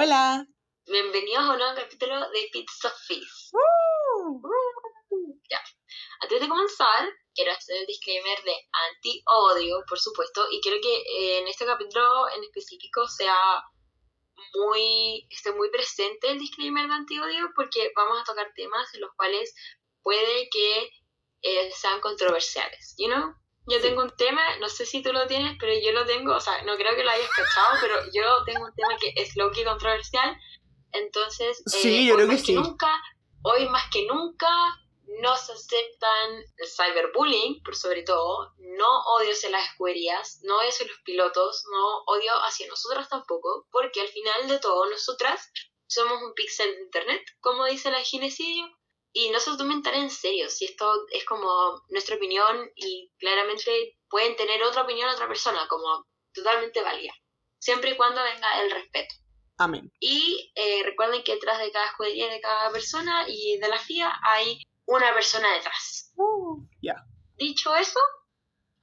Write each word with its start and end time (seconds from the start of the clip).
Hola. 0.00 0.46
Bienvenidos 0.86 1.40
a 1.40 1.52
un 1.54 1.58
nuevo 1.58 1.74
capítulo 1.74 2.30
de 2.30 2.48
Pizza 2.52 2.88
Face. 2.88 3.50
Ya. 5.50 5.60
Antes 6.20 6.40
de 6.40 6.48
comenzar, 6.48 7.08
quiero 7.34 7.50
hacer 7.50 7.78
el 7.78 7.86
disclaimer 7.86 8.40
de 8.44 8.54
anti-odio, 8.92 9.82
por 9.88 9.98
supuesto, 9.98 10.46
y 10.52 10.60
quiero 10.60 10.78
que 10.80 10.98
eh, 10.98 11.38
en 11.38 11.48
este 11.48 11.66
capítulo 11.66 12.28
en 12.28 12.44
específico 12.44 13.08
sea 13.08 13.34
muy, 14.54 15.26
esté 15.30 15.50
muy 15.50 15.68
presente 15.68 16.30
el 16.30 16.38
disclaimer 16.38 16.86
de 16.86 16.94
anti-odio 16.94 17.50
porque 17.56 17.90
vamos 17.96 18.20
a 18.20 18.24
tocar 18.24 18.52
temas 18.54 18.94
en 18.94 19.00
los 19.00 19.10
cuales 19.16 19.52
puede 20.04 20.48
que 20.48 20.90
eh, 21.42 21.72
sean 21.72 22.00
controversiales, 22.00 22.94
you 22.98 23.08
know? 23.08 23.34
Yo 23.68 23.80
tengo 23.80 24.02
un 24.02 24.10
tema, 24.16 24.42
no 24.58 24.68
sé 24.68 24.86
si 24.86 25.02
tú 25.02 25.12
lo 25.12 25.26
tienes, 25.26 25.56
pero 25.60 25.72
yo 25.78 25.92
lo 25.92 26.06
tengo, 26.06 26.34
o 26.34 26.40
sea, 26.40 26.62
no 26.62 26.76
creo 26.76 26.96
que 26.96 27.04
lo 27.04 27.10
hayas 27.10 27.30
cachado, 27.30 27.76
pero 27.80 27.96
yo 28.12 28.44
tengo 28.44 28.64
un 28.64 28.74
tema 28.74 28.96
que 29.00 29.12
es 29.16 29.36
lo 29.36 29.50
que 29.50 29.64
controversial, 29.64 30.36
entonces, 30.92 31.60
eh, 31.60 31.62
Sí, 31.66 32.06
yo 32.06 32.14
hoy 32.14 32.24
creo 32.24 32.30
que 32.30 32.38
sí. 32.38 32.54
nunca, 32.54 32.90
hoy 33.42 33.68
más 33.68 33.84
que 33.90 34.06
nunca, 34.06 34.48
no 35.20 35.36
se 35.36 35.52
aceptan 35.52 36.44
el 36.56 36.68
cyberbullying, 36.68 37.62
por 37.62 37.76
sobre 37.76 38.02
todo, 38.02 38.54
no 38.58 39.00
odio 39.16 39.32
hacia 39.32 39.50
las 39.50 39.70
escuderías, 39.70 40.40
no 40.42 40.58
odio 40.58 40.68
hacia 40.68 40.86
los 40.86 40.98
pilotos, 41.04 41.64
no 41.70 42.04
odio 42.06 42.32
hacia 42.44 42.68
nosotras 42.68 43.08
tampoco, 43.08 43.66
porque 43.70 44.00
al 44.00 44.08
final 44.08 44.48
de 44.48 44.58
todo, 44.58 44.88
nosotras 44.90 45.50
somos 45.86 46.22
un 46.22 46.34
píxel 46.34 46.74
de 46.74 46.82
internet, 46.82 47.22
como 47.40 47.64
dice 47.64 47.90
la 47.90 48.04
genocidio, 48.04 48.66
y 49.12 49.30
no 49.30 49.40
se 49.40 49.50
lo 49.50 49.56
tomen 49.56 49.82
tan 49.82 49.94
en 49.94 50.10
serio, 50.10 50.48
si 50.48 50.66
esto 50.66 51.06
es 51.10 51.24
como 51.24 51.82
nuestra 51.88 52.16
opinión 52.16 52.70
y 52.76 53.10
claramente 53.18 53.98
pueden 54.08 54.36
tener 54.36 54.62
otra 54.62 54.82
opinión 54.82 55.08
otra 55.08 55.28
persona, 55.28 55.66
como 55.68 56.04
totalmente 56.32 56.82
válida, 56.82 57.12
siempre 57.58 57.90
y 57.90 57.96
cuando 57.96 58.22
venga 58.22 58.62
el 58.62 58.70
respeto. 58.70 59.14
Amén. 59.56 59.90
Y 59.98 60.52
eh, 60.54 60.82
recuerden 60.84 61.24
que 61.24 61.34
detrás 61.34 61.58
de 61.58 61.72
cada 61.72 61.86
escudería, 61.86 62.28
de 62.28 62.40
cada 62.40 62.70
persona 62.70 63.24
y 63.28 63.58
de 63.58 63.68
la 63.68 63.78
FIA 63.78 64.12
hay 64.22 64.62
una 64.86 65.12
persona 65.12 65.52
detrás. 65.54 66.12
Ya. 66.80 66.94
Dicho 67.36 67.74
eso, 67.74 67.98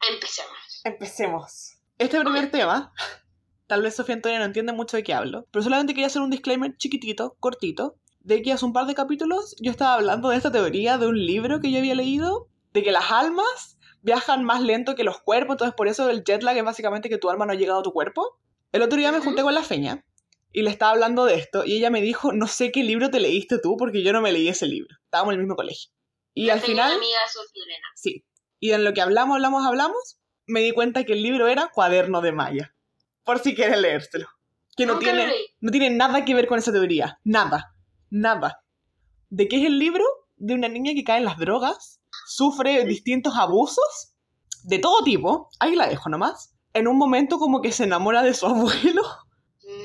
empecemos. 0.09 0.81
Empecemos. 0.83 1.77
Este 1.97 2.19
primer 2.19 2.51
tema, 2.51 2.93
tal 3.67 3.81
vez 3.81 3.95
Sofía 3.95 4.15
Antonia 4.15 4.39
no 4.39 4.45
entiende 4.45 4.73
mucho 4.73 4.97
de 4.97 5.03
qué 5.03 5.13
hablo, 5.13 5.45
pero 5.51 5.63
solamente 5.63 5.93
quería 5.93 6.07
hacer 6.07 6.21
un 6.21 6.29
disclaimer 6.29 6.75
chiquitito, 6.77 7.37
cortito, 7.39 7.97
de 8.25 8.41
que 8.41 8.51
hace 8.51 8.65
un 8.65 8.73
par 8.73 8.87
de 8.87 8.95
capítulos 8.95 9.55
yo 9.59 9.71
estaba 9.71 9.93
hablando 9.93 10.29
de 10.29 10.37
esta 10.37 10.51
teoría 10.51 10.97
de 10.97 11.07
un 11.07 11.25
libro 11.25 11.61
que 11.61 11.71
yo 11.71 11.77
había 11.77 11.93
leído, 11.93 12.49
de 12.73 12.81
que 12.81 12.91
las 12.91 13.11
almas 13.11 13.77
viajan 14.01 14.43
más 14.43 14.61
lento 14.61 14.95
que 14.95 15.03
los 15.03 15.21
cuerpos, 15.21 15.53
entonces 15.53 15.75
por 15.75 15.87
eso 15.87 16.09
el 16.09 16.23
jet 16.23 16.41
lag 16.41 16.57
es 16.57 16.63
básicamente 16.63 17.07
que 17.07 17.19
tu 17.19 17.29
alma 17.29 17.45
no 17.45 17.53
ha 17.53 17.55
llegado 17.55 17.79
a 17.79 17.83
tu 17.83 17.93
cuerpo. 17.93 18.39
El 18.71 18.81
otro 18.81 18.97
día 18.97 19.11
me 19.11 19.19
junté 19.19 19.43
con 19.43 19.53
la 19.53 19.61
feña 19.61 20.03
y 20.51 20.63
le 20.63 20.71
estaba 20.71 20.91
hablando 20.91 21.25
de 21.25 21.35
esto 21.35 21.65
y 21.65 21.77
ella 21.77 21.91
me 21.91 22.01
dijo, 22.01 22.33
no 22.33 22.47
sé 22.47 22.71
qué 22.71 22.83
libro 22.83 23.11
te 23.11 23.19
leíste 23.19 23.59
tú 23.59 23.77
porque 23.77 24.03
yo 24.03 24.11
no 24.11 24.21
me 24.21 24.31
leí 24.31 24.49
ese 24.49 24.65
libro. 24.65 24.95
Estábamos 25.03 25.33
en 25.33 25.39
el 25.39 25.45
mismo 25.45 25.55
colegio. 25.55 25.91
Y 26.33 26.49
al 26.49 26.61
Tenía 26.61 26.85
final... 26.85 26.97
amiga 26.97 27.19
Sofía 27.31 27.63
Elena. 27.63 27.87
Sí. 27.95 28.25
Y 28.59 28.71
en 28.71 28.83
lo 28.83 28.93
que 28.93 29.01
hablamos, 29.01 29.35
hablamos, 29.35 29.67
hablamos, 29.67 30.19
me 30.47 30.61
di 30.61 30.71
cuenta 30.71 31.03
que 31.03 31.13
el 31.13 31.21
libro 31.21 31.47
era 31.47 31.69
Cuaderno 31.71 32.21
de 32.21 32.31
Maya. 32.31 32.75
Por 33.23 33.39
si 33.39 33.53
quieres 33.53 33.79
leértelo. 33.79 34.27
Que 34.75 34.87
no 34.87 34.93
Nunca 34.93 35.11
tiene, 35.11 35.31
no 35.59 35.71
tiene 35.71 35.89
nada 35.91 36.25
que 36.25 36.33
ver 36.33 36.47
con 36.47 36.57
esa 36.57 36.71
teoría. 36.71 37.19
Nada. 37.23 37.74
Nada. 38.09 38.63
¿De 39.29 39.47
qué 39.47 39.57
es 39.57 39.65
el 39.65 39.79
libro? 39.79 40.03
De 40.37 40.53
una 40.53 40.67
niña 40.67 40.93
que 40.93 41.03
cae 41.03 41.19
en 41.19 41.25
las 41.25 41.37
drogas, 41.37 42.01
sufre 42.27 42.85
distintos 42.85 43.33
abusos, 43.37 44.13
de 44.63 44.79
todo 44.79 45.03
tipo. 45.03 45.49
Ahí 45.59 45.75
la 45.75 45.87
dejo 45.87 46.09
nomás. 46.09 46.53
En 46.73 46.87
un 46.87 46.97
momento 46.97 47.37
como 47.39 47.61
que 47.61 47.71
se 47.71 47.85
enamora 47.85 48.21
de 48.21 48.33
su 48.33 48.45
abuelo. 48.47 49.01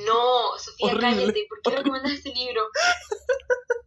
No, 0.07 0.59
Sofía, 0.59 0.87
Horrible, 0.89 1.01
cállate. 1.11 1.47
¿Por 1.49 1.63
qué 1.75 1.81
horrible. 1.91 2.15
este 2.15 2.31
libro? 2.35 2.63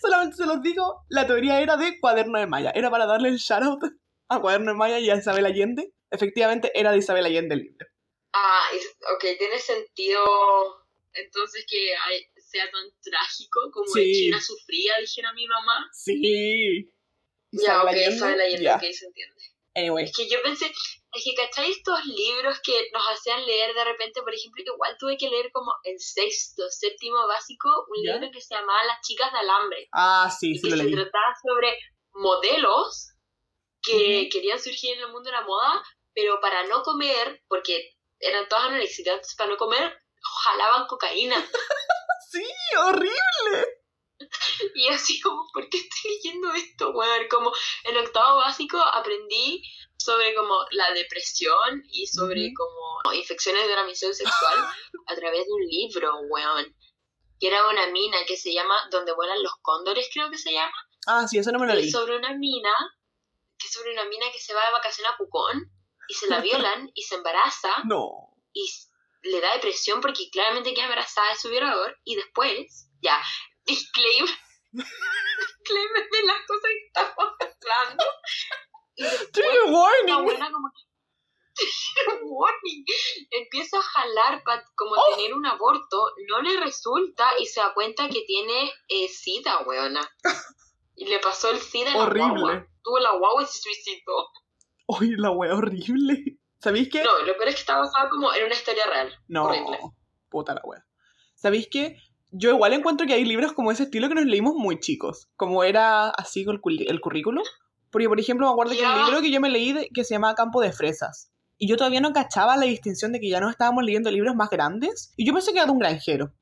Solamente 0.00 0.36
se 0.36 0.46
los 0.46 0.62
digo, 0.62 1.04
la 1.08 1.26
teoría 1.26 1.60
era 1.60 1.76
de 1.76 2.00
Cuaderno 2.00 2.38
de 2.38 2.46
Maya. 2.46 2.70
Era 2.74 2.90
para 2.90 3.06
darle 3.06 3.28
el 3.28 3.36
shoutout 3.36 3.92
a 4.28 4.40
Cuaderno 4.40 4.72
de 4.72 4.78
Maya 4.78 4.98
y 4.98 5.10
a 5.10 5.16
Isabel 5.16 5.46
Allende. 5.46 5.92
Efectivamente, 6.10 6.72
era 6.74 6.90
de 6.90 6.98
Isabel 6.98 7.26
Allende 7.26 7.54
el 7.54 7.60
libro. 7.62 7.86
Ah, 8.32 8.62
ok, 9.14 9.24
tiene 9.38 9.58
sentido 9.58 10.20
entonces 11.12 11.64
que 11.68 11.94
hay- 12.06 12.24
sea 12.48 12.70
tan 12.70 12.84
trágico 13.02 13.70
como 13.72 13.86
Sí. 13.86 14.00
en 14.00 14.12
China 14.14 14.40
sufría, 14.40 14.94
dijera 15.00 15.32
mi 15.34 15.46
mamá. 15.46 15.88
Sí. 15.92 16.90
Ya, 17.52 17.82
ok, 17.82 17.88
Allende, 17.88 18.18
sabe 18.18 18.36
leyenda, 18.36 18.62
ya. 18.62 18.76
ok, 18.76 18.92
se 18.92 19.06
entiende. 19.06 19.42
Anyway, 19.74 20.04
Es 20.06 20.12
que 20.16 20.28
yo 20.28 20.42
pensé, 20.42 20.66
es 20.66 21.24
que, 21.24 21.34
¿cachai? 21.34 21.70
Estos 21.70 22.04
libros 22.06 22.58
que 22.64 22.90
nos 22.92 23.02
hacían 23.06 23.44
leer 23.46 23.74
de 23.74 23.84
repente, 23.84 24.22
por 24.22 24.34
ejemplo, 24.34 24.62
que 24.64 24.70
igual 24.72 24.96
tuve 24.98 25.16
que 25.16 25.28
leer 25.30 25.50
como 25.52 25.72
en 25.84 25.98
sexto, 26.00 26.68
séptimo 26.68 27.26
básico, 27.28 27.68
un 27.88 28.04
¿Ya? 28.04 28.14
libro 28.14 28.30
que 28.32 28.40
se 28.40 28.54
llamaba 28.54 28.82
Las 28.84 29.00
chicas 29.06 29.32
de 29.32 29.38
alambre, 29.38 29.88
ah, 29.92 30.28
sí, 30.36 30.52
y 30.52 30.58
sí 30.58 30.62
que 30.64 30.70
lo 30.70 30.76
se 30.78 30.84
leí. 30.84 30.94
trataba 30.94 31.32
sobre 31.46 31.78
modelos 32.12 33.12
que 33.82 34.28
querían 34.32 34.58
surgir 34.58 34.94
en 34.96 35.04
el 35.04 35.12
mundo 35.12 35.30
de 35.30 35.36
la 35.36 35.42
moda, 35.42 35.82
pero 36.12 36.40
para 36.40 36.66
no 36.66 36.82
comer, 36.82 37.42
porque 37.48 37.94
eran 38.18 38.48
todas 38.48 38.64
anorexitas, 38.66 39.34
para 39.36 39.50
no 39.50 39.56
comer, 39.56 39.96
jalaban 40.42 40.86
cocaína. 40.88 41.36
Sí, 42.30 42.44
horrible. 42.84 43.66
Y 44.74 44.88
así 44.88 45.20
como, 45.20 45.46
¿por 45.52 45.68
qué 45.68 45.78
estoy 45.78 46.10
leyendo 46.12 46.52
esto, 46.52 46.90
weón? 46.90 47.28
Como 47.30 47.52
en 47.84 47.96
octavo 47.96 48.38
básico 48.38 48.78
aprendí 48.78 49.62
sobre 49.96 50.34
como 50.34 50.56
la 50.72 50.92
depresión 50.92 51.82
y 51.90 52.06
sobre 52.06 52.52
como 52.54 53.12
infecciones 53.14 53.62
de 53.66 53.72
transmisión 53.72 54.12
sexual 54.14 54.56
a 55.06 55.14
través 55.14 55.46
de 55.46 55.52
un 55.52 55.62
libro, 55.66 56.12
weón. 56.28 56.76
Que 57.40 57.46
era 57.48 57.68
una 57.68 57.86
mina 57.88 58.18
que 58.26 58.36
se 58.36 58.52
llama 58.52 58.74
Donde 58.90 59.12
vuelan 59.14 59.42
los 59.42 59.52
cóndores, 59.62 60.08
creo 60.12 60.28
que 60.30 60.38
se 60.38 60.52
llama. 60.52 60.72
Ah, 61.06 61.26
sí, 61.28 61.38
eso 61.38 61.52
no 61.52 61.58
me 61.60 61.66
lo 61.66 61.74
leí. 61.74 61.88
sobre 61.90 62.16
una 62.16 62.34
mina, 62.36 62.74
que 63.56 63.68
sobre 63.68 63.92
una 63.92 64.04
mina 64.06 64.26
que 64.32 64.40
se 64.40 64.52
va 64.52 64.66
de 64.66 64.72
vacaciones 64.72 65.12
a 65.12 65.16
Pucón 65.16 65.70
y 66.08 66.14
se 66.14 66.28
la 66.28 66.40
violan 66.42 66.90
y 66.94 67.02
se 67.04 67.14
embaraza 67.14 67.72
No. 67.84 68.34
y 68.52 68.68
le 69.22 69.40
da 69.40 69.54
depresión 69.54 70.00
porque 70.00 70.28
claramente 70.30 70.74
queda 70.74 70.84
embarazada 70.84 71.30
de 71.30 71.38
su 71.38 71.48
violador 71.50 71.96
y 72.04 72.16
después, 72.16 72.90
ya, 73.00 73.20
disclaimer, 73.64 74.30
disclaimer 74.72 76.08
de 76.10 76.22
las 76.24 76.46
cosas 76.46 76.70
que 76.70 76.86
estamos 76.86 77.34
hablando. 77.40 78.04
Y 78.96 79.02
después 79.02 79.58
warning. 79.66 80.24
buena 80.24 80.50
como 80.50 80.68
que 80.74 80.88
warning, 82.22 82.84
empieza 83.30 83.78
a 83.78 83.82
jalar 83.82 84.42
para 84.44 84.64
como 84.76 84.92
Oh. 84.92 85.16
tener 85.16 85.34
un 85.34 85.44
aborto, 85.46 86.12
no 86.28 86.40
le 86.42 86.58
resulta 86.60 87.28
y 87.40 87.46
se 87.46 87.60
da 87.60 87.74
cuenta 87.74 88.08
que 88.08 88.22
tiene 88.22 88.72
eh, 88.88 89.08
sida, 89.08 89.58
weona. 89.66 90.00
Y 90.94 91.06
le 91.06 91.18
pasó 91.20 91.50
el 91.50 91.60
sida 91.60 91.92
a 91.92 91.96
la 91.96 92.14
guagua. 92.14 92.66
Tuvo 92.82 92.98
la 93.00 93.12
guagua 93.16 93.42
y 93.42 93.46
se 93.46 93.58
suicidó. 93.58 94.28
Oye, 94.86 95.14
la 95.16 95.30
wea 95.30 95.54
horrible. 95.54 96.37
¿Sabéis 96.60 96.88
qué? 96.90 97.02
No, 97.04 97.10
lo 97.24 97.36
peor 97.36 97.48
es 97.48 97.54
que 97.54 97.60
está 97.60 97.78
basado 97.78 98.08
como 98.10 98.32
en 98.34 98.44
una 98.44 98.54
historia 98.54 98.82
real. 98.92 99.12
No. 99.28 99.44
Horrible. 99.44 99.78
Puta 100.28 100.54
la 100.54 100.60
wea. 100.64 100.84
¿Sabéis 101.34 101.68
qué? 101.70 101.96
Yo 102.30 102.50
igual 102.50 102.72
encuentro 102.72 103.06
que 103.06 103.14
hay 103.14 103.24
libros 103.24 103.52
como 103.52 103.70
ese 103.70 103.84
estilo 103.84 104.08
que 104.08 104.14
nos 104.14 104.24
leímos 104.26 104.54
muy 104.54 104.80
chicos. 104.80 105.28
Como 105.36 105.62
era 105.64 106.10
así 106.10 106.44
con 106.44 106.60
el, 106.64 106.86
el 106.90 107.00
currículo. 107.00 107.42
Porque, 107.90 108.08
por 108.08 108.20
ejemplo, 108.20 108.46
me 108.46 108.52
acuerdo 108.52 108.72
que 108.72 108.80
Ya. 108.80 108.96
un 108.98 109.04
libro 109.06 109.20
que 109.22 109.30
yo 109.30 109.40
me 109.40 109.48
leí 109.48 109.72
de- 109.72 109.88
que 109.94 110.04
se 110.04 110.14
llamaba 110.14 110.34
Campo 110.34 110.60
de 110.60 110.72
Fresas. 110.72 111.30
Y 111.56 111.68
yo 111.68 111.76
todavía 111.76 112.00
no 112.00 112.12
cachaba 112.12 112.56
la 112.56 112.66
distinción 112.66 113.12
de 113.12 113.20
que 113.20 113.28
ya 113.30 113.40
no 113.40 113.48
estábamos 113.48 113.82
leyendo 113.84 114.10
libros 114.10 114.34
más 114.34 114.50
grandes. 114.50 115.14
Y 115.16 115.26
yo 115.26 115.32
pensé 115.32 115.52
que 115.52 115.58
era 115.58 115.66
de 115.66 115.72
un 115.72 115.78
granjero. 115.78 116.32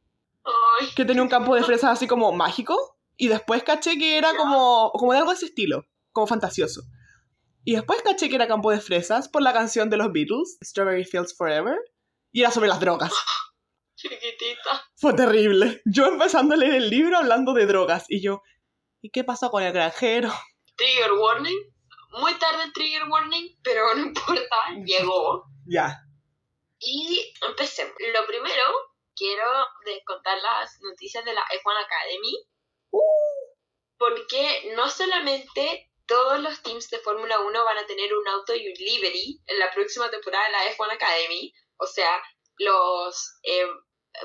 Ay, 0.44 0.88
que 0.97 1.04
tenía 1.04 1.22
un 1.22 1.28
campo 1.28 1.54
de 1.54 1.62
fresas 1.62 1.91
así 1.93 2.06
como 2.06 2.33
mágico. 2.33 2.77
Y 3.16 3.28
después 3.28 3.62
caché 3.62 3.97
que 3.98 4.19
era 4.19 4.34
como, 4.37 4.91
como 4.93 5.12
de 5.12 5.19
algo 5.19 5.31
de 5.31 5.37
ese 5.37 5.47
estilo, 5.47 5.84
como 6.12 6.27
fantasioso. 6.27 6.83
Y 7.66 7.74
después 7.74 8.01
caché 8.01 8.28
que 8.28 8.36
era 8.36 8.47
campo 8.47 8.71
de 8.71 8.80
fresas 8.80 9.28
por 9.28 9.42
la 9.42 9.53
canción 9.53 9.91
de 9.91 9.97
los 9.97 10.13
Beatles, 10.13 10.57
Strawberry 10.63 11.04
Fields 11.04 11.36
Forever. 11.36 11.77
Y 12.33 12.42
era 12.42 12.53
sobre 12.53 12.68
las 12.68 12.78
drogas. 12.78 13.13
chiquitita. 13.97 14.89
Fue 14.95 15.15
terrible. 15.15 15.83
Yo 15.84 16.07
empezando 16.07 16.54
a 16.54 16.59
leer 16.59 16.74
el 16.74 16.91
libro 16.91 17.16
hablando 17.16 17.54
de 17.54 17.66
drogas. 17.66 18.04
Y 18.09 18.22
yo, 18.22 18.42
¿y 19.03 19.10
qué 19.10 19.24
pasó 19.24 19.51
con 19.51 19.65
el 19.65 19.72
granjero? 19.72 20.33
Trigger 20.77 21.13
warning. 21.15 21.59
Muy 22.21 22.34
tarde 22.39 22.63
el 22.66 22.72
trigger 22.72 23.03
warning, 23.09 23.59
pero 23.65 23.95
no 23.97 24.03
importa, 24.03 24.57
llegó. 24.84 25.45
Ya. 25.69 25.98
Y 26.78 27.34
empecemos. 27.48 27.95
Lo 28.15 28.24
primero, 28.28 28.62
quiero 29.16 29.42
contar 30.07 30.39
las 30.41 30.78
noticias 30.83 31.24
de 31.24 31.34
la 31.34 31.41
F1 31.41 31.84
Academy. 31.84 32.36
Uh. 32.92 33.01
Porque 33.98 34.72
no 34.77 34.89
solamente 34.89 35.91
todos 36.07 36.41
los 36.41 36.63
teams 36.63 36.89
de 36.91 36.99
Fórmula 37.01 37.41
1 37.41 37.65
van 37.65 37.79
a 37.79 37.87
tener 37.87 38.15
un 38.15 38.27
auto 38.29 38.55
y 38.55 38.69
un 38.69 38.75
livery 38.75 39.41
en 39.47 39.59
la 39.59 39.73
próxima 39.73 40.11
temporada 40.11 40.47
de 40.47 40.53
la 40.53 40.65
F1 40.73 40.93
Academy. 40.93 41.53
O 41.79 41.87
sea, 41.87 42.23
los 42.59 43.39
eh, 43.43 43.67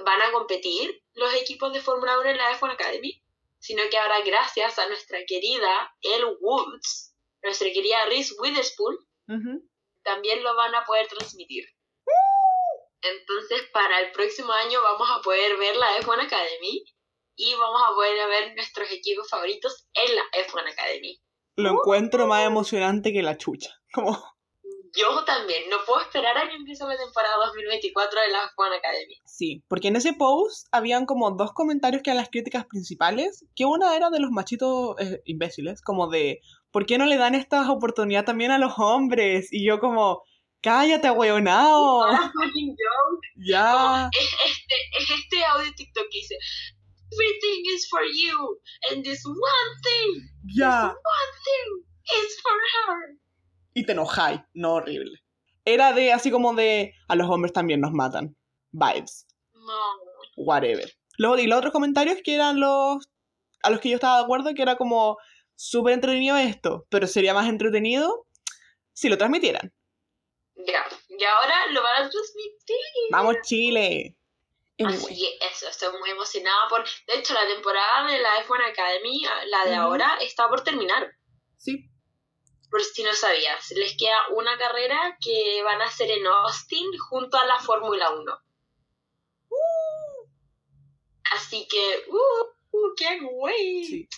van 0.05 0.21
a 0.21 0.31
competir 0.31 1.03
los 1.13 1.33
equipos 1.33 1.73
de 1.73 1.81
Fórmula 1.81 2.19
1 2.19 2.29
en 2.29 2.37
la 2.37 2.57
F1 2.57 2.73
Academy, 2.73 3.21
sino 3.59 3.83
que 3.89 3.97
ahora 3.97 4.21
gracias 4.21 4.79
a 4.79 4.87
nuestra 4.87 5.19
querida 5.25 5.95
Elle 6.01 6.37
Woods, 6.39 7.15
nuestra 7.43 7.67
querida 7.71 8.05
Reese 8.05 8.35
Witherspoon, 8.39 8.97
también 10.03 10.43
lo 10.43 10.55
van 10.55 10.75
a 10.75 10.83
poder 10.83 11.07
transmitir. 11.07 11.65
Entonces, 13.01 13.63
para 13.71 13.99
el 14.01 14.11
próximo 14.11 14.51
año 14.51 14.81
vamos 14.81 15.09
a 15.09 15.21
poder 15.21 15.57
ver 15.57 15.75
la 15.75 15.97
F1 15.97 16.25
Academy 16.25 16.83
y 17.35 17.55
vamos 17.55 17.81
a 17.83 17.93
poder 17.93 18.27
ver 18.27 18.55
nuestros 18.55 18.91
equipos 18.91 19.29
favoritos 19.29 19.87
en 19.93 20.15
la 20.15 20.23
F1 20.33 20.71
Academy. 20.71 21.19
Lo 21.61 21.71
encuentro 21.71 22.27
más 22.27 22.45
emocionante 22.45 23.13
que 23.13 23.23
la 23.23 23.37
chucha. 23.37 23.69
Como, 23.93 24.11
Yo 24.95 25.23
también, 25.25 25.69
no 25.69 25.77
puedo 25.85 26.01
esperar 26.01 26.37
a 26.37 26.49
que 26.49 26.55
empiece 26.55 26.83
la 26.85 26.97
temporada 26.97 27.35
2024 27.47 28.21
de 28.21 28.31
la 28.31 28.39
F1 28.39 28.77
Academy. 28.77 29.15
sí, 29.25 29.63
porque 29.67 29.87
en 29.87 29.95
ese 29.95 30.13
post 30.13 30.67
habían 30.71 31.05
como 31.05 31.31
dos 31.31 31.53
comentarios 31.53 32.01
que 32.03 32.09
eran 32.09 32.17
las 32.17 32.29
críticas 32.29 32.65
principales, 32.65 33.45
que 33.55 33.65
una 33.65 33.95
era 33.95 34.09
de 34.09 34.19
los 34.19 34.31
machitos 34.31 34.95
eh, 34.99 35.21
imbéciles, 35.25 35.81
como 35.81 36.09
de, 36.09 36.41
¿por 36.71 36.85
qué 36.85 36.97
no 36.97 37.05
le 37.05 37.17
dan 37.17 37.35
esta 37.35 37.69
oportunidad 37.71 38.25
también 38.25 38.51
a 38.51 38.57
los 38.57 38.73
hombres? 38.77 39.47
Y 39.51 39.65
yo 39.65 39.79
como, 39.79 40.23
cállate, 40.61 41.09
joke. 41.09 41.19
ya. 43.35 44.09
Es 44.11 44.35
este, 44.45 44.75
es 44.99 45.09
este 45.09 45.45
audio 45.45 45.71
TikTok 45.75 46.03
que 46.09 46.17
dice 46.17 46.35
Everything 47.13 47.63
is 47.75 47.87
for 47.89 48.01
you 48.03 48.59
and 48.89 49.03
this 49.03 49.23
one 49.25 49.71
thing, 49.83 50.29
Ya. 50.55 50.87
one 50.87 51.33
thing 51.45 51.85
is 52.23 52.41
for 52.41 52.53
her. 52.53 53.17
Y 53.73 53.85
te 53.85 53.91
enojáis, 53.93 54.41
no 54.53 54.75
horrible. 54.75 55.11
Era 55.65 55.93
de 55.93 56.11
así 56.11 56.31
como 56.31 56.53
de 56.53 56.93
a 57.07 57.15
los 57.15 57.29
hombres 57.29 57.53
también 57.53 57.81
nos 57.81 57.91
matan. 57.91 58.35
Vibes. 58.71 59.27
No. 59.53 59.79
Whatever. 60.37 60.89
Luego, 61.17 61.37
y 61.37 61.47
los 61.47 61.57
otros 61.59 61.73
comentarios 61.73 62.19
que 62.23 62.35
eran 62.35 62.59
los 62.59 63.07
a 63.63 63.69
los 63.69 63.79
que 63.79 63.89
yo 63.89 63.95
estaba 63.95 64.17
de 64.17 64.23
acuerdo, 64.23 64.53
que 64.55 64.61
era 64.63 64.75
como 64.75 65.17
súper 65.55 65.93
entretenido 65.93 66.35
esto, 66.37 66.87
pero 66.89 67.05
sería 67.05 67.33
más 67.33 67.47
entretenido 67.47 68.25
si 68.93 69.07
lo 69.09 69.17
transmitieran. 69.17 69.71
Ya, 70.55 70.83
y 71.09 71.23
ahora 71.23 71.67
lo 71.71 71.81
van 71.83 72.03
a 72.03 72.09
transmitir. 72.09 72.77
Vamos, 73.11 73.35
Chile. 73.43 74.15
Anyway. 74.85 75.13
Así 75.13 75.37
eso, 75.41 75.67
estoy 75.67 75.97
muy 75.99 76.09
emocionada 76.09 76.67
por... 76.69 76.83
De 77.07 77.15
hecho, 77.15 77.33
la 77.33 77.47
temporada 77.47 78.07
de 78.07 78.19
la 78.19 78.43
F1 78.45 78.71
Academy, 78.71 79.23
la 79.47 79.65
de 79.65 79.75
ahora, 79.75 80.17
está 80.21 80.47
por 80.49 80.63
terminar. 80.63 81.11
Sí. 81.57 81.89
Por 82.69 82.83
si 82.83 83.03
no 83.03 83.13
sabías, 83.13 83.71
les 83.71 83.97
queda 83.97 84.15
una 84.35 84.57
carrera 84.57 85.17
que 85.19 85.61
van 85.63 85.81
a 85.81 85.85
hacer 85.85 86.09
en 86.09 86.25
Austin 86.25 86.87
junto 87.09 87.37
a 87.37 87.45
la 87.45 87.59
Fórmula 87.59 88.11
1. 88.11 88.37
Así 91.33 91.67
que, 91.69 92.03
uh, 92.09 92.77
uh, 92.77 92.93
qué 92.95 93.19
güey. 93.19 93.85
Sí. 93.85 94.09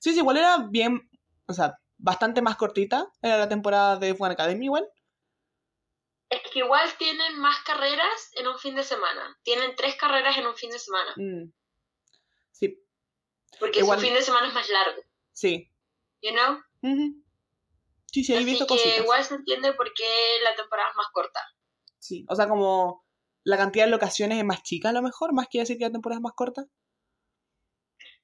Sí, 0.00 0.12
sí, 0.12 0.18
igual 0.18 0.36
era 0.36 0.58
bien, 0.68 1.08
o 1.46 1.52
sea, 1.52 1.78
bastante 1.96 2.42
más 2.42 2.56
cortita. 2.56 3.06
Era 3.22 3.38
la 3.38 3.48
temporada 3.48 3.96
de 3.96 4.16
F1 4.16 4.32
Academy 4.32 4.64
igual. 4.66 4.88
Es 6.32 6.40
que 6.50 6.60
igual 6.60 6.88
tienen 6.96 7.38
más 7.38 7.58
carreras 7.62 8.30
en 8.36 8.46
un 8.48 8.58
fin 8.58 8.74
de 8.74 8.82
semana. 8.84 9.38
Tienen 9.42 9.76
tres 9.76 9.96
carreras 9.96 10.38
en 10.38 10.46
un 10.46 10.54
fin 10.56 10.70
de 10.70 10.78
semana. 10.78 11.12
Mm. 11.16 11.52
Sí, 12.52 12.78
Porque 13.60 13.80
Igual- 13.80 13.98
su 14.00 14.06
fin 14.06 14.14
de 14.14 14.22
semana 14.22 14.48
es 14.48 14.54
más 14.54 14.68
largo. 14.70 15.02
sí. 15.32 15.68
You 16.22 16.30
know? 16.32 16.58
Sí, 18.12 18.24
sí, 18.24 18.32
he 18.32 18.36
Así 18.36 18.44
visto 18.46 18.66
que 18.66 18.74
cositas. 18.74 18.98
igual 19.00 19.24
se 19.24 19.34
entiende 19.34 19.72
por 19.74 19.92
qué 19.92 20.38
la 20.44 20.54
temporada 20.54 20.88
es 20.90 20.96
más 20.96 21.08
corta. 21.12 21.40
Sí, 21.98 22.24
o 22.28 22.34
sea, 22.36 22.48
como 22.48 23.04
la 23.44 23.56
cantidad 23.56 23.84
de 23.86 23.90
locaciones 23.90 24.38
es 24.38 24.44
más 24.44 24.62
chica 24.62 24.90
a 24.90 24.92
lo 24.92 25.02
mejor, 25.02 25.32
más 25.34 25.48
que 25.50 25.58
decir 25.58 25.76
que 25.78 25.84
la 25.84 25.90
temporada 25.92 26.18
es 26.18 26.22
más 26.22 26.32
corta. 26.34 26.64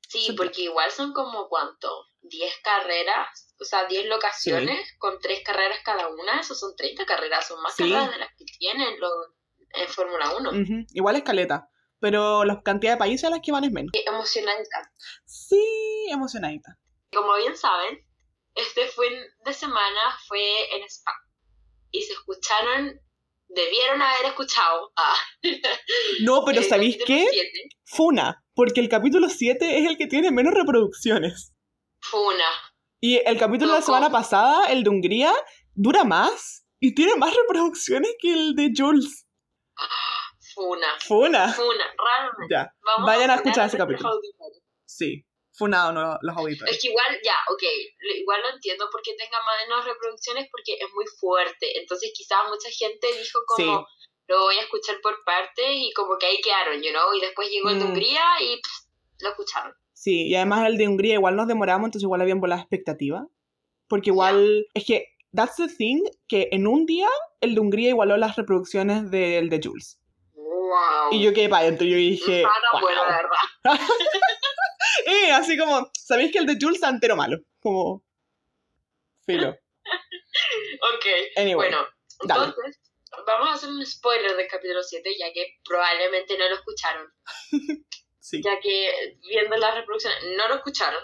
Sí, 0.09 0.21
Sí. 0.27 0.33
porque 0.33 0.63
igual 0.63 0.91
son 0.93 1.13
como 1.13 1.49
cuánto, 1.49 2.07
10 2.23 2.55
carreras, 2.63 3.48
o 3.61 3.65
sea, 3.65 3.87
10 3.87 4.07
locaciones 4.07 4.95
con 4.99 5.19
3 5.21 5.41
carreras 5.45 5.79
cada 5.85 6.09
una, 6.09 6.41
eso 6.41 6.55
son 6.55 6.75
30 6.77 7.05
carreras, 7.07 7.47
son 7.49 7.61
más 7.63 7.75
Sí. 7.75 7.83
carreras 7.85 8.11
de 8.13 8.19
las 8.19 8.31
que 8.37 8.45
tienen 8.59 8.99
los 9.01 9.11
en 9.75 9.89
Fórmula 9.89 10.35
1. 10.37 10.51
Ujú, 10.51 10.87
Igual 10.95 11.17
escaleta, 11.17 11.69
pero 12.01 12.45
la 12.45 12.63
cantidad 12.63 12.93
de 12.93 12.99
países 12.99 13.25
a 13.25 13.31
las 13.31 13.41
que 13.41 13.53
van 13.53 13.65
es 13.65 13.73
menos. 13.73 13.91
Qué 13.93 14.03
emocionante. 14.07 14.69
Sí, 15.27 16.07
emocionadita. 16.11 16.79
Como 17.13 17.35
bien 17.37 17.57
saben, 17.57 18.05
este 18.55 18.87
fin 18.89 19.13
de 19.45 19.53
semana 19.53 20.01
fue 20.27 20.75
en 20.77 20.83
Spa 20.85 21.13
y 21.91 22.03
se 22.03 22.13
escucharon, 22.15 23.01
debieron 23.49 24.01
haber 24.03 24.27
escuchado 24.27 24.93
a 24.97 25.15
No, 26.23 26.45
pero 26.45 26.63
¿sabéis 26.63 26.99
qué? 27.07 27.27
Funa, 27.85 28.45
porque 28.55 28.81
el 28.81 28.89
capítulo 28.89 29.29
7 29.29 29.79
es 29.79 29.87
el 29.87 29.97
que 29.97 30.07
tiene 30.07 30.31
menos 30.31 30.55
reproducciones. 30.55 31.53
Funa. 32.01 32.45
Y 33.01 33.17
el 33.25 33.39
capítulo 33.39 33.73
de 33.73 33.79
la 33.79 33.85
semana 33.85 34.11
pasada, 34.11 34.67
el 34.73 34.83
de 34.83 34.91
Hungría, 34.91 35.33
dura 35.75 36.05
más 36.05 36.67
y 36.81 36.95
tiene 36.95 37.15
más 37.17 37.35
reproducciones 37.35 38.15
que 38.21 38.33
el 38.33 38.55
de 38.55 38.73
Jules. 38.77 39.27
Funa. 40.55 40.87
Funa. 41.01 41.53
Funa. 41.53 41.85
Realmente. 41.97 42.47
Ya, 42.55 42.75
Vamos 42.83 43.07
Vayan 43.07 43.31
a 43.31 43.35
escuchar 43.37 43.67
ese 43.69 43.79
capítulo. 43.79 44.09
auditores. 44.09 44.63
sí. 44.85 45.25
Funado 45.53 45.91
no, 45.91 46.17
los 46.23 46.37
auditores. 46.37 46.73
Es 46.77 46.81
que 46.81 46.87
igual, 46.87 47.19
ya, 47.25 47.35
ok, 47.51 47.63
igual 48.15 48.41
lo 48.43 48.51
entiendo 48.55 48.87
porque 48.93 49.17
tenga 49.19 49.39
menos 49.67 49.85
reproducciones 49.85 50.47
porque 50.53 50.75
es 50.79 50.87
muy 50.95 51.05
fuerte. 51.19 51.81
Entonces 51.81 52.13
quizás 52.15 52.39
mucha 52.49 52.69
gente 52.71 53.09
dijo 53.09 53.41
como, 53.45 53.85
lo 54.29 54.41
voy 54.43 54.57
a 54.57 54.61
escuchar 54.61 55.01
por 55.03 55.25
partes 55.25 55.67
y 55.69 55.93
como 55.95 56.17
que 56.17 56.27
ahí 56.27 56.41
quedaron, 56.41 56.81
you 56.81 56.91
know, 56.93 57.13
y 57.13 57.21
después 57.21 57.51
llegó 57.51 57.71
el 57.71 57.81
de 57.81 57.87
Mm. 57.87 57.89
Hungría 57.89 58.23
y 58.41 58.55
pff, 58.63 58.87
lo 59.19 59.31
escucharon. 59.31 59.75
Sí, 60.01 60.29
y 60.29 60.37
además 60.37 60.65
el 60.69 60.77
de 60.79 60.87
Hungría 60.87 61.15
igual 61.15 61.35
nos 61.35 61.49
demoramos, 61.49 61.87
entonces 61.89 62.05
igual 62.05 62.21
habían 62.21 62.39
volado 62.41 62.61
expectativa. 62.61 63.27
Porque 63.89 64.11
igual, 64.11 64.65
es 64.73 64.85
que, 64.85 65.09
that's 65.35 65.57
the 65.57 65.67
thing, 65.67 66.05
que 66.29 66.49
en 66.53 66.69
un 66.69 66.87
día 66.87 67.09
el 67.41 67.57
de 67.57 67.61
Hungría 67.61 67.89
igualó 67.89 68.17
las 68.17 68.37
reproducciones 68.37 69.11
del 69.11 69.49
de 69.49 69.61
Jules. 69.61 69.99
Wow. 70.35 71.11
Y 71.11 71.21
yo 71.21 71.33
quedé 71.33 71.49
para 71.49 71.63
adentro, 71.63 71.85
yo 71.85 71.97
dije, 71.97 72.43
tan 72.43 72.53
"Wow". 72.75 72.81
bueno, 72.81 73.01
la 73.07 73.17
verdad. 73.17 73.41
Eh, 75.07 75.33
así 75.33 75.57
como, 75.59 75.91
¿sabéis 75.95 76.31
que 76.33 76.39
el 76.39 76.47
de 76.47 76.57
Jules 76.61 76.77
está 76.77 76.89
entero 76.91 77.17
malo? 77.17 77.39
Como, 77.61 78.05
filo. 79.27 79.51
Ok, 80.95 81.07
Anyway, 81.37 81.55
bueno, 81.71 81.79
dale. 82.25 82.45
entonces 82.47 82.81
vamos 83.27 83.49
a 83.49 83.55
hacer 83.55 83.71
un 83.71 83.85
spoiler 83.85 84.37
del 84.37 84.47
capítulo 84.49 84.83
7 84.83 85.11
ya 85.19 85.33
que 85.33 85.57
probablemente 85.65 86.39
no 86.39 86.49
lo 86.49 86.55
escucharon. 86.55 87.07
sí. 88.29 88.43
Ya 88.43 88.61
que 88.61 89.17
viendo 89.27 89.57
las 89.57 89.75
reproducciones 89.75 90.19
no 90.37 90.49
lo 90.49 90.57
escucharon. 90.57 91.03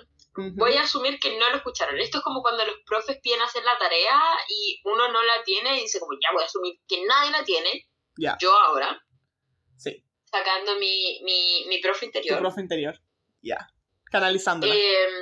Voy 0.56 0.74
a 0.74 0.82
asumir 0.82 1.20
que 1.20 1.38
no 1.38 1.48
lo 1.50 1.56
escucharon. 1.58 1.98
Esto 2.00 2.18
es 2.18 2.24
como 2.24 2.42
cuando 2.42 2.66
los 2.66 2.76
profes 2.84 3.18
piden 3.22 3.40
hacer 3.42 3.62
la 3.64 3.78
tarea 3.78 4.20
y 4.48 4.80
uno 4.84 5.06
no 5.12 5.22
la 5.22 5.44
tiene 5.44 5.78
y 5.78 5.82
dice 5.82 6.00
como 6.00 6.14
ya 6.20 6.32
voy 6.32 6.42
a 6.42 6.46
asumir 6.46 6.74
que 6.88 7.04
nadie 7.04 7.30
la 7.30 7.44
tiene. 7.44 7.88
Ya. 8.16 8.36
Yo 8.40 8.52
ahora, 8.58 9.00
Sí, 9.76 10.04
sacando 10.24 10.74
mi, 10.76 11.20
mi, 11.22 11.66
mi 11.68 11.78
profe 11.78 12.00
tu 12.00 12.06
interior. 12.06 12.38
profe 12.40 12.60
interior. 12.60 13.00
Ya, 13.42 13.68
canalizándola. 14.10 14.74
Em, 14.74 15.12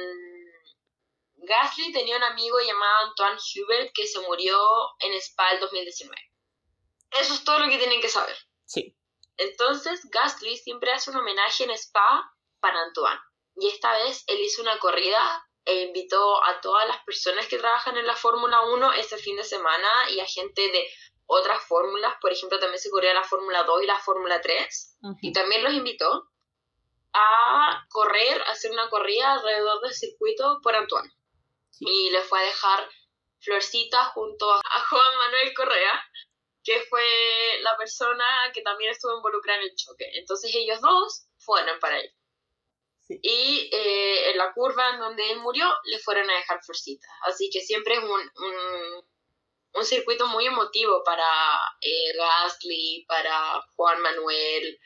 Gasly 1.44 1.92
tenía 1.92 2.16
un 2.16 2.23
amigo 2.23 2.59
llamado 2.61 3.09
Antoine 3.09 3.38
Hubert 3.56 3.92
que 3.94 4.06
se 4.06 4.21
murió 4.21 4.59
en 5.00 5.12
Spa 5.14 5.52
el 5.52 5.61
2019. 5.61 6.16
Eso 7.21 7.35
es 7.35 7.44
todo 7.44 7.59
lo 7.59 7.68
que 7.68 7.78
tienen 7.78 8.00
que 8.00 8.09
saber. 8.09 8.37
Sí. 8.64 8.97
Entonces, 9.36 10.00
Gasly 10.10 10.56
siempre 10.56 10.92
hace 10.92 11.10
un 11.10 11.16
homenaje 11.16 11.64
en 11.64 11.70
Spa 11.70 12.32
para 12.60 12.82
Antoine. 12.82 13.20
Y 13.56 13.68
esta 13.68 13.92
vez 13.92 14.24
él 14.26 14.40
hizo 14.40 14.62
una 14.62 14.78
corrida 14.78 15.46
e 15.64 15.82
invitó 15.82 16.42
a 16.44 16.60
todas 16.60 16.86
las 16.88 17.02
personas 17.04 17.46
que 17.46 17.58
trabajan 17.58 17.96
en 17.96 18.06
la 18.06 18.16
Fórmula 18.16 18.62
1 18.62 18.92
ese 18.94 19.16
fin 19.16 19.36
de 19.36 19.44
semana 19.44 20.10
y 20.10 20.20
a 20.20 20.26
gente 20.26 20.62
de 20.62 20.86
otras 21.26 21.64
fórmulas. 21.66 22.14
Por 22.20 22.32
ejemplo, 22.32 22.58
también 22.58 22.80
se 22.80 22.90
corría 22.90 23.14
la 23.14 23.24
Fórmula 23.24 23.62
2 23.64 23.82
y 23.82 23.86
la 23.86 23.98
Fórmula 23.98 24.40
3. 24.40 24.98
Y 25.20 25.32
también 25.32 25.62
los 25.62 25.72
invitó 25.72 26.28
a 27.12 27.86
correr, 27.90 28.42
a 28.42 28.52
hacer 28.52 28.72
una 28.72 28.88
corrida 28.88 29.34
alrededor 29.34 29.80
del 29.82 29.92
circuito 29.92 30.60
por 30.62 30.74
Antoine. 30.74 31.12
Sí. 31.70 31.84
Y 31.86 32.10
le 32.10 32.22
fue 32.22 32.40
a 32.40 32.44
dejar 32.44 32.88
florcitas 33.40 34.08
junto 34.08 34.50
a 34.50 34.80
Juan 34.88 35.16
Manuel 35.18 35.54
Correa, 35.54 36.04
que 36.64 36.81
fue 36.88 37.04
la 37.62 37.76
persona 37.76 38.25
que 38.54 38.62
también 38.62 38.92
estuvo 38.92 39.16
involucrada 39.16 39.61
en 39.61 39.66
el 39.66 39.76
choque. 39.76 40.11
Entonces 40.14 40.54
ellos 40.54 40.81
dos 40.81 41.26
fueron 41.38 41.78
para 41.81 41.99
él. 41.99 42.11
Sí. 43.00 43.19
Y 43.23 43.71
eh, 43.73 44.31
en 44.31 44.38
la 44.38 44.52
curva 44.52 44.90
en 44.90 45.00
donde 45.00 45.31
él 45.31 45.40
murió, 45.40 45.66
le 45.85 45.99
fueron 45.99 46.31
a 46.31 46.35
dejar 46.35 46.62
florcitas. 46.62 47.11
Así 47.25 47.50
que 47.50 47.61
siempre 47.61 47.95
es 47.95 48.04
un, 48.04 48.11
un, 48.11 49.04
un 49.75 49.85
circuito 49.85 50.26
muy 50.28 50.47
emotivo 50.47 51.02
para 51.04 51.26
eh, 51.81 52.16
Gasly, 52.16 53.04
para 53.09 53.61
Juan 53.75 54.00
Manuel, 54.00 54.78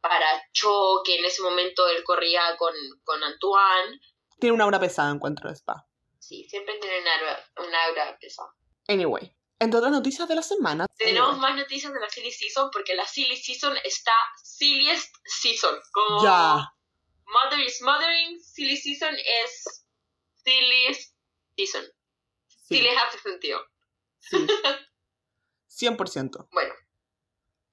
para 0.00 0.26
Cho, 0.52 1.02
que 1.04 1.16
en 1.16 1.24
ese 1.24 1.40
momento 1.42 1.88
él 1.88 2.04
corría 2.04 2.56
con, 2.58 2.74
con 3.04 3.22
Antoine. 3.22 3.98
Tiene 4.38 4.54
una 4.54 4.64
aura 4.64 4.78
pesada, 4.78 5.10
encuentro 5.10 5.48
de 5.48 5.56
spa. 5.56 5.86
Sí, 6.18 6.44
siempre 6.48 6.78
tienen 6.78 7.02
un 7.02 7.08
aura, 7.08 7.44
un 7.66 7.74
aura 7.74 8.18
pesada. 8.18 8.52
Anyway, 8.88 9.34
entre 9.64 9.78
otras 9.78 9.92
noticias 9.92 10.28
de 10.28 10.34
la 10.34 10.42
semana. 10.42 10.86
Tenemos 10.96 11.30
anyway, 11.34 11.50
más 11.50 11.56
noticias 11.56 11.92
de 11.92 12.00
la 12.00 12.08
Silly 12.08 12.30
Season 12.30 12.70
porque 12.72 12.94
la 12.94 13.06
Silly 13.06 13.36
Season 13.36 13.76
está 13.84 14.12
Silliest 14.42 15.14
Season. 15.24 15.76
Como 15.92 16.22
Ya, 16.22 16.72
Mother 17.26 17.60
is 17.60 17.80
Mothering, 17.82 18.40
Silly 18.40 18.76
Season 18.76 19.14
es 19.14 19.86
Silliest 20.44 21.14
Season. 21.56 21.84
Sí 22.46 22.76
sí, 22.76 22.80
les 22.80 22.96
hace 22.96 23.18
sentido. 23.18 23.60
sí. 24.20 24.46
100%. 25.68 26.48
Bueno, 26.52 26.72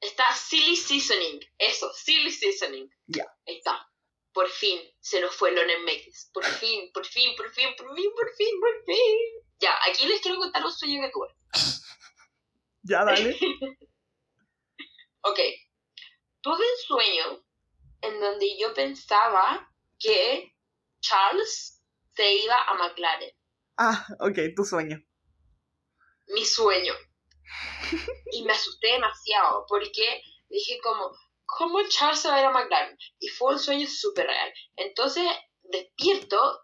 Está 0.01 0.33
Silly 0.33 0.75
Seasoning. 0.75 1.39
Eso, 1.60 1.93
Silly 1.93 2.31
Seasoning. 2.31 2.89
Ya. 3.05 3.25
Ahí 3.48 3.57
está. 3.57 3.88
Por 4.33 4.50
fin 4.50 4.79
se 5.00 5.21
nos 5.21 5.36
fue 5.36 5.51
Loren 5.51 5.83
Mekis. 5.86 6.31
Por 6.33 6.43
fin, 6.43 6.91
por 6.91 7.05
fin, 7.05 7.36
por 7.36 7.51
fin, 7.51 7.75
por 7.77 7.95
fin, 7.95 8.12
por 8.15 8.36
fin, 8.36 8.60
por 8.60 8.86
fin. 8.86 9.17
Ya, 9.60 9.77
aquí 9.88 10.07
les 10.07 10.21
quiero 10.21 10.39
contar 10.39 10.65
un 10.65 10.71
sueño 10.71 11.01
que 11.01 11.12
tuve. 11.12 11.27
Ya, 12.83 13.03
dale. 13.05 13.38
Ok. 15.23 15.38
Tuve 16.41 16.55
un 16.57 16.77
sueño 16.88 17.45
en 18.01 18.19
donde 18.19 18.57
yo 18.57 18.73
pensaba 18.73 19.71
que 20.00 20.51
Charles 21.00 21.79
se 22.15 22.33
iba 22.33 22.55
a 22.55 22.73
McLaren. 22.73 23.31
ah, 23.77 24.07
ok, 24.19 24.55
tu 24.55 24.63
sueño. 24.65 24.97
Mi 26.27 26.43
sueño. 26.43 26.93
Y 28.31 28.43
me 28.45 28.53
asusté 28.53 28.93
demasiado 28.93 29.65
porque 29.67 30.23
dije 30.50 30.79
como, 30.81 31.11
¿cómo 31.45 31.88
Charles 31.88 32.19
se 32.21 32.29
va 32.29 32.35
a 32.38 32.39
ir 32.39 32.45
a 32.45 32.51
McLaren? 32.51 32.97
Y 33.19 33.27
fue 33.27 33.53
un 33.53 33.59
sueño 33.59 33.88
súper 33.88 34.25
real. 34.25 34.51
Entonces 34.75 35.23
despierto 35.61 36.61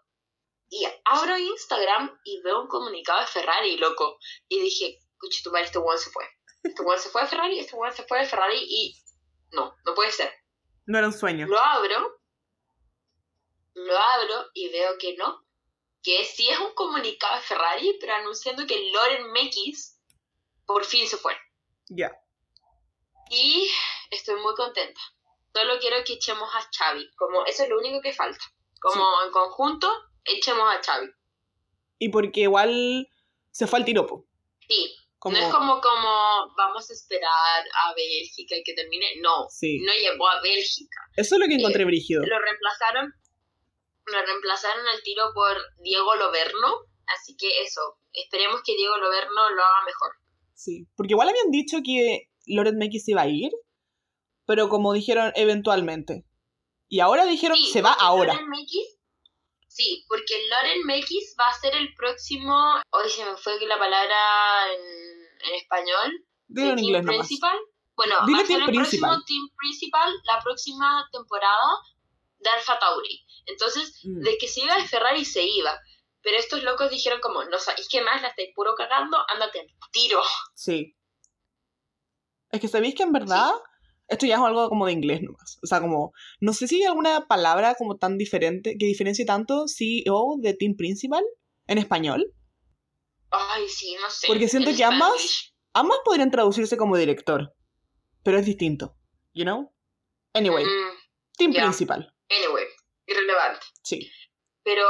y 0.70 0.84
abro 1.04 1.38
Instagram 1.38 2.18
y 2.24 2.42
veo 2.42 2.62
un 2.62 2.68
comunicado 2.68 3.20
de 3.20 3.26
Ferrari, 3.26 3.76
loco. 3.76 4.18
Y 4.48 4.60
dije, 4.60 4.98
escucha 5.18 5.42
tu 5.42 5.50
madre, 5.50 5.66
este 5.66 5.78
weón 5.78 5.98
se 5.98 6.10
fue. 6.10 6.24
Este 6.62 6.82
weón 6.82 7.00
se 7.00 7.08
fue 7.10 7.22
de 7.22 7.28
Ferrari, 7.28 7.58
este 7.58 7.74
weón 7.74 7.92
se 7.92 8.04
fue 8.04 8.20
de 8.20 8.26
Ferrari 8.26 8.58
y 8.58 8.96
no, 9.50 9.74
no 9.84 9.94
puede 9.94 10.12
ser. 10.12 10.32
No 10.86 10.98
era 10.98 11.08
un 11.08 11.12
sueño. 11.12 11.46
Lo 11.46 11.58
abro, 11.58 12.20
lo 13.74 13.98
abro 13.98 14.50
y 14.54 14.68
veo 14.70 14.96
que 14.98 15.16
no. 15.16 15.44
Que 16.02 16.24
sí 16.24 16.48
es 16.48 16.58
un 16.60 16.72
comunicado 16.74 17.36
de 17.36 17.42
Ferrari, 17.42 17.96
pero 18.00 18.14
anunciando 18.14 18.66
que 18.66 18.90
Loren 18.92 19.32
Mekis 19.32 20.00
por 20.64 20.84
fin 20.84 21.06
se 21.08 21.16
fue. 21.16 21.36
Ya. 21.88 22.12
Y 23.30 23.68
estoy 24.10 24.40
muy 24.40 24.54
contenta. 24.54 25.00
Solo 25.52 25.78
quiero 25.80 26.04
que 26.04 26.14
echemos 26.14 26.48
a 26.54 26.70
Xavi. 26.70 27.10
Como 27.16 27.44
eso 27.46 27.64
es 27.64 27.68
lo 27.68 27.78
único 27.78 28.00
que 28.00 28.12
falta. 28.12 28.44
Como 28.80 29.04
en 29.24 29.32
conjunto, 29.32 29.90
echemos 30.24 30.72
a 30.72 30.80
Xavi. 30.80 31.10
Y 31.98 32.10
porque 32.10 32.42
igual 32.42 33.08
se 33.50 33.66
fue 33.66 33.80
al 33.80 33.84
tiropo. 33.84 34.24
Sí. 34.68 34.94
Como... 35.18 35.36
No 35.36 35.42
es 35.46 35.52
como, 35.52 35.80
como 35.80 36.08
vamos 36.56 36.88
a 36.88 36.92
esperar 36.92 37.64
a 37.84 37.94
Bélgica 37.94 38.56
y 38.56 38.62
que 38.62 38.74
termine. 38.74 39.06
No. 39.20 39.46
Sí. 39.50 39.78
No 39.84 39.92
llegó 39.92 40.28
a 40.28 40.40
Bélgica. 40.40 41.00
Eso 41.16 41.34
es 41.34 41.40
lo 41.40 41.46
que 41.46 41.54
encontré 41.54 41.82
Eh, 41.82 41.86
brígido. 41.86 42.22
Lo 42.24 42.38
reemplazaron. 42.38 43.12
Lo 44.06 44.22
reemplazaron 44.24 44.86
al 44.86 45.02
tiro 45.02 45.24
por 45.34 45.56
Diego 45.82 46.14
Loberno. 46.14 46.86
Así 47.06 47.36
que 47.36 47.62
eso. 47.62 47.80
Esperemos 48.12 48.60
que 48.64 48.76
Diego 48.76 48.96
Loberno 48.98 49.50
lo 49.50 49.62
haga 49.62 49.84
mejor. 49.86 50.10
Sí. 50.54 50.86
Porque 50.96 51.12
igual 51.14 51.28
habían 51.28 51.50
dicho 51.50 51.78
que 51.84 52.28
Loren 52.46 52.76
Mekis 52.76 53.08
iba 53.08 53.22
a 53.22 53.28
ir, 53.28 53.50
pero 54.46 54.68
como 54.68 54.92
dijeron 54.92 55.32
eventualmente. 55.34 56.24
Y 56.88 57.00
ahora 57.00 57.24
dijeron 57.24 57.56
Sí, 57.56 57.66
se 57.72 57.82
va 57.82 57.92
ahora. 57.92 58.34
Loren 58.34 58.48
Mekis- 58.48 58.97
sí, 59.78 60.04
porque 60.08 60.34
Loren 60.50 60.82
Mekis 60.86 61.34
va 61.40 61.48
a 61.48 61.54
ser 61.60 61.74
el 61.76 61.94
próximo. 61.94 62.54
Hoy 62.90 63.08
se 63.08 63.24
me 63.24 63.36
fue 63.36 63.58
la 63.66 63.78
palabra 63.78 64.72
en, 64.74 65.48
en 65.48 65.54
español. 65.54 66.12
Dilo 66.48 66.72
en 66.72 66.78
inglés 66.80 67.04
nomás. 67.04 67.26
Principal. 67.26 67.56
Bueno, 67.96 68.14
Dile 68.26 68.38
va 68.38 68.42
a 68.42 68.46
ser 68.46 68.60
el 68.60 68.66
Principal. 68.66 69.10
próximo 69.10 69.24
Team 69.26 69.48
Principal 69.56 70.12
la 70.24 70.40
próxima 70.42 71.08
temporada 71.12 71.68
de 72.38 72.50
Alfa 72.50 72.78
Tauri. 72.78 73.24
Entonces, 73.46 74.00
Mm. 74.04 74.20
de 74.20 74.36
que 74.38 74.48
se 74.48 74.60
iba 74.62 74.76
de 74.76 74.86
Ferrari, 74.88 75.24
se 75.24 75.42
iba. 75.42 75.78
Pero 76.22 76.36
estos 76.36 76.62
locos 76.64 76.90
dijeron 76.90 77.20
como, 77.20 77.44
no 77.44 77.58
sabéis 77.58 77.88
qué 77.88 78.02
más, 78.02 78.20
la 78.22 78.28
estáis 78.28 78.50
puro 78.54 78.74
cagando, 78.74 79.16
ándate 79.28 79.60
al 79.60 79.66
tiro. 79.92 80.20
Sí. 80.54 80.94
Es 82.50 82.60
que 82.60 82.68
sabéis 82.68 82.94
que 82.94 83.04
en 83.04 83.12
verdad 83.12 83.52
esto 84.08 84.26
ya 84.26 84.36
es 84.36 84.40
algo 84.40 84.68
como 84.68 84.86
de 84.86 84.92
inglés 84.92 85.22
nomás. 85.22 85.58
O 85.62 85.66
sea, 85.66 85.80
como, 85.80 86.12
no 86.40 86.52
sé 86.52 86.66
si 86.68 86.76
hay 86.76 86.84
alguna 86.84 87.26
palabra 87.26 87.74
como 87.74 87.96
tan 87.96 88.18
diferente, 88.18 88.76
que 88.78 88.86
diferencie 88.86 89.24
tanto 89.24 89.66
CEO 89.68 90.36
de 90.38 90.54
Team 90.54 90.76
Principal 90.76 91.24
en 91.66 91.78
español. 91.78 92.32
Ay, 93.30 93.68
sí, 93.68 93.94
no 94.00 94.08
sé. 94.10 94.26
Porque 94.26 94.48
siento 94.48 94.70
En 94.70 94.76
que 94.76 94.84
ambas-. 94.84 95.54
Ambas 95.74 95.98
podrían 96.04 96.30
traducirse 96.30 96.76
como 96.76 96.96
director, 96.96 97.54
pero 98.24 98.38
es 98.38 98.46
distinto. 98.46 98.96
You 99.34 99.44
know? 99.44 99.72
Anyway, 100.32 100.64
Mm, 100.64 100.96
Team. 101.36 101.52
Principal. 101.52 102.12
anyway, 102.30 102.64
irrelevante. 103.06 103.66
Sí. 103.84 104.10
Pero 104.64 104.84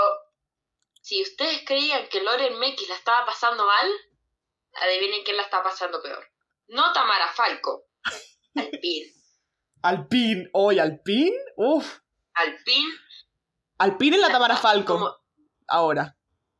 si 1.02 1.20
ustedes 1.22 1.62
creían 1.66 2.08
que 2.08 2.22
Loren 2.22 2.58
Mekis 2.58 2.88
la 2.88 2.94
estaba 2.94 3.26
pasando 3.26 3.66
mal, 3.66 3.90
adivinen 4.82 5.24
quién 5.24 5.36
la 5.36 5.42
está 5.42 5.62
pasando 5.62 6.00
peor. 6.02 6.24
No 6.68 6.92
Tamara 6.92 7.28
Falco. 7.34 7.84
Alpine. 8.58 9.12
Alpine. 9.82 10.50
Hoy 10.52 10.78
Alpine. 10.78 11.36
Uf. 11.56 12.00
Alpine. 12.34 12.94
Alpine 13.78 14.16
es 14.16 14.22
la 14.22 14.30
Tamara 14.32 14.56
Falco. 14.56 14.94
Como, 14.94 15.14
Ahora. 15.68 16.16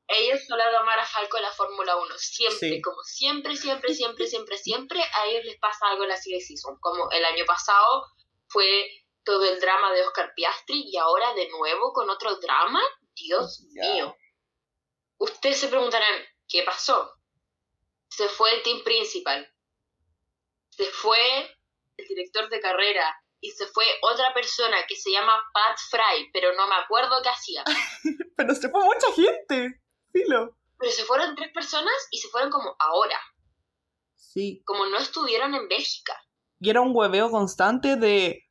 ellos 0.06 0.40
son 0.46 0.58
la 0.58 0.70
Tamara 0.70 1.04
Falco 1.04 1.36
de 1.36 1.42
la 1.42 1.50
Fórmula 1.52 1.96
1. 1.96 2.14
Siempre, 2.18 2.68
Sí. 2.76 2.80
como 2.82 3.02
siempre, 3.02 3.56
siempre, 3.56 3.94
siempre, 3.94 4.26
siempre, 4.26 4.58
siempre, 4.58 5.02
a 5.02 5.26
ellos 5.26 5.44
les 5.44 5.58
pasa 5.58 5.86
algo 5.90 6.04
en 6.04 6.10
la 6.10 6.16
serie 6.16 6.40
season. 6.40 6.76
Como 6.80 7.10
el 7.10 7.24
año 7.24 7.44
pasado 7.46 8.04
fue 8.48 8.88
todo 9.24 9.44
el 9.44 9.60
drama 9.60 9.92
de 9.92 10.02
Oscar 10.02 10.32
Piastri 10.34 10.84
y 10.86 10.96
ahora 10.96 11.34
de 11.34 11.48
nuevo 11.50 11.92
con 11.92 12.08
otro 12.08 12.36
drama. 12.36 12.80
Dios 13.14 13.62
mío. 13.72 14.16
Ustedes 15.18 15.58
se 15.58 15.68
preguntarán, 15.68 16.22
¿qué 16.48 16.62
pasó? 16.62 17.12
Se 18.08 18.28
fue 18.28 18.54
el 18.54 18.62
team 18.62 18.82
principal. 18.84 19.52
Se 20.70 20.84
fue 20.86 21.18
el 21.98 22.06
director 22.06 22.48
de 22.48 22.60
carrera. 22.60 23.14
Y 23.40 23.50
se 23.50 23.66
fue 23.66 23.84
otra 24.02 24.32
persona 24.34 24.76
que 24.88 24.96
se 24.96 25.12
llama 25.12 25.32
Pat 25.52 25.78
Fry, 25.90 26.30
pero 26.32 26.52
no 26.54 26.66
me 26.66 26.74
acuerdo 26.74 27.20
qué 27.22 27.28
hacía. 27.28 27.62
Pero 28.36 28.54
se 28.54 28.68
fue 28.68 28.84
mucha 28.84 29.12
gente. 29.14 29.80
Filo. 30.12 30.56
Pero 30.78 30.92
se 30.92 31.04
fueron 31.04 31.34
tres 31.34 31.52
personas 31.52 31.94
y 32.12 32.18
se 32.18 32.28
fueron 32.28 32.50
como 32.50 32.74
ahora. 32.78 33.20
Sí. 34.16 34.62
Como 34.64 34.86
no 34.86 34.98
estuvieron 34.98 35.54
en 35.54 35.68
Bélgica. 35.68 36.14
Y 36.60 36.70
era 36.70 36.80
un 36.80 36.94
hueveo 36.94 37.30
constante 37.30 37.96
de 37.96 38.44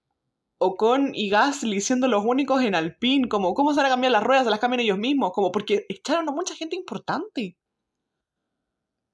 Ocon 0.58 1.12
y 1.14 1.30
Gasly 1.30 1.80
siendo 1.82 2.08
los 2.08 2.24
únicos 2.26 2.62
en 2.62 2.76
Alpine. 2.76 3.30
Como, 3.30 3.54
¿cómo 3.54 3.72
se 3.72 3.78
van 3.78 3.86
a 3.86 3.90
cambiar 3.90 4.12
las 4.12 4.24
ruedas? 4.24 4.44
Se 4.46 4.50
las 4.50 4.60
cambian 4.60 4.82
ellos 4.82 4.98
mismos. 4.98 5.32
Como, 5.34 5.52
porque 5.52 5.86
echaron 5.88 6.28
a 6.28 6.34
mucha 6.34 6.56
gente 6.56 6.76
importante. 6.76 7.58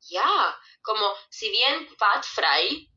Ya, 0.09 0.55
como 0.81 1.05
si 1.29 1.49
bien 1.49 1.87
Pat 1.97 2.25
Fry, 2.25 2.92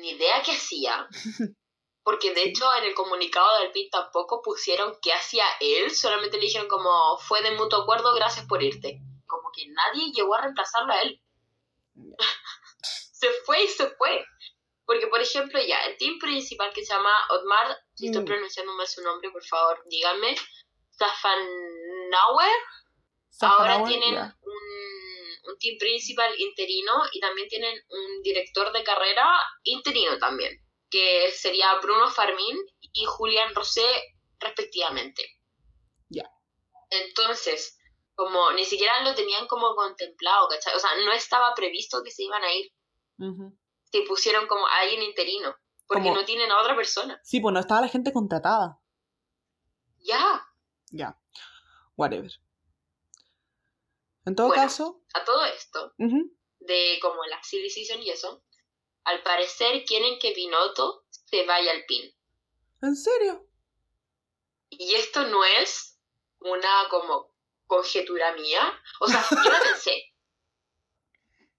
ni 0.00 0.10
idea 0.10 0.42
qué 0.42 0.52
hacía, 0.52 1.08
porque 2.02 2.32
de 2.34 2.44
hecho 2.44 2.64
en 2.78 2.84
el 2.84 2.94
comunicado 2.94 3.58
del 3.60 3.72
PIN 3.72 3.90
tampoco 3.90 4.42
pusieron 4.42 4.96
qué 5.02 5.12
hacía 5.12 5.44
él, 5.60 5.90
solamente 5.90 6.36
le 6.36 6.44
dijeron 6.46 6.68
como 6.68 7.18
fue 7.18 7.42
de 7.42 7.52
mutuo 7.52 7.82
acuerdo, 7.82 8.14
gracias 8.14 8.46
por 8.46 8.62
irte. 8.62 9.00
Como 9.26 9.50
que 9.52 9.66
nadie 9.68 10.12
llegó 10.12 10.34
a 10.34 10.42
reemplazarlo 10.42 10.92
a 10.92 11.00
él. 11.00 11.20
se 13.12 13.30
fue 13.44 13.64
y 13.64 13.68
se 13.68 13.88
fue. 13.96 14.24
Porque, 14.86 15.06
por 15.06 15.20
ejemplo, 15.20 15.58
ya, 15.66 15.80
el 15.84 15.96
team 15.96 16.18
principal 16.18 16.70
que 16.74 16.84
se 16.84 16.92
llama 16.92 17.10
Otmar, 17.30 17.78
si 17.94 18.06
estoy 18.06 18.22
Mm. 18.22 18.26
pronunciando 18.26 18.74
mal 18.74 18.86
su 18.86 19.00
nombre, 19.02 19.30
por 19.30 19.42
favor, 19.42 19.82
díganme, 19.88 20.36
Safnauer, 20.90 22.50
Ahora 23.40 23.82
tienen. 23.84 24.14
Un, 25.54 25.58
team 25.58 25.76
principal 25.78 26.32
interino 26.38 26.92
y 27.12 27.20
también 27.20 27.48
tienen 27.48 27.74
un 27.88 28.22
director 28.22 28.72
de 28.72 28.82
carrera 28.84 29.26
interino 29.62 30.18
también, 30.18 30.52
que 30.90 31.30
sería 31.32 31.78
Bruno 31.80 32.10
Farmín 32.10 32.56
y 32.80 33.04
Julián 33.04 33.54
Rosé 33.54 33.86
respectivamente. 34.38 35.22
Ya. 36.08 36.30
Entonces, 36.90 37.78
como 38.14 38.52
ni 38.52 38.64
siquiera 38.64 39.02
lo 39.02 39.14
tenían 39.14 39.46
como 39.46 39.74
contemplado, 39.74 40.48
¿cachai? 40.48 40.74
O 40.74 40.78
sea, 40.78 40.90
no 41.04 41.12
estaba 41.12 41.54
previsto 41.54 42.02
que 42.04 42.10
se 42.10 42.24
iban 42.24 42.42
a 42.42 42.54
ir. 42.54 42.72
Ujú. 43.18 43.56
Se 43.90 44.02
pusieron 44.02 44.46
como 44.46 44.66
a 44.66 44.80
alguien 44.80 45.02
interino, 45.02 45.54
porque 45.86 46.10
no 46.10 46.24
tienen 46.24 46.50
a 46.50 46.60
otra 46.60 46.74
persona. 46.74 47.20
Sí, 47.22 47.40
pues 47.40 47.52
no 47.52 47.60
estaba 47.60 47.80
la 47.80 47.88
gente 47.88 48.12
contratada. 48.12 48.80
Ya, 50.00 50.46
Ya. 50.90 51.18
Whatever. 51.96 52.30
En 54.26 54.34
todo 54.34 54.48
Bueno. 54.48 54.62
caso. 54.62 55.02
a 55.14 55.24
todo 55.24 55.44
esto, 55.44 55.92
de 55.98 56.98
como 57.02 57.24
la 57.26 57.42
silly 57.42 57.68
season 57.70 58.02
y 58.02 58.10
eso, 58.10 58.42
al 59.04 59.22
parecer 59.22 59.84
quieren 59.84 60.18
que 60.18 60.32
Binotto 60.32 61.04
se 61.10 61.44
vaya 61.44 61.72
al 61.72 61.84
pin. 61.86 62.10
¿En 62.82 62.96
serio? 62.96 63.46
Y 64.70 64.94
esto 64.94 65.24
no 65.26 65.44
es 65.44 65.98
una 66.40 66.88
como 66.90 67.34
conjetura 67.66 68.32
mía. 68.34 68.80
O 69.00 69.06
sea, 69.06 69.24
yo 69.30 69.36
lo 69.50 69.58
pensé. 69.62 70.14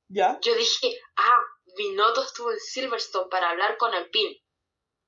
Ya. 0.08 0.40
Yo 0.42 0.56
dije, 0.56 1.00
ah, 1.18 1.40
Binotto 1.78 2.24
estuvo 2.24 2.52
en 2.52 2.60
Silverstone 2.60 3.30
para 3.30 3.50
hablar 3.52 3.78
con 3.78 3.94
Alpine. 3.94 4.42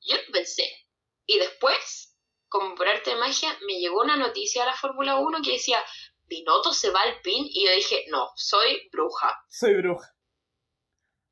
Yo 0.01 0.15
lo 0.17 0.31
pensé. 0.31 0.87
Y 1.25 1.37
después, 1.39 2.15
como 2.49 2.75
por 2.75 2.87
arte 2.87 3.11
de 3.11 3.15
magia, 3.17 3.57
me 3.65 3.79
llegó 3.79 4.01
una 4.01 4.15
noticia 4.15 4.63
a 4.63 4.67
la 4.67 4.75
Fórmula 4.75 5.17
1 5.17 5.39
que 5.43 5.51
decía, 5.53 5.83
Binotto 6.27 6.73
se 6.73 6.89
va 6.91 7.01
al 7.01 7.09
Alpine. 7.15 7.47
Y 7.51 7.65
yo 7.65 7.71
dije, 7.73 8.05
no, 8.09 8.29
soy 8.35 8.87
bruja. 8.91 9.35
Soy 9.49 9.75
bruja. 9.75 10.13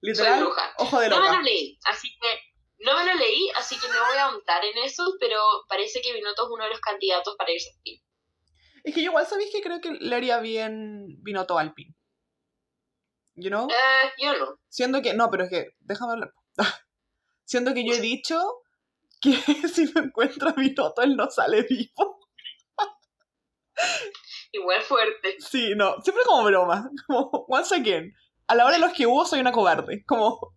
Literal, 0.01 0.33
Soy 0.39 0.43
bruja. 0.43 0.73
ojo 0.77 0.99
de 0.99 1.09
No 1.09 1.17
me 1.19 1.25
loca. 1.27 1.37
lo 1.37 1.43
leí, 1.43 1.79
así 1.85 2.09
que 2.21 2.39
no 2.79 2.95
me 2.95 3.05
lo 3.05 3.13
leí, 3.15 3.49
así 3.55 3.79
que 3.79 3.87
no 3.87 4.05
voy 4.07 4.17
a 4.17 4.31
montar 4.31 4.63
en 4.63 4.77
eso, 4.83 5.03
pero 5.19 5.39
parece 5.67 6.01
que 6.01 6.13
Binotto 6.13 6.43
es 6.43 6.49
uno 6.51 6.63
de 6.65 6.69
los 6.69 6.79
candidatos 6.81 7.35
para 7.37 7.51
irse 7.51 7.69
a 7.69 7.73
Spin. 7.73 8.01
Es 8.83 8.93
que 8.93 9.01
yo 9.01 9.09
igual 9.09 9.25
sabéis 9.25 9.51
que 9.51 9.61
creo 9.61 9.81
que 9.81 9.91
le 9.91 10.15
haría 10.15 10.39
bien 10.39 11.07
Binotto 11.23 11.57
al 11.57 11.73
pin. 11.73 11.95
You 13.35 13.49
know? 13.49 13.67
Eh, 13.69 14.11
yo 14.19 14.37
no. 14.37 14.59
Siendo 14.69 15.01
que, 15.01 15.13
no, 15.13 15.29
pero 15.31 15.45
es 15.45 15.49
que, 15.49 15.69
déjame 15.79 16.13
hablar. 16.13 16.33
Siendo 17.45 17.73
que 17.73 17.85
yo 17.85 17.95
he 17.95 17.99
dicho 18.01 18.39
que 19.21 19.33
si 19.73 19.91
me 19.93 20.01
encuentro 20.01 20.49
a 20.49 20.53
Binotto, 20.53 21.01
él 21.01 21.15
no 21.15 21.29
sale 21.31 21.63
vivo. 21.63 22.19
Igual 24.55 24.81
fuerte. 24.83 25.35
Sí, 25.39 25.73
no, 25.75 26.01
siempre 26.01 26.23
como 26.25 26.45
broma. 26.45 26.89
Como, 27.07 27.45
once 27.49 27.75
again, 27.75 28.13
a 28.47 28.55
la 28.55 28.65
hora 28.65 28.75
de 28.75 28.79
los 28.79 28.93
que 28.93 29.05
hubo 29.05 29.25
soy 29.25 29.41
una 29.41 29.51
cobarde. 29.51 30.05
Como, 30.05 30.55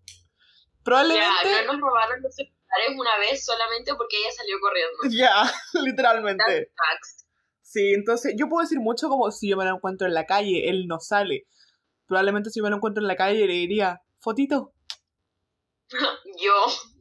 probablemente, 0.84 1.26
Ya, 1.44 1.64
no 1.64 1.72
nos 1.72 1.80
robaron 1.80 2.22
los 2.22 2.32
celulares 2.32 2.96
una 2.96 3.18
vez 3.18 3.44
solamente 3.44 3.94
porque 3.96 4.18
ella 4.18 4.30
salió 4.36 4.56
corriendo. 4.60 4.98
ya, 5.10 5.82
literalmente. 5.82 6.70
Sí, 7.60 7.92
entonces 7.92 8.34
yo 8.38 8.48
puedo 8.48 8.62
decir 8.62 8.78
mucho 8.78 9.08
como 9.08 9.30
si 9.32 9.48
yo 9.48 9.56
me 9.56 9.64
lo 9.64 9.74
encuentro 9.74 10.06
en 10.06 10.14
la 10.14 10.26
calle, 10.26 10.68
él 10.68 10.86
no 10.86 11.00
sale. 11.00 11.46
Probablemente 12.06 12.50
si 12.50 12.62
me 12.62 12.70
lo 12.70 12.76
encuentro 12.76 13.02
en 13.02 13.08
la 13.08 13.16
calle 13.16 13.46
le 13.46 13.54
diría, 13.54 14.00
fotito. 14.20 14.72
Yo, 16.40 16.54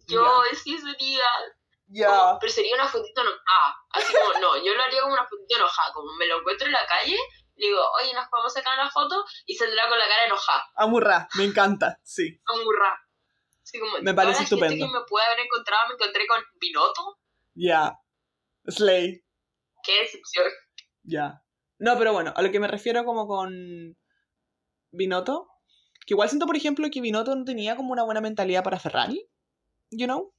yo 0.07 0.25
sí 0.63 0.77
sería. 1.87 2.07
como- 2.07 2.39
pero 2.39 2.51
sería 2.53 2.75
una 2.75 2.87
fotito 2.87 3.21
enojada. 3.21 3.75
Así 3.91 4.13
como, 4.13 4.39
no, 4.39 4.63
yo 4.63 4.73
lo 4.75 4.83
haría 4.83 5.01
como 5.01 5.13
una 5.13 5.25
fotito 5.27 5.55
enojada. 5.57 5.93
Como 5.93 6.13
me 6.13 6.27
lo 6.27 6.39
encuentro 6.39 6.67
en 6.67 6.73
la 6.73 6.85
calle, 6.87 7.17
le 7.55 7.67
digo, 7.67 7.79
oye, 8.01 8.13
nos 8.13 8.27
podemos 8.29 8.53
sacar 8.53 8.77
una 8.79 8.89
foto 8.91 9.23
y 9.45 9.55
saldrá 9.55 9.87
con 9.89 9.97
la 9.97 10.07
cara 10.07 10.25
enojada. 10.25 10.63
Amurra, 10.75 11.27
me 11.35 11.43
encanta, 11.45 11.99
sí. 12.03 12.39
Amurra. 12.45 12.99
Como, 13.79 13.97
Me 14.01 14.13
parece 14.13 14.43
la 14.43 14.47
gente 14.47 14.55
estupendo. 14.55 14.85
que 14.85 14.91
me 14.93 15.05
puede 15.09 15.25
haber 15.25 15.39
encontrado, 15.41 15.87
me 15.89 15.93
encontré 15.95 16.25
con 16.25 16.41
Binotto. 16.59 17.19
Ya. 17.55 17.97
Slay, 18.65 19.23
Qué 19.83 19.99
decepción. 20.01 20.45
ya. 21.03 21.41
No, 21.79 21.97
pero 21.97 22.11
bueno, 22.13 22.33
a 22.35 22.41
lo 22.41 22.49
que 22.51 22.59
me 22.59 22.67
refiero 22.67 23.03
como 23.05 23.27
con 23.27 23.97
Binotto, 24.91 25.49
que 26.05 26.13
igual 26.13 26.29
siento, 26.29 26.45
por 26.45 26.55
ejemplo, 26.55 26.87
que 26.91 27.01
Binotto 27.01 27.35
no 27.35 27.43
tenía 27.45 27.75
como 27.75 27.91
una 27.91 28.03
buena 28.03 28.21
mentalidad 28.21 28.63
para 28.63 28.79
Ferrari, 28.79 29.29
you 29.91 30.05
know? 30.05 30.33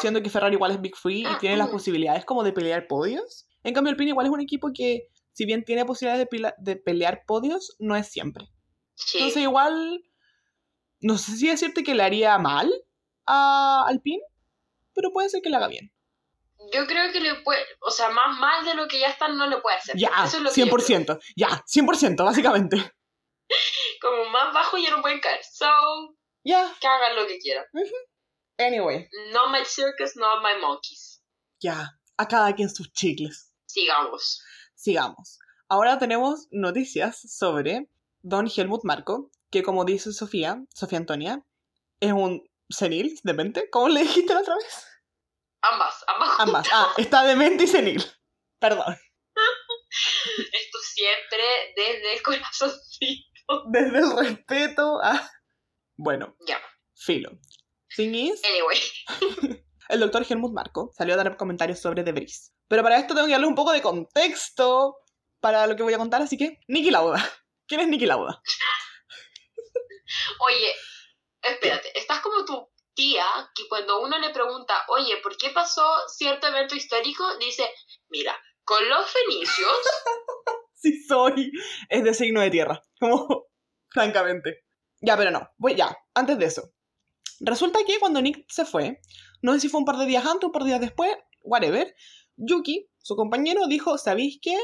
Siendo 0.00 0.22
que 0.22 0.30
Ferrari 0.30 0.54
igual 0.54 0.72
es 0.72 0.80
Big 0.80 0.96
Free 0.96 1.22
y 1.22 1.38
tiene 1.38 1.56
las 1.56 1.68
posibilidades 1.68 2.24
como 2.24 2.42
de 2.42 2.52
pelear 2.52 2.86
podios. 2.86 3.46
En 3.62 3.74
cambio, 3.74 3.90
Alpine 3.90 4.10
igual 4.10 4.26
es 4.26 4.32
un 4.32 4.40
equipo 4.40 4.70
que, 4.74 5.08
si 5.32 5.44
bien 5.44 5.64
tiene 5.64 5.84
posibilidades 5.84 6.28
de, 6.30 6.52
de 6.58 6.76
pelear 6.76 7.22
podios, 7.26 7.76
no 7.78 7.94
es 7.94 8.08
siempre. 8.08 8.48
Sí. 8.94 9.18
Entonces 9.18 9.42
igual, 9.42 10.02
no 11.00 11.18
sé 11.18 11.36
si 11.36 11.48
decirte 11.48 11.84
que 11.84 11.94
le 11.94 12.02
haría 12.02 12.36
mal 12.38 12.72
a 13.26 13.84
Alpine, 13.86 14.22
pero 14.94 15.12
puede 15.12 15.28
ser 15.28 15.40
que 15.42 15.50
le 15.50 15.56
haga 15.56 15.68
bien. 15.68 15.92
Yo 16.72 16.86
creo 16.86 17.10
que 17.10 17.20
le 17.20 17.36
puede, 17.36 17.60
o 17.80 17.90
sea, 17.90 18.10
más 18.10 18.38
mal 18.38 18.64
de 18.64 18.74
lo 18.74 18.86
que 18.86 19.00
ya 19.00 19.08
están 19.08 19.36
no 19.36 19.46
le 19.46 19.58
puede 19.58 19.76
hacer. 19.76 19.96
Ya, 19.96 20.10
Eso 20.24 20.36
es 20.36 20.42
lo 20.42 20.50
que 20.50 20.60
yo 20.60 20.66
creo. 20.66 20.86
100%, 20.86 21.20
ya, 21.36 21.48
100%, 21.48 22.24
básicamente. 22.24 22.76
Como 24.00 24.26
más 24.26 24.52
bajo 24.52 24.76
ya 24.78 24.90
no 24.90 25.00
pueden 25.00 25.20
caer. 25.20 25.40
So, 25.42 25.66
Ya, 26.44 26.72
que 26.80 26.86
hagan 26.86 27.16
lo 27.16 27.26
que 27.26 27.38
quieran. 27.38 27.64
Anyway, 28.60 29.08
No 29.32 29.48
my 29.50 29.64
circus, 29.64 30.16
not 30.16 30.42
my 30.42 30.54
monkeys. 30.60 31.22
ya, 31.60 31.98
a 32.16 32.26
cada 32.26 32.52
quien 32.54 32.68
sus 32.70 32.92
chicles. 32.92 33.52
Sigamos. 33.66 34.42
Sigamos. 34.74 35.38
Ahora 35.68 35.98
tenemos 35.98 36.48
noticias 36.50 37.20
sobre 37.20 37.88
Don 38.22 38.48
Helmut 38.54 38.84
Marco, 38.84 39.30
que 39.50 39.62
como 39.62 39.84
dice 39.84 40.12
Sofía, 40.12 40.62
Sofía 40.74 40.98
Antonia, 40.98 41.44
es 42.00 42.12
un 42.12 42.42
senil, 42.68 43.18
demente. 43.22 43.68
¿Cómo 43.70 43.88
le 43.88 44.00
dijiste 44.02 44.34
la 44.34 44.40
otra 44.40 44.54
vez? 44.56 44.86
Ambas, 45.62 46.04
ambas. 46.06 46.30
Ambas. 46.38 46.68
Ah, 46.72 46.92
está 46.96 47.22
demente 47.24 47.64
y 47.64 47.66
senil. 47.66 48.02
Perdón. 48.58 48.96
Esto 50.52 50.78
siempre 50.94 51.42
desde 51.76 52.14
el 52.16 52.22
corazoncito. 52.22 53.64
Desde 53.70 53.98
el 53.98 54.16
respeto 54.16 55.00
a... 55.02 55.28
Bueno, 55.96 56.36
Ya. 56.46 56.58
filo. 56.94 57.30
Thing 57.96 58.14
is, 58.14 58.42
Anyway. 58.44 58.78
el 59.88 60.00
doctor 60.00 60.24
Helmut 60.28 60.52
Marco 60.52 60.92
salió 60.96 61.14
a 61.14 61.16
dar 61.16 61.36
comentarios 61.36 61.80
sobre 61.80 62.04
Debris. 62.04 62.52
Pero 62.68 62.82
para 62.82 62.98
esto 62.98 63.14
tengo 63.14 63.26
que 63.26 63.32
darle 63.32 63.46
un 63.46 63.54
poco 63.54 63.72
de 63.72 63.82
contexto 63.82 64.96
para 65.40 65.66
lo 65.66 65.76
que 65.76 65.82
voy 65.82 65.94
a 65.94 65.98
contar, 65.98 66.22
así 66.22 66.36
que, 66.36 66.58
Niki 66.68 66.90
Lauda. 66.90 67.18
¿Quién 67.66 67.80
es 67.80 67.88
Niki 67.88 68.06
Lauda? 68.06 68.40
Oye, 70.46 70.74
espérate. 71.42 71.98
Estás 71.98 72.20
como 72.20 72.44
tu 72.44 72.68
tía 72.94 73.24
que 73.54 73.68
cuando 73.68 74.00
uno 74.00 74.18
le 74.18 74.30
pregunta, 74.30 74.84
oye, 74.88 75.18
¿por 75.22 75.36
qué 75.36 75.50
pasó 75.50 75.84
cierto 76.08 76.48
evento 76.48 76.74
histórico? 76.74 77.24
Dice, 77.38 77.72
mira, 78.08 78.36
con 78.64 78.86
los 78.88 79.08
fenicios 79.08 79.72
Sí 80.74 81.02
soy. 81.04 81.52
Es 81.88 82.04
de 82.04 82.14
signo 82.14 82.40
de 82.40 82.50
tierra. 82.50 82.82
Como, 82.98 83.46
francamente. 83.90 84.64
Ya, 85.00 85.16
pero 85.16 85.30
no. 85.30 85.48
Voy 85.58 85.74
ya. 85.74 85.96
Antes 86.14 86.38
de 86.38 86.46
eso. 86.46 86.72
Resulta 87.40 87.80
que 87.86 87.98
cuando 87.98 88.20
Nick 88.20 88.44
se 88.48 88.64
fue, 88.64 89.00
no 89.42 89.54
sé 89.54 89.60
si 89.60 89.68
fue 89.68 89.80
un 89.80 89.86
par 89.86 89.96
de 89.96 90.06
días 90.06 90.26
antes, 90.26 90.44
un 90.44 90.52
par 90.52 90.62
de 90.62 90.68
días 90.68 90.80
después, 90.80 91.10
whatever, 91.42 91.94
Yuki, 92.36 92.88
su 92.98 93.16
compañero, 93.16 93.66
dijo, 93.66 93.98
¿sabéis 93.98 94.38
qué? 94.40 94.56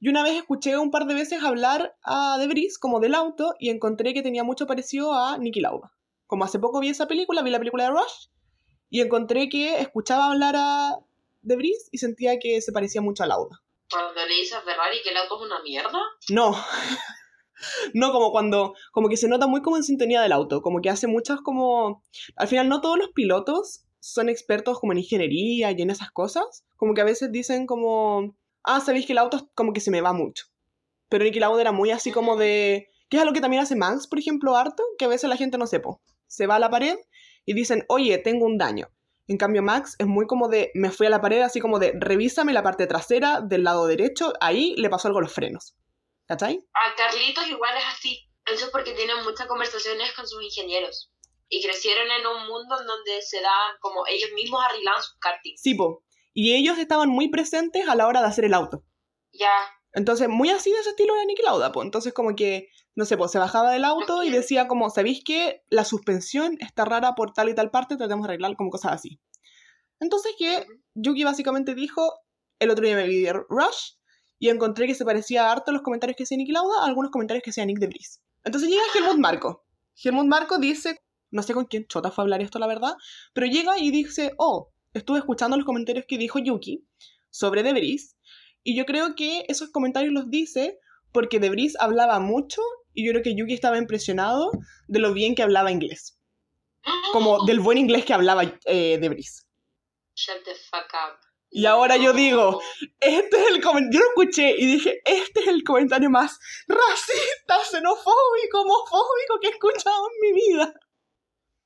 Yo 0.00 0.10
una 0.10 0.22
vez 0.22 0.36
escuché 0.36 0.76
un 0.78 0.90
par 0.90 1.06
de 1.06 1.14
veces 1.14 1.42
hablar 1.42 1.96
a 2.04 2.36
Debris 2.38 2.78
como 2.78 3.00
del 3.00 3.14
auto 3.14 3.54
y 3.58 3.70
encontré 3.70 4.14
que 4.14 4.22
tenía 4.22 4.44
mucho 4.44 4.66
parecido 4.66 5.12
a 5.12 5.38
Nicky 5.38 5.60
Lauda. 5.60 5.92
Como 6.26 6.44
hace 6.44 6.58
poco 6.58 6.80
vi 6.80 6.88
esa 6.88 7.06
película, 7.06 7.42
vi 7.42 7.50
la 7.50 7.58
película 7.58 7.84
de 7.84 7.90
Rush, 7.90 8.28
y 8.90 9.00
encontré 9.00 9.48
que 9.48 9.80
escuchaba 9.80 10.30
hablar 10.30 10.54
a 10.56 10.98
Debris 11.42 11.88
y 11.90 11.98
sentía 11.98 12.38
que 12.38 12.60
se 12.60 12.72
parecía 12.72 13.00
mucho 13.00 13.24
a 13.24 13.26
Lauda. 13.26 13.60
cuando 13.90 14.26
le 14.26 14.34
dice 14.34 14.54
a 14.54 14.62
Ferrari 14.62 15.02
que 15.02 15.10
el 15.10 15.16
auto 15.16 15.36
es 15.36 15.46
una 15.46 15.62
mierda. 15.62 15.98
No. 16.30 16.56
No, 17.94 18.12
como 18.12 18.32
cuando, 18.32 18.74
como 18.92 19.08
que 19.08 19.16
se 19.16 19.28
nota 19.28 19.46
muy 19.46 19.62
como 19.62 19.76
en 19.76 19.82
sintonía 19.82 20.20
del 20.20 20.32
auto, 20.32 20.62
como 20.62 20.80
que 20.80 20.90
hace 20.90 21.06
muchas 21.06 21.40
como, 21.40 22.02
al 22.36 22.48
final 22.48 22.68
no 22.68 22.80
todos 22.80 22.98
los 22.98 23.10
pilotos 23.10 23.84
son 24.00 24.28
expertos 24.28 24.78
como 24.80 24.92
en 24.92 24.98
ingeniería 24.98 25.72
y 25.72 25.82
en 25.82 25.90
esas 25.90 26.10
cosas, 26.10 26.64
como 26.76 26.94
que 26.94 27.00
a 27.00 27.04
veces 27.04 27.32
dicen 27.32 27.66
como, 27.66 28.36
ah, 28.62 28.80
sabéis 28.80 29.06
que 29.06 29.12
el 29.12 29.18
auto 29.18 29.50
como 29.54 29.72
que 29.72 29.80
se 29.80 29.90
me 29.90 30.00
va 30.00 30.12
mucho, 30.12 30.46
pero 31.08 31.24
Niki 31.24 31.40
Lauda 31.40 31.60
era 31.60 31.72
muy 31.72 31.90
así 31.90 32.10
como 32.10 32.36
de, 32.36 32.88
que 33.08 33.16
es 33.16 33.22
algo 33.22 33.34
que 33.34 33.40
también 33.40 33.62
hace 33.62 33.76
Max, 33.76 34.06
por 34.06 34.18
ejemplo, 34.18 34.56
harto, 34.56 34.82
que 34.98 35.04
a 35.04 35.08
veces 35.08 35.30
la 35.30 35.36
gente 35.36 35.58
no 35.58 35.66
sepa, 35.66 35.98
se 36.26 36.46
va 36.46 36.56
a 36.56 36.60
la 36.60 36.70
pared 36.70 36.96
y 37.46 37.54
dicen, 37.54 37.84
oye, 37.88 38.18
tengo 38.18 38.46
un 38.46 38.58
daño. 38.58 38.88
En 39.26 39.38
cambio, 39.38 39.62
Max 39.62 39.96
es 39.98 40.06
muy 40.06 40.26
como 40.26 40.48
de, 40.48 40.70
me 40.74 40.90
fui 40.90 41.06
a 41.06 41.10
la 41.10 41.22
pared, 41.22 41.40
así 41.40 41.58
como 41.58 41.78
de, 41.78 41.92
revísame 41.98 42.52
la 42.52 42.62
parte 42.62 42.86
trasera 42.86 43.40
del 43.40 43.64
lado 43.64 43.86
derecho, 43.86 44.34
ahí 44.40 44.74
le 44.76 44.90
pasó 44.90 45.08
algo 45.08 45.20
a 45.20 45.22
los 45.22 45.32
frenos. 45.32 45.74
¿Cachai? 46.26 46.64
A 46.72 46.94
Carlitos 46.96 47.46
igual 47.48 47.76
es 47.76 47.84
así. 47.92 48.28
Eso 48.46 48.66
es 48.66 48.70
porque 48.70 48.92
tienen 48.92 49.22
muchas 49.24 49.46
conversaciones 49.46 50.12
con 50.12 50.26
sus 50.26 50.42
ingenieros. 50.42 51.10
Y 51.48 51.62
crecieron 51.62 52.10
en 52.10 52.26
un 52.26 52.46
mundo 52.46 52.80
en 52.80 52.86
donde 52.86 53.22
se 53.22 53.40
da 53.40 53.54
como 53.80 54.06
ellos 54.06 54.30
mismos 54.34 54.62
arreglan 54.64 55.02
sus 55.02 55.16
kartings. 55.18 55.60
Sí, 55.60 55.74
po. 55.74 56.02
Y 56.32 56.54
ellos 56.54 56.78
estaban 56.78 57.08
muy 57.08 57.28
presentes 57.28 57.88
a 57.88 57.94
la 57.94 58.06
hora 58.06 58.20
de 58.20 58.26
hacer 58.26 58.44
el 58.44 58.54
auto. 58.54 58.82
Ya, 59.32 59.50
Entonces, 59.92 60.28
muy 60.28 60.50
así 60.50 60.72
de 60.72 60.78
ese 60.78 60.90
estilo 60.90 61.14
era 61.14 61.24
Niki 61.24 61.42
Lauda, 61.42 61.72
po. 61.72 61.82
Entonces, 61.82 62.12
como 62.12 62.34
que, 62.34 62.68
no 62.94 63.04
sé, 63.04 63.16
pues 63.16 63.30
se 63.30 63.38
bajaba 63.38 63.70
del 63.70 63.84
auto 63.84 64.22
y 64.22 64.30
decía 64.30 64.66
como, 64.66 64.90
¿sabéis 64.90 65.22
que 65.24 65.62
la 65.68 65.84
suspensión 65.84 66.56
está 66.60 66.84
rara 66.84 67.14
por 67.14 67.32
tal 67.32 67.48
y 67.48 67.54
tal 67.54 67.70
parte? 67.70 67.96
Tratemos 67.96 68.26
de 68.26 68.32
arreglar 68.32 68.56
como 68.56 68.70
cosas 68.70 68.92
así. 68.92 69.20
Entonces, 70.00 70.34
que 70.38 70.66
Yuki 70.94 71.24
básicamente 71.24 71.74
dijo, 71.74 72.20
el 72.58 72.70
otro 72.70 72.84
día 72.84 72.96
me 72.96 73.06
vi 73.06 73.26
Rush 73.30 73.94
y 74.44 74.50
encontré 74.50 74.86
que 74.86 74.94
se 74.94 75.06
parecía 75.06 75.50
harto 75.50 75.72
los 75.72 75.80
comentarios 75.80 76.18
que 76.18 76.24
hacía 76.24 76.36
Niki 76.36 76.52
Lauda 76.52 76.82
a 76.82 76.86
algunos 76.86 77.10
comentarios 77.10 77.42
que 77.42 77.48
hacía 77.48 77.64
Nick 77.64 77.78
de 77.78 77.86
Vries. 77.86 78.20
Entonces 78.44 78.68
llega 78.68 78.82
Helmut 78.94 79.16
Marco. 79.16 79.64
Helmut 79.96 80.26
Marco 80.26 80.58
dice, 80.58 81.02
no 81.30 81.42
sé 81.42 81.54
con 81.54 81.64
quién 81.64 81.86
chota 81.86 82.10
fue 82.10 82.20
a 82.20 82.24
hablar 82.24 82.42
esto, 82.42 82.58
la 82.58 82.66
verdad, 82.66 82.92
pero 83.32 83.46
llega 83.46 83.78
y 83.78 83.90
dice, 83.90 84.34
oh, 84.36 84.70
estuve 84.92 85.20
escuchando 85.20 85.56
los 85.56 85.64
comentarios 85.64 86.04
que 86.06 86.18
dijo 86.18 86.40
Yuki 86.40 86.86
sobre 87.30 87.62
De 87.62 87.72
Vries 87.72 88.18
y 88.62 88.76
yo 88.76 88.84
creo 88.84 89.14
que 89.14 89.46
esos 89.48 89.70
comentarios 89.70 90.12
los 90.12 90.28
dice 90.28 90.78
porque 91.10 91.40
De 91.40 91.48
Vries 91.48 91.74
hablaba 91.80 92.20
mucho 92.20 92.60
y 92.92 93.06
yo 93.06 93.12
creo 93.12 93.22
que 93.22 93.34
Yuki 93.34 93.54
estaba 93.54 93.78
impresionado 93.78 94.50
de 94.88 94.98
lo 94.98 95.14
bien 95.14 95.34
que 95.34 95.42
hablaba 95.42 95.72
inglés. 95.72 96.18
Como 97.14 97.46
del 97.46 97.60
buen 97.60 97.78
inglés 97.78 98.04
que 98.04 98.12
hablaba 98.12 98.42
eh. 98.66 99.00
Shut 100.14 100.44
the 100.44 100.54
fuck 100.70 100.92
up. 100.92 101.33
Y 101.56 101.66
ahora 101.66 101.96
yo 101.96 102.12
digo, 102.12 102.60
este 102.98 103.36
es 103.36 103.46
el 103.52 103.62
comentario, 103.62 104.00
yo 104.00 104.00
lo 104.00 104.08
escuché 104.08 104.56
y 104.58 104.66
dije, 104.66 105.00
este 105.04 105.38
es 105.38 105.46
el 105.46 105.62
comentario 105.62 106.10
más 106.10 106.36
racista, 106.66 107.64
xenofóbico, 107.64 108.62
homofóbico 108.62 109.38
que 109.40 109.46
he 109.46 109.50
escuchado 109.52 110.08
en 110.10 110.20
mi 110.20 110.32
vida. 110.32 110.74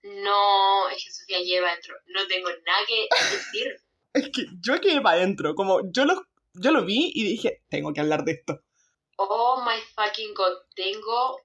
No, 0.03 0.91
es 0.91 1.03
que 1.03 1.11
Sofía 1.11 1.41
lleva 1.41 1.73
dentro. 1.73 1.97
No 2.09 2.27
tengo 2.27 2.51
nada 2.67 2.85
que 2.87 3.09
decir. 3.31 3.77
Es 4.15 4.31
que 4.31 4.47
yo 4.61 4.81
quedé 4.81 5.01
para 5.01 5.17
adentro, 5.19 5.55
como 5.55 5.81
yo 5.93 6.05
lo, 6.05 6.27
yo 6.55 6.71
lo 6.73 6.85
vi 6.85 7.13
y 7.15 7.25
dije, 7.25 7.63
tengo 7.69 7.93
que 7.93 8.01
hablar 8.01 8.25
de 8.25 8.33
esto. 8.33 8.61
Oh 9.17 9.63
my 9.65 9.81
fucking 9.95 10.35
god. 10.35 10.53
Tengo 10.75 11.41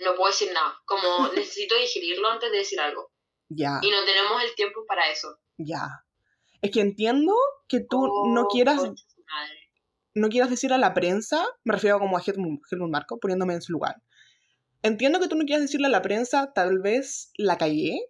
no 0.00 0.16
puedo 0.16 0.30
decir 0.30 0.52
nada. 0.52 0.80
Como 0.84 1.28
necesito 1.34 1.76
digerirlo 1.76 2.28
antes 2.28 2.50
de 2.50 2.58
decir 2.58 2.80
algo. 2.80 3.10
Ya, 3.48 3.80
Y 3.82 3.90
no 3.90 4.04
tenemos 4.04 4.42
el 4.42 4.54
tiempo 4.54 4.84
para 4.86 5.10
eso. 5.10 5.38
ya. 5.56 6.04
Es 6.62 6.70
que 6.70 6.80
entiendo 6.80 7.32
que 7.68 7.80
tú 7.80 8.06
no 8.32 8.42
Oh, 8.42 8.48
quieras, 8.48 8.76
su 8.80 8.86
madre. 8.86 9.58
no 10.14 10.28
quieras 10.28 10.48
decir 10.50 10.72
a 10.72 10.78
la 10.78 10.94
prensa, 10.94 11.44
me 11.64 11.74
refiero 11.74 11.98
como 11.98 12.16
a 12.16 12.22
Helmut, 12.24 12.60
Helmut 12.70 12.90
Marco, 12.90 13.18
poniéndome 13.20 13.54
en 13.54 13.62
su 13.62 13.72
lugar. 13.72 13.96
Entiendo 14.82 15.20
que 15.20 15.28
tú 15.28 15.36
no 15.36 15.44
quieras 15.44 15.62
decirle 15.62 15.86
a 15.88 15.90
la 15.90 16.02
prensa, 16.02 16.52
tal 16.54 16.78
vez 16.80 17.30
la 17.36 17.56
callé, 17.58 18.00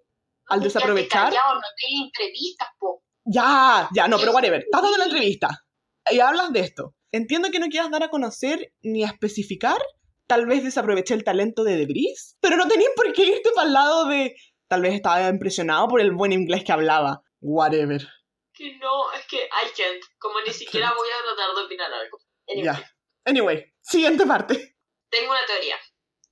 al 0.47 0.59
No, 0.61 0.65
desaprovechar. 0.65 1.31
callado, 1.31 1.55
no 1.55 1.61
te 1.77 2.05
entrevistas, 2.05 2.69
po. 2.79 3.03
Ya, 3.25 3.89
ya, 3.95 4.09
no, 4.09 4.19
pero 4.19 4.33
whatever. 4.33 4.61
Estás 4.61 4.83
dando 4.83 4.99
la 4.99 5.05
entrevista 5.05 5.49
y 6.11 6.19
hablas 6.21 6.53
de 6.53 6.61
esto. 6.61 6.95
Entiendo 7.13 7.51
que 7.51 7.59
no 7.61 7.69
quieras 7.69 7.91
dar 7.91 8.03
a 8.03 8.09
conocer 8.09 8.73
ni 8.83 9.05
a 9.05 9.09
especificar. 9.09 9.81
Tal 10.27 10.47
vez 10.47 10.65
desaproveché 10.65 11.15
el 11.15 11.25
talento 11.25 11.63
de 11.63 11.77
Debris, 11.77 12.37
pero 12.41 12.57
no 12.57 12.67
tenías 12.67 12.91
por 12.97 13.13
qué 13.13 13.23
irte 13.25 13.51
para 13.55 13.67
el 13.69 13.75
lado 13.75 14.07
de. 14.07 14.35
Tal 14.69 14.81
vez 14.81 14.95
estaba 14.95 15.29
impresionado 15.29 15.87
por 15.89 16.01
el 16.01 16.13
buen 16.13 16.33
inglés 16.33 16.65
que 16.65 16.73
hablaba. 16.73 17.21
Whatever. 17.41 18.09
Que 18.63 18.77
no, 18.77 19.11
es 19.13 19.27
que 19.27 19.39
I 19.39 19.73
can't. 19.77 20.05
Como 20.21 20.41
ni 20.41 20.53
siquiera 20.53 20.95
voy 20.95 21.09
a 21.09 21.25
tratar 21.35 21.53
de 21.57 21.63
opinar 21.65 21.93
algo. 21.93 22.17
Anyway, 22.47 22.65
Ya. 22.65 22.97
Anyway, 23.25 23.75
siguiente 23.81 24.25
parte. 24.25 24.77
Tengo 25.11 25.33
una 25.33 25.45
teoría. 25.47 25.77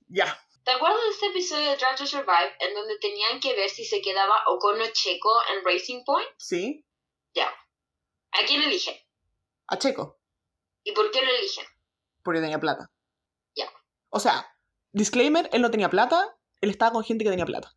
Ya. 0.07 0.41
¿Te 0.63 0.71
acuerdas 0.71 1.01
de 1.01 1.09
ese 1.09 1.25
episodio 1.27 1.71
de 1.71 1.75
Drive 1.75 1.95
to 1.97 2.05
Survive 2.05 2.55
en 2.61 2.73
donde 2.73 2.97
tenían 2.99 3.41
que 3.41 3.53
ver 3.53 3.69
si 3.69 3.83
se 3.83 4.01
quedaba 4.01 4.45
o 4.47 4.59
Checo 4.93 5.41
en 5.53 5.65
Racing 5.65 6.05
Point? 6.05 6.29
Sí. 6.37 6.85
¿A 8.31 8.45
quién 8.45 8.63
eligen? 8.63 8.95
A 9.67 9.77
Checo, 9.77 10.21
¿Y 10.85 10.93
por 10.93 11.11
qué 11.11 11.21
lo 11.21 11.31
eligen? 11.31 11.65
porque 12.23 12.39
tenía 12.39 12.59
plata. 12.59 12.89
Ya. 13.55 13.69
O 14.09 14.21
sea, 14.21 14.55
disclaimer, 14.93 15.49
él 15.51 15.61
no 15.61 15.69
tenía 15.69 15.89
plata, 15.89 16.37
él 16.61 16.69
estaba 16.69 16.93
con 16.93 17.03
gente 17.03 17.25
que 17.25 17.29
tenía 17.29 17.45
plata. 17.45 17.75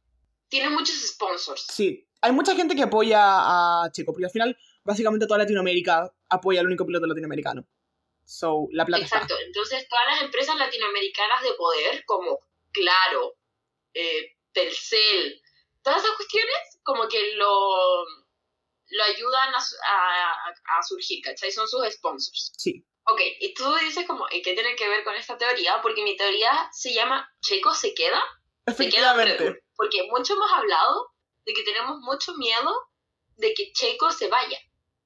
Tiene 0.49 0.71
muchos 0.71 0.95
sponsors. 1.09 1.67
Sí, 1.67 2.09
hay 2.25 2.33
mucha 2.33 2.57
gente 2.57 2.75
que 2.75 2.83
apoya 2.83 3.21
a 3.23 3.91
Checo, 3.93 4.13
porque 4.13 4.25
al 4.25 4.31
final, 4.31 4.57
básicamente 4.83 5.27
toda 5.27 5.39
Latinoamérica 5.41 6.11
apoya 6.31 6.61
al 6.61 6.67
único 6.67 6.87
piloto 6.87 7.07
latinoamericano. 7.07 7.67
So, 8.25 8.67
la 8.73 8.87
plata 8.87 9.05
Exacto. 9.05 9.35
Entonces, 9.45 9.87
todas 9.89 10.07
las 10.07 10.23
empresas 10.23 10.57
latinoamericanas 10.57 11.43
de 11.43 11.53
poder, 11.53 12.05
como 12.07 12.41
Claro, 12.73 13.35
eh, 13.93 14.37
Telcel, 14.53 15.43
todas 15.83 16.03
esas 16.03 16.17
cuestiones, 16.17 16.81
como 16.83 17.07
que 17.09 17.35
lo, 17.35 18.05
lo 18.89 19.05
ayudan 19.05 19.55
a, 19.55 19.59
a, 19.59 20.79
a 20.79 20.83
surgir, 20.83 21.23
¿cachai? 21.23 21.53
Son 21.53 21.69
sus 21.69 21.87
sponsors. 21.93 22.53
está. 22.53 22.59
Sí. 22.59 22.87
Ok, 23.07 23.21
y 23.39 23.53
tú 23.53 23.71
dices 23.77 24.07
como, 24.07 24.25
¿y 24.31 24.41
qué 24.41 24.55
tiene 24.55 24.75
que 24.77 24.89
ver 24.89 25.05
con 25.05 25.15
esta 25.15 25.37
teoría? 25.37 25.83
Porque 25.83 26.03
mi 26.03 26.17
teoría 26.17 26.71
se 26.73 26.95
llama 26.95 27.31
Checo 27.43 27.75
se 27.75 27.93
queda, 27.93 28.19
se 28.67 28.89
queda 28.89 29.13
Efectivamente. 29.13 29.63
Porque 29.77 30.09
mucho 30.11 30.33
hemos 30.33 30.51
hablado 30.51 31.14
de 31.47 31.53
que 31.53 31.63
tenemos 31.63 31.99
mucho 32.01 32.35
miedo 32.35 32.71
de 33.37 33.53
que 33.55 33.73
Checo 33.73 34.11
se 34.11 34.29
vaya. 34.29 34.59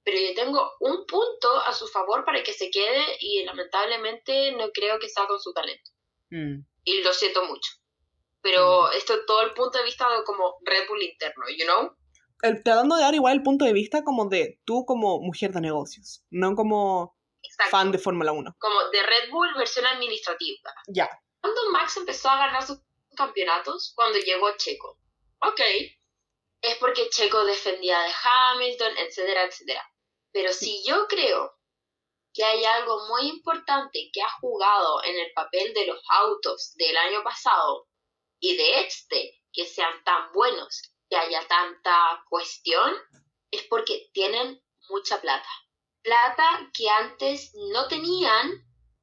Pero 0.04 0.18
yo 0.20 0.34
tengo 0.34 0.70
un 0.80 1.04
punto 1.06 1.56
a 1.66 1.72
su 1.74 1.86
favor 1.88 2.24
para 2.24 2.42
que 2.42 2.52
se 2.52 2.70
quede 2.70 3.04
y 3.20 3.44
lamentablemente 3.44 4.52
no 4.52 4.70
creo 4.72 4.98
que 4.98 5.08
sea 5.08 5.26
con 5.26 5.40
su 5.40 5.52
talento. 5.52 5.90
Mm. 6.30 6.60
Y 6.84 7.02
lo 7.02 7.12
siento 7.12 7.44
mucho. 7.44 7.70
Pero 8.40 8.90
esto 8.92 9.14
es 9.14 9.26
todo 9.26 9.42
el 9.42 9.52
punto 9.52 9.78
de 9.78 9.84
vista 9.84 10.08
de 10.16 10.22
como 10.24 10.56
Red 10.64 10.88
Bull 10.88 11.02
interno, 11.02 11.44
you 11.56 11.64
know? 11.66 11.94
El- 12.42 12.62
tratando 12.62 12.94
de 12.96 13.02
dar 13.02 13.14
igual 13.14 13.34
el 13.36 13.42
punto 13.42 13.64
de 13.64 13.72
vista 13.72 14.04
como 14.04 14.26
de 14.28 14.60
tú 14.64 14.84
como 14.86 15.20
mujer 15.20 15.52
de 15.52 15.60
negocios, 15.60 16.22
no 16.30 16.54
como 16.54 17.16
Exacto. 17.42 17.70
fan 17.70 17.90
de 17.92 17.98
Fórmula 17.98 18.32
1. 18.32 18.54
Como 18.58 18.88
de 18.90 19.02
Red 19.02 19.30
Bull 19.30 19.52
versión 19.58 19.84
administrativa. 19.86 20.72
Ya. 20.86 21.08
Cuando 21.40 21.60
Max 21.72 21.96
empezó 21.96 22.28
a 22.30 22.38
ganar 22.38 22.64
sus 22.64 22.78
campeonatos, 23.16 23.92
cuando 23.96 24.18
llegó 24.20 24.56
Checo. 24.56 24.98
Ok. 25.40 25.60
Es 26.60 26.76
porque 26.78 27.08
Checo 27.10 27.44
defendía 27.44 28.00
de 28.00 28.12
Hamilton, 28.22 28.98
etcétera, 28.98 29.44
etcétera. 29.44 29.92
Pero 30.32 30.52
si 30.52 30.82
yo 30.84 31.06
creo 31.06 31.58
que 32.34 32.44
hay 32.44 32.64
algo 32.64 33.06
muy 33.08 33.28
importante 33.28 34.10
que 34.12 34.22
ha 34.22 34.30
jugado 34.40 35.02
en 35.04 35.18
el 35.18 35.32
papel 35.32 35.72
de 35.74 35.86
los 35.86 36.00
autos 36.08 36.74
del 36.76 36.96
año 36.96 37.22
pasado 37.22 37.88
y 38.38 38.56
de 38.56 38.80
este, 38.80 39.42
que 39.52 39.66
sean 39.66 40.04
tan 40.04 40.32
buenos, 40.32 40.92
que 41.08 41.16
haya 41.16 41.46
tanta 41.48 42.24
cuestión, 42.28 42.94
es 43.50 43.62
porque 43.64 44.10
tienen 44.12 44.62
mucha 44.88 45.20
plata. 45.20 45.48
Plata 46.02 46.70
que 46.72 46.88
antes 46.88 47.52
no 47.72 47.88
tenían 47.88 48.52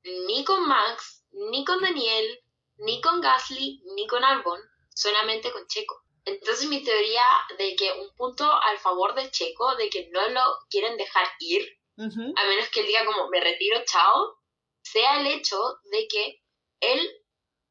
ni 0.03 0.45
con 0.45 0.67
Max, 0.67 1.25
ni 1.31 1.65
con 1.65 1.81
Daniel, 1.81 2.39
ni 2.77 3.01
con 3.01 3.21
Gasly, 3.21 3.81
ni 3.95 4.07
con 4.07 4.23
Albon, 4.23 4.61
solamente 4.93 5.51
con 5.51 5.65
Checo. 5.67 6.04
Entonces 6.25 6.67
mi 6.67 6.83
teoría 6.83 7.23
de 7.57 7.75
que 7.75 7.91
un 7.91 8.13
punto 8.15 8.51
al 8.51 8.79
favor 8.79 9.13
de 9.13 9.29
Checo, 9.29 9.75
de 9.75 9.89
que 9.89 10.09
no 10.11 10.27
lo 10.29 10.41
quieren 10.69 10.97
dejar 10.97 11.27
ir, 11.39 11.79
a 11.97 12.47
menos 12.47 12.69
que 12.73 12.81
él 12.81 12.87
diga 12.87 13.05
como 13.05 13.29
me 13.29 13.39
retiro, 13.39 13.81
chao, 13.85 14.37
sea 14.81 15.21
el 15.21 15.27
hecho 15.27 15.57
de 15.91 16.07
que 16.07 16.41
él 16.81 17.23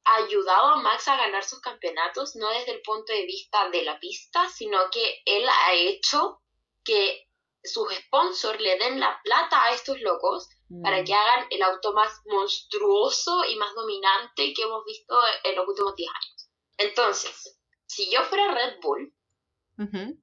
ha 0.04 0.16
ayudado 0.16 0.68
a 0.68 0.76
Max 0.76 1.08
a 1.08 1.16
ganar 1.16 1.44
sus 1.44 1.60
campeonatos, 1.60 2.36
no 2.36 2.48
desde 2.50 2.72
el 2.72 2.82
punto 2.82 3.12
de 3.12 3.26
vista 3.26 3.68
de 3.70 3.82
la 3.82 3.98
pista, 3.98 4.48
sino 4.48 4.78
que 4.90 5.22
él 5.24 5.46
ha 5.48 5.74
hecho 5.74 6.40
que 6.84 7.28
sus 7.62 7.92
sponsors 7.94 8.60
le 8.60 8.78
den 8.78 9.00
la 9.00 9.20
plata 9.24 9.64
a 9.64 9.72
estos 9.72 10.00
locos 10.00 10.48
para 10.82 11.02
Mm. 11.02 11.04
que 11.04 11.14
hagan 11.14 11.46
el 11.50 11.62
auto 11.62 11.92
más 11.92 12.20
monstruoso 12.26 13.44
y 13.44 13.56
más 13.56 13.74
dominante 13.74 14.52
que 14.52 14.62
hemos 14.62 14.84
visto 14.84 15.14
en 15.44 15.56
los 15.56 15.68
últimos 15.68 15.94
10 15.94 16.10
años. 16.10 16.50
Entonces, 16.78 17.53
si 17.94 18.10
yo 18.10 18.24
fuera 18.24 18.52
Red 18.52 18.80
Bull, 18.82 19.14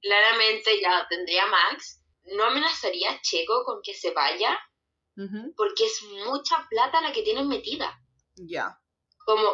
claramente 0.02 0.82
ya 0.82 1.08
tendría 1.10 1.46
Max, 1.48 2.04
no 2.24 2.46
amenazaría 2.46 3.12
a 3.12 3.22
Checo 3.22 3.64
con 3.66 3.82
que 3.82 3.94
se 3.94 4.12
vaya, 4.12 4.60
porque 5.56 5.86
es 5.86 6.04
mucha 6.26 6.68
plata 6.70 7.02
la 7.02 7.14
que 7.14 7.24
tienen 7.24 7.48
metida. 7.48 7.98
Ya. 8.36 8.78
Como 9.26 9.50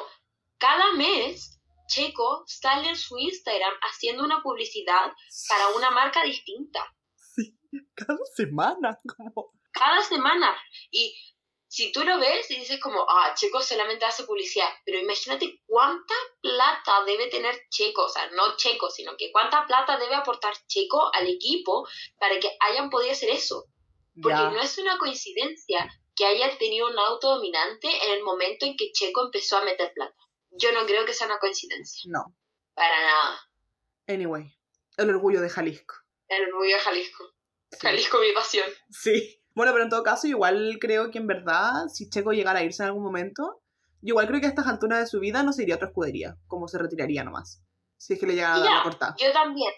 cada 0.58 0.94
mes, 0.94 1.60
Checo 1.88 2.44
sale 2.48 2.90
en 2.90 2.96
su 2.96 3.18
Instagram 3.18 3.74
haciendo 3.82 4.24
una 4.24 4.42
publicidad 4.42 5.12
para 5.48 5.70
una 5.76 5.92
marca 5.92 6.24
distinta. 6.24 6.94
Cada 7.94 8.26
semana, 8.36 9.00
como... 9.16 9.52
cada 9.72 10.02
semana. 10.02 10.56
Y 10.90 11.16
si 11.78 11.92
tú 11.92 12.04
lo 12.04 12.18
ves 12.20 12.50
y 12.50 12.56
dices 12.56 12.80
como, 12.80 13.06
ah, 13.08 13.36
Checo 13.36 13.62
solamente 13.62 14.04
hace 14.04 14.24
publicidad, 14.24 14.68
pero 14.84 14.98
imagínate 14.98 15.62
cuánta 15.68 16.16
plata 16.42 17.04
debe 17.06 17.28
tener 17.28 17.56
Checo, 17.70 18.06
o 18.06 18.10
sea, 18.10 18.28
no 18.32 18.58
Checo, 18.58 18.90
sino 18.90 19.16
que 19.16 19.32
cuánta 19.32 19.64
plata 19.68 19.96
debe 20.00 20.16
aportar 20.16 20.56
Checo 20.66 21.14
al 21.14 21.28
equipo 21.28 21.88
para 22.18 22.40
que 22.40 22.50
hayan 22.62 22.90
podido 22.90 23.12
hacer 23.12 23.30
eso. 23.30 23.66
Porque 24.20 24.40
no 24.40 24.60
es 24.60 24.76
una 24.80 24.98
coincidencia 24.98 25.88
que 26.16 26.26
haya 26.26 26.58
tenido 26.58 26.88
un 26.88 26.98
auto 26.98 27.36
dominante 27.36 27.88
en 28.06 28.12
el 28.14 28.24
momento 28.24 28.66
en 28.66 28.76
que 28.76 28.92
Checo 28.92 29.26
empezó 29.26 29.58
a 29.58 29.64
meter 29.64 29.92
plata. 29.94 30.18
Yo 30.50 30.72
no 30.72 30.84
creo 30.88 31.06
que 31.06 31.14
sea 31.14 31.28
una 31.28 31.38
coincidencia, 31.38 32.10
No. 32.12 32.36
para 32.74 33.00
nada. 33.00 33.40
Anyway. 34.08 34.52
El 34.98 35.12
orgullo 35.12 35.42
de 35.42 35.50
Jalisco. 35.50 35.94
El 36.28 36.52
orgullo 36.52 36.76
de 36.76 36.82
Jalisco. 36.82 37.24
Sí. 37.70 37.78
Jalisco, 37.82 38.18
mi 38.20 38.32
pasión. 38.32 38.68
Sí. 38.90 39.44
Bueno, 39.58 39.72
pero 39.72 39.86
en 39.86 39.90
todo 39.90 40.04
caso, 40.04 40.28
igual 40.28 40.78
creo 40.80 41.10
que 41.10 41.18
en 41.18 41.26
verdad, 41.26 41.88
si 41.92 42.12
Checo 42.12 42.32
llegara 42.32 42.60
a 42.60 42.64
irse 42.64 42.84
en 42.84 42.90
algún 42.90 43.02
momento, 43.02 43.64
yo 44.02 44.10
igual 44.12 44.28
creo 44.28 44.40
que 44.40 44.46
a 44.46 44.50
estas 44.50 44.68
alturas 44.68 45.00
de 45.00 45.08
su 45.08 45.20
vida 45.20 45.42
no 45.42 45.52
se 45.52 45.64
iría 45.64 45.74
a 45.74 45.78
otra 45.78 45.88
escudería, 45.88 46.36
como 46.46 46.68
se 46.68 46.78
retiraría 46.78 47.24
nomás. 47.24 47.64
Si 47.98 48.14
es 48.14 48.20
que 48.20 48.28
le 48.28 48.36
llegara 48.36 48.54
a 48.54 48.60
dar 48.60 48.72
la 48.72 48.84
cortada. 48.84 49.16
Yo 49.18 49.34
también. 49.34 49.74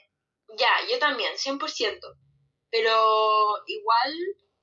Ya, 0.58 0.68
yo 0.92 1.00
también, 1.00 1.32
100%. 1.34 1.98
Pero 2.70 2.92
igual 3.68 4.14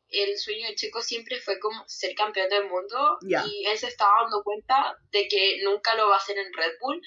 el 0.09 0.37
sueño 0.37 0.69
de 0.69 0.75
Checo 0.75 1.01
siempre 1.01 1.41
fue 1.41 1.59
como 1.61 1.83
ser 1.87 2.15
campeón 2.15 2.51
del 2.51 2.69
mundo 2.69 3.17
y 3.23 3.65
él 3.65 3.79
se 3.79 3.87
estaba 3.87 4.21
dando 4.21 4.43
cuenta 4.45 4.99
de 5.13 5.29
que 5.29 5.63
nunca 5.65 5.95
lo 5.95 6.11
va 6.11 6.17
a 6.17 6.19
hacer 6.19 6.37
en 6.37 6.53
Red 6.53 6.73
Bull 6.79 7.01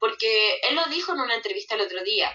porque 0.00 0.56
él 0.68 0.74
lo 0.74 0.86
dijo 0.86 1.12
en 1.12 1.20
una 1.20 1.36
entrevista 1.36 1.76
el 1.76 1.82
otro 1.82 2.02
día. 2.02 2.32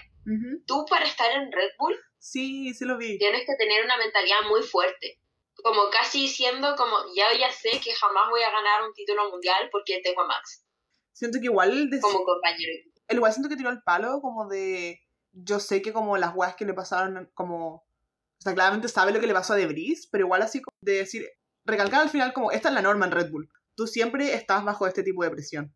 Tú 0.66 0.86
para 0.88 1.04
estar 1.04 1.30
en 1.30 1.52
Red 1.52 1.72
Bull 1.78 1.98
Sí, 2.20 2.72
sí 2.74 2.84
lo 2.84 2.96
vi. 2.98 3.18
tienes 3.18 3.44
que 3.46 3.56
tener 3.56 3.84
una 3.84 3.96
mentalidad 3.96 4.42
muy 4.48 4.62
fuerte. 4.62 5.18
Como 5.62 5.90
casi 5.90 6.22
diciendo 6.22 6.74
como 6.76 6.96
ya 7.14 7.36
ya 7.36 7.50
sé 7.50 7.80
que 7.82 7.92
jamás 7.92 8.30
voy 8.30 8.42
a 8.42 8.50
ganar 8.50 8.82
un 8.86 8.94
título 8.94 9.28
mundial 9.30 9.68
porque 9.72 10.00
tengo 10.02 10.22
a 10.22 10.26
Max 10.26 10.64
Siento 11.12 11.38
que 11.38 11.46
igual, 11.46 11.90
como 12.00 12.24
compañero. 12.24 12.72
él 13.08 13.16
igual 13.16 13.32
siento 13.32 13.48
que 13.50 13.56
tiró 13.56 13.68
el 13.70 13.82
palo 13.82 14.20
como 14.22 14.48
de... 14.48 15.00
Yo 15.32 15.60
sé 15.60 15.82
que 15.82 15.92
como 15.92 16.16
las 16.16 16.34
weas 16.34 16.54
que 16.56 16.64
le 16.64 16.72
pasaron, 16.74 17.30
como... 17.34 17.74
O 17.74 18.42
sea, 18.42 18.54
claramente 18.54 18.88
sabe 18.88 19.12
lo 19.12 19.20
que 19.20 19.26
le 19.26 19.34
pasó 19.34 19.52
a 19.52 19.56
Debris, 19.56 20.08
pero 20.10 20.24
igual 20.24 20.42
así 20.42 20.62
como 20.62 20.76
de 20.80 20.92
decir... 20.92 21.28
Recalcar 21.66 22.00
al 22.00 22.08
final 22.08 22.32
como, 22.32 22.52
esta 22.52 22.68
es 22.68 22.74
la 22.74 22.80
norma 22.82 23.04
en 23.04 23.12
Red 23.12 23.30
Bull. 23.30 23.50
Tú 23.76 23.86
siempre 23.86 24.32
estás 24.32 24.64
bajo 24.64 24.86
este 24.86 25.02
tipo 25.02 25.22
de 25.22 25.30
presión. 25.30 25.74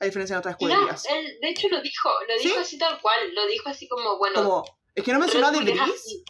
A 0.00 0.04
diferencia 0.04 0.36
de 0.36 0.40
otras 0.40 0.56
Y 0.58 0.66
no, 0.66 0.72
escuderías. 0.72 1.06
él 1.06 1.38
de 1.40 1.48
hecho 1.48 1.68
lo 1.70 1.80
dijo, 1.80 2.10
lo 2.28 2.34
dijo 2.34 2.54
¿Sí? 2.56 2.60
así 2.60 2.78
tal 2.78 3.00
cual, 3.00 3.34
lo 3.34 3.46
dijo 3.46 3.68
así 3.70 3.88
como, 3.88 4.18
bueno, 4.18 4.34
Como, 4.36 4.77
es 4.94 5.04
que 5.04 5.12
no 5.12 5.18
mencionó 5.18 5.46
a 5.46 5.50
así. 5.50 6.24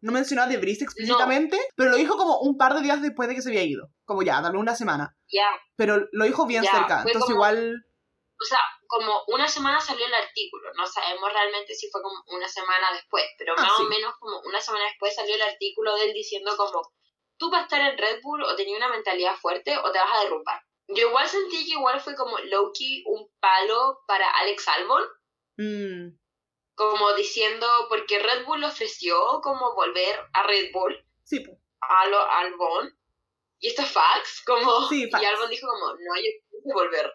no 0.00 0.12
mencionó 0.12 0.42
a 0.42 0.46
Debris 0.46 0.82
explícitamente, 0.82 1.58
pero 1.76 1.90
lo 1.90 1.96
dijo 1.96 2.16
como 2.16 2.38
un 2.40 2.56
par 2.56 2.74
de 2.74 2.82
días 2.82 3.02
después 3.02 3.28
de 3.28 3.34
que 3.34 3.42
se 3.42 3.50
había 3.50 3.62
ido. 3.64 3.88
Como 4.04 4.22
ya, 4.22 4.40
darle 4.40 4.58
una 4.58 4.74
semana. 4.76 5.16
Ya, 5.28 5.48
Pero 5.76 6.06
lo 6.12 6.24
dijo 6.24 6.46
bien 6.46 6.64
cerca, 6.64 7.02
fue 7.02 7.10
entonces 7.12 7.22
como- 7.34 7.34
igual 7.36 7.82
o 8.38 8.44
sea, 8.44 8.58
como 8.86 9.12
una 9.28 9.48
semana 9.48 9.80
salió 9.80 10.04
el 10.04 10.12
artículo, 10.14 10.70
no 10.76 10.86
sabemos 10.86 11.32
realmente 11.32 11.74
si 11.74 11.88
fue 11.90 12.02
como 12.02 12.22
una 12.36 12.46
semana 12.46 12.92
después, 12.92 13.24
pero 13.38 13.54
Ah, 13.56 13.62
más 13.62 13.72
sí. 13.78 13.82
o 13.82 13.88
menos 13.88 14.14
como 14.20 14.38
una 14.40 14.60
semana 14.60 14.84
después 14.84 15.14
salió 15.14 15.34
el 15.34 15.42
artículo 15.42 15.94
de 15.96 16.04
él 16.04 16.12
diciendo 16.12 16.54
como, 16.56 16.82
tú 17.38 17.50
para 17.50 17.62
estar 17.62 17.80
en 17.80 17.96
Red 17.96 18.20
Bull 18.22 18.42
o 18.44 18.54
tenías 18.54 18.76
una 18.76 18.90
mentalidad 18.90 19.34
fuerte 19.36 19.76
o 19.78 19.90
te 19.90 19.98
vas 19.98 20.08
a 20.14 20.20
derrumbar. 20.24 20.60
Yo 20.88 21.08
igual 21.08 21.26
sentí 21.26 21.64
que 21.64 21.72
igual 21.72 21.98
fue 22.00 22.14
como 22.14 22.38
Loki 22.38 23.02
un 23.06 23.26
palo 23.40 24.00
para 24.06 24.28
Alex 24.30 24.68
Albon, 24.68 25.02
Mm, 25.58 26.18
como 26.76 27.14
diciendo, 27.14 27.66
porque 27.88 28.18
Red 28.20 28.44
Bull 28.44 28.62
ofreció 28.62 29.16
como 29.42 29.74
volver 29.74 30.20
a 30.32 30.42
Red 30.44 30.70
Bull, 30.72 30.94
sí, 31.24 31.44
a 31.80 32.06
lo 32.06 32.30
Albon, 32.30 32.96
y 33.58 33.68
esto 33.68 33.82
es 33.82 33.88
fax, 33.90 34.42
como, 34.46 34.88
Sí, 34.88 35.10
fax. 35.10 35.22
y 35.22 35.26
Albon 35.26 35.50
dijo 35.50 35.66
como, 35.66 35.92
no, 35.92 36.14
yo 36.16 36.60
quiero 36.62 36.78
volver. 36.78 37.12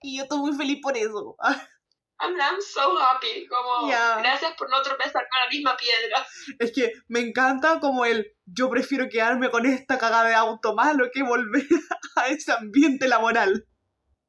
Y 0.00 0.16
yo 0.16 0.22
estoy 0.24 0.38
muy 0.38 0.56
feliz 0.56 0.78
por 0.82 0.96
eso. 0.96 1.36
I'm, 2.18 2.34
I'm 2.40 2.60
so 2.62 2.98
happy, 2.98 3.46
como, 3.46 3.86
gracias 3.88 4.54
por 4.56 4.70
no 4.70 4.80
tropezar 4.80 5.22
con 5.28 5.44
la 5.44 5.50
misma 5.50 5.76
piedra. 5.76 6.26
Es 6.58 6.72
que 6.72 6.92
me 7.08 7.20
encanta 7.20 7.78
como 7.78 8.06
el 8.06 8.34
yo 8.46 8.70
prefiero 8.70 9.08
quedarme 9.10 9.50
con 9.50 9.66
esta 9.66 9.98
cagada 9.98 10.28
de 10.28 10.34
auto 10.34 10.74
malo 10.74 11.10
que 11.12 11.22
volver 11.22 11.66
a 12.16 12.28
ese 12.28 12.52
ambiente 12.52 13.06
laboral. 13.08 13.66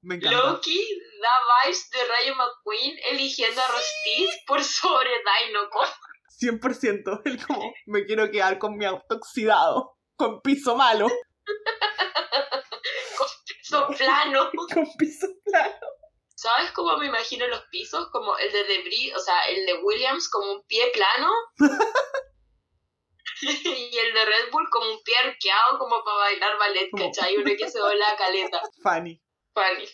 Me 0.08 0.16
encanta. 0.16 0.38
Loki 0.38 0.80
da 1.22 1.66
vibes 1.66 1.90
de 1.90 2.06
Rayo 2.06 2.36
McQueen 2.36 2.98
eligiendo 3.12 3.62
a 3.62 3.68
Rostis 3.68 4.40
por 4.48 4.64
sobre 4.64 5.10
Dinoco. 5.46 5.82
100%. 6.40 7.22
El 7.26 7.46
como 7.46 7.74
me 7.88 8.06
quiero 8.06 8.32
quedar 8.32 8.58
con 8.58 8.78
mi 8.78 8.86
auto 8.86 9.16
oxidado, 9.16 9.98
con 10.16 10.42
piso 10.42 10.78
malo, 10.78 11.10
Son 13.64 13.94
plano. 13.94 14.50
con 14.74 14.88
piso 14.98 15.28
plano. 15.44 15.76
¿Sabes 16.36 16.72
cómo 16.72 16.96
me 16.98 17.08
imagino 17.08 17.46
los 17.48 17.66
pisos? 17.66 18.08
Como 18.12 18.38
el 18.38 18.50
de 18.50 18.64
Debris, 18.64 19.14
o 19.14 19.20
sea, 19.20 19.42
el 19.50 19.66
de 19.66 19.74
Williams 19.84 20.30
como 20.30 20.54
un 20.54 20.64
pie 20.68 20.90
plano. 20.94 21.30
y 23.42 23.98
el 23.98 24.14
de 24.14 24.26
Red 24.26 24.52
Bull 24.52 24.70
como 24.72 24.90
un 24.90 25.04
pie 25.04 25.18
arqueado 25.18 25.80
como 25.80 26.02
para 26.06 26.18
bailar 26.18 26.58
ballet, 26.58 26.90
¿cachai? 26.96 27.36
Uno 27.36 27.52
que 27.58 27.70
se 27.70 27.80
dobla 27.80 28.12
la 28.12 28.16
caleta. 28.16 28.62
Fanny. 28.82 29.22
Funny. 29.58 29.88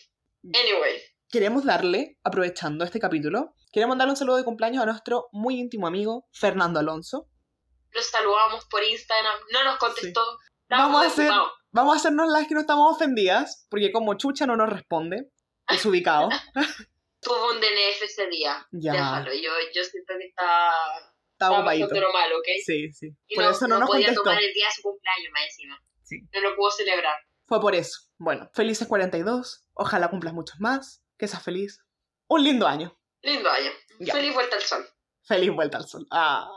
Anyway. 0.54 1.00
Queremos 1.30 1.64
darle, 1.64 2.18
aprovechando 2.22 2.84
este 2.84 3.00
capítulo, 3.00 3.54
queremos 3.72 3.96
darle 3.96 4.12
un 4.12 4.16
saludo 4.16 4.36
de 4.36 4.44
cumpleaños 4.44 4.82
a 4.82 4.86
nuestro 4.86 5.28
muy 5.32 5.58
íntimo 5.58 5.86
amigo 5.86 6.28
Fernando 6.32 6.80
Alonso. 6.80 7.28
Lo 7.90 8.02
saludamos 8.02 8.66
por 8.66 8.84
Instagram, 8.84 9.34
no 9.52 9.64
nos 9.64 9.78
contestó. 9.78 10.20
Vamos 10.68 11.02
a 11.02 11.06
hacer-. 11.06 11.32
Vamos 11.70 11.94
a 11.94 11.96
hacernos 11.96 12.28
las 12.30 12.46
que 12.46 12.54
no 12.54 12.60
estamos 12.60 12.94
ofendidas, 12.94 13.66
porque 13.70 13.90
como 13.90 14.14
Chucha 14.14 14.46
no 14.46 14.54
nos 14.56 14.68
responde, 14.68 15.30
desubicado. 15.68 16.28
Tuvo 17.20 17.50
un 17.52 17.60
DNF 17.60 18.02
ese 18.02 18.28
día. 18.28 18.64
Ya. 18.70 18.92
Déjalo, 18.92 19.32
yo, 19.32 19.50
yo 19.74 19.82
siento 19.82 20.12
que 20.18 20.26
está, 20.26 20.70
está 21.32 21.50
ocupadito. 21.50 21.86
bastante 21.86 22.00
lo 22.00 22.12
malo, 22.12 22.38
¿ok? 22.38 22.46
Sí, 22.64 22.92
sí. 22.92 23.08
Y 23.26 23.34
Por 23.34 23.44
no, 23.44 23.50
eso 23.50 23.66
no, 23.66 23.74
no 23.76 23.80
nos 23.80 23.88
podía 23.88 24.06
contestó. 24.08 24.22
tomar 24.24 24.42
el 24.42 24.52
día 24.52 24.66
de 24.66 24.72
su 24.72 24.82
cumpleaños 24.82 25.32
más 25.32 25.42
encima. 25.46 25.80
Sí. 26.02 26.20
No 26.32 26.40
lo 26.42 26.54
pudo 26.54 26.70
celebrar. 26.70 27.16
Fue 27.46 27.60
por 27.60 27.74
eso. 27.74 28.00
Bueno, 28.18 28.50
felices 28.54 28.88
42. 28.88 29.66
Ojalá 29.74 30.08
cumplas 30.08 30.34
muchos 30.34 30.58
más. 30.60 31.04
Que 31.18 31.28
seas 31.28 31.42
feliz. 31.42 31.80
Un 32.28 32.42
lindo 32.42 32.66
año. 32.66 32.98
Lindo 33.22 33.50
año. 33.50 33.70
Ya. 34.00 34.14
Feliz 34.14 34.34
vuelta 34.34 34.56
al 34.56 34.62
sol. 34.62 34.88
Feliz 35.26 35.50
vuelta 35.54 35.78
al 35.78 35.86
sol. 35.86 36.06
Ah, 36.10 36.48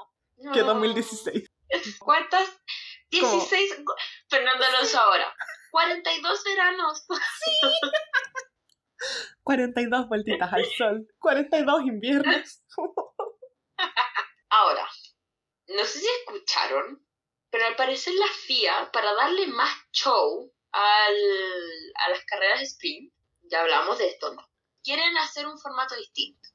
que 0.53 0.61
No. 0.61 0.67
2016. 0.67 1.49
¿Cuántas? 1.99 2.49
16. 3.09 3.83
Fernando 4.29 4.65
Alonso 4.65 4.99
ahora. 4.99 5.33
42 5.71 6.43
veranos. 6.43 7.05
42 9.43 10.07
vueltitas 10.07 10.51
al 10.51 10.65
sol. 10.77 11.07
42 11.19 11.81
inviernos. 11.83 12.63
Ahora, 14.49 14.87
no 15.67 15.83
sé 15.83 15.99
si 15.99 16.07
escucharon, 16.07 17.05
pero 17.51 17.65
al 17.65 17.75
parecer 17.75 18.13
la 18.13 18.27
FIA, 18.27 18.91
para 18.91 19.13
darle 19.13 19.47
más 19.47 19.69
show 19.91 20.51
al, 20.77 21.15
a 21.95 22.09
las 22.09 22.23
carreras 22.25 22.61
sprint, 22.61 23.13
ya 23.43 23.61
hablamos 23.61 23.97
de 23.97 24.07
esto, 24.07 24.33
¿no? 24.33 24.47
Quieren 24.83 25.17
hacer 25.17 25.47
un 25.47 25.59
formato 25.59 25.95
distinto. 25.95 26.49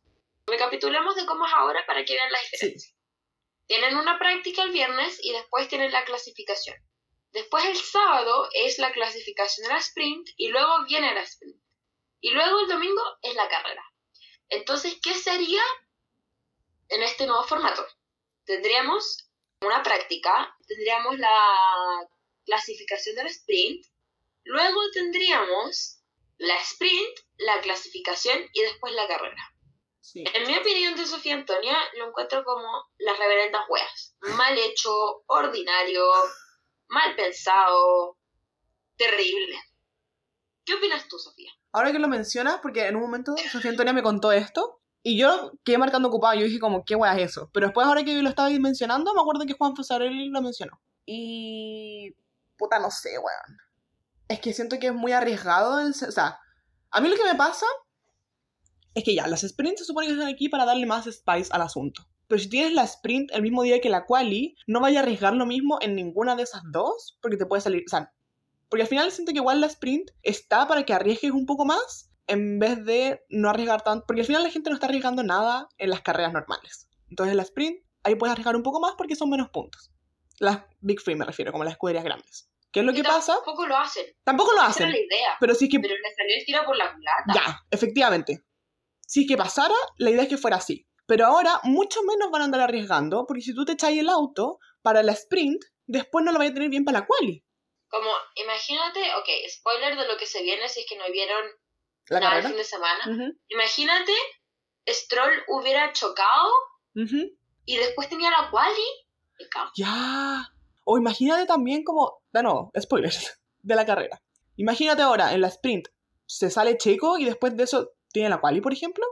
Recapitulemos 0.47 1.17
de 1.17 1.27
cómo 1.27 1.47
es 1.47 1.53
ahora 1.53 1.85
para 1.87 2.05
que 2.05 2.15
vean 2.15 2.33
la 2.33 2.41
diferencia. 2.41 2.95
Tienen 3.67 3.97
una 3.97 4.19
práctica 4.19 4.63
el 4.63 4.71
viernes 4.71 5.19
y 5.23 5.33
después 5.33 5.69
tienen 5.69 5.93
la 5.93 6.05
clasificación. 6.05 6.77
Después 7.33 7.65
el 7.65 7.77
sábado 7.77 8.49
es 8.53 8.79
la 8.79 8.93
clasificación 8.93 9.67
de 9.67 9.75
la 9.75 9.81
sprint 9.81 10.29
y 10.37 10.49
luego 10.49 10.85
viene 10.87 11.15
la 11.15 11.23
sprint. 11.23 11.61
Y 12.21 12.31
luego 12.31 12.61
el 12.61 12.69
domingo 12.69 13.03
es 13.23 13.35
la 13.35 13.49
carrera. 13.49 13.85
Entonces, 14.49 14.99
¿qué 15.03 15.15
sería 15.15 15.63
en 16.89 17.03
este 17.03 17.27
nuevo 17.27 17.43
formato? 17.45 17.87
Tendríamos 18.45 19.31
una 19.63 19.83
práctica, 19.83 20.55
tendríamos 20.67 21.19
la 21.19 22.09
clasificación 22.45 23.17
del 23.17 23.29
sprint, 23.29 23.87
luego 24.45 24.81
tendríamos 24.93 26.03
la 26.39 26.57
sprint, 26.59 27.21
la 27.39 27.61
clasificación 27.61 28.39
y 28.53 28.63
después 28.63 28.93
la 28.95 29.07
carrera. 29.07 29.55
Sí. 30.01 30.25
En 30.35 30.47
mi 30.47 30.57
opinión 30.57 30.97
de 30.97 31.07
Sofía 31.07 31.35
Antonia, 31.35 31.77
lo 31.97 32.09
encuentro 32.09 32.45
como 32.45 32.91
las 32.99 33.19
reverendas 33.19 33.63
weas. 33.69 34.17
Mal 34.37 34.59
hecho, 34.59 34.91
ordinario, 35.27 36.05
mal 36.89 37.15
pensado, 37.15 38.19
terrible. 38.97 39.57
¿Qué 40.65 40.75
opinas 40.75 41.09
tú, 41.09 41.19
Sofía? 41.19 41.51
Ahora 41.73 41.93
que 41.93 41.99
lo 41.99 42.09
mencionas, 42.09 42.59
porque 42.63 42.87
en 42.87 42.97
un 42.97 43.03
momento 43.03 43.35
Sofía 43.51 43.71
Antonia 43.71 43.93
me 43.93 44.03
contó 44.03 44.33
esto. 44.33 44.81
Y 45.05 45.19
yo 45.19 45.53
quedé 45.65 45.79
marcando 45.79 46.09
ocupado. 46.09 46.35
Yo 46.39 46.47
dije 46.47 46.61
como, 46.61 46.85
¿qué 46.85 46.95
wea 46.95 47.17
es 47.17 47.31
eso? 47.31 47.51
Pero 47.53 47.67
después, 47.67 47.87
ahora 47.87 48.05
que 48.05 48.23
lo 48.23 48.29
estaba 48.29 48.51
mencionando, 48.51 49.13
me 49.15 49.21
acuerdo 49.21 49.45
que 49.47 49.55
Juan 49.55 49.75
Fosarelli 49.75 50.29
lo 50.29 50.43
mencionó. 50.43 50.81
Y... 51.07 52.15
Puta, 52.57 52.79
no 52.79 52.91
sé, 52.91 53.19
weón. 53.19 53.59
Es 54.33 54.41
que 54.41 54.53
siento 54.55 54.79
que 54.79 54.87
es 54.89 54.95
muy 54.95 55.13
arriesgado. 55.13 55.93
se- 55.93 56.07
O 56.07 56.13
sea, 56.13 56.39
a 56.91 57.01
mí 57.01 57.09
lo 57.09 57.17
que 57.17 57.25
me 57.25 57.35
pasa 57.35 57.67
es 58.95 59.05
que 59.05 59.15
ya, 59.15 59.27
las 59.27 59.43
sprints 59.43 59.81
se 59.81 59.85
supone 59.85 60.07
que 60.07 60.13
están 60.15 60.29
aquí 60.29 60.49
para 60.49 60.65
darle 60.65 60.87
más 60.87 61.05
spice 61.07 61.51
al 61.51 61.63
asunto. 61.63 62.03
Pero 62.29 62.41
si 62.43 62.49
tienes 62.49 62.73
la 62.73 62.85
sprint 62.85 63.31
el 63.33 63.43
mismo 63.43 63.63
día 63.63 63.81
que 63.81 63.91
la 63.91 64.07
quali, 64.07 64.57
no 64.67 64.81
vaya 64.81 65.01
a 65.01 65.03
arriesgar 65.03 65.35
lo 65.35 65.45
mismo 65.47 65.79
en 65.83 65.95
ninguna 65.95 66.35
de 66.37 66.45
esas 66.45 66.63
dos, 66.73 67.19
porque 67.21 67.37
te 67.37 67.47
puede 67.47 67.61
salir... 67.63 67.83
O 67.87 67.91
sea, 67.91 68.13
porque 68.71 68.83
al 68.83 68.89
final 68.89 69.13
siento 69.13 69.33
que 69.33 69.39
igual 69.39 69.61
la 69.61 69.67
sprint 69.67 70.11
está 70.23 70.67
para 70.67 70.85
que 70.85 70.95
arriesgues 70.95 71.33
un 71.33 71.45
poco 71.45 71.67
más 71.67 72.11
en 72.27 72.59
vez 72.59 72.83
de 72.87 73.23
no 73.29 73.51
arriesgar 73.51 73.83
tanto. 73.83 74.07
Porque 74.07 74.23
al 74.23 74.27
final 74.27 74.43
la 74.45 74.51
gente 74.51 74.71
no 74.71 74.75
está 74.77 74.87
arriesgando 74.87 75.23
nada 75.23 75.69
en 75.77 75.91
las 75.91 76.01
carreras 76.01 76.33
normales. 76.33 76.89
Entonces 77.11 77.33
en 77.33 77.37
la 77.37 77.43
sprint 77.43 77.85
ahí 78.03 78.15
puedes 78.15 78.33
arriesgar 78.33 78.57
un 78.57 78.63
poco 78.63 78.81
más 78.81 78.95
porque 78.97 79.15
son 79.17 79.29
menos 79.29 79.51
puntos. 79.51 79.93
Las 80.39 80.63
Big 80.81 81.01
Free 81.01 81.17
me 81.17 81.27
refiero, 81.27 81.53
como 81.53 81.65
las 81.65 81.73
escuderías 81.75 82.05
grandes. 82.05 82.49
¿Qué 82.73 82.81
es 82.81 82.87
lo 82.87 82.93
Y 82.93 82.97
que 82.97 83.03
pasa? 83.05 83.35
Tampoco 83.35 83.67
lo 83.67 83.77
hacen. 83.77 84.07
Tampoco 84.25 84.53
lo 84.53 84.59
Esa 84.59 84.67
hacen. 84.69 84.89
era 84.89 84.93
la 84.97 84.99
idea. 85.05 85.37
Pero 85.41 85.55
si 85.55 85.65
es 85.67 85.71
que 85.71 85.79
Pero 85.81 85.95
le 85.95 86.15
salió 86.15 86.37
el 86.39 86.45
tiro 86.47 86.65
por 86.65 86.77
la 86.77 86.93
culata. 86.95 87.33
ya, 87.35 87.61
efectivamente. 87.71 88.41
Si 89.07 89.23
es 89.23 89.29
que 89.29 89.37
pasara, 89.37 89.75
la 89.99 90.11
idea 90.11 90.23
es 90.23 90.29
que 90.29 90.39
fuera 90.39 90.57
así. 90.57 90.87
Pero 91.07 91.27
ahora 91.27 91.61
mucho 91.65 92.03
menos 92.05 92.31
van 92.31 92.43
a 92.43 92.45
andar 92.47 92.61
arriesgando, 92.63 93.27
porque 93.27 93.43
si 93.43 93.55
tú 93.55 93.65
te 93.67 93.73
echas 93.73 93.91
el 93.91 94.09
auto 94.09 94.59
para 94.81 95.03
la 95.03 95.13
sprint, 95.13 95.63
después 95.87 96.25
no 96.25 96.33
lo 96.33 96.39
vaya 96.39 96.51
a 96.51 96.55
tener 96.55 96.71
bien 96.71 96.85
para 96.85 97.01
la 97.01 97.07
quali. 97.07 97.45
Como, 97.89 98.09
imagínate, 98.37 99.01
ok, 99.17 99.29
spoiler 99.51 99.97
de 99.99 100.09
lo 100.09 100.17
que 100.17 100.25
se 100.27 100.43
viene 100.43 100.67
si 100.71 100.81
es 100.81 100.87
que 100.89 100.97
no 100.97 101.05
vieron 101.13 101.45
La 102.09 102.21
nada 102.21 102.39
el 102.39 102.47
fin 102.47 102.57
de 102.57 102.65
semana. 102.65 103.05
Imagínate, 103.49 104.13
Stroll 104.89 105.43
hubiera 105.49 105.93
chocado 105.93 106.51
y 107.67 107.77
después 107.77 108.09
tenía 108.09 108.31
la 108.31 108.51
quali. 108.51 108.83
Ya. 109.77 110.49
O 110.85 110.97
imagínate 110.97 111.45
también 111.47 111.85
como, 111.85 112.22
de 112.33 112.43
nuevo, 112.43 112.71
spoilers 112.81 113.39
de 113.63 113.75
la 113.75 113.87
carrera. 113.87 114.21
Imagínate 114.57 115.03
ahora 115.03 115.33
en 115.33 115.41
la 115.41 115.49
sprint 115.49 115.89
se 116.27 116.51
sale 116.51 116.77
Checo 116.79 117.19
y 117.19 117.25
después 117.25 117.57
de 117.57 117.65
eso 117.65 117.91
tiene 118.13 118.29
la 118.31 118.41
quali, 118.41 118.61
por 118.61 118.73
ejemplo. 118.73 119.05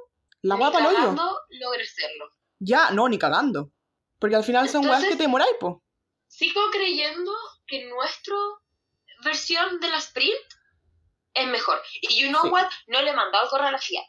La 0.42 0.54
guapa 0.56 0.78
al 0.78 0.86
hoyo. 0.86 0.98
logra 1.50 1.82
hacerlo. 1.82 2.30
Ya, 2.58 2.90
no, 2.92 3.08
ni 3.08 3.18
cagando. 3.18 3.70
Porque 4.18 4.36
al 4.36 4.44
final 4.44 4.68
son 4.68 4.82
weas 4.82 4.96
Entonces- 4.98 5.10
que 5.10 5.16
te 5.16 5.22
demoráis, 5.24 5.52
po. 5.60 5.82
Sigo 6.28 6.60
creyendo 6.72 7.32
que 7.66 7.86
nuestra 7.88 8.36
versión 9.24 9.80
de 9.80 9.88
la 9.88 9.98
sprint 9.98 10.34
es 11.34 11.46
mejor. 11.48 11.78
Y 12.02 12.22
you 12.22 12.28
know 12.28 12.42
Sí. 12.42 12.48
what? 12.48 12.68
No 12.86 13.02
le 13.02 13.10
he 13.10 13.14
mandado 13.14 13.44
el 13.44 13.50
correo 13.50 13.68
a 13.68 13.72
la 13.72 13.78
FIA. 13.78 14.02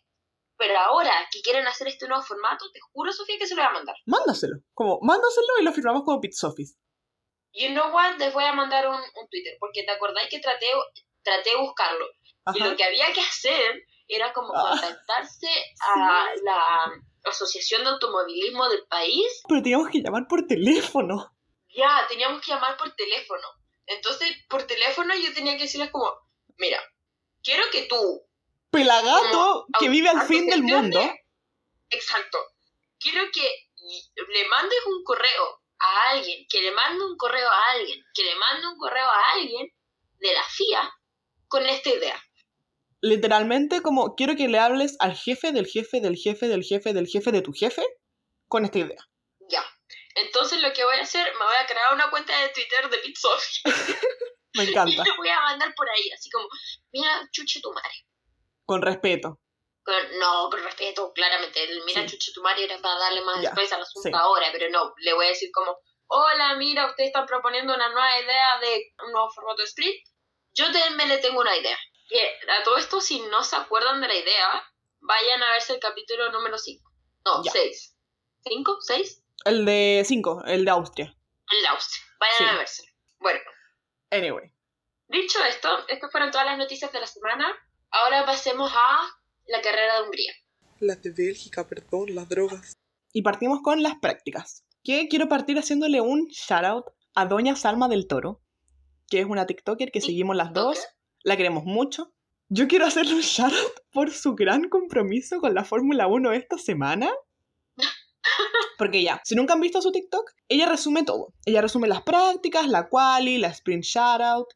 Pero 0.58 0.78
ahora 0.78 1.12
que 1.32 1.42
quieren 1.42 1.66
hacer 1.68 1.88
este 1.88 2.08
nuevo 2.08 2.24
formato, 2.24 2.66
te 2.72 2.80
juro, 2.80 3.12
Sofía, 3.12 3.38
que 3.40 3.48
se 3.48 3.56
lo 3.56 3.62
voy 3.62 3.70
a 3.70 3.74
mandar. 3.74 3.96
Mándaselo. 4.06 4.58
Como, 4.74 5.00
mándaselo 5.02 5.48
y 5.60 5.64
lo 5.64 5.74
firmamos 5.74 6.04
como 6.04 6.22
Pit 6.22 6.34
Office. 6.44 6.76
You 7.54 7.70
know 7.70 7.92
what? 7.92 8.18
Les 8.18 8.34
voy 8.34 8.44
a 8.46 8.54
mandar 8.54 8.88
un, 8.88 8.96
un 8.96 9.30
Twitter. 9.30 9.58
Porque 9.60 9.84
te 9.84 9.92
acordáis 9.92 10.30
que 10.30 10.40
traté, 10.40 10.68
traté 11.24 11.50
de 11.52 11.56
buscarlo. 11.58 12.06
Y 12.54 12.62
Ajá. 12.62 12.70
lo 12.70 12.76
que 12.78 12.84
había 12.84 13.12
que 13.14 13.22
hacer 13.22 13.84
era 14.08 14.34
como 14.34 14.54
Ah. 14.56 14.70
contactarse 14.72 15.48
a 15.82 16.30
la 16.44 16.92
Asociación 17.26 17.84
de 17.84 17.90
Automovilismo 17.90 18.68
del 18.70 18.86
país. 18.88 19.44
Pero 19.48 19.62
teníamos 19.62 19.90
que 19.90 20.00
llamar 20.02 20.28
por 20.28 20.48
teléfono. 20.48 21.32
Ya, 21.70 22.06
teníamos 22.10 22.42
que 22.42 22.52
llamar 22.52 22.78
por 22.78 22.94
teléfono. 22.96 23.48
Entonces, 23.86 24.30
por 24.50 24.64
teléfono 24.64 25.14
yo 25.16 25.34
tenía 25.34 25.56
que 25.58 25.64
decirles 25.64 25.92
como, 25.92 26.12
mira, 26.58 26.82
quiero 27.44 27.64
que 27.72 27.84
tú 27.84 28.24
pelagato 28.72 29.32
Como 29.32 29.66
que 29.80 29.90
vive 29.90 30.10
al 30.10 30.22
fin 30.24 30.48
del 30.48 30.64
mundo. 30.64 31.00
Exacto. 31.90 32.38
Quiero 33.00 33.24
que 33.34 33.68
le 34.30 34.48
mandes 34.48 34.80
un 34.86 35.04
correo 35.04 35.61
a 35.82 36.12
alguien, 36.12 36.46
que 36.50 36.62
le 36.62 36.72
mande 36.72 37.04
un 37.04 37.18
correo 37.18 37.50
a 37.50 37.72
alguien, 37.72 38.04
que 38.14 38.24
le 38.24 38.36
mande 38.36 38.68
un 38.68 38.78
correo 38.78 39.06
a 39.06 39.32
alguien 39.34 39.68
de 40.20 40.34
la 40.34 40.44
FIA 40.44 40.94
con 41.48 41.66
esta 41.66 41.90
idea. 41.90 42.22
Literalmente, 43.02 43.82
como 43.82 44.16
quiero 44.16 44.36
que 44.36 44.48
le 44.48 44.60
hables 44.60 44.96
al 45.00 45.16
jefe 45.16 45.52
del 45.52 45.66
jefe 45.66 46.02
del 46.02 46.16
jefe 46.16 46.48
del 46.48 46.64
jefe 46.64 46.94
del 46.94 47.08
jefe 47.08 47.32
de 47.32 47.42
tu 47.42 47.52
jefe 47.52 47.84
con 48.48 48.64
esta 48.64 48.80
idea. 48.80 49.10
Ya. 49.50 49.64
Entonces 50.16 50.62
lo 50.62 50.72
que 50.74 50.84
voy 50.84 50.98
a 50.98 51.02
hacer, 51.02 51.26
me 51.34 51.46
voy 51.46 51.56
a 51.60 51.66
crear 51.66 51.94
una 51.94 52.10
cuenta 52.10 52.38
de 52.42 52.50
Twitter 52.50 52.90
de 52.90 52.98
Sophie 53.16 53.62
Me 54.54 54.64
y 54.66 54.70
encanta. 54.70 55.04
le 55.04 55.18
voy 55.18 55.30
a 55.30 55.40
mandar 55.42 55.74
por 55.76 55.90
ahí, 55.90 56.12
así 56.12 56.30
como, 56.30 56.48
mira, 56.92 57.28
chuche 57.32 57.60
tu 57.62 57.72
madre. 57.72 57.94
Con 58.66 58.82
respeto. 58.82 59.40
Con- 59.84 60.20
no, 60.20 60.50
con 60.50 60.64
respeto, 60.64 61.12
claramente. 61.14 61.64
El 61.64 61.84
mira, 61.86 62.02
Sí. 62.02 62.10
chuche 62.10 62.32
tu 62.34 62.42
madre 62.42 62.66
era 62.66 62.78
para 62.82 63.00
darle 63.00 63.22
más 63.22 63.42
después 63.42 63.72
al 63.74 63.82
asunto 63.82 64.10
sí. 64.10 64.16
ahora, 64.16 64.48
pero 64.52 64.70
no, 64.70 64.94
le 64.98 65.14
voy 65.14 65.26
a 65.26 65.30
decir 65.30 65.50
como, 65.52 65.76
hola, 66.08 66.56
mira, 66.56 66.86
ustedes 66.88 67.08
están 67.08 67.26
proponiendo 67.26 67.74
una 67.74 67.90
nueva 67.90 68.20
idea 68.20 68.60
de 68.60 68.94
un 69.06 69.12
nuevo 69.12 69.30
formato 69.32 69.58
de 69.62 69.68
split. 69.68 70.04
Yo 70.54 70.72
también 70.72 71.10
le 71.10 71.18
tengo 71.18 71.40
una 71.42 71.56
idea. 71.58 71.78
Que 72.10 72.38
a 72.60 72.64
todo 72.64 72.78
esto, 72.78 73.00
si 73.02 73.22
no 73.22 73.44
se 73.44 73.56
acuerdan 73.56 74.02
de 74.02 74.08
la 74.08 74.16
idea, 74.16 74.64
vayan 75.00 75.42
a 75.42 75.52
verse 75.52 75.74
el 75.74 75.80
capítulo 75.80 76.32
número 76.32 76.58
5. 76.58 76.92
No, 77.26 77.44
Ya. 77.44 77.52
6. 77.52 77.96
¿5? 78.44 78.78
¿6? 78.82 79.24
El 79.46 79.66
de 79.66 80.04
5, 80.06 80.44
el 80.46 80.66
de 80.66 80.72
Austria. 80.72 81.16
En 81.52 81.64
la 81.64 81.72
Austria. 81.72 82.04
Vayan 82.20 82.38
Sí. 82.38 82.44
a 82.44 82.58
verse. 82.58 82.84
Bueno, 83.20 83.40
Anyway. 84.12 84.52
dicho 85.08 85.44
esto, 85.46 85.88
estas 85.88 86.12
fueron 86.12 86.30
todas 86.32 86.46
las 86.46 86.58
noticias 86.58 86.92
de 86.92 87.00
la 87.00 87.08
semana. 87.08 87.58
Ahora 87.92 88.26
pasemos 88.26 88.72
a 88.76 89.10
la 89.48 89.62
carrera 89.62 89.96
de 89.98 90.04
Hungría. 90.04 90.34
Las 90.80 91.02
de 91.02 91.12
Bélgica, 91.12 91.68
perdón, 91.68 92.16
las 92.16 92.28
drogas. 92.30 92.78
Y 93.14 93.22
partimos 93.22 93.62
con 93.62 93.84
las 93.84 93.96
prácticas. 94.02 94.66
Que 94.84 95.08
quiero 95.08 95.30
partir 95.30 95.58
haciéndole 95.58 96.02
un 96.02 96.28
shout 96.28 96.64
out 96.64 96.86
a 97.14 97.26
Doña 97.26 97.56
Salma 97.56 97.88
del 97.88 98.08
Toro, 98.08 98.42
que 99.10 99.20
es 99.20 99.26
una 99.26 99.46
TikToker 99.46 99.92
que 99.92 100.02
seguimos 100.02 100.36
las 100.36 100.54
dos, 100.54 100.80
la 101.24 101.38
queremos 101.38 101.66
mucho. 101.66 102.14
Yo 102.50 102.68
quiero 102.68 102.86
hacerle 102.86 103.16
un 103.16 103.22
shout 103.22 103.54
out 103.54 103.80
por 103.92 104.12
su 104.12 104.34
gran 104.36 104.70
compromiso 104.70 105.40
con 105.40 105.54
la 105.54 105.64
Fórmula 105.64 106.08
1 106.08 106.32
esta 106.34 106.58
semana. 106.58 107.12
Porque 108.78 109.04
ya, 109.04 109.22
si 109.24 109.36
nunca 109.36 109.54
han 109.54 109.62
visto 109.62 109.82
su 109.82 109.92
TikTok, 109.92 110.32
ella 110.48 110.66
resume 110.66 111.04
todo. 111.04 111.34
Ella 111.46 111.62
resume 111.62 111.88
las 111.88 112.02
prácticas, 112.02 112.68
la 112.68 112.90
quali, 112.90 113.38
la 113.38 113.50
sprint 113.50 113.84
shootout, 113.84 114.48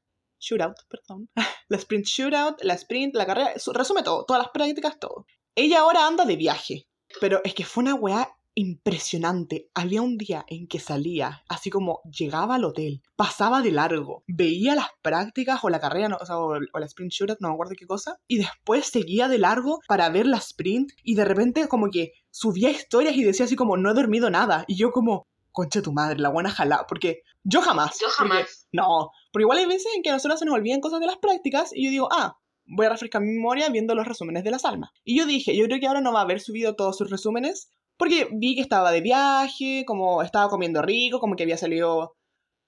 shootout, 0.46 0.78
perdón, 0.88 1.30
la 1.70 1.78
sprint 1.78 2.06
shootout, 2.06 2.62
la 2.64 2.76
sprint, 2.76 3.16
la 3.16 3.26
carrera, 3.26 3.58
su- 3.58 3.74
resume 3.74 4.04
todo, 4.04 4.26
todas 4.26 4.44
las 4.44 4.52
prácticas, 4.52 5.00
todo. 5.00 5.26
Ella 5.56 5.80
ahora 5.82 6.06
anda 6.08 6.26
de 6.26 6.36
viaje, 6.36 6.88
pero 7.22 7.42
es 7.44 7.54
que 7.54 7.66
fue 7.66 7.84
una 7.84 7.96
weá 7.96 8.30
impresionante. 8.58 9.70
Había 9.74 10.02
un 10.02 10.18
día 10.18 10.46
en 10.48 10.68
que 10.68 10.80
salía, 10.80 11.44
así 11.50 11.70
como 11.70 12.02
llegaba 12.10 12.56
al 12.56 12.64
hotel, 12.64 13.02
pasaba 13.16 13.62
de 13.62 13.72
largo, 13.72 14.24
veía 14.28 14.76
las 14.76 14.88
prácticas 15.02 15.60
o 15.64 15.70
la 15.70 15.80
carrera, 15.80 16.10
no, 16.10 16.18
o, 16.18 16.34
o, 16.34 16.60
o 16.74 16.80
la 16.80 16.86
sprint 16.86 17.12
shootout, 17.12 17.40
no 17.42 17.50
me 17.50 17.54
acuerdo 17.56 17.74
qué 17.78 17.86
cosa, 17.88 18.18
y 18.28 18.38
después 18.38 18.86
seguía 18.88 19.28
de 19.28 19.40
largo 19.40 19.80
para 19.88 20.10
ver 20.10 20.26
la 20.26 20.38
sprint 20.38 20.92
y 21.04 21.16
de 21.16 21.26
repente 21.26 21.68
como 21.68 21.90
que 21.90 22.14
subía 22.32 22.70
historias 22.70 23.16
y 23.16 23.24
decía 23.24 23.46
así 23.46 23.56
como 23.56 23.78
no 23.78 23.92
he 23.92 23.94
dormido 23.94 24.30
nada 24.30 24.66
y 24.68 24.76
yo 24.78 24.92
como 24.92 25.28
concha 25.52 25.82
tu 25.82 25.94
madre, 25.94 26.20
la 26.20 26.30
buena 26.30 26.50
jalá, 26.52 26.86
porque 26.88 27.22
yo 27.46 27.62
jamás. 27.62 27.98
Yo 28.02 28.08
porque- 28.08 28.16
jamás. 28.18 28.68
no, 28.74 29.12
porque 29.32 29.44
igual 29.44 29.58
hay 29.60 29.66
veces 29.66 29.88
en 29.96 30.02
que 30.04 30.10
a 30.10 30.14
nosotros 30.14 30.40
se 30.40 30.46
nos 30.46 30.54
olvidan 30.56 30.82
cosas 30.82 31.00
de 31.00 31.06
las 31.08 31.18
prácticas 31.18 31.72
y 31.74 31.86
yo 31.86 31.92
digo, 31.92 32.10
ah, 32.12 32.38
voy 32.66 32.88
a 32.88 32.90
refrescar 32.90 33.22
mi 33.22 33.32
memoria 33.32 33.70
viendo 33.70 33.96
los 33.96 34.08
resúmenes 34.08 34.44
de 34.44 34.52
las 34.52 34.66
almas. 34.66 34.90
Y 35.04 35.18
yo 35.18 35.26
dije, 35.26 35.56
yo 35.56 35.66
creo 35.66 35.80
que 35.80 35.88
ahora 35.88 36.02
no 36.02 36.12
va 36.12 36.20
a 36.20 36.24
haber 36.24 36.42
subido 36.42 36.76
todos 36.76 36.98
sus 36.98 37.10
resúmenes 37.10 37.70
porque 37.98 38.28
vi 38.34 38.56
que 38.56 38.62
estaba 38.62 38.92
de 38.92 39.00
viaje, 39.02 39.84
como 39.88 40.22
estaba 40.22 40.50
comiendo 40.50 40.82
rico, 40.82 41.20
como 41.20 41.36
que 41.36 41.44
había 41.44 41.58
salido, 41.58 42.18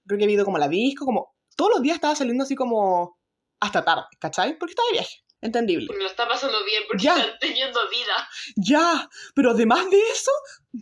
creo 0.06 0.16
que 0.18 0.24
había 0.24 0.36
ido 0.36 0.44
como 0.46 0.56
a 0.56 0.60
la 0.60 0.68
disco, 0.68 1.04
como 1.04 1.34
todos 1.56 1.72
los 1.74 1.82
días 1.82 1.96
estaba 1.96 2.14
saliendo 2.14 2.44
así 2.44 2.54
como 2.54 3.18
hasta 3.60 3.84
tarde, 3.84 4.04
¿cachai? 4.20 4.56
Porque 4.58 4.72
estaba 4.72 4.86
de 4.88 4.92
viaje. 4.92 5.16
Entendible. 5.40 5.86
Porque 5.86 6.02
lo 6.02 6.08
está 6.08 6.26
pasando 6.26 6.58
bien, 6.64 6.82
porque 6.88 7.04
Ya. 7.04 7.16
está 7.16 7.38
teniendo 7.38 7.78
vida. 7.90 8.28
Ya, 8.56 9.08
pero 9.34 9.50
además 9.50 9.88
de 9.90 9.98
eso, 10.12 10.30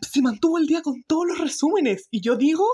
se 0.00 0.22
mantuvo 0.22 0.56
el 0.58 0.66
día 0.66 0.80
con 0.82 1.02
todos 1.06 1.26
los 1.26 1.38
resúmenes. 1.38 2.08
Y 2.10 2.22
yo 2.22 2.36
digo, 2.36 2.66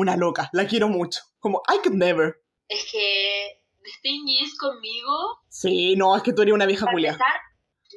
una 0.00 0.16
loca, 0.16 0.48
la 0.52 0.66
quiero 0.66 0.88
mucho. 0.88 1.20
Como, 1.38 1.62
I 1.72 1.78
could 1.82 1.96
never. 1.96 2.36
Es 2.68 2.90
que 2.90 3.60
is 4.04 4.58
conmigo, 4.58 5.40
Sí, 5.48 5.96
no, 5.96 6.14
es 6.16 6.22
que 6.22 6.32
tú 6.32 6.42
eres 6.42 6.54
una 6.54 6.66
vieja 6.66 6.86
culia. 6.90 7.12
empezar, 7.12 7.40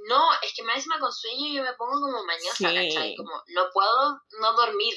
no, 0.07 0.21
es 0.41 0.53
que 0.55 0.63
más 0.63 0.77
encima 0.77 0.99
con 0.99 1.11
sueño 1.11 1.53
yo 1.53 1.63
me 1.63 1.73
pongo 1.73 1.99
como 1.99 2.23
mañosa, 2.23 2.55
Sí. 2.55 2.63
¿cachai? 2.63 3.15
Como 3.15 3.31
no 3.53 3.61
puedo 3.73 4.21
no 4.39 4.53
dormir, 4.53 4.93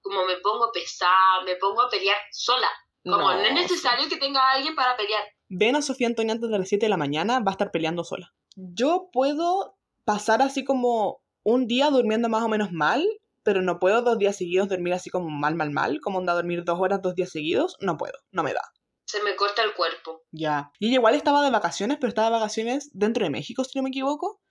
como 0.00 0.24
me 0.24 0.36
pongo 0.38 0.70
pesada, 0.72 1.42
me 1.44 1.56
pongo 1.56 1.82
a 1.82 1.90
pelear 1.90 2.16
sola. 2.30 2.68
Como 3.04 3.18
no, 3.18 3.40
es 3.40 3.52
necesario 3.54 4.08
que 4.08 4.16
tenga 4.16 4.50
alguien 4.50 4.74
para 4.74 4.96
pelear. 4.96 5.22
Ven 5.48 5.76
a 5.76 5.82
Sofía 5.82 6.08
Antonia 6.08 6.32
antes 6.34 6.50
de 6.50 6.58
las 6.58 6.68
7 6.68 6.86
de 6.86 6.90
la 6.90 6.96
mañana, 6.96 7.38
va 7.40 7.50
a 7.50 7.52
estar 7.52 7.70
peleando 7.70 8.02
sola. 8.02 8.32
Yo 8.56 9.10
puedo 9.12 9.76
pasar 10.04 10.42
así 10.42 10.64
como 10.64 11.20
un 11.44 11.66
día 11.68 11.90
durmiendo 11.90 12.28
más 12.28 12.42
o 12.42 12.48
menos 12.48 12.72
mal, 12.72 13.06
pero 13.46 13.62
no 13.62 13.78
puedo 13.78 14.02
dos 14.02 14.18
días 14.18 14.36
seguidos 14.36 14.68
dormir 14.68 14.92
así 14.92 15.08
como 15.08 15.30
mal, 15.30 15.54
mal, 15.54 15.70
mal, 15.70 16.00
como 16.02 16.18
onda 16.18 16.34
dormir 16.34 16.64
dos 16.64 16.78
horas 16.78 17.00
dos 17.00 17.14
días 17.14 17.30
seguidos, 17.30 17.76
no 17.80 17.96
puedo, 17.96 18.18
no 18.32 18.42
me 18.42 18.52
da. 18.52 18.60
Se 19.06 19.22
me 19.22 19.36
corta 19.36 19.62
el 19.62 19.72
cuerpo. 19.72 20.24
Ya. 20.32 20.72
Y 20.80 20.88
ella 20.88 20.96
igual 20.96 21.14
estaba 21.14 21.42
de 21.44 21.50
vacaciones, 21.52 21.96
pero 21.98 22.08
estaba 22.08 22.26
de 22.28 22.32
vacaciones 22.34 22.90
dentro 22.92 23.24
de 23.24 23.30
México, 23.30 23.62
si 23.64 23.78
no 23.78 23.84
me 23.84 23.90
equivoco. 23.90 24.42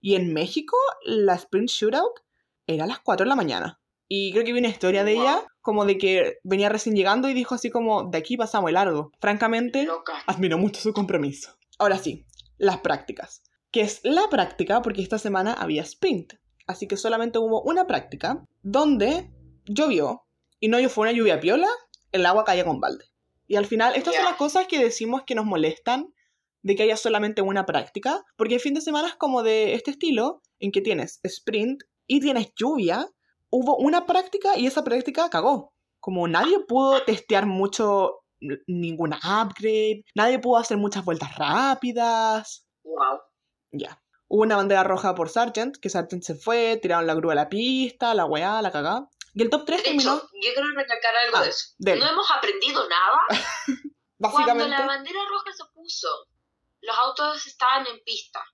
Y 0.00 0.14
en 0.14 0.32
México, 0.32 0.76
la 1.04 1.34
Sprint 1.34 1.68
Shootout 1.68 2.20
era 2.66 2.84
a 2.84 2.86
las 2.86 3.00
4 3.00 3.24
de 3.24 3.28
la 3.28 3.34
mañana. 3.36 3.80
Y 4.06 4.32
creo 4.32 4.44
que 4.44 4.52
vi 4.52 4.60
una 4.60 4.68
historia 4.68 5.02
de 5.02 5.14
Wow. 5.14 5.22
ella, 5.22 5.46
como 5.60 5.84
de 5.84 5.98
que 5.98 6.38
venía 6.44 6.68
recién 6.68 6.94
llegando 6.94 7.28
y 7.28 7.34
dijo 7.34 7.56
así 7.56 7.70
como, 7.70 8.04
de 8.04 8.18
aquí 8.18 8.36
pasamos 8.36 8.68
el 8.68 8.74
largo. 8.74 9.10
Francamente, 9.20 9.82
Loca. 9.84 10.12
admiro 10.26 10.58
mucho 10.58 10.80
su 10.80 10.92
compromiso. 10.92 11.56
Ahora 11.78 11.98
sí, 11.98 12.24
las 12.56 12.78
prácticas. 12.78 13.42
Que 13.72 13.80
es 13.80 14.00
la 14.04 14.28
práctica 14.30 14.80
porque 14.82 15.02
esta 15.02 15.18
semana 15.18 15.54
había 15.54 15.82
sprint. 15.82 16.34
Así 16.66 16.88
que 16.88 16.96
solamente 16.96 17.38
hubo 17.38 17.62
una 17.62 17.86
práctica 17.86 18.44
donde 18.62 19.30
llovió. 19.66 20.22
Y 20.60 20.68
no 20.68 20.78
fue 20.88 21.08
una 21.08 21.16
lluvia 21.16 21.40
piola, 21.40 21.68
el 22.12 22.24
agua 22.24 22.44
caía 22.44 22.64
con 22.64 22.80
balde. 22.80 23.04
Y 23.46 23.56
al 23.56 23.66
final, 23.66 23.94
estas 23.96 24.14
son 24.14 24.24
las 24.24 24.36
cosas 24.36 24.66
que 24.66 24.82
decimos 24.82 25.22
que 25.26 25.34
nos 25.34 25.44
molestan 25.44 26.14
de 26.62 26.74
que 26.74 26.84
haya 26.84 26.96
solamente 26.96 27.42
una 27.42 27.66
práctica. 27.66 28.24
Porque 28.36 28.54
el 28.54 28.60
fin 28.60 28.74
de 28.74 28.80
semana 28.80 29.08
es 29.08 29.14
como 29.14 29.42
de 29.42 29.74
este 29.74 29.90
estilo, 29.90 30.40
en 30.58 30.72
que 30.72 30.80
tienes 30.80 31.20
sprint 31.22 31.82
y 32.06 32.20
tienes 32.20 32.52
lluvia. 32.56 33.06
Hubo 33.50 33.76
una 33.76 34.06
práctica 34.06 34.56
y 34.56 34.66
esa 34.66 34.82
práctica 34.84 35.28
cagó. 35.28 35.74
Como 36.00 36.26
nadie 36.28 36.58
pudo 36.60 37.04
testear 37.04 37.46
mucho 37.46 38.20
ninguna 38.66 39.18
upgrade, 39.18 40.04
nadie 40.14 40.38
pudo 40.38 40.58
hacer 40.58 40.76
muchas 40.76 41.04
vueltas 41.04 41.36
rápidas. 41.36 42.66
Wow. 42.82 43.20
Ya. 43.72 44.03
Hubo 44.34 44.42
una 44.42 44.56
bandera 44.56 44.82
roja 44.82 45.14
por 45.14 45.28
Sargent, 45.28 45.76
que 45.76 45.88
Sargent 45.88 46.24
se 46.24 46.34
fue, 46.34 46.76
tiraron 46.82 47.06
la 47.06 47.14
grúa 47.14 47.34
a 47.34 47.36
la 47.36 47.48
pista, 47.48 48.14
la 48.14 48.24
weá, 48.24 48.60
la 48.62 48.72
cagá. 48.72 49.06
Y 49.32 49.42
el 49.42 49.48
top 49.48 49.64
3 49.64 49.78
De 49.78 49.84
terminó, 49.84 50.16
hecho, 50.16 50.28
yo 50.32 50.52
quiero 50.54 50.68
recalcar 50.74 51.14
algo 51.24 51.36
Ah, 51.36 51.42
de 51.44 51.50
eso. 51.50 51.66
dele. 51.78 52.00
No 52.00 52.10
hemos 52.10 52.28
aprendido 52.32 52.88
nada. 52.88 53.20
Cuando 54.18 54.38
básicamente. 54.38 54.76
la 54.76 54.86
bandera 54.86 55.20
roja 55.28 55.52
se 55.56 55.64
puso, 55.72 56.08
los 56.80 56.98
autos 56.98 57.46
estaban 57.46 57.86
en 57.86 58.02
pista. 58.02 58.44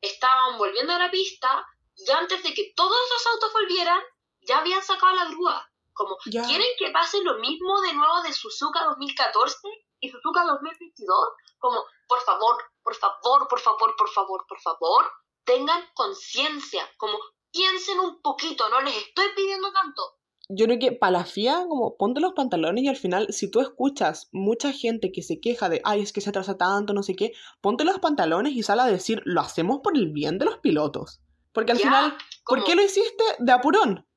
Estaban 0.00 0.56
volviendo 0.56 0.94
a 0.94 0.98
la 0.98 1.10
pista 1.10 1.62
y 1.94 2.10
antes 2.10 2.42
de 2.42 2.54
que 2.54 2.72
todos 2.74 2.96
los 3.12 3.26
autos 3.34 3.52
volvieran, 3.52 4.00
ya 4.40 4.60
habían 4.60 4.82
sacado 4.82 5.14
la 5.14 5.26
grúa. 5.26 5.70
Como, 5.92 6.16
Ya. 6.24 6.42
¿quieren 6.46 6.68
que 6.78 6.90
pase 6.90 7.22
lo 7.22 7.36
mismo 7.38 7.82
de 7.82 7.92
nuevo 7.92 8.22
de 8.22 8.32
Suzuka 8.32 8.82
2014 8.84 9.58
y 10.00 10.08
Suzuka 10.08 10.44
2022? 10.44 11.16
Como, 11.58 11.78
por 12.08 12.20
favor, 12.20 12.56
por 12.82 12.94
favor, 12.94 13.48
por 13.48 13.60
favor, 13.60 13.94
por 13.96 14.08
favor, 14.10 14.44
por 14.48 14.60
favor, 14.60 15.04
tengan 15.44 15.82
conciencia. 15.94 16.82
Como, 16.96 17.18
piensen 17.50 18.00
un 18.00 18.20
poquito, 18.22 18.68
no 18.68 18.80
les 18.80 18.96
estoy 18.96 19.26
pidiendo 19.36 19.72
tanto. 19.72 20.02
Yo 20.50 20.64
creo 20.64 20.78
que 20.78 20.92
para 20.92 21.12
la 21.12 21.24
FIA, 21.26 21.66
como 21.68 21.98
ponte 21.98 22.20
los 22.20 22.32
pantalones 22.32 22.82
y 22.82 22.88
al 22.88 22.96
final, 22.96 23.26
si 23.30 23.50
tú 23.50 23.60
escuchas 23.60 24.30
mucha 24.32 24.72
gente 24.72 25.12
que 25.12 25.22
se 25.22 25.40
queja 25.40 25.68
de, 25.68 25.82
ay, 25.84 26.00
es 26.00 26.12
que 26.14 26.22
se 26.22 26.30
atrasa 26.30 26.56
tanto, 26.56 26.94
no 26.94 27.02
sé 27.02 27.14
qué, 27.14 27.32
ponte 27.60 27.84
los 27.84 27.98
pantalones 27.98 28.54
y 28.54 28.62
sal 28.62 28.80
a 28.80 28.86
decir, 28.86 29.20
lo 29.26 29.42
hacemos 29.42 29.80
por 29.82 29.94
el 29.94 30.10
bien 30.10 30.38
de 30.38 30.46
los 30.46 30.56
pilotos. 30.58 31.20
Porque 31.52 31.72
al 31.72 31.78
Ya, 31.78 31.84
final, 31.84 32.18
¿por 32.46 32.64
qué 32.64 32.76
lo 32.76 32.82
hiciste 32.82 33.24
de 33.40 33.52
apurón? 33.52 34.07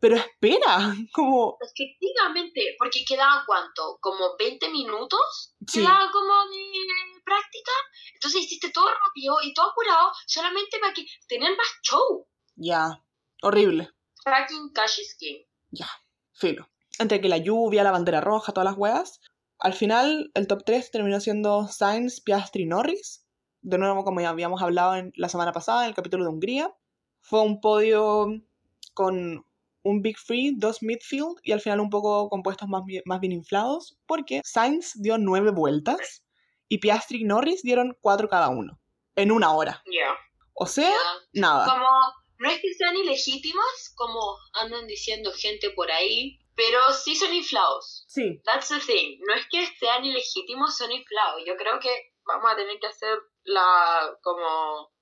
Pero 0.00 0.16
espera, 0.16 0.94
como, 1.12 1.58
Efectivamente, 1.60 2.76
porque 2.78 3.04
quedaba 3.04 3.42
cuánto, 3.46 3.98
como 4.00 4.36
20 4.38 4.68
minutos, 4.70 5.54
sí, 5.66 5.80
quedaba 5.80 6.10
como 6.12 6.32
de 6.50 7.22
práctica, 7.24 7.72
entonces 8.14 8.42
hiciste 8.42 8.70
todo 8.70 8.88
rápido 8.88 9.36
y 9.42 9.52
todo 9.52 9.70
apurado 9.70 10.10
solamente 10.26 10.78
para 10.78 10.94
que 10.94 11.04
tener 11.26 11.56
más 11.56 11.66
show. 11.82 12.26
ya, 12.54 13.04
horrible. 13.42 13.90
Fucking 14.24 14.72
Cash 14.72 15.00
is 15.00 15.16
King. 15.18 15.44
filo. 16.32 16.68
Entre 16.98 17.20
que 17.20 17.28
la 17.28 17.38
lluvia, 17.38 17.84
la 17.84 17.92
bandera 17.92 18.20
roja, 18.20 18.52
todas 18.52 18.64
las 18.64 18.78
weas. 18.78 19.20
Al 19.58 19.72
final, 19.72 20.30
el 20.34 20.46
top 20.46 20.62
3 20.64 20.90
terminó 20.90 21.20
siendo 21.20 21.66
Sainz, 21.68 22.20
Piastri 22.20 22.66
Norris. 22.66 23.24
de 23.60 23.78
nuevo 23.78 24.04
como 24.04 24.20
ya 24.20 24.30
habíamos 24.30 24.62
hablado 24.62 24.94
en 24.94 25.12
la 25.16 25.28
semana 25.28 25.52
pasada 25.52 25.82
en 25.82 25.88
el 25.88 25.94
capítulo 25.94 26.24
de 26.24 26.30
Hungría. 26.30 26.74
Fue 27.20 27.42
un 27.42 27.60
podio 27.60 28.28
con 28.94 29.44
un 29.88 30.02
Big 30.02 30.18
Free, 30.18 30.54
dos 30.56 30.82
midfield 30.82 31.36
y 31.42 31.52
al 31.52 31.60
final 31.60 31.80
un 31.80 31.90
poco 31.90 32.28
compuestos 32.28 32.68
más, 32.68 32.82
más 33.04 33.20
bien 33.20 33.32
inflados, 33.32 33.98
porque 34.06 34.42
Sainz 34.44 34.92
dio 34.96 35.16
nueve 35.18 35.50
vueltas 35.50 36.24
y 36.68 36.78
Piastri 36.78 37.22
y 37.22 37.24
Norris 37.24 37.62
dieron 37.62 37.96
cuatro 38.00 38.28
cada 38.28 38.48
uno, 38.48 38.78
en 39.16 39.32
una 39.32 39.52
hora. 39.52 39.82
O 40.54 40.66
sea, 40.66 40.92
nada. 41.32 41.64
Como, 41.64 41.88
no 42.38 42.50
es 42.50 42.60
que 42.60 42.74
sean 42.74 42.96
ilegítimas, 42.96 43.92
como 43.94 44.20
andan 44.52 44.86
diciendo 44.86 45.30
gente 45.32 45.70
por 45.70 45.90
ahí, 45.90 46.38
pero 46.54 46.92
sí 46.92 47.14
son 47.14 47.32
inflados. 47.32 48.04
Sí. 48.08 48.42
That's 48.44 48.68
the 48.68 48.80
thing. 48.80 49.18
No 49.26 49.34
es 49.34 49.46
que 49.50 49.64
sean 49.78 50.04
ilegítimos, 50.04 50.76
son 50.76 50.90
inflados. 50.92 51.42
Yo 51.46 51.56
creo 51.56 51.78
que 51.80 52.12
vamos 52.26 52.52
a 52.52 52.56
tener 52.56 52.78
que 52.80 52.88
hacer 52.88 53.16
la, 53.44 54.18
como, 54.22 54.92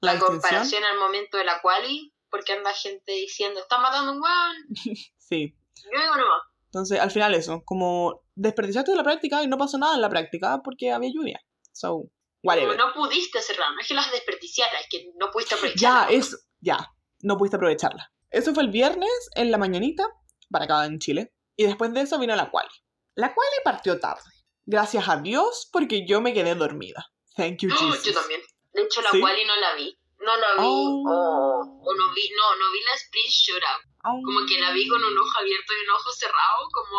La 0.00 0.14
la 0.14 0.18
comparación 0.18 0.82
al 0.82 0.98
momento 0.98 1.36
de 1.36 1.44
la 1.44 1.60
quali, 1.60 2.13
porque 2.34 2.52
anda 2.52 2.74
gente 2.74 3.12
diciendo, 3.12 3.60
está 3.60 3.78
matando 3.78 4.10
un 4.10 4.20
weón. 4.20 4.56
Sí. 5.18 5.54
Yo 5.76 6.00
digo 6.00 6.16
nomás. 6.16 6.42
Entonces, 6.66 6.98
al 6.98 7.12
final 7.12 7.32
eso, 7.34 7.62
como 7.64 8.22
desperdiciaste 8.34 8.92
la 8.96 9.04
práctica 9.04 9.40
y 9.44 9.46
no 9.46 9.56
pasó 9.56 9.78
nada 9.78 9.94
en 9.94 10.00
la 10.00 10.10
práctica 10.10 10.60
porque 10.64 10.90
había 10.90 11.10
lluvia. 11.14 11.40
So, 11.72 12.10
whatever. 12.42 12.76
Como 12.76 12.88
no 12.88 12.92
pudiste 12.94 13.38
hacerla, 13.38 13.70
no 13.70 13.80
es 13.80 13.86
que 13.86 13.94
las 13.94 14.10
desperdiciaras, 14.10 14.80
es 14.80 14.86
que 14.90 15.06
no 15.16 15.30
pudiste 15.30 15.54
Ya, 15.76 16.02
aprovecharla. 16.02 16.08
es, 16.10 16.48
ya, 16.60 16.90
no 17.20 17.36
pudiste 17.38 17.56
aprovecharla. 17.56 18.12
Eso 18.30 18.52
fue 18.52 18.64
el 18.64 18.70
viernes 18.70 19.30
en 19.36 19.52
la 19.52 19.58
mañanita, 19.58 20.04
para 20.50 20.64
acá 20.64 20.84
en 20.86 20.98
Chile. 20.98 21.32
Y 21.56 21.64
después 21.66 21.94
de 21.94 22.00
eso 22.00 22.18
vino 22.18 22.34
la 22.34 22.50
quali. 22.50 22.68
La 23.14 23.32
quali 23.32 23.56
partió 23.64 24.00
tarde. 24.00 24.22
Gracias 24.66 25.08
a 25.08 25.18
Dios, 25.18 25.68
porque 25.72 26.04
yo 26.06 26.20
me 26.20 26.34
quedé 26.34 26.56
dormida. 26.56 27.06
Thank 27.36 27.58
you, 27.62 27.68
No, 27.68 27.76
Jesus. 27.76 28.02
yo 28.04 28.12
también. 28.12 28.40
De 28.72 28.82
hecho, 28.82 29.00
la 29.02 29.10
¿Sí? 29.10 29.20
quali 29.20 29.44
no 29.44 29.54
la 29.56 29.74
vi. 29.76 29.96
No 30.24 30.36
la 30.36 30.48
vi. 30.54 30.68
Oh. 30.68 31.02
O, 31.06 31.80
o 31.84 31.94
no 31.94 32.14
vi, 32.14 32.30
no, 32.30 32.56
no 32.56 32.72
vi 32.72 32.80
la 32.80 32.94
sprint 32.96 33.28
shootout. 33.30 33.82
Au. 34.04 34.22
Como 34.22 34.46
que 34.46 34.60
la 34.60 34.72
vi 34.72 34.88
con 34.88 35.02
un 35.02 35.18
ojo 35.18 35.38
abierto 35.38 35.72
y 35.72 35.84
un 35.84 35.90
ojo 35.90 36.10
cerrado, 36.12 36.68
como, 36.72 36.98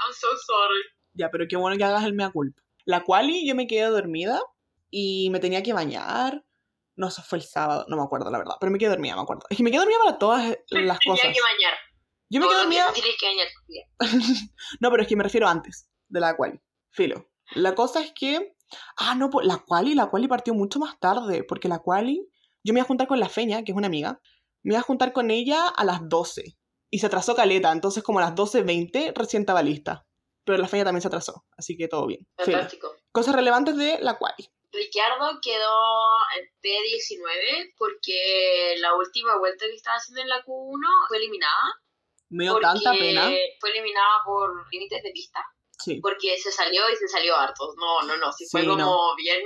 I'm 0.00 0.12
so 0.12 0.28
sorry. 0.46 0.82
Ya, 1.14 1.30
pero 1.30 1.46
qué 1.48 1.56
bueno 1.56 1.76
que 1.76 1.84
hagas 1.84 2.04
el 2.04 2.14
mea 2.14 2.30
culpa. 2.30 2.62
La 2.84 3.02
quali 3.02 3.46
yo 3.46 3.54
me 3.54 3.66
quedé 3.66 3.86
dormida 3.86 4.40
y 4.90 5.30
me 5.30 5.40
tenía 5.40 5.62
que 5.62 5.72
bañar. 5.72 6.44
No, 6.96 7.08
eso 7.08 7.22
fue 7.22 7.38
el 7.38 7.44
sábado, 7.44 7.86
no 7.88 7.96
me 7.96 8.02
acuerdo 8.02 8.30
la 8.30 8.38
verdad, 8.38 8.54
pero 8.60 8.70
me 8.70 8.78
quedé 8.78 8.90
dormida, 8.90 9.16
me 9.16 9.22
acuerdo. 9.22 9.42
Es 9.50 9.56
que 9.56 9.62
me 9.64 9.70
quedé 9.70 9.80
dormida 9.80 9.98
para 10.04 10.18
todas 10.18 10.46
las 10.48 10.58
Tenía 10.68 10.98
cosas. 11.04 11.34
que 11.34 11.40
bañar. 11.40 11.74
Yo 12.30 12.40
me 12.40 12.46
quedé 12.46 12.56
dormida 12.58 12.92
que 12.92 13.26
bañar. 13.26 13.48
No, 14.80 14.90
pero 14.90 15.02
es 15.02 15.08
que 15.08 15.16
me 15.16 15.24
refiero 15.24 15.48
antes 15.48 15.88
de 16.08 16.20
la 16.20 16.36
quali. 16.36 16.60
Filo. 16.90 17.28
La 17.54 17.74
cosa 17.74 18.00
es 18.00 18.12
que. 18.12 18.54
Ah, 18.96 19.14
no, 19.14 19.30
pues 19.30 19.46
la 19.46 19.58
quali, 19.58 19.94
la 19.94 20.08
quali 20.08 20.28
partió 20.28 20.54
mucho 20.54 20.78
más 20.78 20.98
tarde. 20.98 21.44
Porque 21.44 21.68
la 21.68 21.80
quali. 21.80 22.28
Yo 22.64 22.72
me 22.72 22.80
iba 22.80 22.84
a 22.84 22.88
juntar 22.88 23.06
con 23.06 23.20
la 23.20 23.28
Feña, 23.28 23.62
que 23.62 23.72
es 23.72 23.76
una 23.76 23.86
amiga. 23.86 24.20
Me 24.62 24.72
iba 24.72 24.80
a 24.80 24.84
juntar 24.84 25.12
con 25.12 25.30
ella 25.30 25.68
a 25.68 25.84
las 25.84 26.00
12. 26.08 26.56
Y 26.90 26.98
se 26.98 27.06
atrasó 27.06 27.36
caleta. 27.36 27.70
Entonces, 27.70 28.02
como 28.02 28.18
a 28.20 28.22
las 28.22 28.34
12.20 28.34 29.12
recién 29.14 29.42
estaba 29.42 29.62
lista. 29.62 30.06
Pero 30.44 30.58
la 30.58 30.68
Feña 30.68 30.84
también 30.84 31.02
se 31.02 31.08
atrasó. 31.08 31.44
Así 31.56 31.76
que 31.76 31.88
todo 31.88 32.06
bien. 32.06 32.26
Fantástico. 32.36 32.96
Cosas 33.12 33.34
relevantes 33.34 33.76
de 33.76 33.98
la 34.00 34.16
quali. 34.16 34.48
Ricciardo 34.72 35.38
quedó 35.40 36.06
en 36.38 36.46
P19 36.60 37.74
porque 37.78 38.74
la 38.78 38.94
última 38.96 39.38
vuelta 39.38 39.66
que 39.66 39.74
estaba 39.74 39.96
haciendo 39.96 40.22
en 40.22 40.28
la 40.28 40.42
Q1 40.44 40.80
fue 41.08 41.18
eliminada. 41.18 41.80
Me 42.30 42.44
dio 42.44 42.58
tanta 42.58 42.92
pena. 42.92 43.30
Fue 43.60 43.70
eliminada 43.70 44.18
por 44.24 44.72
límites 44.72 45.02
de 45.02 45.10
pista. 45.10 45.40
Sí. 45.82 46.00
Porque 46.00 46.36
se 46.38 46.50
salió 46.52 46.82
y 46.92 46.96
se 46.96 47.08
salió 47.08 47.36
harto. 47.36 47.74
No, 47.76 48.02
no, 48.06 48.16
no. 48.16 48.32
Sí, 48.32 48.46
fue 48.50 48.60
Sí, 48.62 48.66
como 48.66 48.78
no. 48.78 49.16
bien. 49.16 49.42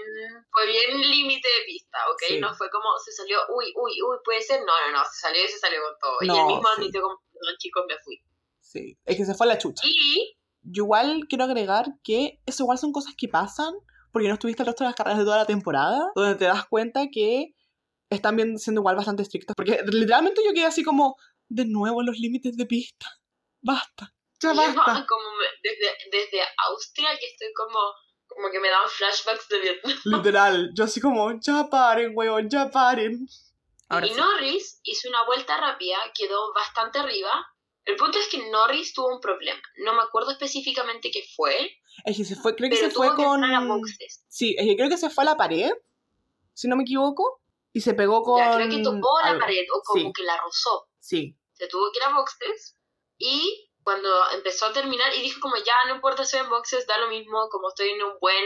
Fue 0.53 0.67
bien 0.67 1.01
límite 1.11 1.49
de 1.49 1.65
pista, 1.67 1.99
¿ok? 2.11 2.23
Sí. 2.29 2.39
No 2.41 2.55
fue 2.55 2.69
como 2.71 2.89
se 3.05 3.13
salió, 3.13 3.39
uy, 3.57 3.73
uy, 3.77 3.93
uy, 4.03 4.17
puede 4.25 4.43
ser. 4.43 4.61
No, 4.61 4.73
no, 4.87 4.99
no. 4.99 5.05
Se 5.05 5.21
salió 5.21 5.45
y 5.45 5.49
se 5.49 5.59
salió 5.59 5.81
con 5.83 5.93
todo. 6.01 6.17
y 6.21 6.27
No, 6.27 6.35
el 6.41 6.47
mismo 6.47 6.63
sí. 6.63 6.75
admitió 6.77 7.03
como, 7.03 7.17
perdón, 7.33 7.55
chicos, 7.59 7.85
me 7.89 7.95
fui. 8.05 8.23
Sí. 8.61 8.99
Es 9.05 9.17
que 9.17 9.25
se 9.25 9.35
fue 9.35 9.47
a 9.47 9.49
la 9.49 9.59
chucha. 9.59 9.83
Y 9.87 10.37
Yo 10.63 10.85
igual 10.85 11.23
quiero 11.29 11.45
agregar 11.45 11.87
que 12.05 12.41
eso 12.47 12.65
igual 12.65 12.79
son 12.79 12.93
cosas 12.93 13.15
que 13.17 13.29
pasan 13.29 13.73
porque 14.13 14.29
no 14.29 14.35
estuviste 14.35 14.63
el 14.63 14.67
resto 14.67 14.85
de 14.85 14.89
las 14.89 14.97
carreras 14.97 15.19
de 15.19 15.25
toda 15.25 15.37
la 15.39 15.47
temporada, 15.47 16.11
donde 16.15 16.35
te 16.35 16.45
das 16.47 16.67
cuenta 16.67 17.07
que 17.13 17.55
están 18.11 18.37
bien 18.37 18.59
siendo 18.59 18.81
igual 18.81 18.97
bastante 18.97 19.23
estrictos. 19.23 19.55
Porque 19.57 19.81
literalmente 19.87 20.43
yo 20.45 20.53
quedé 20.53 20.65
así 20.67 20.83
como, 20.83 21.17
de 21.49 21.65
nuevo 21.67 22.03
los 22.03 22.19
límites 22.19 22.57
de 22.57 22.67
pista. 22.67 23.07
Basta. 23.63 24.15
Ya 24.41 24.53
yo 24.53 24.57
basta. 24.57 25.07
como 25.09 25.31
me- 25.37 25.47
desde, 25.63 25.97
desde 26.11 26.41
Austria 26.69 27.11
que 27.19 27.27
estoy 27.27 27.53
como, 27.55 27.79
como 28.27 28.51
que 28.51 28.61
me 28.61 28.69
dan 28.71 28.89
flashbacks 28.89 29.49
de 29.49 29.61
Vietnam. 29.61 29.99
Literal. 30.05 30.71
Yo 30.75 30.85
así 30.85 31.01
como, 31.01 31.33
ya 31.41 31.69
paren, 31.71 32.13
weón, 32.15 32.49
ya 32.49 32.71
paren. 32.71 33.27
Ahora 33.89 34.07
y 34.07 34.11
sí. 34.11 34.17
Norris 34.17 34.81
hizo 34.85 35.09
una 35.09 35.25
vuelta 35.25 35.57
rápida, 35.59 35.97
quedó 36.15 36.53
bastante 36.53 36.99
arriba. 36.99 37.31
El 37.85 37.97
punto 37.97 38.19
es 38.19 38.29
que 38.29 38.51
Norris 38.51 38.93
tuvo 38.93 39.15
un 39.15 39.21
problema. 39.21 39.61
No 39.83 39.95
me 39.95 40.03
acuerdo 40.03 40.31
específicamente 40.31 41.11
qué 41.11 41.23
fue, 41.35 41.71
Es 42.05 42.19
que 42.19 42.25
se 42.25 42.37
fue, 42.37 42.55
creo 42.55 42.69
que 42.69 42.77
pero 42.77 42.89
se 42.91 42.95
fue 42.95 43.07
tuvo 43.09 43.17
que 43.17 43.25
con... 43.25 43.45
a 43.45 43.65
boxes. 43.65 44.27
Sí, 44.29 44.55
es 44.59 44.67
que 44.67 44.77
creo 44.77 44.91
que 44.91 44.99
se 44.99 45.09
fue 45.09 45.25
a 45.25 45.29
la 45.29 45.37
pared, 45.39 45.71
si 46.53 46.69
no 46.69 46.77
me 46.77 46.83
equivoco, 46.83 47.41
y 47.73 47.81
se 47.81 47.95
pegó 47.95 48.23
con... 48.23 48.39
Ya, 48.43 48.57
creo 48.57 48.69
que 48.69 48.83
tocó 48.83 49.21
la 49.25 49.39
pared 49.39 49.65
o 49.75 49.81
como 49.83 50.05
Sí. 50.05 50.13
que 50.15 50.23
la 50.23 50.37
rozó. 50.37 50.87
Sí, 51.01 51.35
Se 51.55 51.67
tuvo 51.69 51.91
que 51.91 51.99
ir 51.99 52.05
a 52.05 52.15
boxes 52.15 52.77
y 53.17 53.68
cuando 53.89 54.11
empezó 54.33 54.67
a 54.67 54.73
terminar 54.75 55.15
y 55.15 55.23
dijo 55.23 55.41
como 55.41 55.57
ya 55.57 55.75
no 55.87 55.95
importa 55.95 56.23
si 56.23 56.37
en 56.37 56.51
boxes, 56.51 56.87
da 56.87 56.99
lo 56.99 57.09
mismo 57.09 57.49
como 57.51 57.71
estoy 57.71 57.89
en 57.89 58.03
un 58.03 58.19
buen 58.21 58.45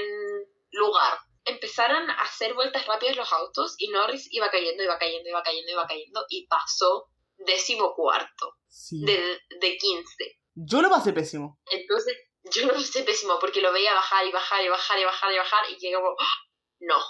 lugar. 0.71 1.19
Empezaron 1.45 2.09
a 2.09 2.23
hacer 2.23 2.55
vueltas 2.55 2.87
rápidas 2.87 3.17
los 3.17 3.33
autos 3.33 3.75
y 3.79 3.89
Norris 3.89 4.29
iba 4.31 4.49
cayendo, 4.53 4.85
iba 4.85 4.97
cayendo, 5.01 5.29
iba 5.29 5.43
cayendo, 5.43 5.73
iba 5.73 5.85
cayendo 5.89 6.25
y 6.29 6.47
pasó 6.47 7.09
décimo 7.39 7.93
cuarto 7.97 8.55
sí. 8.69 9.05
de, 9.05 9.41
de 9.61 9.77
15. 9.79 10.39
Yo 10.55 10.81
lo 10.81 10.89
pasé 10.89 11.13
pésimo. 11.13 11.59
Entonces 11.73 12.17
yo 12.45 12.65
lo 12.69 12.75
pasé 12.75 13.03
pésimo 13.03 13.41
porque 13.41 13.63
lo 13.63 13.73
veía 13.73 13.95
bajar 13.95 14.25
y 14.25 14.31
bajar 14.31 14.65
y 14.65 14.69
bajar 14.69 15.01
y 15.01 15.05
bajar 15.05 15.33
y 15.33 15.39
bajar 15.39 15.71
y 15.73 15.77
llegué 15.77 15.97
como, 15.97 16.15
¡Ah! 16.21 16.37
no, 16.79 17.03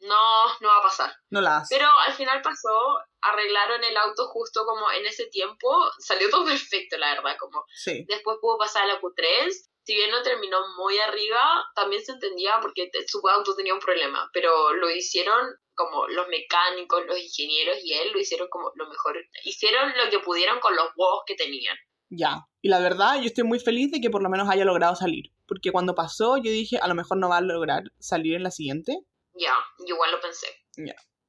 no, 0.00 0.46
no 0.60 0.68
va 0.68 0.78
a 0.78 0.82
pasar. 0.82 1.12
No 1.30 1.40
la 1.40 1.58
hace. 1.58 1.74
Pero 1.76 1.88
al 2.06 2.12
final 2.14 2.40
pasó, 2.42 2.98
arreglaron 3.20 3.82
el 3.84 3.96
auto 3.96 4.28
justo 4.28 4.64
como 4.64 4.90
en 4.92 5.06
ese 5.06 5.26
tiempo, 5.26 5.68
salió 5.98 6.30
todo 6.30 6.44
perfecto, 6.46 6.96
la 6.98 7.14
verdad, 7.14 7.36
como 7.38 7.64
Sí. 7.74 8.04
después 8.08 8.38
pudo 8.40 8.58
pasar 8.58 8.84
a 8.84 8.86
la 8.94 9.00
Q3, 9.00 9.50
si 9.84 9.94
bien 9.94 10.10
no 10.10 10.22
terminó 10.22 10.58
muy 10.76 10.98
arriba, 10.98 11.64
también 11.74 12.04
se 12.04 12.12
entendía 12.12 12.58
porque 12.60 12.90
su 13.06 13.26
auto 13.26 13.54
tenía 13.56 13.72
un 13.74 13.80
problema, 13.80 14.28
pero 14.34 14.74
lo 14.74 14.90
hicieron 14.90 15.46
como 15.74 16.06
los 16.08 16.28
mecánicos, 16.28 17.06
los 17.06 17.18
ingenieros 17.18 17.78
y 17.82 17.94
él 17.94 18.10
lo 18.12 18.18
hicieron 18.20 18.48
como 18.50 18.70
lo 18.74 18.86
mejor, 18.88 19.16
hicieron 19.44 19.92
lo 19.96 20.10
que 20.10 20.18
pudieron 20.18 20.60
con 20.60 20.74
los 20.76 20.86
huevos 20.96 21.22
que 21.26 21.36
tenían. 21.36 21.76
Ya. 22.10 22.46
Y 22.62 22.68
la 22.68 22.80
verdad, 22.80 23.16
yo 23.16 23.26
estoy 23.26 23.44
muy 23.44 23.60
feliz 23.60 23.90
de 23.92 24.00
que 24.00 24.10
por 24.10 24.22
lo 24.22 24.28
menos 24.30 24.48
haya 24.50 24.64
logrado 24.64 24.96
salir. 24.96 25.30
Porque 25.46 25.70
cuando 25.70 25.94
pasó, 25.94 26.36
yo 26.36 26.50
dije, 26.50 26.78
a 26.78 26.88
lo 26.88 26.94
mejor 26.94 27.18
no 27.18 27.28
va 27.28 27.36
a 27.36 27.40
lograr 27.42 27.84
salir 27.98 28.34
en 28.34 28.42
la 28.42 28.50
siguiente. 28.50 28.98
Ya, 29.38 29.54
yo 29.78 29.94
igual 29.94 30.10
lo 30.10 30.20
pensé. 30.20 30.48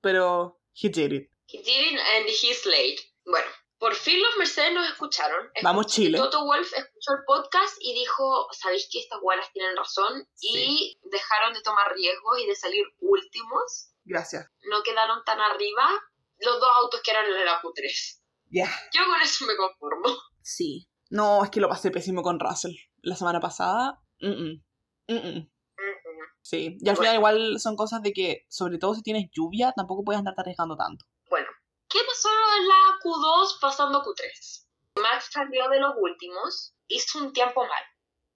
Pero 0.02 0.60
he 0.74 0.90
did 0.90 1.12
it. 1.12 1.32
He 1.48 1.60
did 1.60 1.94
it 1.94 2.00
and 2.00 2.28
he's 2.28 2.66
late. 2.66 3.00
Bueno, 3.26 3.48
por 3.78 3.94
fin 3.96 4.22
los 4.22 4.38
Mercedes 4.38 4.74
nos 4.74 4.88
escucharon. 4.90 5.52
Vamos, 5.64 5.88
Chile. 5.88 6.18
Toto 6.18 6.46
Wolf 6.46 6.72
escuchó 6.74 7.12
el 7.14 7.24
podcast 7.26 7.76
y 7.82 7.94
dijo, 7.94 8.48
¿sabéis 8.52 8.90
que 8.92 9.00
estas 9.00 9.20
gualas 9.22 9.52
tienen 9.54 9.76
razón? 9.76 10.28
Y 10.42 11.00
dejaron 11.04 11.54
de 11.54 11.62
tomar 11.62 11.94
riesgos 11.94 12.40
y 12.40 12.48
de 12.48 12.56
salir 12.56 12.86
últimos. 13.00 13.92
Gracias. 14.06 14.48
No 14.70 14.82
quedaron 14.84 15.24
tan 15.24 15.40
arriba 15.40 15.88
los 16.40 16.60
dos 16.60 16.70
autos 16.84 17.02
que 17.04 17.12
eran 17.12 17.26
el 17.26 17.34
de 17.34 17.46
la 17.46 17.62
Q3. 17.62 18.22
Ya. 18.52 18.66
Yo 18.94 19.06
con 19.06 19.22
eso 19.22 19.46
me 19.46 19.56
conformo. 19.56 20.18
Sí. 20.42 20.90
No, 21.12 21.44
es 21.44 21.50
que 21.50 21.60
lo 21.60 21.70
pasé 21.70 21.92
pésimo 21.92 22.22
con 22.24 22.40
Russell. 22.40 22.76
La 23.02 23.16
semana 23.16 23.40
pasada. 23.40 24.02
mm, 24.20 24.62
mm, 25.08 25.14
mm. 25.14 25.52
Sí. 26.42 26.78
Y 26.80 26.90
al 26.90 26.98
final 26.98 27.16
igual 27.16 27.60
son 27.60 27.76
cosas 27.76 28.02
de 28.02 28.14
que, 28.14 28.46
sobre 28.50 28.78
todo 28.78 28.94
si 28.96 29.02
tienes 29.02 29.30
lluvia, 29.32 29.72
tampoco 29.76 30.04
puedes 30.04 30.20
andarte 30.20 30.42
arriesgando 30.42 30.76
tanto. 30.76 31.06
Bueno, 31.30 31.48
¿qué 31.88 32.00
pasó 32.08 32.30
en 32.60 32.68
la 32.68 32.76
Q2 33.04 33.60
pasando 33.62 34.00
a 34.00 34.04
Q3? 34.04 34.66
Max 35.02 35.30
salió 35.32 35.70
de 35.70 35.80
los 35.80 35.94
últimos, 36.00 36.74
hizo 36.88 37.20
un 37.20 37.34
tiempo 37.34 37.62
mal. 37.62 37.84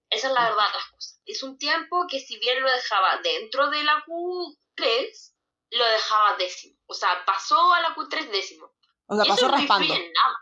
Esa 0.09 0.27
es 0.27 0.33
la 0.33 0.41
verdad 0.43 0.67
de 0.71 0.77
las 0.77 0.89
cosas. 0.91 1.21
Hizo 1.25 1.45
un 1.47 1.57
tiempo 1.57 2.05
que 2.09 2.19
si 2.19 2.37
bien 2.39 2.61
lo 2.61 2.69
dejaba 2.69 3.19
dentro 3.23 3.69
de 3.69 3.83
la 3.83 4.03
Q3, 4.05 5.33
lo 5.71 5.85
dejaba 5.85 6.37
décimo. 6.37 6.77
O 6.85 6.93
sea, 6.93 7.09
pasó 7.25 7.73
a 7.73 7.81
la 7.81 7.95
Q3 7.95 8.29
décimo. 8.29 8.71
O 9.07 9.15
sea, 9.15 9.25
Y 9.25 9.29
pasó 9.29 9.45
eso 9.47 9.51
no 9.51 9.57
raspando. 9.57 9.93
en 9.93 10.11
nada. 10.13 10.35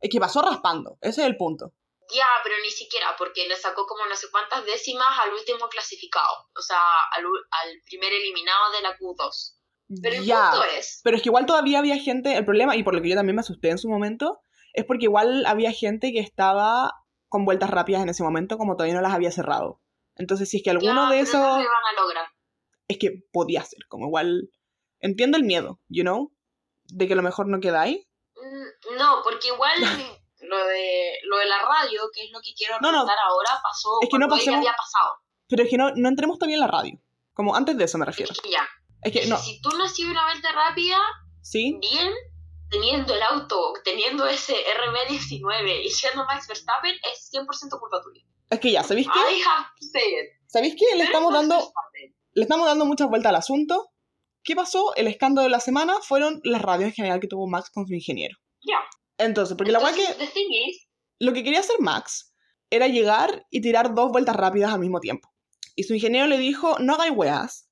Es 0.00 0.10
que 0.10 0.18
pasó 0.18 0.42
raspando. 0.42 0.98
Ese 1.00 1.20
es 1.20 1.26
el 1.26 1.36
punto. 1.36 1.72
Ya, 2.12 2.26
pero 2.42 2.56
ni 2.62 2.70
siquiera, 2.70 3.14
porque 3.16 3.46
le 3.48 3.56
sacó 3.56 3.86
como 3.86 4.04
no 4.06 4.14
sé 4.16 4.28
cuántas 4.30 4.64
décimas 4.64 5.18
al 5.20 5.32
último 5.32 5.68
clasificado. 5.68 6.48
O 6.56 6.62
sea, 6.62 6.80
al, 7.12 7.24
al 7.24 7.80
primer 7.86 8.12
eliminado 8.12 8.72
de 8.72 8.82
la 8.82 8.96
Q2. 8.98 9.56
Pero 10.02 10.16
el 10.16 10.24
ya. 10.24 10.50
punto 10.50 10.64
es, 10.78 11.00
Pero 11.04 11.16
es 11.16 11.22
que 11.22 11.28
igual 11.28 11.46
todavía 11.46 11.78
había 11.78 11.96
gente, 11.98 12.36
el 12.36 12.44
problema, 12.44 12.76
y 12.76 12.82
por 12.82 12.94
lo 12.94 13.02
que 13.02 13.10
yo 13.10 13.16
también 13.16 13.36
me 13.36 13.40
asusté 13.40 13.70
en 13.70 13.78
su 13.78 13.88
momento, 13.88 14.40
es 14.72 14.84
porque 14.84 15.04
igual 15.04 15.44
había 15.46 15.72
gente 15.72 16.12
que 16.12 16.20
estaba 16.20 16.92
con 17.28 17.44
vueltas 17.44 17.70
rápidas 17.70 18.02
en 18.02 18.08
ese 18.08 18.22
momento, 18.22 18.58
como 18.58 18.74
todavía 18.76 18.94
no 18.94 19.00
las 19.02 19.12
había 19.14 19.30
cerrado. 19.30 19.80
Entonces, 20.16 20.48
si 20.48 20.58
es 20.58 20.62
que 20.62 20.70
alguno 20.70 21.08
ya, 21.08 21.10
de 21.10 21.16
no 21.16 21.22
esos... 21.22 21.66
es 22.88 22.98
que 22.98 23.10
podía 23.32 23.62
ser, 23.64 23.80
como 23.88 24.06
igual 24.06 24.50
entiendo 25.00 25.36
el 25.36 25.44
miedo, 25.44 25.80
you 25.88 26.02
know, 26.02 26.32
de 26.84 27.06
que 27.06 27.14
a 27.14 27.16
lo 27.16 27.22
mejor 27.22 27.48
no 27.48 27.60
quedáis. 27.60 28.06
Mm, 28.36 28.96
No, 28.98 29.20
porque 29.24 29.48
igual 29.48 29.72
lo 30.52 30.64
de, 30.66 31.18
lo 31.24 31.36
de 31.38 31.46
la 31.46 31.58
radio, 31.58 32.02
que 32.14 32.24
es 32.24 32.30
lo 32.30 32.40
que 32.40 32.52
quiero 32.54 32.78
No, 32.80 32.92
no. 32.92 32.98
ahora, 33.00 33.60
pasó 33.62 33.98
Es 34.02 34.08
que 34.10 34.18
no 34.18 34.28
pasemos- 34.28 34.58
había 34.58 34.74
pasado. 34.74 35.16
Pero 35.48 35.64
es 35.64 35.70
que 35.70 35.76
no, 35.76 35.90
no 35.96 36.08
entremos 36.08 36.38
todavía 36.38 36.56
en 36.56 36.60
la 36.60 36.66
radio. 36.68 36.98
Como 37.34 37.54
antes 37.56 37.76
de 37.76 37.84
eso 37.84 37.98
me 37.98 38.04
refiero. 38.06 38.32
Es 38.32 38.40
que 38.40 38.50
ya. 38.50 38.68
Es 39.02 39.12
que 39.12 39.26
no, 39.26 39.36
Si 39.38 39.60
tú 39.60 39.70
no 39.70 39.84
has 39.84 39.94
sido 39.94 40.10
una 40.12 40.24
vuelta 40.24 40.52
rápida, 40.52 40.96
¿sí? 41.40 41.76
bien, 41.80 42.12
teniendo 42.70 43.14
el 43.14 43.22
auto, 43.22 43.72
teniendo 43.84 44.26
ese 44.26 44.54
RB19 44.54 45.82
y 45.84 45.90
siendo 45.90 46.24
Max 46.24 46.46
Verstappen, 46.48 46.94
es 47.12 47.30
100% 47.32 47.78
culpa 47.80 48.00
tuya. 48.02 48.22
Es 48.50 48.60
que 48.60 48.70
ya, 48.70 48.82
¿sabéis 48.82 49.08
qué? 49.12 49.18
I 49.18 49.42
have 49.42 49.66
to 49.80 49.86
say 49.90 50.02
it. 50.08 50.30
¿Sabéis 50.46 50.74
qué? 50.78 50.84
Le 50.92 50.98
Pero 50.98 51.04
estamos 51.04 51.32
dando, 51.32 51.54
Verstappen. 51.56 52.14
le 52.34 52.42
estamos 52.42 52.66
dando 52.66 52.84
muchas 52.84 53.08
vueltas 53.08 53.30
al 53.30 53.36
asunto. 53.36 53.88
¿Qué 54.44 54.54
pasó? 54.56 54.94
El 54.96 55.06
escándalo 55.06 55.44
de 55.44 55.50
la 55.50 55.60
semana 55.60 55.94
fueron 56.02 56.40
las 56.44 56.60
radios 56.62 56.88
en 56.88 56.94
general 56.94 57.20
que 57.20 57.28
tuvo 57.28 57.46
Max 57.48 57.70
con 57.70 57.86
su 57.86 57.94
ingeniero. 57.94 58.36
Ya. 58.66 58.78
Entonces, 59.24 59.56
porque 59.56 59.72
la 59.72 59.78
Entonces, 59.78 60.06
que 60.06 60.24
the 60.24 60.30
thing 60.30 60.50
is, 60.68 60.86
lo 61.18 61.32
que 61.32 61.44
quería 61.44 61.60
hacer 61.60 61.76
Max 61.80 62.34
era 62.70 62.88
llegar 62.88 63.46
y 63.50 63.60
tirar 63.60 63.94
dos 63.94 64.10
vueltas 64.10 64.34
rápidas 64.34 64.72
al 64.72 64.80
mismo 64.80 65.00
tiempo. 65.00 65.28
Y 65.76 65.84
su 65.84 65.94
ingeniero 65.94 66.26
le 66.26 66.38
dijo, 66.38 66.78
no 66.78 66.94
hagáis 66.94 67.12
weas. 67.14 67.68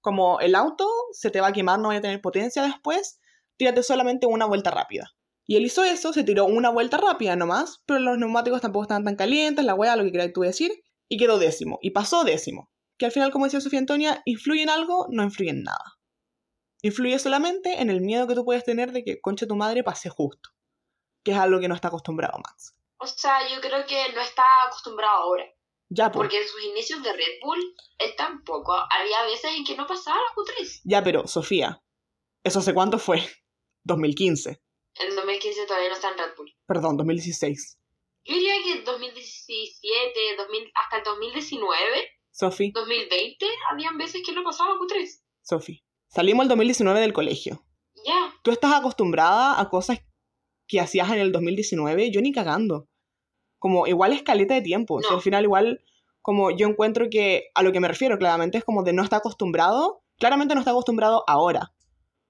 Como 0.00 0.40
el 0.40 0.54
auto 0.54 0.88
se 1.12 1.30
te 1.30 1.40
va 1.40 1.48
a 1.48 1.52
quemar, 1.52 1.78
no 1.78 1.88
vaya 1.88 1.98
a 1.98 2.02
tener 2.02 2.20
potencia 2.20 2.62
después, 2.62 3.20
tírate 3.56 3.82
solamente 3.82 4.26
una 4.26 4.46
vuelta 4.46 4.70
rápida. 4.70 5.12
Y 5.46 5.56
él 5.56 5.64
hizo 5.64 5.84
eso, 5.84 6.12
se 6.12 6.24
tiró 6.24 6.44
una 6.44 6.70
vuelta 6.70 6.96
rápida 6.96 7.36
nomás, 7.36 7.82
pero 7.86 8.00
los 8.00 8.18
neumáticos 8.18 8.60
tampoco 8.60 8.84
estaban 8.84 9.04
tan 9.04 9.16
calientes, 9.16 9.64
la 9.64 9.74
wea, 9.74 9.96
lo 9.96 10.04
que 10.04 10.12
queráis 10.12 10.32
tú 10.32 10.42
decir, 10.42 10.72
y 11.08 11.18
quedó 11.18 11.38
décimo. 11.38 11.78
Y 11.82 11.90
pasó 11.90 12.24
décimo. 12.24 12.70
Que 12.98 13.06
al 13.06 13.12
final, 13.12 13.30
como 13.30 13.46
decía 13.46 13.60
Sofía 13.60 13.78
Antonia, 13.78 14.22
influye 14.24 14.62
en 14.62 14.70
algo, 14.70 15.06
no 15.10 15.22
influye 15.22 15.50
en 15.50 15.62
nada. 15.62 15.98
Influye 16.82 17.18
solamente 17.18 17.80
en 17.80 17.90
el 17.90 18.00
miedo 18.00 18.26
que 18.26 18.34
tú 18.34 18.44
puedes 18.44 18.64
tener 18.64 18.92
de 18.92 19.04
que 19.04 19.20
concha 19.20 19.46
tu 19.46 19.56
madre 19.56 19.82
pase 19.82 20.08
justo. 20.08 20.50
Que 21.22 21.32
es 21.32 21.38
algo 21.38 21.60
que 21.60 21.68
no 21.68 21.74
está 21.74 21.88
acostumbrado 21.88 22.38
Max. 22.38 22.74
o 22.98 23.06
sea, 23.06 23.48
yo 23.48 23.60
creo 23.60 23.84
que 23.86 24.12
no 24.14 24.20
está 24.20 24.42
acostumbrado 24.66 25.16
ahora. 25.22 25.44
Ya, 25.88 26.10
pues. 26.10 26.22
Porque 26.22 26.40
en 26.40 26.48
sus 26.48 26.64
inicios 26.64 27.02
de 27.02 27.12
Red 27.12 27.40
Bull, 27.42 27.74
él 27.98 28.14
tampoco. 28.16 28.72
Había 28.72 29.22
veces 29.24 29.52
en 29.56 29.64
que 29.64 29.76
no 29.76 29.86
pasaba 29.86 30.16
la 30.16 30.34
Q3. 30.34 30.80
Ya, 30.84 31.02
pero, 31.04 31.26
Sofía, 31.26 31.82
¿eso 32.42 32.60
hace 32.60 32.72
cuánto 32.72 32.98
fue? 32.98 33.22
2015. 33.84 34.62
En 34.94 35.16
2015 35.16 35.66
todavía 35.66 35.88
no 35.88 35.94
está 35.94 36.10
en 36.10 36.18
Red 36.18 36.34
Bull. 36.36 36.54
Perdón, 36.66 36.96
2016. 36.96 37.78
Yo 38.24 38.34
diría 38.34 38.54
que 38.64 38.82
2017, 38.82 40.36
2000, 40.38 40.72
hasta 40.74 40.98
el 40.98 41.04
2019, 41.04 42.10
Sofi, 42.30 42.70
2020, 42.72 43.46
habían 43.70 43.98
veces 43.98 44.22
que 44.24 44.32
no 44.32 44.44
pasaba 44.44 44.74
Q3. 44.74 45.20
Sofi. 45.42 45.84
Salimos 46.08 46.44
el 46.44 46.48
2019 46.50 47.00
del 47.00 47.12
colegio. 47.12 47.64
Ya. 48.06 48.32
Tú 48.42 48.50
estás 48.50 48.72
acostumbrada 48.74 49.60
a 49.60 49.68
cosas 49.68 49.98
que 50.72 50.80
hacías 50.80 51.10
en 51.10 51.18
el 51.18 51.32
2019, 51.32 52.10
yo 52.10 52.22
ni 52.22 52.32
cagando. 52.32 52.88
Como 53.58 53.86
igual 53.86 54.14
escaleta 54.14 54.54
de 54.54 54.62
tiempo. 54.62 54.94
O 54.94 55.00
sea, 55.02 55.10
No. 55.10 55.16
al 55.16 55.22
final 55.22 55.44
igual, 55.44 55.84
como 56.22 56.50
yo 56.50 56.66
encuentro 56.66 57.10
que 57.10 57.50
a 57.54 57.62
lo 57.62 57.72
que 57.72 57.80
me 57.80 57.88
refiero 57.88 58.16
claramente 58.16 58.56
es 58.56 58.64
como 58.64 58.82
de 58.82 58.94
no 58.94 59.02
estar 59.02 59.18
acostumbrado. 59.18 60.02
Claramente 60.18 60.54
no 60.54 60.60
está 60.62 60.70
acostumbrado 60.70 61.24
ahora. 61.26 61.72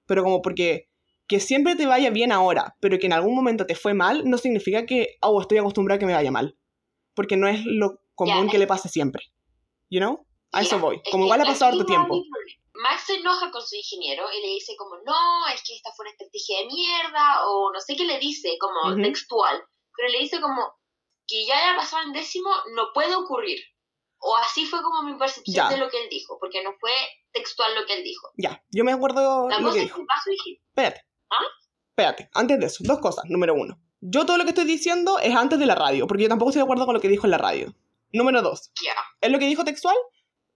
Pero 0.07 0.23
como 0.25 0.41
porque 0.41 0.89
que 1.25 1.39
siempre 1.39 1.77
te 1.77 1.85
vaya 1.85 2.09
bien 2.09 2.33
ahora, 2.33 2.75
pero 2.81 2.99
que 2.99 3.05
en 3.05 3.13
algún 3.13 3.33
momento 3.33 3.65
te 3.65 3.75
fue 3.75 3.93
mal, 3.93 4.29
no 4.29 4.37
significa 4.37 4.85
que, 4.85 5.15
oh, 5.21 5.39
estoy 5.39 5.57
acostumbrado 5.57 5.95
a 5.95 5.99
que 5.99 6.05
me 6.05 6.13
vaya 6.13 6.29
mal. 6.29 6.57
Porque 7.13 7.37
no 7.37 7.47
es 7.47 7.61
lo 7.65 8.01
común 8.13 8.49
que 8.49 8.57
le 8.57 8.67
pase 8.67 8.89
siempre. 8.89 9.23
You 9.89 10.01
know? 10.01 10.25
A 10.51 10.63
eso 10.63 10.79
voy. 10.79 10.97
es 10.97 11.09
Como 11.09 11.23
igual 11.23 11.39
ha 11.39 11.45
pasado 11.45 11.71
harto 11.71 11.85
tiempo. 11.85 12.21
Max 12.75 13.03
se 13.07 13.15
enoja 13.15 13.51
con 13.51 13.61
su 13.61 13.75
ingeniero 13.75 14.25
y 14.31 14.41
le 14.41 14.47
dice 14.53 14.73
como, 14.77 14.95
no, 15.05 15.47
es 15.53 15.61
que 15.63 15.75
esta 15.75 15.91
fue 15.95 16.03
una 16.03 16.11
estrategia 16.11 16.59
de 16.59 16.65
mierda, 16.65 17.47
o 17.47 17.71
no 17.71 17.79
sé 17.79 17.95
qué 17.95 18.05
le 18.05 18.17
dice, 18.19 18.57
como 18.59 18.93
Ujú. 18.93 19.01
textual, 19.01 19.61
pero 19.95 20.09
le 20.09 20.19
dice 20.19 20.41
como 20.41 20.73
que 21.27 21.45
ya 21.45 21.55
haya 21.57 21.77
pasado 21.77 22.03
en 22.03 22.13
décimo 22.13 22.49
no 22.75 22.87
puede 22.93 23.15
ocurrir. 23.15 23.59
O 24.25 24.35
así 24.37 24.65
fue 24.65 24.81
como 24.81 25.03
mi 25.03 25.17
percepción 25.17 25.55
Ya. 25.55 25.69
de 25.69 25.77
lo 25.77 25.89
que 25.89 26.01
él 26.01 26.09
dijo, 26.09 26.37
porque 26.39 26.63
no 26.63 26.71
fue 26.79 26.91
textual 27.31 27.75
lo 27.75 27.85
que 27.85 27.93
él 27.97 28.03
dijo. 28.03 28.29
Ya, 28.37 28.63
yo 28.71 28.83
me 28.83 28.93
acuerdo 28.93 29.47
La 29.49 29.59
lo 29.59 29.65
cosa 29.67 29.77
que 29.79 29.83
dijo. 29.83 29.97
que 29.97 30.03
va 30.05 30.15
su 30.23 30.31
ingeniero. 30.31 30.63
Espérate. 30.69 31.01
¿Ah? 31.29 31.45
Espérate, 31.89 32.29
antes 32.33 32.59
de 32.59 32.65
eso, 32.65 32.83
dos 32.87 32.99
cosas. 32.99 33.25
Número 33.27 33.53
uno, 33.53 33.77
yo 34.01 34.25
todo 34.25 34.37
lo 34.37 34.45
que 34.45 34.49
estoy 34.51 34.65
diciendo 34.65 35.19
es 35.19 35.35
antes 35.35 35.59
de 35.59 35.65
la 35.65 35.75
radio, 35.75 36.07
porque 36.07 36.23
yo 36.23 36.29
tampoco 36.29 36.49
estoy 36.49 36.61
de 36.61 36.63
acuerdo 36.63 36.85
con 36.85 36.95
lo 36.95 37.01
que 37.01 37.07
dijo 37.09 37.25
en 37.27 37.31
la 37.31 37.37
radio. 37.37 37.73
Número 38.11 38.41
dos, 38.41 38.71
Ya. 38.83 38.95
es 39.21 39.29
lo 39.31 39.39
que 39.39 39.45
dijo 39.45 39.63
textual, 39.63 39.95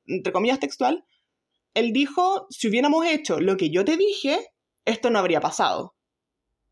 entre 0.05 0.32
comillas 0.32 0.59
textual. 0.59 1.05
Él 1.78 1.93
dijo, 1.93 2.47
si 2.49 2.67
hubiéramos 2.67 3.05
hecho 3.05 3.39
lo 3.39 3.55
que 3.57 3.69
yo 3.69 3.86
te 3.86 3.97
dije, 3.97 4.45
esto 4.86 5.09
no 5.09 5.19
habría 5.19 5.41
pasado. 5.41 5.95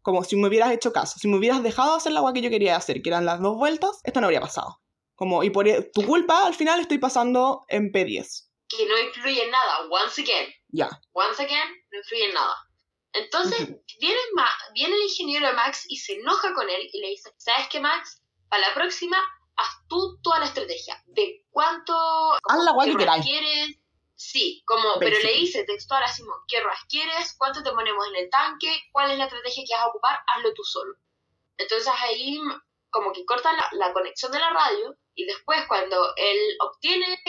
Como 0.02 0.24
si 0.24 0.36
me 0.36 0.48
hubieras 0.48 0.72
hecho 0.72 0.92
caso, 0.94 1.18
si 1.20 1.28
me 1.28 1.38
hubieras 1.38 1.64
dejado 1.64 1.96
hacer 1.96 2.12
la 2.12 2.20
agua 2.20 2.34
que 2.34 2.42
yo 2.42 2.50
quería 2.50 2.76
hacer, 2.76 3.02
que 3.02 3.10
eran 3.10 3.26
las 3.26 3.40
dos 3.42 3.56
vueltas, 3.58 4.00
esto 4.04 4.20
no 4.22 4.28
habría 4.28 4.42
pasado. 4.42 4.82
Como, 5.16 5.44
y 5.44 5.50
por 5.50 5.68
e- 5.68 5.90
tu 5.94 6.06
culpa, 6.06 6.46
al 6.46 6.54
final 6.54 6.80
estoy 6.80 6.98
pasando 7.00 7.66
en 7.70 7.92
P10. 7.92 8.50
Que 8.68 8.86
no 8.86 8.98
influye 9.00 9.44
en 9.44 9.52
nada, 9.52 9.80
once 9.90 10.22
again. 10.22 10.52
Ya. 10.70 10.90
Once 11.14 11.42
again, 11.42 11.70
no 11.92 11.98
influye 12.00 12.26
en 12.26 12.34
nada. 12.34 12.56
Entonces, 13.14 13.60
viene, 14.00 14.20
Ma- 14.36 14.58
viene 14.74 14.94
el 14.96 15.02
ingeniero 15.04 15.54
Max 15.54 15.86
y 15.88 15.98
se 15.98 16.14
enoja 16.16 16.54
con 16.54 16.70
él 16.70 16.90
y 16.92 17.00
le 17.00 17.10
dice, 17.10 17.30
¿sabes 17.38 17.68
qué, 17.72 17.80
Max? 17.80 18.22
Para 18.50 18.68
la 18.68 18.74
próxima, 18.74 19.18
haz 19.56 19.70
tú 19.88 20.20
toda 20.22 20.40
la 20.40 20.46
estrategia. 20.46 21.02
De 21.08 21.46
cuánto... 21.50 21.94
Haz 22.48 22.64
la 22.66 22.74
qué 22.84 22.92
que 22.98 23.22
quieres. 23.24 23.80
Sí, 24.16 24.64
como, 24.66 24.98
pero 25.00 25.20
le 25.20 25.34
dice 25.34 25.66
textual 25.66 26.04
así, 26.04 26.22
como, 26.24 26.36
¿qué 26.48 26.62
ruedas 26.62 26.86
quieres? 26.88 27.36
¿Cuánto 27.38 27.62
te 27.64 27.72
ponemos 27.72 28.08
en 28.08 28.16
el 28.16 28.30
tanque? 28.30 28.84
¿Cuál 28.92 29.12
es 29.12 29.18
la 29.18 29.26
estrategia 29.26 29.64
que 29.68 29.74
vas 29.74 29.84
a 29.84 29.90
ocupar? 29.90 30.20
Hazlo 30.28 30.54
tú 30.54 30.64
solo. 30.64 30.96
Entonces 31.58 31.92
ahí 32.02 32.40
como 32.90 33.12
que 33.12 33.26
corta 33.26 33.52
la, 33.52 33.70
la 33.74 33.94
conexión 33.94 34.32
de 34.32 34.40
la 34.40 34.52
radio 34.52 34.98
y 35.16 35.26
después 35.26 35.66
cuando 35.68 35.98
él 36.16 36.40
obtiene, 36.62 37.22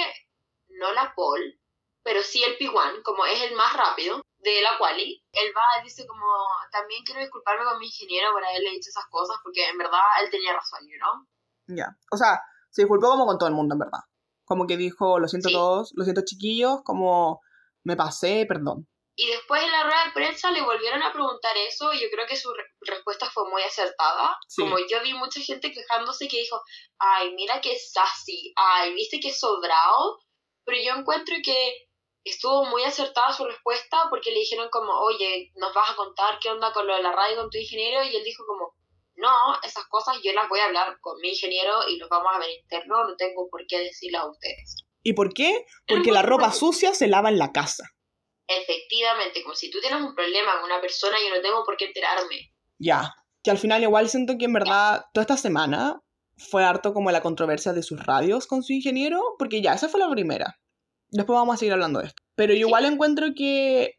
no 0.69 0.93
la 0.93 1.13
pole, 1.15 1.59
pero 2.03 2.23
sí 2.23 2.43
el 2.45 2.57
P1, 2.59 3.03
como 3.03 3.25
es 3.27 3.43
el 3.43 3.57
más 3.57 3.77
rápido 3.77 4.23
de 4.39 4.63
la 4.63 4.79
quali, 4.79 5.25
él 5.33 5.53
va 5.57 5.81
y 5.81 5.85
dice 5.85 6.07
como, 6.07 6.25
también 6.71 7.03
quiero 7.05 7.21
disculparme 7.21 7.65
con 7.65 7.79
mi 7.79 7.87
ingeniero 7.87 8.31
por 8.33 8.45
haberle 8.45 8.71
dicho 8.71 8.91
esas 8.91 9.07
cosas, 9.11 9.37
porque 9.43 9.69
en 9.69 9.77
verdad 9.77 10.01
él 10.23 10.31
tenía 10.31 10.53
razón, 10.53 10.81
know? 10.87 11.27
Ya. 11.67 11.97
O 12.13 12.17
sea, 12.17 12.41
se 12.71 12.83
disculpó 12.83 13.09
como 13.09 13.27
con 13.27 13.39
todo 13.39 13.49
el 13.49 13.57
mundo, 13.57 13.75
en 13.75 13.81
verdad. 13.81 14.01
Como 14.47 14.67
que 14.67 14.79
dijo, 14.79 15.19
lo 15.19 15.29
siento 15.29 15.49
Sí. 15.51 15.55
todos, 15.55 15.93
lo 15.95 16.05
siento 16.05 16.23
chiquillos, 16.25 16.81
como 16.85 17.43
me 17.85 17.95
pasé, 17.97 18.47
perdón. 18.49 18.89
Y 19.19 19.27
después 19.29 19.63
en 19.63 19.73
la 19.73 19.83
rueda 19.85 20.05
de 20.07 20.13
prensa 20.13 20.51
le 20.51 20.63
volvieron 20.63 21.03
a 21.03 21.13
preguntar 21.13 21.57
eso 21.57 21.93
y 21.93 22.01
yo 22.01 22.09
creo 22.11 22.27
que 22.27 22.37
su 22.37 22.53
re- 22.53 22.65
respuesta 22.81 23.31
fue 23.31 23.49
muy 23.51 23.63
acertada. 23.63 24.37
Sí. 24.47 24.63
Como 24.63 24.77
yo 24.79 25.03
vi 25.03 25.15
mucha 25.15 25.41
gente 25.41 25.73
quejándose 25.73 26.29
que 26.29 26.39
dijo, 26.39 26.61
ay, 26.99 27.35
mira 27.35 27.61
que 27.61 27.79
sassy, 27.79 28.53
ay, 28.57 28.95
viste 28.95 29.19
que 29.21 29.33
sobrado. 29.33 30.19
Pero 30.65 30.79
yo 30.83 31.01
encuentro 31.01 31.35
que 31.45 31.73
estuvo 32.25 32.67
muy 32.67 32.83
acertada 32.85 33.33
su 33.33 33.45
respuesta 33.47 34.07
porque 34.11 34.33
le 34.33 34.41
dijeron 34.41 34.69
como, 34.71 34.93
oye, 35.01 35.51
nos 35.55 35.73
vas 35.73 35.91
a 35.91 35.97
contar 35.97 36.39
qué 36.41 36.51
onda 36.51 36.73
con 36.73 36.87
lo 36.87 36.95
de 36.97 37.03
la 37.03 37.13
radio 37.13 37.37
con 37.37 37.51
tu 37.51 37.57
ingeniero 37.59 38.03
y 38.05 38.15
él 38.17 38.23
dijo 38.25 38.45
como, 38.47 38.75
no, 39.17 39.31
esas 39.63 39.85
cosas 39.87 40.17
yo 40.23 40.33
las 40.33 40.49
voy 40.49 40.61
a 40.61 40.67
hablar 40.67 40.99
con 41.01 41.19
mi 41.21 41.31
ingeniero 41.31 41.89
y 41.89 41.97
los 41.97 42.09
vamos 42.09 42.29
a 42.35 42.39
ver 42.39 42.51
interno, 42.51 43.05
no 43.05 43.17
tengo 43.17 43.49
por 43.51 43.67
qué 43.67 43.79
decirlas 43.81 44.23
a 44.23 44.31
ustedes. 44.31 44.77
¿Y 45.03 45.13
por 45.13 45.33
qué? 45.33 45.65
Porque 45.87 46.13
la 46.13 46.23
ropa 46.23 46.53
sucia 46.53 46.93
se 46.95 47.07
lava 47.07 47.29
en 47.29 47.39
la 47.39 47.53
casa. 47.53 47.85
Efectivamente, 48.49 49.43
como 49.43 49.55
si 49.55 49.71
tú 49.71 49.81
tienes 49.81 50.01
un 50.01 50.15
problema 50.15 50.61
con 50.61 50.65
una 50.65 50.81
persona, 50.81 51.17
yo 51.21 51.35
no 51.35 51.41
tengo 51.41 51.65
por 51.65 51.77
qué 51.77 51.87
enterarme. 51.87 52.53
Ya. 52.79 53.15
Que 53.43 53.51
al 53.51 53.59
final 53.59 53.83
igual 53.83 54.09
siento 54.09 54.37
que 54.39 54.47
en 54.47 54.53
verdad 54.53 55.05
toda 55.13 55.23
esta 55.23 55.37
semana 55.37 56.01
fue 56.37 56.65
harto 56.65 56.93
como 56.93 57.11
la 57.11 57.23
controversia 57.23 57.73
de 57.73 57.83
sus 57.83 58.05
radios 58.05 58.47
con 58.47 58.63
su 58.63 58.73
ingeniero, 58.73 59.37
porque 59.39 59.63
ya, 59.63 59.75
esa 59.75 59.89
fue 59.89 60.01
la 60.01 60.11
primera. 60.11 60.59
Después 61.09 61.37
vamos 61.37 61.55
a 61.55 61.59
seguir 61.59 61.73
hablando 61.73 62.01
de 62.01 62.09
esto. 62.09 62.23
Pero 62.35 62.53
yo 62.53 62.67
igual 62.67 62.85
encuentro 62.85 63.29
que 63.35 63.95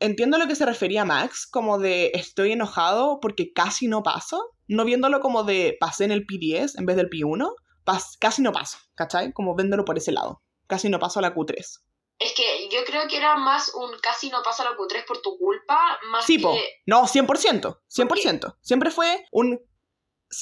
entiendo 0.00 0.36
a 0.36 0.40
lo 0.40 0.46
que 0.48 0.54
se 0.56 0.66
refería 0.66 1.04
Max, 1.04 1.46
como 1.46 1.78
de 1.78 2.10
estoy 2.14 2.52
enojado 2.52 3.20
porque 3.20 3.52
casi 3.52 3.86
no 3.86 4.02
paso, 4.02 4.50
no 4.66 4.84
viéndolo 4.84 5.20
como 5.20 5.44
de 5.44 5.76
pasé 5.78 6.04
en 6.04 6.12
el 6.12 6.26
P10 6.26 6.78
en 6.78 6.86
vez 6.86 6.96
del 6.96 7.08
P1, 7.10 7.52
pas- 7.84 8.16
casi 8.18 8.42
no 8.42 8.52
paso, 8.52 8.78
¿cachai? 8.94 9.32
Como 9.32 9.54
véndolo 9.54 9.84
por 9.84 9.96
ese 9.98 10.12
lado. 10.12 10.42
Casi 10.66 10.88
no 10.88 10.98
paso 10.98 11.18
a 11.18 11.22
la 11.22 11.34
Q3. 11.34 11.80
Es 12.18 12.34
que 12.34 12.68
yo 12.70 12.80
creo 12.84 13.08
que 13.08 13.16
era 13.16 13.36
más 13.36 13.72
un 13.74 13.90
casi 14.02 14.28
no 14.30 14.42
pasa 14.42 14.62
la 14.64 14.76
Q3 14.76 15.06
por 15.06 15.22
tu 15.22 15.38
culpa, 15.38 15.98
más 16.10 16.24
Sí, 16.26 16.36
que... 16.36 16.42
po. 16.42 16.54
No, 16.86 17.04
100%. 17.06 17.78
100%. 17.88 18.56
Siempre 18.60 18.90
fue 18.90 19.24
un... 19.32 19.58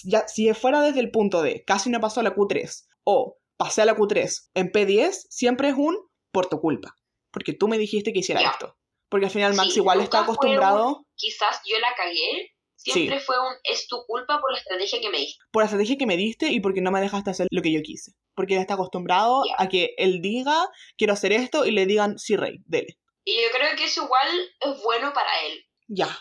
Ya, 0.05 0.27
si 0.29 0.53
fuera 0.55 0.81
desde 0.83 1.01
el 1.01 1.11
punto 1.11 1.41
de 1.41 1.65
casi 1.65 1.89
no 1.89 2.01
pasó 2.01 2.21
a 2.21 2.23
la 2.23 2.35
Q3 2.35 2.87
o 3.05 3.39
pasé 3.57 3.83
a 3.83 3.85
la 3.87 3.97
Q3 3.97 4.51
en 4.55 4.71
P10, 4.73 5.13
siempre 5.31 5.69
es 5.71 5.77
un 5.77 5.97
por 6.33 6.47
tu 6.47 6.61
culpa. 6.61 6.95
Porque 7.31 7.53
tú 7.55 7.69
me 7.69 7.79
dijiste 7.79 8.13
que 8.13 8.19
hiciera 8.19 8.41
esto. 8.43 8.77
Porque 9.09 9.27
al 9.27 9.33
final 9.33 9.55
Max 9.55 9.73
Sí, 9.73 9.81
igual 9.81 10.01
está 10.01 10.21
acostumbrado... 10.21 11.05
Quizás 11.15 11.61
yo 11.67 11.79
la 11.79 11.95
cagué, 11.97 12.55
siempre 12.77 13.19
fue 13.21 13.39
un 13.39 13.55
es 13.65 13.89
tu 13.89 14.05
culpa 14.07 14.41
por 14.41 14.53
la 14.53 14.59
estrategia 14.59 15.01
que 15.01 15.09
me 15.11 15.19
diste. 15.19 15.43
Por 15.51 15.63
la 15.63 15.67
estrategia 15.67 15.97
que 15.99 16.07
me 16.07 16.17
diste 16.17 16.49
y 16.49 16.61
porque 16.61 16.81
no 16.81 16.91
me 16.91 17.01
dejaste 17.01 17.31
hacer 17.31 17.47
lo 17.51 17.63
que 17.63 17.73
yo 17.73 17.81
quise. 17.83 18.13
Porque 18.35 18.55
él 18.55 18.61
está 18.61 18.75
acostumbrado 18.75 19.43
Ya. 19.49 19.55
a 19.59 19.69
que 19.69 19.95
él 19.99 20.21
diga, 20.21 20.69
quiero 20.97 21.13
hacer 21.15 21.33
esto, 21.33 21.65
y 21.67 21.71
le 21.73 21.87
digan, 21.87 22.19
sí, 22.19 22.37
rey, 22.37 22.59
dele. 22.67 22.99
Y 23.25 23.35
yo 23.43 23.49
creo 23.53 23.75
que 23.77 23.85
eso 23.85 24.05
igual 24.05 24.29
es 24.61 24.83
bueno 24.83 25.13
para 25.13 25.31
él. 25.47 25.65
Ya, 25.89 26.19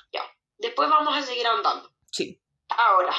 Después 0.59 0.89
vamos 0.89 1.15
a 1.15 1.21
seguir 1.21 1.45
ahondando. 1.45 1.89
sí. 2.11 2.41
Ahora, 2.69 3.13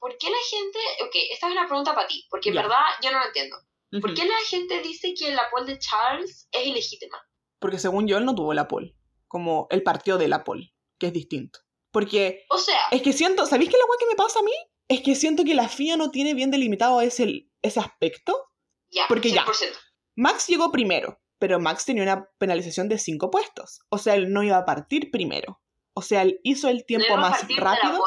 ¿por 0.00 0.16
qué 0.18 0.28
la 0.28 0.38
gente... 0.50 0.78
Ok, 1.06 1.14
esta 1.30 1.46
es 1.46 1.52
una 1.52 1.66
pregunta 1.68 1.94
para 1.94 2.08
ti, 2.08 2.26
porque 2.30 2.48
en 2.48 2.56
Ya. 2.56 2.62
verdad 2.62 2.82
yo 3.02 3.12
no 3.12 3.20
lo 3.20 3.26
entiendo. 3.26 3.56
¿Por 4.00 4.10
Ujú. 4.10 4.14
qué 4.14 4.24
la 4.26 4.36
gente 4.48 4.80
dice 4.82 5.14
que 5.14 5.30
la 5.32 5.48
pole 5.50 5.66
de 5.74 5.78
Charles 5.78 6.48
es 6.50 6.66
ilegítima? 6.66 7.16
Porque 7.60 7.78
según 7.78 8.08
yo, 8.08 8.18
él 8.18 8.24
no 8.24 8.34
tuvo 8.34 8.54
la 8.54 8.66
pole. 8.66 8.94
Como 9.28 9.66
él 9.70 9.82
partió 9.82 10.18
de 10.18 10.28
la 10.28 10.44
pole, 10.44 10.74
que 10.98 11.08
es 11.08 11.12
distinto. 11.12 11.60
Porque 11.90 12.44
O 12.50 12.58
sea, 12.58 12.80
es 12.90 13.02
que 13.02 13.12
siento, 13.12 13.46
¿sabéis 13.46 13.70
qué 13.70 13.76
es 13.76 13.82
la 13.82 13.98
que 13.98 14.06
me 14.06 14.16
pasa 14.16 14.40
a 14.40 14.42
mí? 14.42 14.52
Es 14.88 15.02
que 15.02 15.14
siento 15.14 15.44
que 15.44 15.54
la 15.54 15.68
FIA 15.68 15.96
no 15.96 16.10
tiene 16.10 16.34
bien 16.34 16.50
delimitado 16.50 17.00
ese, 17.00 17.48
ese 17.62 17.80
aspecto. 17.80 18.50
ya, 18.90 19.04
porque 19.08 19.30
ya. 19.30 19.44
100%. 19.44 19.76
Max 20.16 20.46
llegó 20.48 20.72
primero, 20.72 21.20
pero 21.38 21.60
Max 21.60 21.84
tenía 21.84 22.02
una 22.02 22.28
penalización 22.38 22.88
de 22.88 22.98
5 22.98 23.30
puestos. 23.30 23.80
O 23.88 23.98
sea, 23.98 24.14
él 24.14 24.32
no 24.32 24.42
iba 24.42 24.56
a 24.56 24.64
partir 24.64 25.10
primero. 25.10 25.60
O 25.94 26.02
sea, 26.02 26.22
él 26.22 26.40
hizo 26.42 26.68
el 26.68 26.84
tiempo 26.84 27.16
No 27.16 27.22
más 27.22 27.46
rápido. 27.56 28.00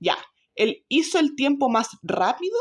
Ya, 0.00 0.16
él 0.54 0.84
hizo 0.88 1.18
el 1.18 1.34
tiempo 1.34 1.68
más 1.68 1.88
rápido, 2.02 2.58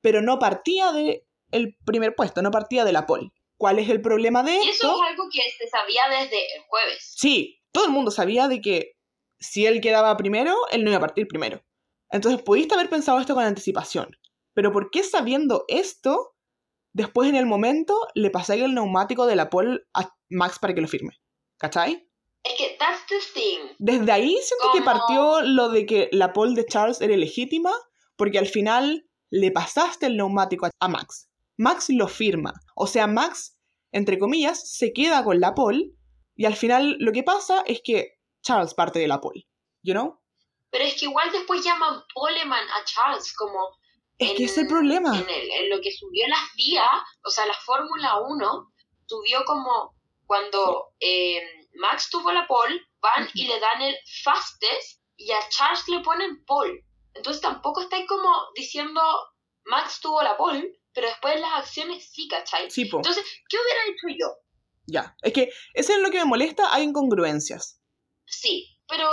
pero 0.00 0.22
no 0.22 0.38
partía 0.38 0.92
de 0.92 1.26
el 1.50 1.76
primer 1.84 2.14
puesto, 2.14 2.42
no 2.42 2.50
partía 2.50 2.84
de 2.84 2.92
la 2.92 3.06
pole. 3.06 3.32
¿Cuál 3.56 3.78
es 3.78 3.88
el 3.88 4.00
problema 4.02 4.42
de 4.42 4.52
Y 4.52 4.68
esto? 4.68 4.86
eso 4.88 5.02
es 5.02 5.10
algo 5.10 5.24
que 5.30 5.42
se 5.56 5.68
sabía 5.68 6.02
desde 6.08 6.56
el 6.56 6.62
jueves. 6.66 7.14
Sí, 7.16 7.62
todo 7.72 7.86
el 7.86 7.92
mundo 7.92 8.10
sabía 8.10 8.48
de 8.48 8.60
que 8.60 8.96
si 9.38 9.66
él 9.66 9.80
quedaba 9.80 10.16
primero, 10.16 10.54
él 10.70 10.84
no 10.84 10.90
iba 10.90 10.98
a 10.98 11.02
partir 11.02 11.26
primero. 11.28 11.62
Entonces 12.10 12.42
pudiste 12.42 12.74
haber 12.74 12.88
pensado 12.88 13.18
esto 13.20 13.34
con 13.34 13.44
anticipación. 13.44 14.16
Pero 14.54 14.72
¿por 14.72 14.90
qué 14.90 15.02
sabiendo 15.02 15.64
esto, 15.68 16.36
después 16.92 17.28
en 17.28 17.36
el 17.36 17.46
momento 17.46 17.94
le 18.14 18.30
pasé 18.30 18.54
el 18.54 18.74
neumático 18.74 19.26
de 19.26 19.36
la 19.36 19.50
pole 19.50 19.80
a 19.94 20.14
Max 20.30 20.58
para 20.58 20.74
que 20.74 20.80
lo 20.80 20.88
firme? 20.88 21.20
¿Cachai? 21.58 22.08
Es 22.44 22.54
que 22.58 22.76
that's 22.78 23.06
the 23.08 23.18
thing. 23.34 23.74
Desde 23.78 24.12
ahí 24.12 24.36
siento 24.42 24.70
que 24.72 24.82
partió 24.82 25.40
lo 25.42 25.70
de 25.70 25.86
que 25.86 26.08
la 26.12 26.32
pole 26.32 26.54
de 26.54 26.66
Charles 26.66 27.00
era 27.00 27.16
legítima, 27.16 27.72
porque 28.16 28.38
al 28.38 28.46
final 28.46 29.08
le 29.30 29.50
pasaste 29.50 30.06
el 30.06 30.16
neumático 30.16 30.68
a 30.78 30.88
Max. 30.88 31.30
Max 31.56 31.86
lo 31.90 32.08
firma. 32.08 32.52
O 32.74 32.86
sea, 32.86 33.06
Max, 33.06 33.56
entre 33.92 34.18
comillas, 34.18 34.70
se 34.76 34.92
queda 34.92 35.22
con 35.24 35.40
la 35.40 35.54
pole, 35.54 35.92
y 36.36 36.46
al 36.46 36.56
final 36.56 36.96
lo 36.98 37.12
que 37.12 37.22
pasa 37.22 37.62
es 37.66 37.80
que 37.84 38.18
Charles 38.42 38.74
parte 38.74 38.98
de 38.98 39.08
la 39.08 39.20
pole. 39.20 39.46
¿You 39.82 39.92
know? 39.94 40.20
Pero 40.70 40.84
es 40.84 40.94
que 40.98 41.04
igual 41.04 41.30
después 41.30 41.62
llaman 41.64 42.00
poleman 42.14 42.64
a 42.70 42.84
Charles 42.84 43.32
como 43.36 43.68
Es 44.18 44.30
en- 44.30 44.36
que 44.36 44.44
es 44.44 44.58
el 44.58 44.66
problema. 44.66 45.16
En, 45.16 45.28
el- 45.28 45.50
en 45.50 45.70
lo 45.70 45.80
que 45.80 45.92
subió 45.92 46.26
la 46.26 46.38
FIA, 46.54 46.88
o 47.24 47.30
sea, 47.30 47.46
la 47.46 47.54
Fórmula 47.64 48.20
1, 48.26 48.72
subió 49.06 49.44
como 49.44 49.94
cuando 50.26 50.94
eh, 51.00 51.40
Max 51.74 52.08
tuvo 52.10 52.32
la 52.32 52.46
pole, 52.46 52.80
van 53.00 53.28
y 53.34 53.46
le 53.46 53.60
dan 53.60 53.82
el 53.82 53.94
fastest 54.24 55.00
y 55.16 55.30
a 55.30 55.48
Charles 55.50 55.86
le 55.88 56.00
ponen 56.00 56.44
pole. 56.46 56.84
Entonces 57.12 57.42
tampoco 57.42 57.82
estáis 57.82 58.08
como 58.08 58.28
diciendo 58.56 59.00
Max 59.66 60.00
tuvo 60.00 60.22
la 60.22 60.36
pole, 60.36 60.80
pero 60.94 61.08
después 61.08 61.38
las 61.40 61.54
acciones 61.60 62.08
sí, 62.12 62.28
¿cachai? 62.28 62.70
Sí, 62.70 62.84
po. 62.86 62.98
Entonces, 62.98 63.24
¿qué 63.48 63.56
hubiera 63.56 63.80
hecho 63.86 64.06
yo? 64.18 64.36
Ya. 64.86 65.16
Es 65.22 65.32
que 65.32 65.50
eso 65.74 65.92
es 65.92 65.98
lo 65.98 66.10
que 66.10 66.18
me 66.18 66.24
molesta, 66.26 66.72
hay 66.74 66.84
incongruencias. 66.84 67.80
Sí, 68.26 68.78
pero 68.88 69.08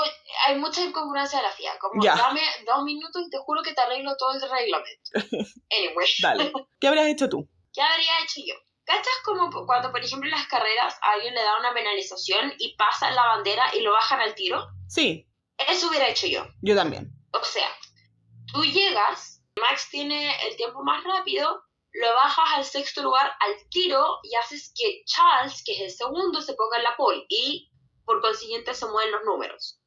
hay 0.48 0.58
muchas 0.58 0.86
incongruencias 0.86 1.42
de 1.42 1.48
la 1.48 1.54
FIA. 1.54 1.78
Como 1.80 2.04
Ya. 2.04 2.16
dame 2.16 2.42
dos 2.66 2.84
minutos 2.84 3.24
y 3.26 3.30
te 3.30 3.38
juro 3.40 3.62
que 3.64 3.74
te 3.74 3.82
arreglo 3.82 4.16
todo 4.18 4.34
el 4.34 4.42
reglamento. 4.42 5.12
Anyway. 5.72 6.08
Dale. 6.22 6.54
¿Qué 6.80 6.88
habrías 6.88 7.08
hecho 7.08 7.30
tú? 7.30 7.50
¿Qué 7.74 7.82
habría 7.82 8.20
hecho 8.24 8.42
yo? 8.46 8.56
¿Cachas 8.84 9.14
como 9.24 9.50
cuando, 9.66 9.92
por 9.92 10.04
ejemplo, 10.04 10.28
en 10.28 10.36
las 10.36 10.48
carreras 10.48 10.96
a 11.02 11.12
alguien 11.14 11.34
le 11.34 11.42
da 11.42 11.60
una 11.60 11.74
penalización 11.74 12.54
y 12.58 12.76
pasan 12.76 13.16
la 13.16 13.26
bandera 13.28 13.74
y 13.76 13.82
lo 13.82 13.92
bajan 13.94 14.20
al 14.20 14.36
tiro? 14.36 14.68
Sí, 14.88 15.30
Eso 15.70 15.88
hubiera 15.88 16.10
hecho 16.10 16.28
yo. 16.28 16.46
yo 16.62 16.76
también. 16.76 17.12
O 17.32 17.44
sea, 17.46 17.70
tú 18.52 18.64
llegas, 18.66 19.42
Max 19.58 19.88
tiene 19.92 20.36
el 20.48 20.58
tiempo 20.58 20.84
más 20.84 21.02
rápido, 21.06 21.64
lo 21.94 22.14
bajas 22.14 22.50
al 22.56 22.66
sexto 22.66 23.04
lugar 23.04 23.32
al 23.40 23.70
tiro 23.70 24.20
y 24.24 24.36
haces 24.36 24.72
que 24.76 25.04
Charles, 25.06 25.64
que 25.66 25.74
es 25.74 25.82
el 25.82 25.92
segundo, 25.92 26.42
se 26.42 26.54
ponga 26.54 26.78
en 26.78 26.84
la 26.84 26.96
pole 26.96 27.26
y 27.28 27.70
por 28.06 28.22
consiguiente 28.22 28.74
se 28.74 28.86
mueven 28.88 29.12
los 29.12 29.24
números. 29.26 29.80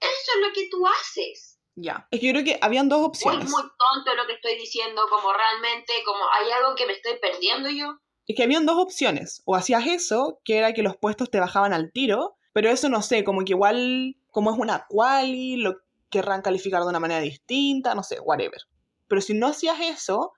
Eso 0.00 0.32
es 0.34 0.46
lo 0.46 0.52
que 0.52 0.68
tú 0.68 0.86
haces. 0.86 1.58
Ya. 1.76 2.06
Es 2.10 2.20
que 2.20 2.26
yo 2.26 2.32
creo 2.32 2.44
que 2.44 2.58
habían 2.60 2.88
dos 2.88 3.04
opciones. 3.04 3.50
muy 3.50 3.62
tonto 3.62 4.14
lo 4.16 4.26
que 4.26 4.34
estoy 4.34 4.56
diciendo, 4.56 5.02
como 5.08 5.32
realmente, 5.32 5.92
como 6.04 6.24
hay 6.32 6.50
algo 6.50 6.74
que 6.74 6.86
me 6.86 6.92
estoy 6.92 7.18
perdiendo 7.18 7.68
yo. 7.70 7.98
Es 8.26 8.36
que 8.36 8.42
habían 8.42 8.66
dos 8.66 8.78
opciones. 8.78 9.42
O 9.44 9.54
hacías 9.54 9.86
eso, 9.86 10.40
que 10.44 10.58
era 10.58 10.72
que 10.72 10.82
los 10.82 10.96
puestos 10.96 11.30
te 11.30 11.40
bajaban 11.40 11.72
al 11.72 11.92
tiro, 11.92 12.36
pero 12.52 12.70
eso 12.70 12.88
no 12.88 13.02
sé, 13.02 13.24
como 13.24 13.44
que 13.44 13.52
igual, 13.52 14.16
como 14.30 14.52
es 14.52 14.58
una 14.58 14.86
quali, 14.88 15.56
lo 15.56 15.74
querrán 16.10 16.42
calificar 16.42 16.82
de 16.82 16.88
una 16.88 17.00
manera 17.00 17.20
distinta, 17.20 17.94
no 17.94 18.02
sé, 18.02 18.20
whatever. 18.20 18.60
Pero 19.08 19.20
si 19.20 19.34
no 19.34 19.48
hacías 19.48 19.80
eso, 19.80 20.32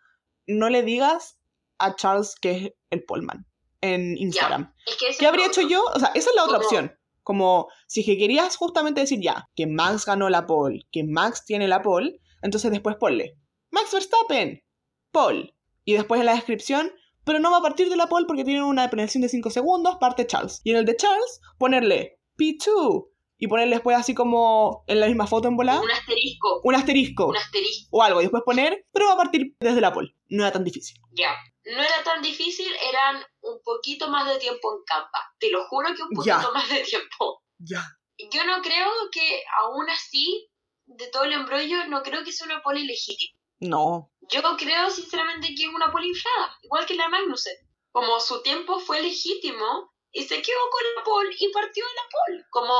no 0.46 0.70
le 0.70 0.82
digas 0.82 1.38
a 1.78 1.94
Charles 1.96 2.34
que 2.40 2.50
es 2.50 2.72
el 2.90 3.04
Polman 3.04 3.46
en 3.80 4.16
Instagram. 4.16 4.72
Es 4.86 4.96
que 4.96 5.06
¿Qué 5.18 5.26
habría 5.26 5.46
hecho 5.46 5.62
yo? 5.62 5.82
O 5.94 5.98
sea, 5.98 6.10
esa 6.14 6.30
es 6.30 6.36
la 6.36 6.44
otra 6.44 6.58
opción. 6.58 6.96
Como 7.22 7.68
si 7.86 8.04
que 8.04 8.16
querías 8.16 8.56
justamente 8.56 9.00
decir 9.00 9.20
ya, 9.20 9.48
que 9.56 9.66
Max 9.66 10.06
ganó 10.06 10.28
la 10.28 10.46
pole, 10.46 10.86
que 10.92 11.04
Max 11.04 11.44
tiene 11.44 11.66
la 11.66 11.82
pole, 11.82 12.20
entonces 12.42 12.70
después 12.70 12.96
ponle 12.96 13.36
Max 13.70 13.92
Verstappen, 13.92 14.62
pole. 15.10 15.54
Y 15.84 15.94
después 15.94 16.20
en 16.20 16.26
la 16.26 16.34
descripción, 16.34 16.92
pero 17.24 17.40
no 17.40 17.50
va 17.50 17.58
a 17.58 17.62
partir 17.62 17.88
de 17.88 17.96
la 17.96 18.08
pole 18.08 18.26
porque 18.26 18.44
tiene 18.44 18.62
una 18.62 18.88
penalización 18.88 19.22
de 19.22 19.28
5 19.28 19.50
segundos, 19.50 19.96
parte 19.96 20.26
Charles. 20.26 20.60
Y 20.64 20.70
en 20.70 20.78
el 20.78 20.84
de 20.84 20.96
Charles, 20.96 21.40
ponerle 21.58 22.20
P2 22.38 23.08
y 23.38 23.48
ponerle 23.48 23.76
después 23.76 23.96
así 23.96 24.14
como 24.14 24.84
en 24.86 25.00
la 25.00 25.06
misma 25.06 25.26
foto 25.26 25.48
en 25.48 25.56
volada, 25.56 25.80
Un 25.80 25.90
asterisco. 25.90 26.60
un 26.64 26.74
asterisco 26.74 27.26
Un 27.26 27.36
asterisco. 27.36 27.88
o 27.96 28.02
algo. 28.02 28.20
Y 28.20 28.24
después 28.24 28.42
poner, 28.44 28.86
pero 28.92 29.06
va 29.06 29.12
a 29.12 29.16
partir 29.16 29.54
desde 29.60 29.80
la 29.80 29.92
pole. 29.92 30.14
No 30.28 30.42
era 30.44 30.52
tan 30.52 30.64
difícil. 30.64 30.96
Ya. 31.12 31.34
No 31.64 31.82
era 31.82 32.02
tan 32.04 32.22
difícil, 32.22 32.68
eran 32.88 33.22
un 33.42 33.60
poquito 33.64 34.08
más 34.08 34.26
de 34.32 34.38
tiempo 34.38 34.72
en 34.76 34.82
campa. 34.86 35.18
Te 35.38 35.50
lo 35.50 35.66
juro 35.68 35.88
que 35.94 36.02
un 36.02 36.10
poquito 36.10 36.40
Ya. 36.40 36.50
más 36.52 36.68
de 36.68 36.80
tiempo. 36.84 37.42
Ya. 37.58 37.84
Yo 38.30 38.44
no 38.44 38.62
creo 38.62 38.90
que 39.12 39.42
aún 39.62 39.90
así, 39.90 40.48
de 40.86 41.08
todo 41.08 41.24
el 41.24 41.32
embrollo, 41.32 41.86
no 41.88 42.02
creo 42.02 42.24
que 42.24 42.32
sea 42.32 42.46
una 42.46 42.62
poli 42.62 42.86
legítima. 42.86 43.36
No. 43.60 44.10
Yo 44.30 44.40
creo 44.56 44.90
sinceramente 44.90 45.48
que 45.56 45.64
es 45.64 45.68
una 45.74 45.90
poli 45.92 46.08
inflada, 46.08 46.56
igual 46.62 46.86
que 46.86 46.94
la 46.94 47.08
Magnussen. 47.08 47.56
Como 47.92 48.20
su 48.20 48.42
tiempo 48.42 48.78
fue 48.80 49.02
legítimo 49.02 49.92
y 50.16 50.22
se 50.22 50.40
quedó 50.40 50.58
con 50.70 50.82
la 50.96 51.04
pole 51.04 51.36
y 51.38 51.52
partió 51.52 51.84
de 51.84 51.94
la 51.94 52.02
pole. 52.10 52.44
Como 52.50 52.72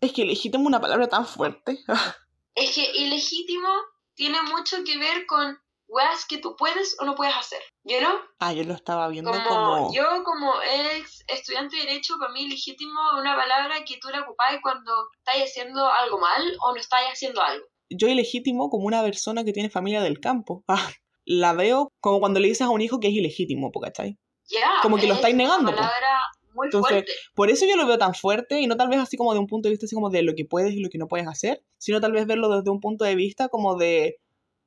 Es 0.00 0.12
que 0.12 0.26
legítimo 0.26 0.66
una 0.66 0.80
palabra 0.80 1.08
tan 1.08 1.26
fuerte. 1.26 1.78
es 2.54 2.74
que 2.74 2.90
ilegítimo 2.94 3.70
tiene 4.14 4.42
mucho 4.42 4.76
que 4.84 4.98
ver 4.98 5.24
con 5.26 5.58
weas 5.88 6.26
que 6.26 6.36
tú 6.36 6.54
puedes 6.56 6.96
o 7.00 7.06
no 7.06 7.14
puedes 7.14 7.34
hacer. 7.34 7.60
¿Yo 7.84 8.00
no? 8.00 8.20
ah, 8.40 8.52
yo 8.52 8.64
lo 8.64 8.74
estaba 8.74 9.08
viendo 9.08 9.32
Como, 9.32 9.44
como... 9.44 9.94
yo 9.94 10.22
como 10.22 10.52
ex 10.62 11.24
estudiante 11.26 11.76
de 11.76 11.84
derecho, 11.84 12.14
para 12.18 12.32
mí 12.32 12.46
legítimo 12.46 13.00
es 13.14 13.20
una 13.20 13.34
palabra 13.36 13.84
que 13.84 13.96
tú 13.98 14.08
la 14.10 14.20
ocupás 14.20 14.58
cuando 14.62 14.92
estás 15.16 15.42
haciendo 15.42 15.88
algo 15.88 16.18
mal 16.18 16.56
o 16.62 16.72
no 16.72 16.78
estás 16.78 17.00
haciendo 17.10 17.42
algo. 17.42 17.64
yo 17.88 18.06
ilegítimo 18.08 18.68
como 18.68 18.86
una 18.86 19.02
persona 19.02 19.44
que 19.44 19.52
tiene 19.52 19.70
familia 19.70 20.02
del 20.02 20.20
campo. 20.20 20.62
Ah, 20.72 20.90
la 21.24 21.52
veo 21.52 21.88
como 22.00 22.18
cuando 22.18 22.40
le 22.40 22.48
dices 22.48 22.66
a 22.66 22.70
un 22.70 22.80
hijo 22.80 22.98
que 22.98 23.06
es 23.06 23.14
ilegítimo, 23.14 23.70
¿cachai? 23.70 24.18
Ya. 24.48 24.72
Como 24.82 24.96
que 24.96 25.06
lo 25.06 25.12
es 25.12 25.18
estáis 25.18 25.36
negando, 25.36 25.70
palabra 25.72 26.18
muy 26.54 26.66
Entonces, 26.66 26.90
fuerte. 26.90 27.12
Por 27.34 27.50
eso 27.50 27.66
yo 27.66 27.76
lo 27.76 27.86
veo 27.86 27.98
tan 27.98 28.14
fuerte 28.14 28.60
y 28.60 28.66
no 28.66 28.76
tal 28.76 28.88
vez 28.88 28.98
así 28.98 29.16
como 29.16 29.32
de 29.32 29.40
un 29.40 29.46
punto 29.46 29.68
de 29.68 29.72
vista 29.72 29.86
así 29.86 29.94
como 29.94 30.10
de 30.10 30.22
lo 30.22 30.34
que 30.34 30.44
puedes 30.44 30.72
y 30.72 30.80
lo 30.80 30.88
que 30.88 30.98
no 30.98 31.08
puedes 31.08 31.26
hacer, 31.26 31.62
sino 31.78 32.00
tal 32.00 32.12
vez 32.12 32.26
verlo 32.26 32.48
desde 32.54 32.70
un 32.70 32.80
punto 32.80 33.04
de 33.04 33.14
vista 33.14 33.48
como 33.48 33.76
de 33.76 34.18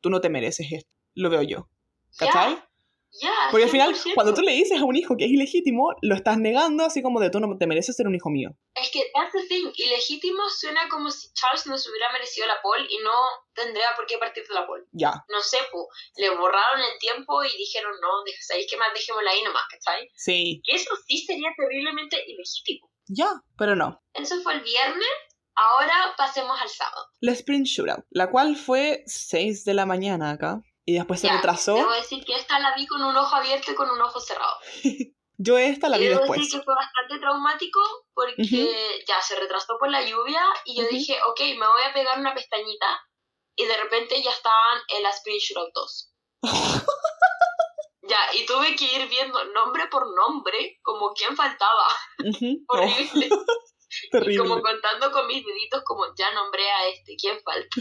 tú 0.02 0.10
no 0.10 0.22
te 0.22 0.30
mereces 0.30 0.72
esto. 0.72 0.92
Lo 1.14 1.30
veo 1.30 1.42
yo. 1.42 1.68
¿Cachai? 2.18 2.58
Porque 3.52 3.64
al 3.66 3.70
final, 3.70 3.96
100%. 3.96 4.14
cuando 4.16 4.34
tú 4.34 4.42
le 4.42 4.52
dices 4.52 4.80
a 4.80 4.84
un 4.86 4.96
hijo 4.96 5.16
que 5.18 5.26
es 5.26 5.32
ilegítimo, 5.32 5.94
lo 6.02 6.16
estás 6.16 6.38
negando 6.38 6.84
así 6.86 7.02
como 7.02 7.20
de 7.20 7.30
tú 7.30 7.40
no 7.40 7.58
te 7.58 7.68
mereces 7.68 7.96
ser 7.96 8.08
un 8.08 8.16
hijo 8.16 8.30
mío. 8.30 8.50
Es 8.76 8.92
que 8.92 9.02
that's 9.14 9.32
the 9.32 9.48
thing. 9.48 9.72
Ilegítimo 9.76 10.44
suena 10.50 10.82
como 10.90 11.10
si 11.12 11.32
Charles 11.34 11.66
no 11.68 11.78
se 11.78 11.90
hubiera 11.90 12.12
merecido 12.12 12.48
la 12.48 12.62
pole 12.62 12.86
y 12.90 12.98
no 13.00 13.12
tendría 13.54 13.88
por 13.96 14.06
qué 14.06 14.18
partir 14.18 14.44
de 14.48 14.54
la 14.54 14.68
pole. 14.68 14.84
Ya, 14.92 15.14
No 15.30 15.42
sé, 15.42 15.58
pues, 15.72 15.86
le 16.18 16.30
borraron 16.30 16.82
el 16.82 17.00
tiempo 17.00 17.44
y 17.44 17.56
dijeron, 17.58 17.92
no, 18.02 18.10
¿sabéis 18.42 18.68
qué 18.70 18.78
más? 18.78 18.90
Dejémosla 18.94 19.32
ahí 19.32 19.44
nomás, 19.44 19.64
¿cachai? 19.70 20.10
sí, 20.16 20.62
Que 20.66 20.76
eso 20.76 20.94
sí 21.08 21.18
sería 21.20 21.50
terriblemente 21.58 22.18
ilegítimo. 22.28 22.90
ya, 23.08 23.30
pero 23.58 23.76
no. 23.76 24.02
Eso 24.14 24.42
fue 24.42 24.54
el 24.56 24.62
viernes. 24.62 25.08
Ahora 25.58 26.14
pasemos 26.18 26.60
al 26.62 26.68
sábado. 26.68 27.08
La 27.22 27.32
Sprint 27.32 27.66
Shootout, 27.66 28.04
la 28.10 28.30
cual 28.30 28.58
fue 28.58 29.04
6 29.06 29.64
de 29.64 29.74
la 29.74 29.86
mañana 29.86 30.32
acá 30.32 30.62
y 30.86 30.94
después 30.94 31.20
se 31.20 31.28
Ya, 31.28 31.34
retrasó. 31.38 31.76
Debo 31.76 31.92
decir 31.94 32.24
que 32.24 32.36
esta 32.36 32.60
la 32.60 32.76
vi 32.76 32.86
con 32.88 33.04
un 33.04 33.16
ojo 33.16 33.36
abierto 33.36 33.72
y 33.72 33.76
con 33.76 33.90
un 33.90 34.00
ojo 34.02 34.20
cerrado. 34.20 34.56
Yo 35.38 35.58
esta 35.58 35.90
la 35.90 35.98
y 35.98 36.02
vi 36.02 36.08
debo 36.08 36.20
después. 36.22 36.40
decir 36.40 36.60
que 36.60 36.64
fue 36.66 36.76
bastante 36.76 37.20
traumático 37.20 37.80
porque 38.14 38.42
Ujú. 38.42 39.04
ya 39.08 39.22
se 39.22 39.36
retrasó 39.38 39.78
por 39.78 39.90
la 39.92 40.02
lluvia 40.06 40.42
y 40.64 40.78
yo 40.78 40.84
Ujú. 40.84 40.92
dije, 40.96 41.18
ok, 41.28 41.40
me 41.60 41.68
voy 41.68 41.82
a 41.90 41.94
pegar 41.94 42.18
una 42.20 42.34
pestañita 42.34 43.02
y 43.58 43.66
de 43.66 43.76
repente 43.76 44.22
ya 44.24 44.32
estaban 44.32 44.80
en 44.96 45.04
la 45.04 45.10
Sprint 45.10 45.42
Shootout 45.42 45.74
2. 45.74 46.14
ya, 48.04 48.18
y 48.34 48.46
tuve 48.46 48.76
que 48.78 48.86
ir 48.86 49.10
viendo 49.10 49.44
nombre 49.54 49.88
por 49.88 50.06
nombre, 50.16 50.80
como 50.84 51.12
quién 51.14 51.36
faltaba. 51.36 51.88
Ujú. 52.24 52.64
Oh, 52.70 52.78
Horrible. 52.78 53.28
Y 53.28 54.10
terrible. 54.10 54.38
como 54.38 54.62
contando 54.62 55.12
con 55.12 55.28
mis 55.28 55.46
deditos, 55.46 55.82
como 55.86 56.06
ya 56.18 56.32
nombré 56.34 56.70
a 56.70 56.88
este, 56.88 57.16
¿quién 57.18 57.40
falta? 57.44 57.76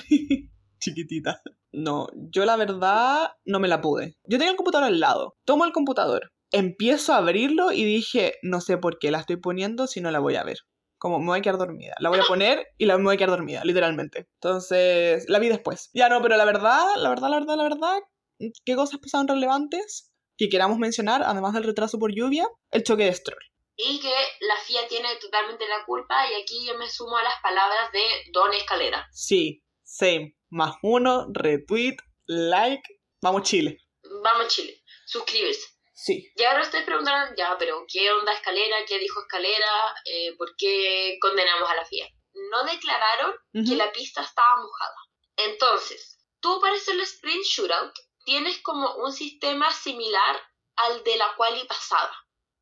Chiquitita. 0.78 1.40
No, 1.74 2.06
yo 2.14 2.44
la 2.44 2.56
verdad 2.56 3.32
no 3.44 3.58
me 3.58 3.68
la 3.68 3.80
pude. 3.80 4.16
Yo 4.24 4.38
tenía 4.38 4.50
el 4.50 4.56
computador 4.56 4.86
al 4.86 5.00
lado. 5.00 5.36
Tomo 5.44 5.64
el 5.64 5.72
computador, 5.72 6.32
empiezo 6.52 7.12
a 7.12 7.16
abrirlo 7.16 7.72
y 7.72 7.84
dije, 7.84 8.36
no 8.42 8.60
sé 8.60 8.78
por 8.78 9.00
qué 9.00 9.10
la 9.10 9.18
estoy 9.18 9.36
poniendo 9.36 9.88
si 9.88 10.00
no 10.00 10.12
la 10.12 10.20
voy 10.20 10.36
a 10.36 10.44
ver. 10.44 10.58
Como 10.98 11.18
me 11.18 11.26
voy 11.26 11.40
a 11.40 11.42
quedar 11.42 11.58
dormida. 11.58 11.94
La 11.98 12.10
voy 12.10 12.20
a 12.20 12.24
poner 12.24 12.64
y 12.78 12.86
la 12.86 12.96
me 12.96 13.02
voy 13.02 13.16
a 13.16 13.18
quedar 13.18 13.30
dormida, 13.30 13.62
literalmente. 13.64 14.28
Entonces, 14.40 15.28
la 15.28 15.40
vi 15.40 15.48
después. 15.48 15.90
Ya 15.92 16.08
no, 16.08 16.22
pero 16.22 16.36
la 16.36 16.44
verdad, 16.44 16.86
la 16.96 17.08
verdad, 17.08 17.28
la 17.28 17.40
verdad, 17.40 17.56
la 17.56 17.62
verdad, 17.64 17.98
¿qué 18.64 18.76
cosas 18.76 19.00
pasaron 19.00 19.26
relevantes 19.26 20.12
que 20.38 20.48
queramos 20.48 20.78
mencionar, 20.78 21.22
además 21.24 21.54
del 21.54 21.64
retraso 21.64 21.98
por 21.98 22.14
lluvia? 22.14 22.46
El 22.70 22.84
choque 22.84 23.04
de 23.04 23.14
Stroll. 23.14 23.42
Y 23.76 23.98
que 23.98 24.14
la 24.46 24.54
FIA 24.64 24.86
tiene 24.88 25.08
totalmente 25.20 25.66
la 25.66 25.84
culpa, 25.84 26.14
y 26.30 26.40
aquí 26.40 26.64
yo 26.64 26.78
me 26.78 26.88
sumo 26.88 27.16
a 27.16 27.24
las 27.24 27.34
palabras 27.42 27.90
de 27.92 28.30
Don 28.32 28.52
Escalera. 28.52 29.08
Sí, 29.10 29.63
same. 29.94 30.36
Más 30.50 30.76
uno, 30.82 31.26
retweet, 31.32 31.96
like. 32.26 32.82
Vamos, 33.22 33.42
Chile. 33.42 33.78
Vamos, 34.22 34.48
Chile, 34.48 34.82
suscribirse. 35.06 35.68
Sí. 35.94 36.32
Y 36.34 36.42
ahora 36.42 36.62
ustedes 36.62 36.84
preguntarán, 36.84 37.34
ya, 37.36 37.56
pero 37.58 37.84
¿qué 37.88 38.10
onda 38.12 38.32
Escalera? 38.32 38.84
¿Qué 38.86 38.98
dijo 38.98 39.20
Escalera? 39.20 39.94
Eh, 40.04 40.34
¿Por 40.36 40.54
qué 40.56 41.18
condenamos 41.20 41.70
a 41.70 41.76
la 41.76 41.84
FIA? 41.84 42.08
No 42.50 42.64
declararon 42.64 43.34
que 43.52 43.76
la 43.76 43.92
pista 43.92 44.22
estaba 44.22 44.56
mojada. 44.56 44.96
Entonces, 45.36 46.18
tú 46.40 46.60
para 46.60 46.74
hacer 46.74 46.94
el 46.94 47.02
sprint 47.02 47.44
shootout 47.44 47.94
tienes 48.24 48.60
como 48.62 48.96
un 48.96 49.12
sistema 49.12 49.70
similar 49.72 50.36
al 50.76 51.04
de 51.04 51.16
la 51.16 51.34
quali 51.36 51.64
pasada. 51.64 52.12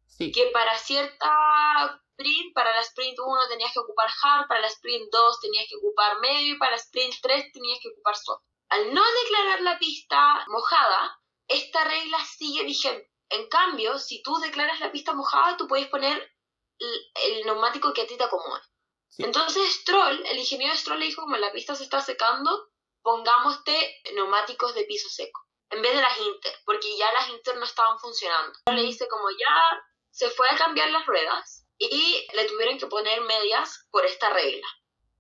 Sí. 0.06 0.30
Que 0.30 0.50
para 0.52 0.76
cierta 0.76 2.01
sprint, 2.12 2.54
para 2.54 2.74
la 2.74 2.80
sprint 2.82 3.18
1 3.18 3.48
tenías 3.48 3.72
que 3.72 3.80
ocupar 3.80 4.08
hard, 4.22 4.48
para 4.48 4.60
la 4.60 4.68
sprint 4.68 5.10
2 5.10 5.40
tenías 5.40 5.66
que 5.68 5.76
ocupar 5.76 6.20
medio 6.20 6.54
y 6.54 6.58
para 6.58 6.72
la 6.72 6.76
sprint 6.76 7.14
3 7.20 7.52
tenías 7.52 7.78
que 7.82 7.88
ocupar 7.88 8.16
soft. 8.16 8.42
Al 8.68 8.94
no 8.94 9.02
declarar 9.24 9.60
la 9.62 9.78
pista 9.78 10.44
mojada, 10.48 11.20
esta 11.48 11.84
regla 11.84 12.18
sigue 12.24 12.64
vigente. 12.64 13.10
En 13.28 13.48
cambio, 13.48 13.98
si 13.98 14.22
tú 14.22 14.36
declaras 14.38 14.80
la 14.80 14.92
pista 14.92 15.12
mojada, 15.12 15.56
tú 15.56 15.66
puedes 15.66 15.88
poner 15.88 16.30
el, 16.78 17.44
neumático 17.44 17.92
que 17.92 18.02
a 18.02 18.06
ti 18.06 18.16
te 18.16 18.24
acomode. 18.24 18.62
Sí. 19.08 19.24
Entonces 19.24 19.74
Stroll, 19.74 20.24
el 20.26 20.38
ingeniero 20.38 20.74
Stroll 20.74 21.00
le 21.00 21.06
dijo, 21.06 21.22
como 21.22 21.36
la 21.36 21.52
pista 21.52 21.74
se 21.74 21.84
está 21.84 22.00
secando, 22.00 22.70
pongámoste 23.02 24.00
neumáticos 24.14 24.74
de 24.74 24.84
piso 24.84 25.08
seco, 25.08 25.40
en 25.70 25.82
vez 25.82 25.94
de 25.94 26.00
las 26.00 26.18
Inter, 26.18 26.54
porque 26.64 26.96
ya 26.96 27.12
las 27.12 27.28
Inter 27.28 27.56
no 27.56 27.64
estaban 27.64 27.98
funcionando. 27.98 28.58
Le 28.66 28.82
dice 28.82 29.08
como 29.08 29.30
ya 29.30 29.82
se 30.10 30.30
fue 30.30 30.48
a 30.48 30.56
cambiar 30.56 30.90
las 30.90 31.06
ruedas 31.06 31.61
y 31.90 32.26
le 32.36 32.44
tuvieron 32.46 32.78
que 32.78 32.86
poner 32.86 33.20
medias 33.22 33.86
por 33.90 34.04
esta 34.06 34.30
regla. 34.32 34.66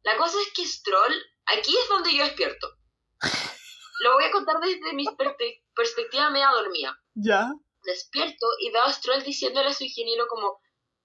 La 0.02 0.16
cosa 0.16 0.40
es 0.40 0.52
que 0.54 0.66
Stroll, 0.66 1.14
aquí 1.46 1.74
es 1.76 1.88
donde 1.88 2.14
yo 2.14 2.24
despierto. 2.24 2.68
Lo 4.00 4.14
voy 4.14 4.24
a 4.24 4.30
contar 4.30 4.56
desde 4.60 4.92
mi 4.94 5.04
perspe- 5.06 5.62
perspectiva 5.74 6.30
media 6.30 6.48
dormida 6.50 6.98
Ya. 7.14 7.50
despierto 7.84 8.46
y 8.60 8.70
veo 8.70 8.82
a 8.82 8.92
Stroll 8.92 9.22
diciéndole 9.22 9.68
a 9.68 9.74
su 9.74 9.84
ingeniero 9.84 10.26
como 10.28 10.58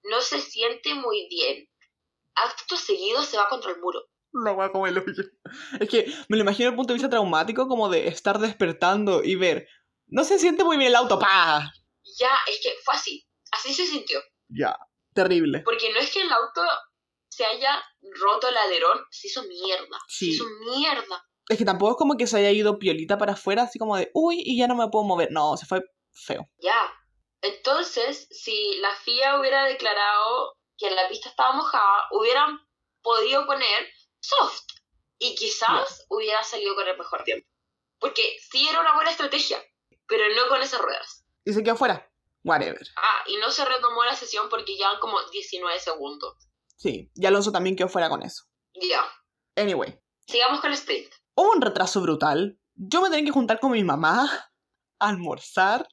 no 0.04 0.20
se 0.20 0.40
siente 0.40 0.94
muy 0.94 1.28
bien. 1.28 1.68
Acto 2.34 2.76
seguido 2.76 3.22
se 3.22 3.36
va 3.36 3.48
contra 3.48 3.70
el 3.72 3.78
muro. 3.80 4.00
La 4.32 4.52
wea 4.52 4.70
como 4.70 4.86
el 4.86 4.98
hoyo. 4.98 5.24
Es 5.80 5.88
que 5.88 6.04
me 6.28 6.36
lo 6.36 6.42
imagino 6.42 6.66
desde 6.66 6.70
el 6.70 6.76
punto 6.76 6.92
de 6.92 6.96
vista 6.98 7.08
traumático, 7.10 7.66
como 7.66 7.88
de 7.88 8.08
estar 8.08 8.38
despertando 8.38 9.22
y 9.24 9.34
ver. 9.36 9.66
No 10.06 10.22
se 10.24 10.38
siente 10.38 10.64
muy 10.64 10.76
bien 10.76 10.88
el 10.90 10.96
auto, 10.96 11.18
pa. 11.18 11.72
Ya, 12.18 12.30
es 12.46 12.60
que 12.62 12.72
fue 12.84 12.94
así. 12.94 13.26
Así 13.52 13.72
se 13.74 13.86
sintió. 13.86 14.20
Ya. 14.48 14.78
Terrible. 15.18 15.62
Porque 15.64 15.92
no 15.92 15.98
es 15.98 16.12
que 16.12 16.22
el 16.22 16.30
auto 16.30 16.62
se 17.28 17.44
haya 17.44 17.82
roto 18.20 18.48
el 18.48 18.56
alerón, 18.56 19.04
se 19.10 19.26
hizo 19.26 19.42
mierda. 19.42 19.98
Sí. 20.06 20.26
Se 20.26 20.30
hizo 20.30 20.44
mierda. 20.60 21.24
Es 21.48 21.58
que 21.58 21.64
tampoco 21.64 21.90
es 21.90 21.96
como 21.96 22.16
que 22.16 22.28
se 22.28 22.38
haya 22.38 22.52
ido 22.52 22.78
piolita 22.78 23.18
para 23.18 23.32
afuera, 23.32 23.64
así 23.64 23.80
como 23.80 23.96
de, 23.96 24.12
uy, 24.14 24.40
y 24.44 24.56
ya 24.56 24.68
no 24.68 24.76
me 24.76 24.86
puedo 24.90 25.04
mover. 25.04 25.32
No, 25.32 25.56
se 25.56 25.66
fue 25.66 25.82
feo. 26.12 26.48
Ya. 26.58 26.94
Entonces, 27.40 28.28
si 28.30 28.76
la 28.78 28.94
FIA 28.94 29.40
hubiera 29.40 29.64
declarado 29.64 30.56
que 30.76 30.88
la 30.92 31.08
pista 31.08 31.30
estaba 31.30 31.52
mojada, 31.52 32.06
hubieran 32.12 32.60
podido 33.02 33.44
poner 33.44 33.88
soft. 34.20 34.66
Y 35.18 35.34
quizás 35.34 36.06
hubiera 36.10 36.44
salido 36.44 36.76
con 36.76 36.86
el 36.86 36.96
mejor 36.96 37.24
tiempo. 37.24 37.48
Porque 37.98 38.36
sí 38.52 38.68
era 38.68 38.80
una 38.80 38.94
buena 38.94 39.10
estrategia, 39.10 39.60
pero 40.06 40.32
no 40.36 40.48
con 40.48 40.62
esas 40.62 40.80
ruedas. 40.80 41.24
Y 41.44 41.52
se 41.52 41.64
quedó 41.64 41.74
fuera. 41.74 42.07
Whatever. 42.48 42.86
Ah, 42.96 43.24
y 43.26 43.36
no 43.36 43.50
se 43.50 43.64
retomó 43.64 44.04
la 44.04 44.16
sesión 44.16 44.48
porque 44.48 44.74
llevan 44.74 44.98
como 45.00 45.18
19 45.30 45.78
segundos. 45.78 46.34
Sí. 46.76 47.10
Y 47.14 47.26
Alonso 47.26 47.52
también 47.52 47.76
quedó 47.76 47.88
fuera 47.88 48.08
con 48.08 48.22
eso. 48.22 48.44
Ya. 48.74 49.02
Anyway. 49.62 49.98
Sigamos 50.26 50.60
con 50.60 50.70
el 50.70 50.78
sprint. 50.78 51.12
Hubo 51.34 51.52
un 51.52 51.60
retraso 51.60 52.00
brutal. 52.00 52.58
Yo 52.74 53.02
me 53.02 53.10
tenía 53.10 53.26
que 53.26 53.32
juntar 53.32 53.60
con 53.60 53.72
mi 53.72 53.84
mamá 53.84 54.30
a 54.98 55.08
almorzar. 55.08 55.86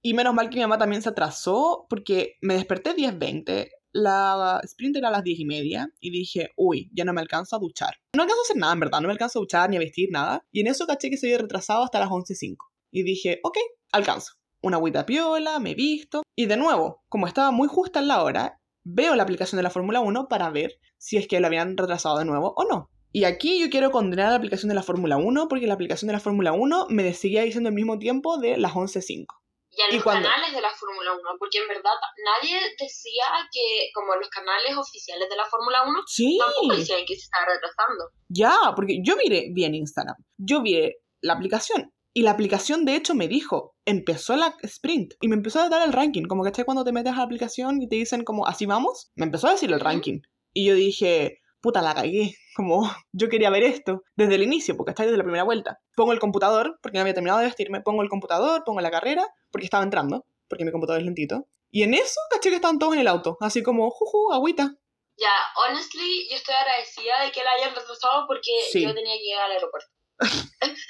Y 0.00 0.14
menos 0.14 0.32
mal 0.32 0.48
que 0.48 0.56
mi 0.56 0.62
mamá 0.62 0.78
también 0.78 1.02
se 1.02 1.08
atrasó 1.08 1.86
porque 1.90 2.36
me 2.40 2.54
desperté 2.54 2.94
10.20. 2.94 3.70
La 3.92 4.60
sprint 4.62 4.96
era 4.96 5.08
a 5.08 5.10
las 5.10 5.24
10 5.24 5.40
y 5.40 5.44
media. 5.44 5.90
Y 6.00 6.10
dije, 6.10 6.52
uy, 6.56 6.90
ya 6.94 7.04
no 7.04 7.12
me 7.12 7.20
alcanzo 7.20 7.56
a 7.56 7.58
duchar. 7.58 7.96
No 8.14 8.22
alcanzo 8.22 8.40
a 8.40 8.44
hacer 8.44 8.56
nada, 8.56 8.72
en 8.72 8.80
verdad. 8.80 9.00
No 9.00 9.08
me 9.08 9.12
alcanzo 9.12 9.40
a 9.40 9.42
duchar 9.42 9.68
ni 9.68 9.76
a 9.76 9.80
vestir 9.80 10.08
nada. 10.10 10.46
Y 10.52 10.60
en 10.60 10.68
eso 10.68 10.86
caché 10.86 11.10
que 11.10 11.18
se 11.18 11.26
había 11.26 11.38
retrasado 11.38 11.84
hasta 11.84 11.98
las 11.98 12.08
11.05. 12.08 12.56
Y 12.92 13.02
dije, 13.02 13.40
ok, 13.42 13.58
alcanzo. 13.92 14.37
Una 14.62 14.76
agüita 14.76 15.06
piola, 15.06 15.58
me 15.58 15.74
visto. 15.74 16.22
Y 16.36 16.46
de 16.46 16.56
nuevo, 16.56 17.02
como 17.08 17.26
estaba 17.26 17.50
muy 17.50 17.68
justa 17.68 18.00
en 18.00 18.08
la 18.08 18.22
hora, 18.22 18.60
veo 18.84 19.14
la 19.14 19.22
aplicación 19.22 19.56
de 19.58 19.62
la 19.62 19.70
Fórmula 19.70 20.00
1 20.00 20.28
para 20.28 20.50
ver 20.50 20.72
si 20.96 21.16
es 21.16 21.28
que 21.28 21.40
lo 21.40 21.46
habían 21.46 21.76
retrasado 21.76 22.18
de 22.18 22.24
nuevo 22.24 22.54
o 22.56 22.64
no. 22.64 22.90
Y 23.12 23.24
aquí 23.24 23.60
yo 23.60 23.70
quiero 23.70 23.90
condenar 23.90 24.30
la 24.30 24.36
aplicación 24.36 24.68
de 24.68 24.74
la 24.74 24.82
Fórmula 24.82 25.16
1 25.16 25.48
porque 25.48 25.66
la 25.66 25.74
aplicación 25.74 26.08
de 26.08 26.12
la 26.14 26.20
Fórmula 26.20 26.52
1 26.52 26.86
me 26.90 27.12
seguía 27.14 27.42
diciendo 27.42 27.68
el 27.68 27.74
mismo 27.74 27.98
tiempo 27.98 28.38
de 28.38 28.56
las 28.58 28.72
11.05. 28.72 29.24
Y 29.70 29.80
a 29.82 29.84
¿Y 29.90 29.94
los 29.94 30.02
cuándo? 30.02 30.28
canales 30.28 30.52
de 30.54 30.60
la 30.60 30.70
Fórmula 30.70 31.12
1, 31.12 31.22
porque 31.38 31.58
en 31.58 31.68
verdad 31.68 31.92
nadie 32.24 32.58
decía 32.80 33.24
que, 33.52 33.90
como 33.94 34.14
los 34.16 34.28
canales 34.28 34.76
oficiales 34.76 35.28
de 35.28 35.36
la 35.36 35.44
Fórmula 35.44 35.82
1, 35.86 36.00
Sí, 36.06 36.38
tampoco 36.40 36.74
decían 36.74 37.00
que 37.06 37.14
se 37.14 37.22
estaba 37.22 37.44
retrasando. 37.46 38.04
ya, 38.28 38.72
porque 38.74 38.98
yo 39.04 39.14
miré 39.16 39.50
bien 39.52 39.74
Instagram. 39.74 40.16
Yo 40.38 40.62
vi 40.62 40.90
la 41.20 41.34
aplicación. 41.34 41.92
Y 42.18 42.22
la 42.22 42.32
aplicación, 42.32 42.84
de 42.84 42.96
hecho, 42.96 43.14
me 43.14 43.28
dijo, 43.28 43.76
empezó 43.84 44.34
la 44.34 44.56
sprint. 44.62 45.14
Y 45.20 45.28
me 45.28 45.36
empezó 45.36 45.60
a 45.60 45.68
dar 45.68 45.86
el 45.86 45.92
ranking. 45.92 46.24
Como 46.24 46.42
que 46.42 46.64
cuando 46.64 46.82
te 46.82 46.90
metes 46.90 47.12
a 47.12 47.18
la 47.18 47.22
aplicación 47.22 47.80
y 47.80 47.88
te 47.88 47.94
dicen 47.94 48.24
como, 48.24 48.44
así 48.48 48.66
vamos. 48.66 49.12
Me 49.14 49.24
empezó 49.24 49.46
a 49.46 49.52
decir 49.52 49.70
el 49.72 49.78
ranking. 49.78 50.22
Y 50.52 50.66
yo 50.66 50.74
dije, 50.74 51.38
puta, 51.60 51.80
la 51.80 51.94
cagué. 51.94 52.34
Como, 52.56 52.90
yo 53.12 53.28
quería 53.28 53.50
ver 53.50 53.62
esto 53.62 54.02
desde 54.16 54.34
el 54.34 54.42
inicio, 54.42 54.76
porque 54.76 54.90
está 54.90 55.04
desde 55.04 55.16
la 55.16 55.22
primera 55.22 55.44
vuelta. 55.44 55.78
Pongo 55.94 56.10
el 56.10 56.18
computador, 56.18 56.80
porque 56.82 56.98
no 56.98 57.02
había 57.02 57.14
terminado 57.14 57.38
de 57.38 57.44
vestirme. 57.46 57.82
Pongo 57.82 58.02
el 58.02 58.08
computador, 58.08 58.64
pongo 58.66 58.80
la 58.80 58.90
carrera, 58.90 59.24
porque 59.52 59.66
estaba 59.66 59.84
entrando, 59.84 60.26
porque 60.48 60.64
mi 60.64 60.72
computador 60.72 60.98
es 61.00 61.04
lentito. 61.06 61.46
Y 61.70 61.84
en 61.84 61.94
eso, 61.94 62.18
caché 62.32 62.50
que 62.50 62.56
estaban 62.56 62.80
todos 62.80 62.94
en 62.94 62.98
el 62.98 63.06
auto. 63.06 63.36
Así 63.40 63.62
como, 63.62 63.90
juju, 63.90 64.32
agüita. 64.32 64.74
Ya, 65.16 65.30
honestly, 65.68 66.26
yo 66.28 66.34
estoy 66.34 66.56
agradecida 66.56 67.22
de 67.24 67.30
que 67.30 67.44
la 67.44 67.50
hayan 67.52 67.76
retrasado 67.76 68.26
porque 68.26 68.50
Sí. 68.72 68.82
yo 68.82 68.92
tenía 68.92 69.14
que 69.16 69.22
llegar 69.22 69.44
al 69.44 69.52
aeropuerto. 69.52 69.88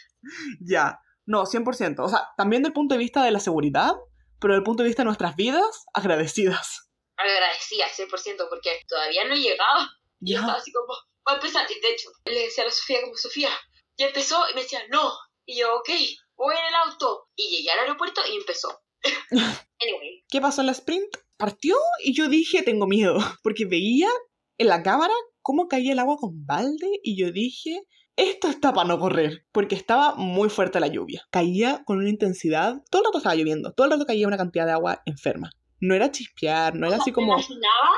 Ya. 0.66 0.98
No, 1.28 1.44
100%. 1.44 2.00
O 2.00 2.08
sea, 2.08 2.30
también 2.38 2.62
del 2.62 2.72
punto 2.72 2.94
de 2.94 2.98
vista 2.98 3.22
de 3.22 3.30
la 3.30 3.38
seguridad, 3.38 3.92
pero 4.40 4.54
del 4.54 4.62
punto 4.62 4.82
de 4.82 4.88
vista 4.88 5.02
de 5.02 5.08
nuestras 5.08 5.36
vidas, 5.36 5.84
agradecidas. 5.92 6.88
Agradecida, 7.18 7.84
100%, 7.86 8.48
porque 8.48 8.80
todavía 8.88 9.24
no 9.26 9.34
he 9.34 9.40
llegado. 9.40 9.86
Y 10.22 10.32
yo 10.32 10.40
estaba 10.40 10.58
así 10.58 10.72
como, 10.72 10.94
va 11.28 11.32
a 11.32 11.34
empezar. 11.34 11.66
Y 11.70 11.78
de 11.80 11.92
hecho, 11.92 12.08
le 12.24 12.44
decía 12.44 12.64
a 12.64 12.68
la 12.68 12.72
Sofía 12.72 13.02
como, 13.02 13.14
Sofía, 13.14 13.50
ya 13.98 14.06
empezó. 14.06 14.42
Y 14.50 14.54
me 14.54 14.62
decía, 14.62 14.80
no. 14.88 15.12
Y 15.44 15.60
yo, 15.60 15.76
ok, 15.76 15.90
voy 16.34 16.54
en 16.56 16.64
el 16.64 16.74
auto. 16.86 17.28
Y 17.36 17.50
llegué 17.50 17.72
al 17.72 17.80
aeropuerto 17.80 18.22
y 18.26 18.36
empezó. 18.36 18.80
anyway, 19.30 20.24
¿Qué 20.30 20.40
pasó 20.40 20.62
en 20.62 20.68
la 20.68 20.72
sprint? 20.72 21.14
Partió 21.36 21.76
y 22.02 22.14
yo 22.14 22.30
dije, 22.30 22.62
tengo 22.62 22.86
miedo, 22.86 23.18
porque 23.42 23.66
veía 23.66 24.08
en 24.56 24.68
la 24.68 24.82
cámara 24.82 25.14
cómo 25.42 25.68
caía 25.68 25.92
el 25.92 25.98
agua 25.98 26.16
con 26.18 26.46
balde 26.46 26.88
y 27.02 27.20
yo 27.20 27.32
dije, 27.32 27.82
esto 28.18 28.48
está 28.48 28.72
para 28.72 28.88
no 28.88 28.98
correr, 28.98 29.46
porque 29.52 29.74
estaba 29.76 30.14
muy 30.16 30.50
fuerte 30.50 30.80
la 30.80 30.88
lluvia. 30.88 31.26
Caía 31.30 31.82
con 31.86 31.98
una 31.98 32.08
intensidad, 32.10 32.82
todo 32.90 33.02
el 33.02 33.06
rato 33.06 33.18
estaba 33.18 33.36
lloviendo, 33.36 33.72
todo 33.72 33.86
el 33.86 33.92
rato 33.92 34.04
caía 34.06 34.26
una 34.26 34.36
cantidad 34.36 34.66
de 34.66 34.72
agua 34.72 35.02
enferma. 35.06 35.50
No 35.80 35.94
era 35.94 36.10
chispear, 36.10 36.74
no 36.74 36.88
era 36.88 36.96
así 36.96 37.10
me 37.10 37.14
como, 37.14 37.32
imaginaba, 37.34 37.90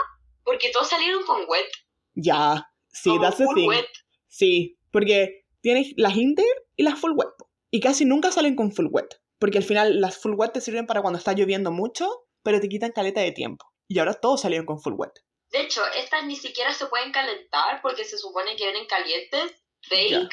porque 0.44 0.70
todos 0.70 0.88
salieron 0.88 1.24
con 1.24 1.40
wet. 1.48 1.66
ya, 2.14 2.70
sí, 2.92 3.08
como 3.10 3.22
that's 3.22 3.38
the 3.38 3.46
thing. 3.54 3.68
wet. 3.68 3.88
Sí, 4.28 4.78
porque 4.92 5.46
tienes 5.62 5.92
las 5.96 6.16
inter 6.16 6.44
y 6.76 6.82
las 6.82 7.00
full 7.00 7.12
wet. 7.16 7.30
Y 7.70 7.80
casi 7.80 8.04
nunca 8.04 8.30
salen 8.30 8.56
con 8.56 8.72
full 8.72 8.88
wet. 8.90 9.20
Porque 9.38 9.56
al 9.56 9.64
final 9.64 10.00
las 10.02 10.18
full 10.18 10.34
wet 10.34 10.52
te 10.52 10.60
sirven 10.60 10.86
para 10.86 11.00
cuando 11.00 11.18
está 11.18 11.32
lloviendo 11.32 11.72
mucho, 11.72 12.26
pero 12.42 12.60
te 12.60 12.68
quitan 12.68 12.92
caleta 12.92 13.22
de 13.22 13.32
tiempo. 13.32 13.64
Y 13.88 13.98
ahora 13.98 14.12
todos 14.14 14.42
salieron 14.42 14.66
con 14.66 14.80
full 14.80 14.94
wet. 14.98 15.12
De 15.50 15.62
hecho, 15.62 15.80
estas 15.96 16.26
ni 16.26 16.36
siquiera 16.36 16.74
se 16.74 16.86
pueden 16.86 17.10
calentar 17.10 17.80
porque 17.80 18.04
se 18.04 18.18
supone 18.18 18.54
que 18.56 18.64
vienen 18.64 18.86
calientes. 18.86 19.64
Fake. 19.88 20.30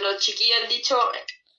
Los 0.00 0.18
chiquillos 0.18 0.56
han 0.62 0.68
dicho, 0.68 0.96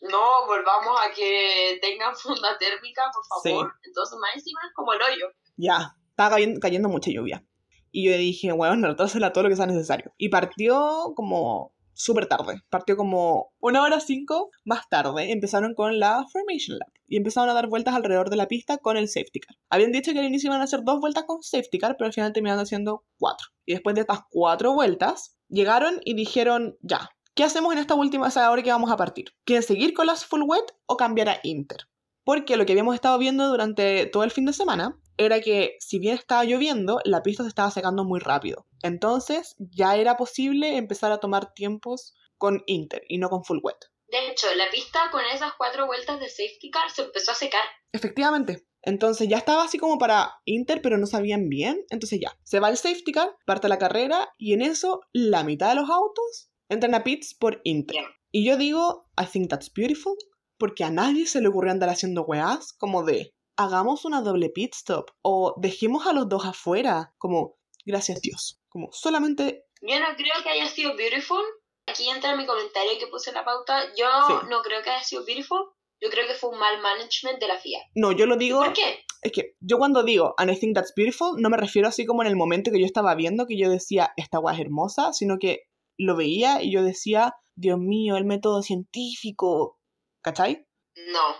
no, 0.01 0.45
volvamos 0.47 0.99
a 0.99 1.13
que 1.13 1.79
tengan 1.81 2.15
funda 2.15 2.57
térmica, 2.57 3.03
por 3.13 3.25
favor. 3.43 3.73
Entonces, 3.83 4.17
más 4.19 4.35
encima 4.35 4.59
es 4.67 4.73
como 4.73 4.93
el 4.93 5.01
hoyo. 5.01 5.27
Ya, 5.57 5.95
estaba 6.09 6.31
cayendo, 6.31 6.59
cayendo 6.59 6.89
mucha 6.89 7.11
lluvia. 7.11 7.45
Y 7.91 8.09
yo 8.09 8.17
dije, 8.17 8.51
bueno, 8.51 8.87
retrásela 8.87 9.31
todo 9.31 9.45
lo 9.45 9.49
que 9.49 9.55
sea 9.55 9.67
necesario. 9.67 10.13
Y 10.17 10.29
partió 10.29 11.13
como 11.15 11.73
súper 11.93 12.27
tarde. 12.27 12.61
Partió 12.69 12.97
como 12.97 13.53
una 13.59 13.81
hora 13.81 14.01
cinco 14.01 14.51
más 14.65 14.87
tarde. 14.89 15.31
Empezaron 15.31 15.73
con 15.73 15.97
la 15.97 16.25
Formation 16.31 16.77
Lap. 16.77 16.89
Y 17.07 17.17
empezaron 17.17 17.49
a 17.49 17.53
dar 17.53 17.67
vueltas 17.67 17.95
alrededor 17.95 18.29
de 18.29 18.35
la 18.35 18.47
pista 18.47 18.79
con 18.79 18.97
el 18.97 19.07
safety 19.07 19.39
car. 19.39 19.55
Habían 19.69 19.91
dicho 19.91 20.11
que 20.11 20.19
al 20.19 20.25
inicio 20.25 20.49
iban 20.49 20.59
a 20.59 20.65
hacer 20.65 20.81
dos 20.83 20.99
vueltas 20.99 21.23
con 21.25 21.41
safety 21.41 21.77
car, 21.77 21.95
pero 21.97 22.07
al 22.07 22.13
final 22.13 22.33
terminaron 22.33 22.63
haciendo 22.63 23.05
cuatro. 23.17 23.47
Y 23.65 23.73
después 23.73 23.95
de 23.95 24.01
estas 24.01 24.19
cuatro 24.29 24.73
vueltas, 24.73 25.37
llegaron 25.47 26.01
y 26.03 26.15
dijeron, 26.15 26.77
ya, 26.81 27.11
¿qué 27.35 27.43
hacemos 27.43 27.73
en 27.73 27.79
esta 27.79 27.95
última 27.95 28.29
hora 28.49 28.63
que 28.63 28.71
vamos 28.71 28.91
a 28.91 28.97
partir? 28.97 29.35
¿Quieren 29.43 29.61
seguir 29.61 29.93
con 29.93 30.07
las 30.07 30.25
full 30.25 30.43
wet 30.43 30.65
o 30.87 30.97
cambiar 30.97 31.29
a 31.29 31.39
Inter? 31.43 31.79
Porque 32.23 32.57
lo 32.57 32.65
que 32.65 32.71
habíamos 32.71 32.95
estado 32.95 33.19
viendo 33.19 33.47
durante 33.47 34.07
todo 34.07 34.23
el 34.23 34.31
fin 34.31 34.45
de 34.45 34.53
semana 34.53 34.97
era 35.17 35.41
que 35.41 35.77
si 35.79 35.99
bien 35.99 36.15
estaba 36.15 36.43
lloviendo, 36.43 36.99
la 37.03 37.21
pista 37.21 37.43
se 37.43 37.49
estaba 37.49 37.69
secando 37.69 38.03
muy 38.03 38.19
rápido. 38.19 38.65
Entonces 38.81 39.55
ya 39.59 39.95
era 39.95 40.17
posible 40.17 40.77
empezar 40.77 41.11
a 41.11 41.19
tomar 41.19 41.53
tiempos 41.53 42.15
con 42.37 42.63
Inter 42.65 43.03
y 43.07 43.19
no 43.19 43.29
con 43.29 43.43
full 43.43 43.59
wet. 43.61 43.77
De 44.07 44.29
hecho, 44.29 44.47
la 44.55 44.69
pista 44.71 45.09
con 45.11 45.21
esas 45.25 45.53
cuatro 45.57 45.85
vueltas 45.85 46.19
de 46.19 46.29
safety 46.29 46.71
car 46.71 46.89
se 46.89 47.03
empezó 47.03 47.31
a 47.31 47.35
secar. 47.35 47.63
Efectivamente. 47.91 48.65
Entonces 48.81 49.27
ya 49.27 49.37
estaba 49.37 49.63
así 49.63 49.79
como 49.79 49.97
para 49.97 50.35
Inter, 50.45 50.81
pero 50.81 50.97
no 50.97 51.07
sabían 51.07 51.49
bien. 51.49 51.83
Entonces 51.89 52.19
ya, 52.21 52.37
se 52.43 52.59
va 52.59 52.69
el 52.69 52.77
safety 52.77 53.11
car, 53.11 53.35
parte 53.45 53.67
la 53.67 53.79
carrera 53.79 54.29
y 54.37 54.53
en 54.53 54.61
eso 54.61 55.01
la 55.11 55.43
mitad 55.43 55.69
de 55.69 55.75
los 55.75 55.89
autos 55.89 56.51
entran 56.69 56.95
a 56.95 57.03
pits 57.03 57.33
por 57.33 57.61
Inter. 57.63 58.03
Y 58.31 58.45
yo 58.45 58.57
digo, 58.57 59.09
I 59.19 59.25
think 59.25 59.49
that's 59.49 59.71
beautiful, 59.73 60.15
porque 60.57 60.83
a 60.83 60.91
nadie 60.91 61.25
se 61.25 61.41
le 61.41 61.47
ocurrió 61.47 61.71
andar 61.71 61.89
haciendo 61.89 62.23
weas 62.23 62.73
como 62.73 63.03
de 63.03 63.33
hagamos 63.57 64.05
una 64.05 64.21
doble 64.21 64.49
pit 64.49 64.73
stop 64.73 65.11
o 65.21 65.55
dejemos 65.57 66.05
a 66.07 66.13
los 66.13 66.27
dos 66.27 66.45
afuera, 66.45 67.13
como 67.17 67.57
gracias 67.85 68.21
Dios, 68.21 68.61
como 68.69 68.89
solamente... 68.91 69.63
Yo 69.81 69.99
no 69.99 70.07
creo 70.15 70.33
que 70.43 70.49
haya 70.49 70.67
sido 70.67 70.95
beautiful. 70.95 71.43
Aquí 71.87 72.09
entra 72.09 72.35
mi 72.35 72.45
comentario 72.45 72.91
que 72.99 73.07
puse 73.07 73.29
en 73.29 73.35
la 73.35 73.45
pauta. 73.45 73.83
Yo 73.95 74.41
no 74.49 74.61
creo 74.63 74.81
que 74.81 74.89
haya 74.89 75.03
sido 75.03 75.23
beautiful. 75.25 75.59
Yo 76.01 76.09
creo 76.09 76.27
que 76.27 76.33
fue 76.33 76.49
un 76.49 76.59
mal 76.59 76.81
management 76.81 77.39
de 77.39 77.47
la 77.47 77.59
FIA. 77.59 77.79
No, 77.93 78.11
yo 78.11 78.25
lo 78.25 78.35
digo... 78.35 78.59
¿Por 78.59 78.73
qué? 78.73 79.05
Es 79.21 79.31
que 79.31 79.55
yo 79.59 79.77
cuando 79.77 80.03
digo 80.03 80.35
and 80.37 80.51
I 80.51 80.59
think 80.59 80.75
that's 80.75 80.93
beautiful, 80.95 81.35
no 81.39 81.49
me 81.49 81.57
refiero 81.57 81.87
así 81.87 82.05
como 82.05 82.21
en 82.21 82.27
el 82.27 82.35
momento 82.35 82.71
que 82.71 82.79
yo 82.79 82.85
estaba 82.85 83.15
viendo 83.15 83.47
que 83.47 83.57
yo 83.57 83.69
decía 83.69 84.11
esta 84.17 84.39
guay 84.39 84.55
es 84.55 84.61
hermosa, 84.61 85.13
sino 85.13 85.37
que 85.39 85.63
lo 85.97 86.15
veía 86.15 86.61
y 86.61 86.71
yo 86.71 86.83
decía, 86.83 87.35
Dios 87.55 87.79
mío, 87.79 88.17
el 88.17 88.25
método 88.25 88.61
científico. 88.61 89.77
¿Cachai? 90.21 90.65
No, 91.13 91.35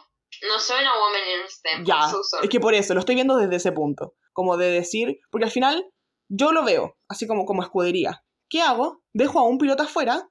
no 0.48 0.60
soy 0.60 0.82
una 0.82 0.94
woman 0.94 1.22
in 1.22 1.50
STEM. 1.50 1.86
Ya, 1.86 2.12
es 2.44 2.50
que 2.50 2.60
por 2.60 2.74
eso, 2.74 2.94
lo 2.94 3.00
estoy 3.00 3.16
viendo 3.16 3.38
desde 3.38 3.56
ese 3.56 3.72
punto. 3.72 4.16
Como 4.34 4.58
de 4.58 4.70
decir, 4.70 5.20
porque 5.32 5.46
al 5.46 5.52
final 5.52 5.92
yo 6.30 6.52
lo 6.52 6.64
veo, 6.64 6.98
así 7.08 7.28
como 7.28 7.46
como 7.46 7.64
escudería. 7.64 8.24
¿Qué 8.50 8.62
hago? 8.62 9.02
Dejo 9.14 9.40
a 9.40 9.48
un 9.48 9.58
piloto 9.58 9.84
afuera 9.84 10.30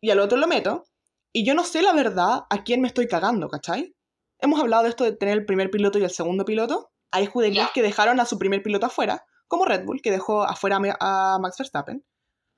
y 0.00 0.10
al 0.10 0.20
otro 0.20 0.38
lo 0.38 0.46
meto. 0.46 0.84
Y 1.32 1.44
yo 1.44 1.54
no 1.54 1.64
sé 1.64 1.82
la 1.82 1.92
verdad 1.92 2.44
a 2.50 2.64
quién 2.64 2.80
me 2.80 2.88
estoy 2.88 3.06
cagando, 3.06 3.48
¿cachai? 3.48 3.94
Hemos 4.38 4.60
hablado 4.60 4.84
de 4.84 4.88
esto 4.88 5.04
de 5.04 5.12
tener 5.12 5.38
el 5.38 5.46
primer 5.46 5.70
piloto 5.70 5.98
y 5.98 6.04
el 6.04 6.10
segundo 6.10 6.44
piloto. 6.44 6.90
Hay 7.12 7.24
escuderías 7.24 7.70
que 7.72 7.82
dejaron 7.82 8.20
a 8.20 8.24
su 8.24 8.38
primer 8.38 8.62
piloto 8.62 8.86
afuera, 8.86 9.24
como 9.46 9.64
Red 9.64 9.84
Bull, 9.84 10.00
que 10.00 10.10
dejó 10.10 10.42
afuera 10.42 10.78
a 11.00 11.38
Max 11.40 11.56
Verstappen. 11.58 12.04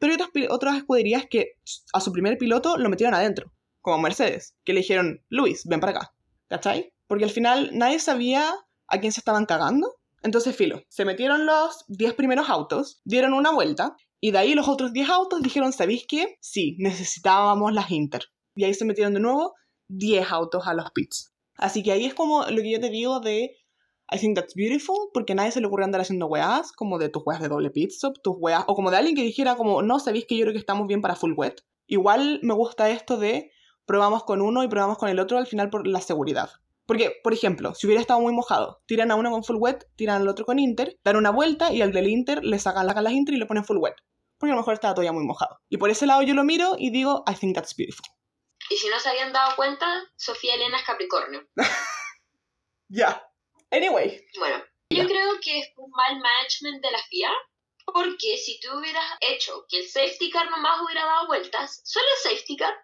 Pero 0.03 0.15
hay 0.15 0.21
otras, 0.21 0.51
otras 0.51 0.77
escuderías 0.79 1.27
que 1.31 1.61
a 1.93 2.01
su 2.01 2.11
primer 2.11 2.37
piloto 2.37 2.77
lo 2.77 2.89
metieron 2.89 3.15
adentro, 3.15 3.53
como 3.81 3.99
Mercedes, 3.99 4.57
que 4.65 4.73
le 4.73 4.81
dijeron, 4.81 5.25
Luis, 5.29 5.63
ven 5.65 5.79
para 5.79 5.93
acá. 5.93 6.15
¿Cachai? 6.49 6.93
Porque 7.07 7.23
al 7.23 7.31
final 7.31 7.71
nadie 7.73 8.01
sabía 8.01 8.53
a 8.89 8.99
quién 8.99 9.13
se 9.13 9.21
estaban 9.21 9.47
cagando. 9.47 9.95
Entonces, 10.25 10.57
filo, 10.57 10.83
se 10.89 11.05
metieron 11.05 11.47
los 11.47 11.85
10 11.87 12.15
primeros 12.15 12.51
autos, 12.51 13.01
dieron 13.05 13.33
una 13.33 13.53
vuelta, 13.53 13.95
y 14.21 14.33
de 14.33 14.39
ahí 14.39 14.55
los 14.55 14.67
otros 14.67 14.93
10 14.93 15.09
autos 15.09 15.41
dijeron, 15.41 15.73
¿sabéis 15.73 16.05
qué? 16.09 16.37
Sí, 16.41 16.75
necesitábamos 16.81 17.73
las 17.73 17.89
Inter. 17.93 18.25
Y 18.57 18.65
ahí 18.65 18.75
se 18.75 18.85
metieron 18.85 19.15
de 19.15 19.21
nuevo 19.21 19.55
10 19.87 20.33
autos 20.33 20.67
a 20.67 20.75
los 20.75 20.91
pits. 20.91 21.33
Así 21.55 21.85
que 21.85 21.93
ahí 21.93 22.07
es 22.07 22.15
como 22.15 22.45
lo 22.47 22.61
que 22.61 22.73
yo 22.73 22.81
te 22.81 22.91
digo 22.91 23.21
de 23.21 23.57
I 24.11 24.19
think 24.19 24.37
that's 24.37 24.55
beautiful, 24.55 25.11
porque 25.13 25.33
a 25.33 25.37
nadie 25.37 25.53
se 25.53 25.61
le 25.61 25.67
ocurrió 25.67 25.85
andar 25.85 26.01
haciendo 26.01 26.27
weas, 26.27 26.73
como 26.73 26.99
de 26.99 27.09
tus 27.09 27.23
weas 27.25 27.41
de 27.41 27.49
doble 27.49 27.71
pit 27.71 27.91
stop, 27.91 28.17
tus 28.23 28.35
weas, 28.39 28.65
o 28.67 28.75
como 28.75 28.91
de 28.91 28.99
alguien 28.99 29.17
que 29.17 29.23
dijera 29.23 29.57
como, 29.57 29.83
no, 29.83 29.99
sabéis 29.99 30.27
que 30.27 30.37
yo 30.37 30.45
creo 30.45 30.53
que 30.53 30.59
estamos 30.59 30.87
bien 30.87 31.01
para 31.01 31.17
full 31.17 31.33
wet. 31.37 31.63
Igual 31.87 32.41
me 32.43 32.55
gusta 32.55 32.91
esto 32.91 33.17
de 33.17 33.51
probamos 33.87 34.25
con 34.25 34.43
uno 34.43 34.63
y 34.63 34.69
probamos 34.69 34.99
con 34.99 35.09
el 35.09 35.19
otro 35.19 35.39
al 35.39 35.47
final 35.47 35.71
por 35.71 35.87
la 35.87 36.01
seguridad. 36.01 36.51
Porque, 36.87 37.15
por 37.23 37.33
ejemplo, 37.33 37.75
si 37.75 37.87
hubiera 37.87 38.01
estado 38.01 38.21
muy 38.21 38.33
mojado, 38.33 38.83
tiran 38.87 39.11
a 39.11 39.15
uno 39.15 39.31
con 39.31 39.45
full 39.45 39.57
wet, 39.57 39.87
tiran 39.97 40.23
al 40.23 40.29
otro 40.29 40.45
con 40.45 40.59
Inter, 40.59 40.99
dan 41.05 41.17
una 41.17 41.31
vuelta 41.31 41.73
y 41.73 41.81
al 41.81 41.93
del 41.93 42.09
Inter 42.09 42.45
le 42.45 42.59
sacan 42.59 42.87
las 42.87 43.13
Inter 43.13 43.35
y 43.35 43.39
le 43.39 43.47
ponen 43.47 43.65
full 43.65 43.79
wet. 43.79 43.95
Porque 44.39 44.53
a 44.53 44.57
lo 44.57 44.61
mejor 44.61 44.75
estaba 44.75 44.95
todavía 44.95 45.13
muy 45.13 45.25
mojado. 45.25 45.61
Y 45.69 45.77
por 45.77 45.91
ese 45.91 46.07
lado 46.07 46.23
yo 46.23 46.35
lo 46.35 46.45
miro 46.45 46.75
y 46.77 46.91
digo, 46.91 47.25
I 47.31 47.35
think 47.35 47.55
that's 47.55 47.77
beautiful. 47.77 48.05
Y 48.69 48.77
si 48.77 48.89
no 48.89 48.99
se 48.99 49.09
habían 49.09 49.33
dado 49.33 49.55
cuenta, 49.57 49.87
Sofía 50.17 50.55
Elena 50.55 50.79
es 50.79 50.85
Capricornio. 50.85 51.49
Ya. 52.95 53.27
Anyway. 53.73 54.25
Bueno, 54.39 54.65
yo 54.91 55.07
creo 55.07 55.41
que 55.41 55.59
es 55.59 55.73
un 55.77 55.91
mal 55.91 56.21
management 56.21 56.83
de 56.83 56.91
la 56.91 57.03
FIA. 57.03 57.33
Porque 57.85 58.37
si 58.37 58.61
tú 58.61 58.79
hubieras 58.79 59.05
hecho 59.21 59.67
que 59.69 59.79
el 59.79 59.89
safety 59.89 60.31
car 60.31 60.49
nomás 60.51 60.81
hubiera 60.83 61.05
dado 61.05 61.27
vueltas, 61.27 61.83
solo 61.85 62.07
el 62.17 62.31
safety 62.31 62.57
car, 62.57 62.75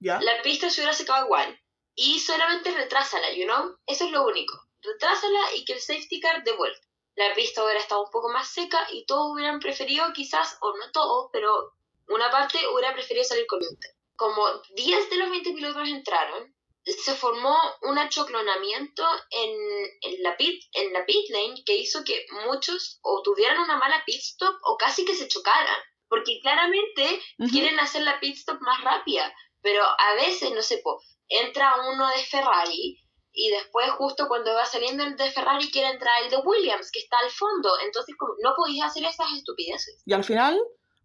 la 0.00 0.42
pista 0.42 0.68
se 0.68 0.80
hubiera 0.80 0.92
secado 0.92 1.24
igual. 1.24 1.58
Y 1.94 2.20
solamente 2.20 2.70
retrásala, 2.70 3.32
you 3.32 3.46
know? 3.46 3.78
Eso 3.86 4.04
es 4.04 4.10
lo 4.10 4.26
único. 4.26 4.54
Retrásala 4.82 5.54
y 5.54 5.64
que 5.64 5.72
el 5.72 5.80
safety 5.80 6.20
car 6.20 6.44
de 6.44 6.52
vuelta. 6.52 6.86
La 7.14 7.34
pista 7.34 7.64
hubiera 7.64 7.80
estado 7.80 8.04
un 8.04 8.10
poco 8.10 8.28
más 8.28 8.48
seca 8.48 8.86
y 8.92 9.06
todos 9.06 9.32
hubieran 9.32 9.58
preferido 9.58 10.12
quizás, 10.12 10.58
o 10.60 10.76
no 10.76 10.92
todos, 10.92 11.30
pero 11.32 11.72
una 12.08 12.30
parte 12.30 12.58
hubiera 12.68 12.92
preferido 12.92 13.24
salir 13.24 13.46
con 13.46 13.62
Inter. 13.62 13.92
Como 14.16 14.46
10 14.74 15.10
de 15.10 15.16
los 15.16 15.30
20 15.30 15.52
pilotos 15.54 15.88
entraron, 15.88 16.54
se 16.86 17.14
formó 17.14 17.56
un 17.82 17.98
achoclonamiento 17.98 19.02
en, 19.30 19.50
en, 20.02 20.22
la 20.22 20.36
pit, 20.36 20.62
en 20.72 20.92
la 20.92 21.04
pit 21.04 21.28
lane 21.30 21.62
que 21.64 21.76
hizo 21.76 22.04
que 22.04 22.26
muchos 22.46 23.00
o 23.02 23.22
tuvieran 23.22 23.58
una 23.58 23.76
mala 23.76 24.02
pit 24.06 24.20
stop 24.20 24.54
o 24.62 24.76
casi 24.76 25.04
que 25.04 25.14
se 25.14 25.28
chocaran. 25.28 25.80
Porque 26.08 26.38
claramente 26.40 27.20
quieren 27.50 27.80
hacer 27.80 28.02
la 28.02 28.20
pit 28.20 28.36
stop 28.36 28.60
más 28.60 28.80
rápida 28.84 29.34
pero 29.66 29.82
a 29.82 30.14
veces, 30.14 30.52
no 30.54 30.62
sé, 30.62 30.80
entra 31.28 31.74
uno 31.92 32.06
de 32.10 32.22
Ferrari 32.22 33.02
y 33.32 33.50
después 33.50 33.90
justo 33.98 34.28
cuando 34.28 34.54
va 34.54 34.64
saliendo 34.64 35.02
el 35.02 35.16
de 35.16 35.28
Ferrari 35.32 35.68
quiere 35.72 35.90
entrar 35.90 36.22
el 36.22 36.30
de 36.30 36.36
Williams, 36.36 36.88
que 36.92 37.00
está 37.00 37.18
al 37.18 37.30
fondo. 37.30 37.70
Entonces 37.84 38.14
no 38.44 38.54
podéis 38.56 38.84
hacer 38.84 39.02
esas 39.02 39.26
estupideces. 39.36 40.00
Y 40.04 40.12
al 40.12 40.22
final, 40.22 40.56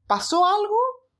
¿pasó 0.06 0.46
algo? 0.46 0.78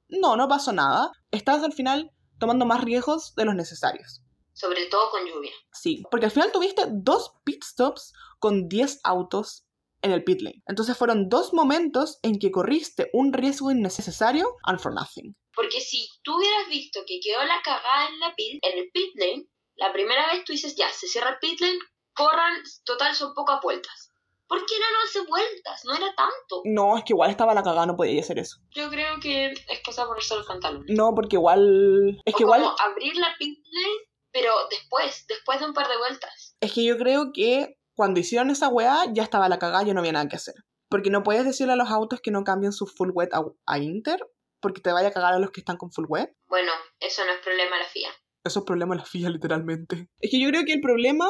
No, 0.08 0.38
no 0.38 0.48
pasó 0.48 0.72
nada. 0.72 1.12
Estás 1.32 1.64
al 1.64 1.74
final 1.74 2.12
tomando 2.38 2.68
más 2.68 2.84
riesgos 2.84 3.34
de 3.34 3.46
los 3.46 3.56
necesarios. 3.56 4.22
Sobre 4.62 4.86
todo 4.86 5.10
con 5.10 5.26
lluvia. 5.26 5.52
Sí, 5.74 6.04
porque 6.12 6.28
al 6.28 6.32
final 6.32 6.52
tuviste 6.52 6.84
dos 6.88 7.34
pit 7.44 7.64
stops 7.64 8.14
con 8.38 8.70
10 8.70 9.00
autos 9.04 9.66
en 10.04 10.12
el 10.12 10.24
pit 10.24 10.42
lane. 10.42 10.62
Entonces 10.68 10.96
fueron 10.96 11.30
dos 11.30 11.52
momentos 11.52 12.20
en 12.22 12.38
que 12.38 12.52
corriste 12.52 13.10
un 13.12 13.34
riesgo 13.34 13.72
innecesario 13.72 14.58
and 14.66 14.80
for 14.80 14.94
nothing. 14.94 15.36
Porque 15.56 15.82
si 15.82 16.08
tú 16.22 16.38
hubieras 16.38 16.70
visto 16.70 17.02
que 17.08 17.20
quedó 17.20 17.44
la 17.44 17.60
cagada 17.64 18.08
en, 18.10 18.20
la 18.20 18.36
pit, 18.36 18.60
en 18.62 18.78
el 18.78 18.92
pit 18.92 19.16
lane, 19.16 19.48
la 19.78 19.92
primera 19.92 20.28
vez 20.32 20.44
tú 20.46 20.52
dices, 20.52 20.76
ya, 20.76 20.92
se 20.92 21.08
cierra 21.08 21.32
el 21.32 21.40
pit 21.40 21.60
lane, 21.60 21.80
corran, 22.14 22.62
total, 22.86 23.16
son 23.16 23.34
pocas 23.34 23.60
vueltas. 23.64 24.12
¿Por 24.46 24.64
qué 24.68 24.76
eran 24.76 24.92
11 25.08 25.30
vueltas? 25.30 25.86
No 25.86 25.96
era 25.96 26.14
tanto. 26.14 26.62
No, 26.66 26.98
es 27.00 27.04
que 27.04 27.14
igual 27.14 27.32
estaba 27.32 27.56
la 27.56 27.64
cagada, 27.64 27.88
no 27.88 27.96
podía 27.96 28.22
hacer 28.22 28.38
eso. 28.38 28.58
Yo 28.70 28.90
creo 28.90 29.20
que 29.20 29.46
es 29.46 29.84
cosa 29.84 30.02
por 30.04 30.10
ponerse 30.10 30.36
los 30.36 30.46
pantalones. 30.46 30.94
No, 30.96 31.16
porque 31.16 31.38
igual... 31.38 32.22
Es 32.26 32.36
que 32.36 32.44
igual... 32.44 32.64
abrir 32.80 33.16
la 33.16 33.34
pit 33.40 33.58
lane, 33.72 34.11
pero 34.32 34.54
después, 34.70 35.26
después 35.28 35.60
de 35.60 35.66
un 35.66 35.74
par 35.74 35.88
de 35.88 35.98
vueltas. 35.98 36.56
Es 36.60 36.74
que 36.74 36.84
yo 36.84 36.98
creo 36.98 37.32
que 37.34 37.78
cuando 37.96 38.20
hicieron 38.20 38.50
esa 38.50 38.70
weá, 38.70 39.06
ya 39.14 39.24
estaba 39.24 39.50
la 39.50 39.60
cagada, 39.60 39.84
ya 39.84 39.94
no 39.94 40.00
había 40.00 40.14
nada 40.14 40.28
que 40.28 40.38
hacer. 40.38 40.56
Porque 40.90 41.10
no 41.10 41.24
puedes 41.24 41.46
decirle 41.46 41.74
a 41.74 41.78
los 41.78 41.90
autos 41.90 42.22
que 42.22 42.32
no 42.32 42.44
cambien 42.44 42.74
su 42.74 42.88
full 42.88 43.12
wet 43.14 43.30
a 43.66 43.80
Inter, 43.80 44.20
porque 44.62 44.82
te 44.82 44.92
vaya 44.92 45.10
a 45.10 45.12
cagar 45.12 45.34
a 45.34 45.40
los 45.40 45.52
que 45.52 45.62
están 45.62 45.78
con 45.78 45.92
full 45.92 46.06
web. 46.08 46.34
Bueno, 46.48 46.72
eso 47.00 47.26
no 47.26 47.32
es 47.32 47.40
problema 47.40 47.76
de 47.78 47.84
la 47.84 47.90
FIA. 47.90 48.10
Eso 48.44 48.60
es 48.60 48.66
problema 48.66 48.96
de 48.96 49.02
la 49.02 49.06
FIA, 49.06 49.30
literalmente. 49.30 50.10
Es 50.20 50.32
que 50.32 50.40
yo 50.40 50.50
creo 50.50 50.64
que 50.64 50.74
el 50.74 50.82
problema 50.82 51.28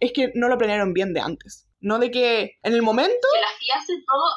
es 0.00 0.12
que 0.12 0.30
no 0.34 0.48
lo 0.48 0.58
planearon 0.58 0.92
bien 0.92 1.14
de 1.14 1.20
antes. 1.20 1.66
No 1.80 1.98
de 1.98 2.10
que 2.10 2.58
en 2.62 2.74
el 2.74 2.82
momento. 2.82 3.28
Que 3.32 3.40
la 3.40 3.58
FIA 3.58 3.74
hace 3.76 3.92
todo. 4.06 4.30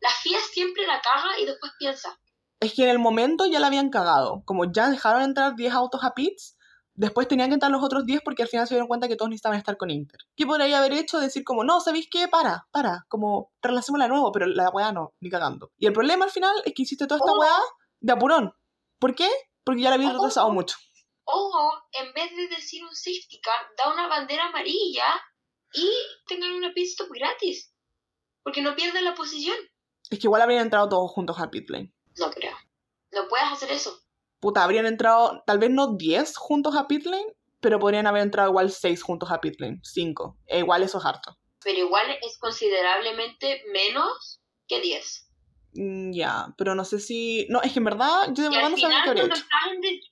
La 0.00 0.10
FIA 0.10 0.38
siempre 0.52 0.86
la 0.86 1.00
caga 1.00 1.38
y 1.40 1.46
después 1.46 1.72
piensa. 1.78 2.18
Es 2.60 2.74
que 2.74 2.84
en 2.84 2.90
el 2.90 2.98
momento 2.98 3.46
ya 3.46 3.60
la 3.60 3.66
habían 3.66 3.90
cagado. 3.90 4.42
Como 4.44 4.70
ya 4.72 4.88
dejaron 4.88 5.22
entrar 5.22 5.56
10 5.56 5.72
autos 5.74 6.04
a 6.04 6.14
pits, 6.14 6.55
Después 6.96 7.28
tenían 7.28 7.50
que 7.50 7.54
entrar 7.54 7.70
los 7.70 7.84
otros 7.84 8.06
10 8.06 8.22
porque 8.24 8.42
al 8.42 8.48
final 8.48 8.66
se 8.66 8.74
dieron 8.74 8.88
cuenta 8.88 9.06
que 9.06 9.16
todos 9.16 9.28
necesitaban 9.28 9.58
estar 9.58 9.76
con 9.76 9.90
Inter. 9.90 10.18
¿Qué 10.34 10.46
podría 10.46 10.78
haber 10.78 10.94
hecho? 10.94 11.18
Decir 11.18 11.44
como, 11.44 11.62
no, 11.62 11.80
¿sabéis 11.80 12.08
qué? 12.10 12.26
Para, 12.26 12.66
para, 12.72 13.04
como, 13.08 13.52
relacionémosla 13.60 14.06
de 14.06 14.08
nuevo, 14.08 14.32
pero 14.32 14.46
la 14.46 14.70
weá 14.70 14.92
no, 14.92 15.12
ni 15.20 15.28
cagando. 15.28 15.72
Y 15.76 15.86
el 15.86 15.92
problema 15.92 16.24
al 16.24 16.30
final 16.30 16.54
es 16.64 16.72
que 16.74 16.82
hiciste 16.82 17.06
toda 17.06 17.18
esta 17.18 17.32
oh. 17.32 17.38
weá 17.38 17.58
de 18.00 18.12
apurón. 18.12 18.54
¿Por 18.98 19.14
qué? 19.14 19.28
Porque 19.62 19.82
ya 19.82 19.90
la 19.90 19.96
había 19.96 20.08
Ojo. 20.08 20.16
retrasado 20.16 20.50
mucho. 20.50 20.76
O 21.24 21.70
en 21.92 22.14
vez 22.14 22.34
de 22.34 22.48
decir 22.48 22.82
un 22.82 22.94
safety 22.94 23.40
car, 23.42 23.66
da 23.76 23.92
una 23.92 24.08
bandera 24.08 24.46
amarilla 24.46 25.04
y 25.74 25.90
tengan 26.26 26.52
una 26.52 26.72
pit 26.72 26.86
stop 26.86 27.08
gratis. 27.10 27.74
Porque 28.42 28.62
no 28.62 28.74
pierden 28.74 29.04
la 29.04 29.14
posición. 29.14 29.56
Es 30.08 30.18
que 30.18 30.28
igual 30.28 30.42
habrían 30.42 30.62
entrado 30.62 30.88
todos 30.88 31.10
juntos 31.10 31.38
al 31.40 31.50
pit 31.50 31.68
lane. 31.68 31.92
No 32.16 32.30
creo. 32.30 32.56
No 33.10 33.28
puedes 33.28 33.48
hacer 33.48 33.70
eso. 33.72 34.05
Puta, 34.40 34.62
habrían 34.64 34.86
entrado, 34.86 35.42
tal 35.46 35.58
vez 35.58 35.70
no 35.70 35.96
10 35.96 36.36
juntos 36.36 36.76
a 36.76 36.86
pit 36.86 37.04
lane, 37.06 37.26
pero 37.60 37.78
podrían 37.78 38.06
haber 38.06 38.22
entrado 38.22 38.50
igual 38.50 38.70
6 38.70 39.02
juntos 39.02 39.30
a 39.30 39.40
pit 39.40 39.54
lane. 39.60 39.80
5. 39.82 40.38
E 40.46 40.58
igual 40.58 40.82
eso 40.82 40.98
es 40.98 41.04
harto. 41.04 41.36
Pero 41.64 41.78
igual 41.78 42.06
es 42.22 42.38
considerablemente 42.38 43.62
menos 43.72 44.40
que 44.68 44.80
10. 44.80 45.30
Mm, 45.74 46.12
Ya, 46.12 46.46
pero 46.56 46.74
no 46.74 46.84
sé 46.84 47.00
si... 47.00 47.46
No, 47.48 47.60
es 47.62 47.72
que 47.72 47.78
en 47.80 47.84
verdad, 47.86 48.28
yo 48.32 48.44
de 48.44 48.50
verdad 48.50 48.70
no 48.70 48.76
sabía 48.76 49.02
qué 49.04 49.10
habría 49.10 49.22
cuando, 49.24 49.36
hecho. 49.36 49.46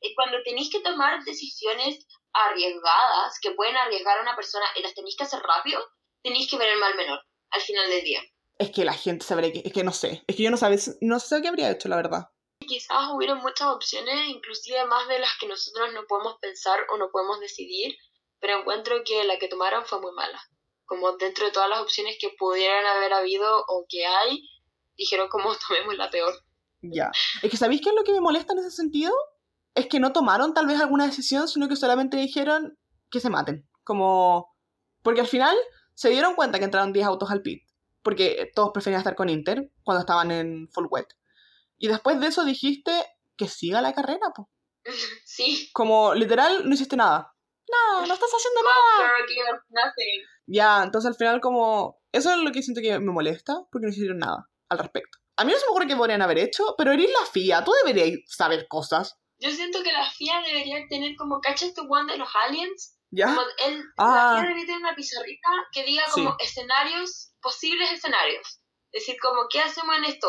eh, 0.01 0.13
cuando 0.17 0.37
tenéis 0.45 0.71
que 0.71 0.81
tomar 0.81 1.23
decisiones 1.25 2.07
arriesgadas 2.33 3.39
que 3.41 3.53
pueden 3.53 3.77
arriesgar 3.77 4.19
a 4.19 4.23
una 4.23 4.37
persona 4.37 4.65
y 4.77 4.83
las 4.83 4.95
tenéis 4.95 5.17
que 5.17 5.25
hacer 5.25 5.41
rápido, 5.41 5.81
tenéis 6.23 6.51
que 6.51 6.57
ver 6.59 6.71
el 6.71 6.81
mal 6.81 6.95
menor 6.97 7.21
al 7.51 7.61
final 7.61 7.89
del 7.89 8.03
día. 8.05 8.21
Es 8.59 8.71
que 8.71 8.85
la 8.85 8.95
gente 8.95 9.25
sabrá 9.25 9.51
que... 9.51 9.63
Es 9.65 9.73
que 9.73 9.85
no 9.85 9.93
sé. 9.93 10.23
Es 10.27 10.37
que 10.37 10.43
yo 10.43 10.51
no 10.51 10.57
sabía, 10.57 10.79
no 11.01 11.19
sé 11.21 11.43
qué 11.43 11.49
habría 11.49 11.71
hecho, 11.71 11.89
la 11.89 11.97
verdad. 11.97 12.29
Quizás 12.67 13.11
hubieron 13.13 13.39
muchas 13.39 13.69
opciones, 13.69 14.29
inclusive 14.29 14.85
más 14.87 15.09
de 15.09 15.19
las 15.19 15.31
que 15.39 15.47
nosotros 15.47 15.93
no 15.93 16.07
podemos 16.07 16.37
pensar 16.41 16.81
o 16.91 16.97
no 16.97 17.11
podemos 17.11 17.41
decidir, 17.41 17.97
pero 18.41 18.61
encuentro 18.61 18.97
que 19.05 19.25
la 19.25 19.39
que 19.39 19.49
tomaron 19.49 19.85
fue 19.85 20.01
muy 20.01 20.13
mala. 20.13 20.41
Como 20.87 21.13
dentro 21.17 21.47
de 21.47 21.53
todas 21.53 21.69
las 21.69 21.81
opciones 21.81 22.17
que 22.21 22.31
pudieran 22.39 22.85
haber 22.87 23.13
habido 23.13 23.65
o 23.69 23.87
que 23.89 24.07
hay, 24.07 24.49
dijeron 24.97 25.29
como 25.29 25.55
tomemos 25.69 25.97
la 25.97 26.11
peor. 26.11 26.35
Ya. 26.83 27.11
Es 27.43 27.51
que 27.51 27.57
¿sabéis 27.57 27.81
qué 27.81 27.91
es 27.91 27.95
lo 27.95 28.05
que 28.05 28.13
me 28.13 28.21
molesta 28.21 28.53
en 28.53 28.59
ese 28.59 28.71
sentido? 28.71 29.13
Es 29.75 29.87
que 29.87 30.01
no 30.01 30.13
tomaron 30.13 30.55
tal 30.55 30.67
vez 30.67 30.81
alguna 30.81 31.07
decisión, 31.07 31.49
sino 31.49 31.69
que 31.69 31.77
solamente 31.77 32.17
dijeron 32.17 32.79
que 33.11 33.21
se 33.21 33.31
maten. 33.31 33.69
Como... 33.83 34.55
Porque 35.03 35.21
al 35.21 35.27
final 35.27 35.57
se 35.95 36.11
dieron 36.11 36.35
cuenta 36.35 36.59
que 36.59 36.65
entraron 36.65 36.93
10 36.93 37.07
autos 37.07 37.31
al 37.31 37.43
pit. 37.43 37.63
Porque 38.03 38.51
todos 38.55 38.71
preferían 38.73 39.01
estar 39.01 39.15
con 39.15 39.29
Inter 39.29 39.71
cuando 39.83 40.01
estaban 40.01 40.31
en 40.31 40.69
full 40.69 40.87
wet. 40.91 41.09
Y 41.79 41.89
después 41.89 42.21
de 42.21 42.29
eso 42.29 42.45
dijiste 42.45 42.93
que 43.37 43.49
siga 43.49 43.81
la 43.83 43.93
carrera, 43.93 44.31
po. 44.35 44.51
sí, 45.25 45.71
Como 45.73 46.15
literal 46.15 46.69
no 46.69 46.75
hiciste 46.75 46.97
nada. 46.97 47.35
Nada, 47.71 48.07
no 48.07 48.15
estás 48.15 48.31
haciendo 48.31 48.61
nada. 48.63 49.11
Ya, 50.47 50.83
entonces 50.85 51.09
al 51.09 51.17
final 51.17 51.41
como... 51.41 51.99
Eso 52.13 52.31
es 52.31 52.39
lo 52.39 52.53
que 52.53 52.63
siento 52.63 52.81
que 52.81 52.99
me 52.99 53.13
molesta, 53.13 53.55
porque 53.73 53.87
no 53.87 53.93
hicieron 53.93 54.19
nada 54.19 54.49
al 54.69 54.79
respecto. 54.79 55.19
A 55.37 55.45
mí 55.45 55.51
no 55.51 55.59
se 55.59 55.67
me 55.67 55.71
ocurre 55.71 55.89
que 55.89 55.97
podrían 55.97 56.23
haber 56.23 56.39
hecho, 56.39 56.75
pero 56.79 56.93
eres 56.93 57.11
la 57.11 57.27
FIA, 57.27 57.65
tú 57.65 57.73
deberías 57.85 58.21
saber 58.27 58.69
cosas. 58.69 59.19
Yo 59.39 59.51
siento 59.51 59.83
que 59.83 59.93
la 59.93 60.09
FIA 60.09 60.43
debería 60.47 60.87
tener 60.89 61.17
como, 61.17 61.41
¿cachas 61.41 61.75
tu 61.75 61.83
one 61.93 62.13
de 62.13 62.19
los 62.19 62.29
aliens? 62.47 62.97
¿Ya? 63.11 63.27
Como 63.27 63.41
el, 63.67 63.83
Ah. 63.97 64.35
La 64.35 64.41
FIA 64.41 64.43
debería 64.43 64.67
tener 64.67 64.81
una 64.83 64.95
pizarrita 64.95 65.49
que 65.73 65.85
diga 65.85 66.05
como 66.13 66.37
escenarios, 66.39 67.33
posibles 67.41 67.91
escenarios. 67.91 68.61
Decir 68.93 69.17
como, 69.21 69.49
¿qué 69.51 69.61
hacemos 69.61 69.97
en 69.97 70.05
esto? 70.05 70.29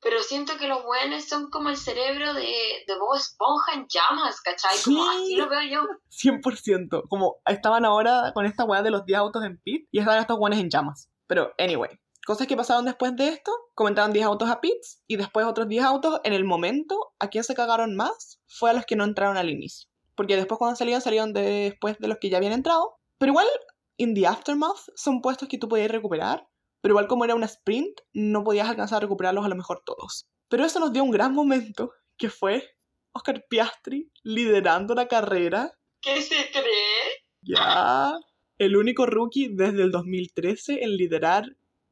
Pero 0.00 0.22
siento 0.22 0.56
que 0.58 0.68
los 0.68 0.84
buenos 0.84 1.24
son 1.24 1.50
como 1.50 1.70
el 1.70 1.76
cerebro 1.76 2.32
de, 2.34 2.42
de 2.86 2.98
Bob 2.98 3.16
Esponja 3.16 3.74
en 3.74 3.86
llamas, 3.88 4.40
¿cachai? 4.40 4.76
Como 4.84 5.02
Sí. 5.04 5.10
así 5.22 5.36
lo 5.36 5.48
veo 5.48 5.62
yo. 5.62 5.80
100%. 6.10 7.02
Como 7.08 7.36
estaban 7.46 7.84
ahora 7.84 8.32
con 8.34 8.46
esta 8.46 8.64
weá 8.64 8.82
de 8.82 8.90
los 8.90 9.04
10 9.04 9.18
autos 9.18 9.44
en 9.44 9.58
pit 9.58 9.88
y 9.90 9.98
estaban 9.98 10.20
estos 10.20 10.38
weones 10.38 10.60
en 10.60 10.70
llamas. 10.70 11.10
Pero, 11.26 11.52
anyway. 11.58 11.90
Cosas 12.26 12.46
que 12.46 12.56
pasaron 12.56 12.84
después 12.84 13.16
de 13.16 13.28
esto, 13.28 13.50
comentaron 13.74 14.12
10 14.12 14.26
autos 14.26 14.50
a 14.50 14.60
pits 14.60 15.02
y 15.06 15.16
después 15.16 15.46
otros 15.46 15.66
10 15.66 15.82
autos. 15.84 16.20
En 16.24 16.34
el 16.34 16.44
momento, 16.44 17.14
¿a 17.18 17.28
quién 17.28 17.42
se 17.42 17.54
cagaron 17.54 17.96
más? 17.96 18.38
Fue 18.46 18.70
a 18.70 18.74
los 18.74 18.84
que 18.84 18.96
no 18.96 19.04
entraron 19.04 19.36
al 19.38 19.48
inicio. 19.48 19.88
Porque 20.14 20.36
después 20.36 20.58
cuando 20.58 20.76
salieron, 20.76 21.00
salieron 21.00 21.32
después 21.32 21.98
de 21.98 22.06
los 22.08 22.18
que 22.18 22.28
ya 22.28 22.36
habían 22.36 22.52
entrado. 22.52 22.98
Pero 23.18 23.32
igual, 23.32 23.46
in 23.96 24.14
the 24.14 24.26
aftermath, 24.26 24.76
son 24.94 25.22
puestos 25.22 25.48
que 25.48 25.58
tú 25.58 25.68
podías 25.68 25.90
recuperar. 25.90 26.46
Pero 26.88 26.94
igual 26.94 27.06
como 27.06 27.26
era 27.26 27.34
una 27.34 27.44
sprint, 27.44 28.00
no 28.14 28.42
podías 28.44 28.66
alcanzar 28.66 28.96
a 28.96 29.00
recuperarlos 29.00 29.44
a 29.44 29.50
lo 29.50 29.56
mejor 29.56 29.82
todos. 29.84 30.26
Pero 30.48 30.64
eso 30.64 30.80
nos 30.80 30.90
dio 30.90 31.04
un 31.04 31.10
gran 31.10 31.34
momento, 31.34 31.92
que 32.16 32.30
fue 32.30 32.66
Oscar 33.12 33.44
Piastri 33.46 34.10
liderando 34.22 34.94
la 34.94 35.06
carrera 35.06 35.70
¿Qué 36.00 36.22
se 36.22 36.50
cree? 36.50 37.26
ya. 37.42 38.12
El 38.56 38.74
único 38.74 39.04
rookie 39.04 39.54
desde 39.54 39.82
el 39.82 39.90
2013 39.90 40.82
en 40.82 40.96
liderar 40.96 41.44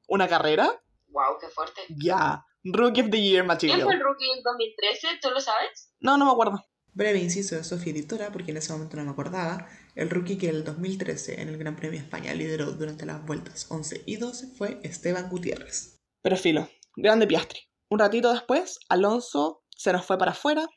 una 0.09 0.28
carrera. 0.28 0.82
Wow, 1.09 1.36
qué 1.42 1.49
fuerte. 1.49 1.82
Ya. 1.90 2.47
Rookie 2.64 3.03
of 3.03 3.11
the 3.11 3.20
Year 3.20 3.44
¿Quién 3.44 3.44
fue 3.44 3.68
material. 3.68 3.80
el 3.92 4.01
rookie 4.01 4.30
en 4.34 4.42
2013? 4.42 5.09
¿Tú 5.20 5.28
lo 5.30 5.40
sabes? 5.40 5.92
No, 6.01 6.16
no 6.16 6.24
me 6.24 6.30
acuerdo. 6.30 6.64
Breve 6.94 7.18
inciso 7.18 7.55
de 7.55 7.64
Sofía 7.64 7.92
Editora, 7.92 8.32
porque 8.32 8.53
en 8.53 8.57
ese 8.57 8.72
momento 8.72 8.97
no 8.97 9.05
me 9.05 9.11
acordaba. 9.11 9.68
El 9.97 10.11
rookie 10.11 10.36
que 10.36 10.51
en 10.51 10.57
el 10.57 10.64
2013 10.64 11.40
en 11.40 11.49
el 11.49 11.57
Gran 11.57 11.74
Premio 11.74 11.99
de 11.99 12.05
España 12.05 12.34
lideró 12.34 12.72
durante 12.72 13.07
las 13.07 13.24
vueltas 13.24 13.66
11 13.70 14.03
y 14.05 14.16
12 14.16 14.49
fue 14.49 14.78
Esteban 14.82 15.30
Gutiérrez. 15.30 16.03
Pero 16.22 16.36
filo. 16.36 16.68
Grande 16.97 17.26
Piastri. 17.26 17.61
Un 17.88 18.01
ratito 18.01 18.30
después, 18.30 18.78
Alonso 18.90 19.64
se 19.70 19.94
nos 19.94 20.05
fue 20.05 20.18
para 20.18 20.32
afuera. 20.32 20.68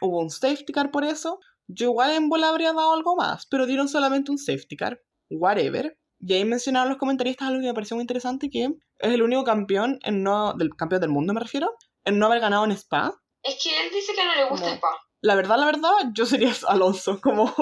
Hubo 0.00 0.20
un 0.20 0.30
safety 0.30 0.72
car 0.72 0.92
por 0.92 1.04
eso. 1.04 1.40
Yo 1.66 1.86
igual 1.86 2.12
en 2.12 2.28
bola 2.28 2.50
habría 2.50 2.72
dado 2.72 2.92
algo 2.92 3.16
más, 3.16 3.44
pero 3.46 3.66
dieron 3.66 3.88
solamente 3.88 4.30
un 4.30 4.38
safety 4.38 4.76
car. 4.76 5.02
Whatever. 5.30 5.98
Y 6.20 6.34
ahí 6.34 6.44
mencionaron 6.44 6.90
los 6.90 6.98
comentaristas 6.98 7.48
algo 7.48 7.60
que 7.60 7.66
me 7.66 7.74
pareció 7.74 7.96
muy 7.96 8.02
interesante, 8.02 8.50
que 8.50 8.66
es 8.66 9.12
el 9.12 9.22
único 9.22 9.42
campeón 9.42 9.98
en 10.04 10.22
no... 10.22 10.54
del 10.54 10.76
campeón 10.76 11.00
del 11.00 11.10
mundo 11.10 11.34
me 11.34 11.40
refiero, 11.40 11.74
en 12.04 12.20
no 12.20 12.26
haber 12.26 12.38
ganado 12.38 12.64
en 12.66 12.70
Spa. 12.72 13.20
Es 13.42 13.60
que 13.60 13.70
él 13.70 13.90
dice 13.92 14.12
que 14.14 14.24
no 14.24 14.34
le 14.36 14.48
gusta 14.48 14.66
¿Cómo? 14.66 14.76
Spa. 14.76 14.88
La 15.22 15.34
verdad, 15.34 15.58
la 15.58 15.66
verdad, 15.66 15.90
yo 16.14 16.24
sería 16.24 16.52
Alonso, 16.68 17.20
como 17.20 17.52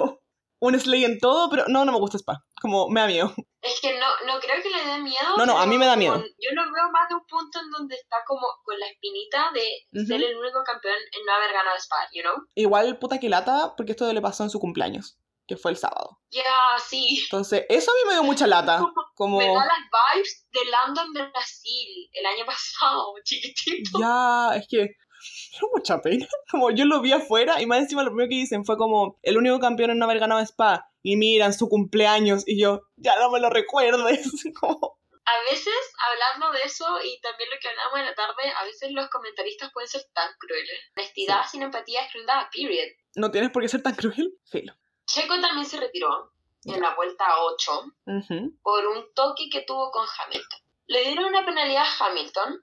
un 0.61 0.79
Slay 0.79 1.05
en 1.05 1.19
todo, 1.19 1.49
pero 1.51 1.65
no, 1.69 1.85
no 1.85 1.93
me 1.93 1.99
gusta 1.99 2.17
Spa, 2.19 2.45
como 2.61 2.89
me 2.89 3.01
da 3.01 3.07
miedo. 3.07 3.33
Es 3.63 3.81
que 3.81 3.99
no, 3.99 4.07
no 4.27 4.39
creo 4.41 4.63
que 4.63 4.71
le 4.71 4.85
dé 4.85 4.99
miedo. 4.99 5.37
No, 5.37 5.45
no, 5.47 5.59
a 5.59 5.67
mí 5.67 5.79
me 5.79 5.87
da 5.87 5.97
miedo. 5.97 6.15
con- 6.15 6.23
yo 6.39 6.51
lo 6.55 6.63
veo 6.73 6.91
más 6.93 7.09
de 7.09 7.15
un 7.17 7.27
punto 7.27 7.61
en 7.61 7.71
donde 7.71 7.95
está 7.97 8.17
como 8.27 8.47
con 8.65 8.79
la 8.79 8.87
espinita 8.87 9.51
de 9.53 10.05
ser 10.07 10.23
el 10.23 10.37
único 10.37 10.63
campeón 10.65 10.95
en 11.13 11.25
no 11.27 11.33
haber 11.33 11.53
ganado 11.53 11.77
Spa, 11.79 12.09
you 12.13 12.23
know? 12.23 12.35
Igual 12.55 12.99
puta 12.99 13.19
que 13.19 13.29
lata, 13.29 13.75
porque 13.77 13.93
esto 13.93 14.13
le 14.13 14.21
pasó 14.23 14.45
en 14.45 14.51
su 14.51 14.59
cumpleaños, 14.61 15.19
que 15.47 15.57
fue 15.57 15.71
el 15.73 15.77
sábado. 15.77 16.19
Ya, 16.31 16.43
sí. 16.85 17.21
Entonces, 17.25 17.65
eso 17.69 17.91
a 17.91 17.95
mí 17.95 18.01
me 18.09 18.15
dio 18.15 18.23
mucha 18.25 18.47
lata, 18.47 18.79
como... 19.15 19.39
Me 19.39 19.47
da 19.47 19.65
las 19.65 20.15
vibes 20.15 20.47
de 20.53 20.65
Landon 20.71 21.13
Brasil 21.13 22.09
el 22.13 22.27
año 22.27 22.45
pasado, 22.47 23.15
chiquitito. 23.25 23.99
Ya, 24.01 24.57
es 24.57 24.67
que 24.69 24.89
mucha 25.75 26.01
pena. 26.01 26.27
Como 26.51 26.71
yo 26.71 26.85
lo 26.85 27.01
vi 27.01 27.13
afuera 27.13 27.61
y 27.61 27.67
más 27.67 27.79
encima 27.81 28.03
lo 28.03 28.11
primero 28.11 28.29
que 28.29 28.37
dicen 28.37 28.65
fue 28.65 28.77
como 28.77 29.19
el 29.23 29.37
único 29.37 29.59
campeón 29.59 29.91
en 29.91 29.99
no 29.99 30.05
haber 30.07 30.19
ganado 30.21 30.41
Spa. 30.41 30.91
Y 31.03 31.17
miran 31.17 31.53
su 31.55 31.69
cumpleaños 31.69 32.43
y 32.47 32.61
yo, 32.61 32.83
ya 32.97 33.19
no 33.19 33.31
me 33.31 33.41
lo 33.41 33.49
recuerdes. 33.51 34.29
Como, 34.61 34.99
A 35.25 35.51
veces, 35.51 35.75
hablando 36.11 36.53
de 36.59 36.65
eso 36.65 36.85
y 37.05 37.21
también 37.21 37.49
lo 37.51 37.57
que 37.61 37.69
hablamos 37.69 37.99
en 38.01 38.07
la 38.07 38.15
tarde, 38.15 38.51
a 38.61 38.65
veces 38.65 38.91
los 38.93 39.09
comentaristas 39.09 39.71
pueden 39.73 39.89
ser 39.89 40.03
tan 40.13 40.29
crueles. 40.39 40.79
Honestidad 40.97 41.43
sin 41.51 41.63
empatía 41.63 42.05
es 42.05 42.13
crueldad, 42.13 42.47
period. 42.53 42.89
no 43.15 43.31
tienes 43.31 43.51
por 43.51 43.63
qué 43.63 43.69
ser 43.69 43.83
tan 43.83 43.95
cruel. 43.95 44.35
Filo. 44.51 44.75
Checo 45.07 45.41
también 45.41 45.67
se 45.67 45.79
retiró 45.79 46.33
en 46.65 46.75
Ya. 46.75 46.81
la 46.81 46.95
vuelta 46.97 47.25
8 47.43 47.73
Ujú. 48.07 48.59
por 48.63 48.87
un 48.89 49.05
toque 49.15 49.45
que 49.51 49.63
tuvo 49.63 49.91
con 49.93 50.05
Hamilton. 50.07 50.59
Le 50.89 51.05
dieron 51.05 51.27
una 51.27 51.45
penalidad 51.47 51.85
a 51.85 52.07
Hamilton 52.07 52.63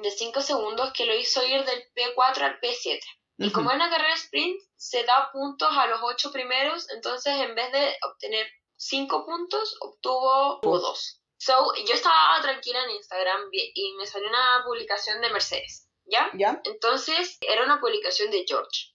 de 0.00 0.10
5 0.10 0.40
segundos 0.40 0.92
que 0.92 1.06
lo 1.06 1.14
hizo 1.14 1.44
ir 1.44 1.64
del 1.64 1.84
P4 1.94 2.42
al 2.42 2.60
P7. 2.60 3.00
Y 3.38 3.50
como 3.50 3.70
es 3.70 3.76
una 3.76 3.90
carrera 3.90 4.14
sprint, 4.14 4.60
se 4.76 5.04
da 5.04 5.30
puntos 5.32 5.68
a 5.72 5.86
los 5.86 6.00
8 6.02 6.32
primeros, 6.32 6.88
entonces 6.90 7.34
en 7.40 7.54
vez 7.54 7.72
de 7.72 7.96
obtener 8.02 8.46
5 8.76 9.26
puntos, 9.26 9.76
obtuvo 9.80 10.60
2. 10.62 11.22
So, 11.38 11.72
yo 11.86 11.94
estaba 11.94 12.40
tranquila 12.40 12.84
en 12.84 12.90
Instagram 12.90 13.48
y 13.52 13.94
me 13.98 14.06
salió 14.06 14.28
una 14.28 14.62
publicación 14.64 15.20
de 15.20 15.30
Mercedes, 15.30 15.88
¿ya? 16.04 16.30
¿Ya? 16.34 16.60
Entonces, 16.64 17.38
era 17.40 17.64
una 17.64 17.80
publicación 17.80 18.30
de 18.30 18.44
George. 18.46 18.92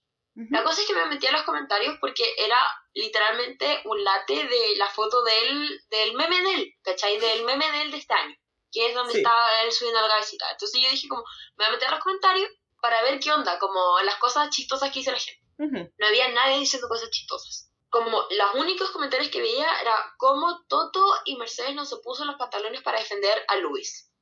La 0.50 0.62
cosa 0.62 0.80
es 0.80 0.86
que 0.86 0.94
me 0.94 1.06
metí 1.06 1.26
a 1.26 1.32
los 1.32 1.42
comentarios 1.42 1.96
porque 2.00 2.22
era 2.38 2.56
literalmente 2.94 3.82
un 3.84 4.04
late 4.04 4.46
de 4.46 4.76
la 4.76 4.88
foto 4.88 5.24
del, 5.24 5.80
del 5.90 6.14
meme 6.14 6.40
de 6.40 6.54
él, 6.54 6.74
¿cachai? 6.82 7.18
Del 7.18 7.44
meme 7.44 7.70
de 7.72 7.82
él 7.82 7.90
de 7.90 7.96
este 7.96 8.14
año, 8.14 8.36
que 8.72 8.86
es 8.88 8.94
donde 8.94 9.12
Sí. 9.12 9.18
estaba 9.18 9.62
él 9.62 9.72
subiendo 9.72 10.00
la 10.02 10.08
cabecita. 10.08 10.50
Entonces 10.50 10.80
yo 10.80 10.90
dije 10.90 11.08
como, 11.08 11.22
me 11.56 11.64
voy 11.64 11.66
a 11.66 11.72
meter 11.72 11.88
a 11.88 11.90
los 11.92 12.00
comentarios 12.04 12.50
para 12.80 13.02
ver 13.02 13.18
qué 13.20 13.32
onda, 13.32 13.58
como 13.58 14.00
las 14.04 14.16
cosas 14.16 14.50
chistosas 14.50 14.92
que 14.92 15.00
dice 15.00 15.12
la 15.12 15.18
gente. 15.18 15.40
Ujú. 15.58 15.92
No 15.98 16.06
había 16.06 16.28
nadie 16.28 16.58
diciendo 16.58 16.88
cosas 16.88 17.10
chistosas. 17.10 17.72
Como 17.90 18.22
los 18.30 18.54
únicos 18.54 18.90
comentarios 18.90 19.30
que 19.30 19.40
veía 19.40 19.80
era 19.80 20.14
cómo 20.18 20.64
Toto 20.68 21.02
y 21.24 21.36
Mercedes 21.36 21.74
no 21.74 21.84
se 21.86 21.96
puso 21.96 22.24
los 22.24 22.36
pantalones 22.36 22.82
para 22.82 22.98
defender 23.00 23.44
a 23.48 23.56
Luis. 23.56 24.12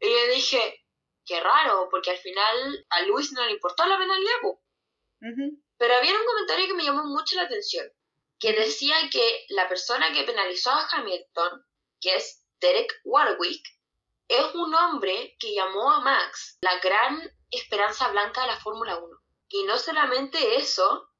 Y 0.00 0.10
yo 0.10 0.34
dije, 0.34 0.84
qué 1.24 1.40
raro, 1.40 1.88
porque 1.90 2.10
al 2.10 2.18
final 2.18 2.86
a 2.90 3.02
Luis 3.02 3.32
no 3.32 3.44
le 3.46 3.52
importó 3.52 3.86
la 3.86 3.96
penalidad, 3.96 4.34
po. 4.42 4.60
Ujú. 5.22 5.62
Pero 5.78 5.94
había 5.94 6.18
un 6.18 6.26
comentario 6.26 6.66
que 6.66 6.74
me 6.74 6.84
llamó 6.84 7.04
mucho 7.04 7.36
la 7.36 7.42
atención, 7.42 7.86
que 8.38 8.52
decía 8.52 8.96
que 9.10 9.46
la 9.50 9.68
persona 9.68 10.12
que 10.12 10.24
penalizó 10.24 10.70
a 10.70 10.86
Hamilton, 10.90 11.64
que 12.00 12.16
es 12.16 12.44
Derek 12.60 12.92
Warwick, 13.04 13.64
es 14.28 14.54
un 14.54 14.74
hombre 14.74 15.36
que 15.38 15.54
llamó 15.54 15.90
a 15.90 16.00
Max 16.00 16.58
la 16.60 16.78
gran 16.80 17.20
esperanza 17.50 18.08
blanca 18.08 18.42
de 18.42 18.48
la 18.48 18.60
Fórmula 18.60 18.98
1. 18.98 19.18
Y 19.48 19.64
no 19.64 19.78
solamente 19.78 20.56
eso, 20.56 21.10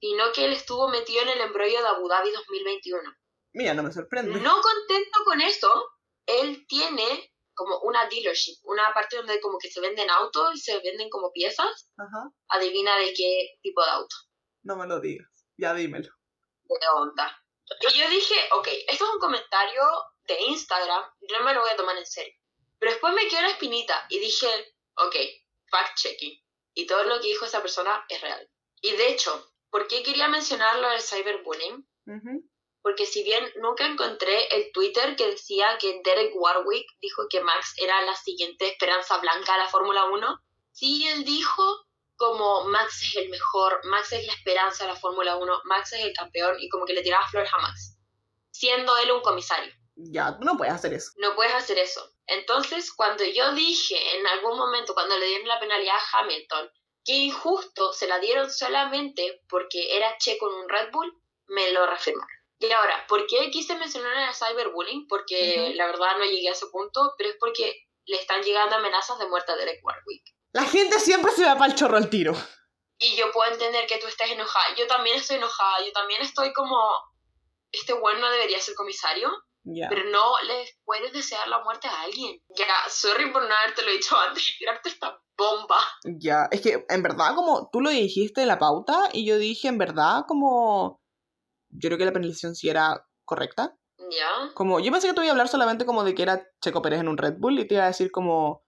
sino 0.00 0.32
que 0.32 0.44
él 0.44 0.52
estuvo 0.52 0.88
metido 0.88 1.22
en 1.22 1.30
el 1.30 1.40
embrollo 1.40 1.80
de 1.80 1.88
Abu 1.88 2.08
Dhabi 2.08 2.30
2021. 2.32 3.02
Mira, 3.54 3.74
no 3.74 3.82
me 3.82 3.92
sorprende. 3.92 4.40
No 4.40 4.60
contento 4.60 5.18
con 5.24 5.40
eso, 5.40 5.70
él 6.26 6.64
tiene 6.66 7.32
como 7.54 7.80
una 7.80 8.06
dealership, 8.08 8.56
una 8.62 8.92
parte 8.94 9.16
donde 9.16 9.40
como 9.40 9.58
que 9.58 9.70
se 9.70 9.80
venden 9.80 10.10
autos 10.10 10.54
y 10.54 10.58
se 10.58 10.78
venden 10.80 11.10
como 11.10 11.30
piezas. 11.32 11.90
Ajá. 11.98 12.30
Adivina 12.48 12.96
de 12.96 13.12
qué 13.12 13.58
tipo 13.60 13.84
de 13.84 13.90
auto. 13.90 14.16
No 14.62 14.76
me 14.76 14.86
lo 14.86 15.00
digas. 15.00 15.28
Ya 15.58 15.74
dímelo. 15.74 16.08
De 16.64 16.88
onda. 16.94 17.38
Y 17.80 17.98
yo 17.98 18.08
dije, 18.08 18.34
ok, 18.52 18.68
esto 18.88 19.04
es 19.04 19.10
un 19.12 19.18
comentario 19.18 19.82
de 20.24 20.40
Instagram, 20.42 21.04
yo 21.20 21.38
no 21.38 21.44
me 21.44 21.54
lo 21.54 21.60
voy 21.60 21.70
a 21.70 21.76
tomar 21.76 21.96
en 21.96 22.06
serio. 22.06 22.34
Pero 22.82 22.94
después 22.94 23.14
me 23.14 23.28
quedó 23.28 23.42
la 23.42 23.50
espinita 23.50 24.06
y 24.08 24.18
dije, 24.18 24.48
ok, 24.96 25.14
fact 25.70 25.98
checking. 25.98 26.36
Y 26.74 26.84
todo 26.84 27.04
lo 27.04 27.20
que 27.20 27.28
dijo 27.28 27.44
esa 27.44 27.62
persona 27.62 28.04
es 28.08 28.20
real. 28.20 28.50
Y 28.80 28.90
de 28.96 29.10
hecho, 29.10 29.52
¿por 29.70 29.86
qué 29.86 30.02
quería 30.02 30.26
mencionar 30.26 30.80
lo 30.80 30.88
del 30.88 31.00
cyberbullying? 31.00 31.86
Porque 32.82 33.06
si 33.06 33.22
bien 33.22 33.48
nunca 33.60 33.86
encontré 33.86 34.48
el 34.56 34.72
Twitter 34.72 35.14
que 35.14 35.28
decía 35.28 35.78
que 35.78 36.00
Derek 36.02 36.32
Warwick 36.34 36.88
dijo 37.00 37.28
que 37.30 37.40
Max 37.40 37.72
era 37.76 38.02
la 38.02 38.16
siguiente 38.16 38.66
esperanza 38.66 39.16
blanca 39.18 39.52
de 39.52 39.58
la 39.58 39.68
Fórmula 39.68 40.06
1, 40.06 40.40
sí 40.72 41.06
él 41.06 41.24
dijo 41.24 41.86
como 42.16 42.64
Max 42.64 43.00
es 43.02 43.14
el 43.14 43.28
mejor, 43.28 43.78
Max 43.84 44.10
es 44.10 44.26
la 44.26 44.32
esperanza 44.32 44.86
de 44.86 44.92
la 44.92 44.98
Fórmula 44.98 45.36
1, 45.36 45.60
Max 45.66 45.92
es 45.92 46.00
el 46.00 46.12
campeón 46.14 46.56
y 46.58 46.68
como 46.68 46.84
que 46.84 46.94
le 46.94 47.02
tiraba 47.02 47.28
flores 47.28 47.52
a 47.54 47.60
Max, 47.60 47.96
siendo 48.50 48.96
él 48.98 49.12
un 49.12 49.22
comisario. 49.22 49.72
Ya, 49.94 50.36
tú 50.36 50.44
no 50.44 50.56
puedes 50.56 50.74
hacer 50.74 50.92
eso. 50.94 51.12
No 51.18 51.36
puedes 51.36 51.54
hacer 51.54 51.78
eso. 51.78 52.11
Entonces, 52.26 52.92
cuando 52.92 53.24
yo 53.24 53.52
dije 53.54 54.16
en 54.16 54.26
algún 54.26 54.56
momento, 54.56 54.94
cuando 54.94 55.18
le 55.18 55.26
dieron 55.26 55.48
la 55.48 55.60
penalidad 55.60 55.96
a 55.96 56.18
Hamilton, 56.18 56.70
que 57.04 57.12
injusto 57.14 57.92
se 57.92 58.06
la 58.06 58.18
dieron 58.20 58.50
solamente 58.50 59.42
porque 59.48 59.96
era 59.96 60.16
checo 60.18 60.50
en 60.50 60.60
un 60.60 60.68
Red 60.68 60.90
Bull, 60.92 61.12
me 61.48 61.70
lo 61.72 61.86
reafirmaron. 61.86 62.28
Y 62.58 62.70
ahora, 62.70 63.04
¿por 63.08 63.26
qué 63.26 63.50
quise 63.50 63.74
mencionar 63.74 64.28
el 64.28 64.34
cyberbullying? 64.34 65.08
Porque 65.08 65.72
la 65.74 65.86
verdad 65.86 66.16
no 66.16 66.24
llegué 66.24 66.48
a 66.48 66.52
ese 66.52 66.66
punto, 66.68 67.12
pero 67.18 67.30
es 67.30 67.36
porque 67.40 67.88
le 68.06 68.16
están 68.16 68.42
llegando 68.42 68.76
amenazas 68.76 69.18
de 69.18 69.26
muerte 69.26 69.50
a 69.50 69.56
Derek 69.56 69.84
Warwick. 69.84 70.22
La 70.52 70.64
gente 70.64 71.00
siempre 71.00 71.32
se 71.32 71.44
va 71.44 71.56
para 71.56 71.72
el 71.72 71.76
chorro 71.76 71.96
al 71.96 72.08
tiro. 72.08 72.34
Y 72.98 73.16
yo 73.16 73.32
puedo 73.32 73.50
entender 73.50 73.86
que 73.88 73.98
tú 73.98 74.06
estés 74.06 74.30
enojada. 74.30 74.76
Yo 74.76 74.86
también 74.86 75.16
estoy 75.16 75.36
enojada. 75.36 75.84
Yo 75.84 75.92
también 75.92 76.22
estoy 76.22 76.52
como... 76.52 76.76
Este 77.72 77.94
güey 77.94 78.20
no 78.20 78.30
debería 78.30 78.60
ser 78.60 78.76
comisario. 78.76 79.28
Ya. 79.64 79.88
Pero 79.88 80.10
no 80.10 80.32
le 80.46 80.64
puedes 80.84 81.12
desear 81.12 81.46
la 81.48 81.62
muerte 81.62 81.86
a 81.86 82.02
alguien. 82.02 82.40
Ya, 82.56 82.66
sorry 82.88 83.30
por 83.32 83.42
no 83.42 83.54
haberte 83.54 83.82
lo 83.82 83.92
dicho 83.92 84.16
antes, 84.18 84.54
tirarte 84.58 84.88
esta 84.88 85.18
bomba. 85.36 85.78
Ya, 86.04 86.48
es 86.50 86.60
que 86.60 86.84
en 86.88 87.02
verdad 87.02 87.34
como 87.34 87.68
tú 87.70 87.80
lo 87.80 87.90
dijiste 87.90 88.42
en 88.42 88.48
la 88.48 88.58
pauta 88.58 89.08
y 89.12 89.26
yo 89.26 89.38
dije 89.38 89.68
en 89.68 89.78
verdad 89.78 90.24
como 90.26 91.00
yo 91.70 91.88
creo 91.88 91.98
que 91.98 92.04
la 92.04 92.12
penalización 92.12 92.54
sí 92.54 92.68
era 92.68 93.06
correcta. 93.24 93.76
Ya. 93.98 94.52
Como 94.54 94.80
yo 94.80 94.90
pensé 94.92 95.08
que 95.08 95.14
te 95.14 95.20
iba 95.20 95.28
a 95.28 95.32
hablar 95.32 95.48
solamente 95.48 95.86
como 95.86 96.04
de 96.04 96.14
que 96.14 96.22
era 96.22 96.46
Checo 96.60 96.82
Pérez 96.82 97.00
en 97.00 97.08
un 97.08 97.16
Red 97.16 97.36
Bull 97.38 97.58
y 97.58 97.66
te 97.66 97.74
iba 97.74 97.84
a 97.84 97.88
decir 97.88 98.10
como 98.10 98.64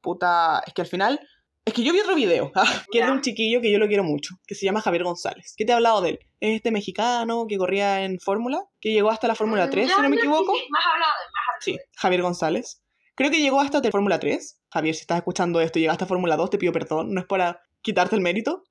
puta, 0.00 0.62
es 0.66 0.72
que 0.72 0.82
al 0.82 0.88
final 0.88 1.20
es 1.66 1.74
que 1.74 1.82
yo 1.82 1.92
vi 1.92 2.00
otro 2.00 2.14
video, 2.14 2.52
que 2.92 3.00
es 3.00 3.06
de 3.06 3.12
un 3.12 3.20
chiquillo 3.20 3.60
que 3.60 3.70
yo 3.70 3.78
lo 3.78 3.88
quiero 3.88 4.04
mucho, 4.04 4.36
que 4.46 4.54
se 4.54 4.64
llama 4.64 4.80
Javier 4.80 5.02
González. 5.04 5.52
¿Qué 5.56 5.64
te 5.64 5.72
he 5.72 5.74
hablado 5.74 6.00
de 6.00 6.10
él? 6.10 6.18
Es 6.40 6.56
este 6.56 6.70
mexicano 6.70 7.46
que 7.48 7.58
corría 7.58 8.04
en 8.04 8.18
Fórmula, 8.20 8.62
que 8.80 8.92
llegó 8.92 9.10
hasta 9.10 9.26
la 9.28 9.34
Fórmula 9.34 9.68
3, 9.68 9.88
Ya, 9.88 9.96
si 9.96 10.02
no 10.02 10.08
me 10.08 10.16
equivoco. 10.16 10.54
sí, 10.54 10.66
Más 10.70 10.84
hablado, 10.86 11.12
más 11.12 11.44
hablado. 11.48 11.60
Sí, 11.60 11.78
Javier 11.96 12.22
González. 12.22 12.82
Creo 13.14 13.30
que 13.30 13.40
llegó 13.40 13.60
hasta 13.60 13.80
la 13.80 13.90
Fórmula 13.90 14.20
3. 14.20 14.60
Javier, 14.70 14.94
si 14.94 15.00
estás 15.00 15.18
escuchando 15.18 15.60
esto 15.60 15.78
y 15.78 15.82
llegaste 15.82 16.04
a 16.04 16.06
Fórmula 16.06 16.36
2, 16.36 16.50
te 16.50 16.58
pido 16.58 16.72
perdón. 16.72 17.12
No 17.14 17.20
es 17.20 17.26
para 17.26 17.60
quitarte 17.82 18.14
el 18.14 18.22
mérito. 18.22 18.62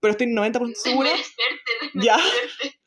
Pero 0.00 0.10
estoy 0.12 0.26
90% 0.26 0.74
segura. 0.74 1.10
Desmerecerte, 1.10 1.90
Ya. 1.94 2.18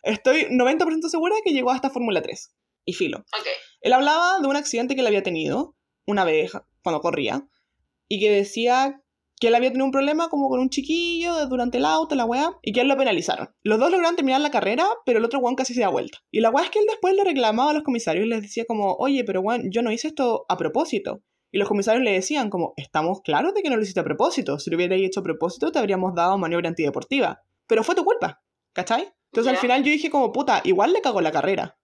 Estoy 0.03 0.47
90% 0.51 1.07
segura 1.09 1.36
que 1.43 1.51
llegó 1.53 1.72
hasta 1.72 1.89
Fórmula 1.89 2.22
3. 2.22 2.53
Y 2.84 2.93
filo. 2.93 3.20
Ok. 3.20 3.47
Él 3.82 3.93
hablaba 3.93 4.39
de 4.41 4.47
un 4.47 4.57
accidente 4.57 4.93
que 4.93 5.01
él 5.01 5.07
había 5.07 5.24
tenido 5.24 5.76
una 6.05 6.26
vez 6.26 6.51
cuando 6.84 6.99
corría. 6.99 7.47
Y 8.09 8.20
que 8.20 8.30
decía 8.30 9.01
que 9.46 9.50
él 9.50 9.56
había 9.56 9.70
tenido 9.70 9.86
un 9.86 9.91
problema 9.91 10.28
como 10.28 10.50
con 10.50 10.60
un 10.60 10.72
chiquillo 10.72 11.46
durante 11.46 11.78
el 11.78 11.86
auto, 11.86 12.16
la 12.16 12.26
weá, 12.26 12.58
y 12.64 12.74
que 12.74 12.82
él 12.82 12.88
lo 12.88 12.98
penalizaron. 12.98 13.50
Los 13.62 13.78
dos 13.78 13.91
lograron 13.91 14.16
terminar 14.16 14.41
la 14.41 14.50
carrera, 14.50 14.88
pero 15.06 15.20
el 15.20 15.26
otro 15.26 15.38
weón 15.38 15.54
casi 15.54 15.76
se 15.76 15.82
da 15.82 15.89
vuelta. 15.89 16.18
Y 16.32 16.39
la 16.39 16.50
weá 16.50 16.64
es 16.66 16.72
que 16.72 16.80
él 16.80 16.86
después 16.89 17.14
le 17.14 17.24
reclamaba 17.24 17.70
a 17.70 17.74
los 17.76 17.84
comisarios 17.84 18.26
y 18.26 18.30
les 18.30 18.41
decía 18.41 18.66
como, 18.68 18.96
oye, 18.96 19.24
pero 19.24 19.41
weón, 19.41 19.70
yo 19.70 19.84
no 19.84 19.91
hice 19.91 20.08
esto 20.08 20.48
a 20.50 20.58
propósito. 20.58 21.22
Y 21.52 21.60
los 21.60 21.68
comisarios 21.68 22.04
le 22.04 22.12
decían 22.12 22.50
como, 22.50 22.74
estamos 22.76 23.22
claros 23.22 23.54
de 23.54 23.62
que 23.62 23.70
no 23.70 23.76
lo 23.76 23.84
hiciste 23.84 24.00
a 24.00 24.04
propósito. 24.04 24.58
Si 24.58 24.72
lo 24.72 24.78
hubierais 24.78 25.06
hecho 25.06 25.20
a 25.20 25.24
propósito, 25.24 25.72
te 25.72 25.78
habríamos 25.78 26.16
dado 26.16 26.39
maniobra 26.39 26.70
antideportiva. 26.70 27.43
Pero 27.68 27.84
fue 27.84 27.93
tu 27.93 28.04
culpa, 28.04 28.41
¿cachai? 28.74 29.14
Entonces 29.32 29.54
al 29.54 29.60
final 29.60 29.84
yo 29.84 29.91
dije 29.91 30.10
como, 30.10 30.32
puta, 30.32 30.62
igual 30.64 30.91
le 30.91 31.02
cagó 31.02 31.22
la 31.22 31.32
carrera. 31.32 31.78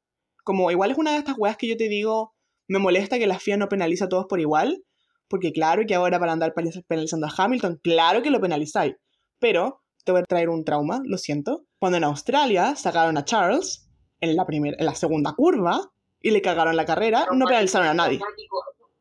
Como 0.44 0.72
igual 0.72 0.90
es 0.90 0.98
una 0.98 1.12
de 1.12 1.18
estas 1.18 1.38
weas 1.38 1.58
que 1.58 1.68
yo 1.68 1.78
te 1.78 1.90
digo, 1.90 2.34
me 2.68 2.80
molesta 2.80 3.20
que 3.20 3.28
la 3.28 3.38
FIA 3.38 3.58
no 3.58 3.70
penaliza 3.70 4.06
a 4.06 4.10
todos 4.10 4.26
por 4.28 4.40
igual, 4.40 4.84
porque 5.32 5.52
claro 5.52 5.82
que 5.88 5.96
ahora 5.96 6.20
para 6.20 6.34
andar 6.34 6.54
penaliz- 6.54 6.86
penalizando 6.88 7.26
a 7.26 7.34
Hamilton, 7.36 7.80
claro 7.82 8.22
que 8.22 8.30
lo 8.30 8.40
penalizáis. 8.40 8.94
Pero 9.40 9.82
te 10.06 10.12
voy 10.12 10.22
a 10.22 10.26
traer 10.26 10.50
un 10.50 10.64
trauma, 10.64 11.02
lo 11.06 11.18
siento. 11.18 11.66
Cuando 11.80 11.98
en 11.98 12.04
Australia 12.04 12.76
sacaron 12.76 13.18
a 13.18 13.26
Charles 13.26 13.88
en 14.20 14.36
la, 14.36 14.46
primer, 14.46 14.76
en 14.78 14.86
la 14.86 14.94
segunda 14.94 15.34
curva 15.34 15.90
y 16.22 16.30
le 16.30 16.42
cagaron 16.44 16.76
la 16.76 16.86
carrera, 16.86 17.26
no 17.34 17.46
penalizaron 17.48 17.88
a 17.88 17.94
nadie. 17.96 18.20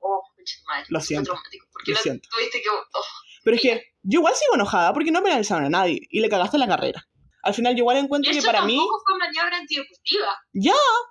Oh. 0.00 0.22
Lo 0.88 1.00
siento. 1.00 1.32
Lo 1.34 1.94
no 1.94 2.00
siento. 2.00 2.28
que. 2.34 2.60
oh, 2.70 3.00
Pero 3.44 3.56
es 3.56 3.62
que 3.62 3.82
yo 4.02 4.20
igual 4.20 4.34
sigo 4.34 4.54
enojada 4.54 4.92
porque 4.94 5.10
no 5.10 5.22
penalizaron 5.22 5.64
a 5.66 5.68
nadie 5.70 6.00
y 6.08 6.20
le 6.20 6.28
cagaste 6.30 6.56
la 6.58 6.66
carrera. 6.68 7.06
Al 7.42 7.54
final 7.54 7.74
yo 7.74 7.78
igual 7.80 7.96
encuentro 7.96 8.30
que 8.32 8.42
para 8.42 8.64
mí... 8.64 8.76
fue 8.78 9.18
maniobra 9.18 9.56
antideportiva. 9.56 10.28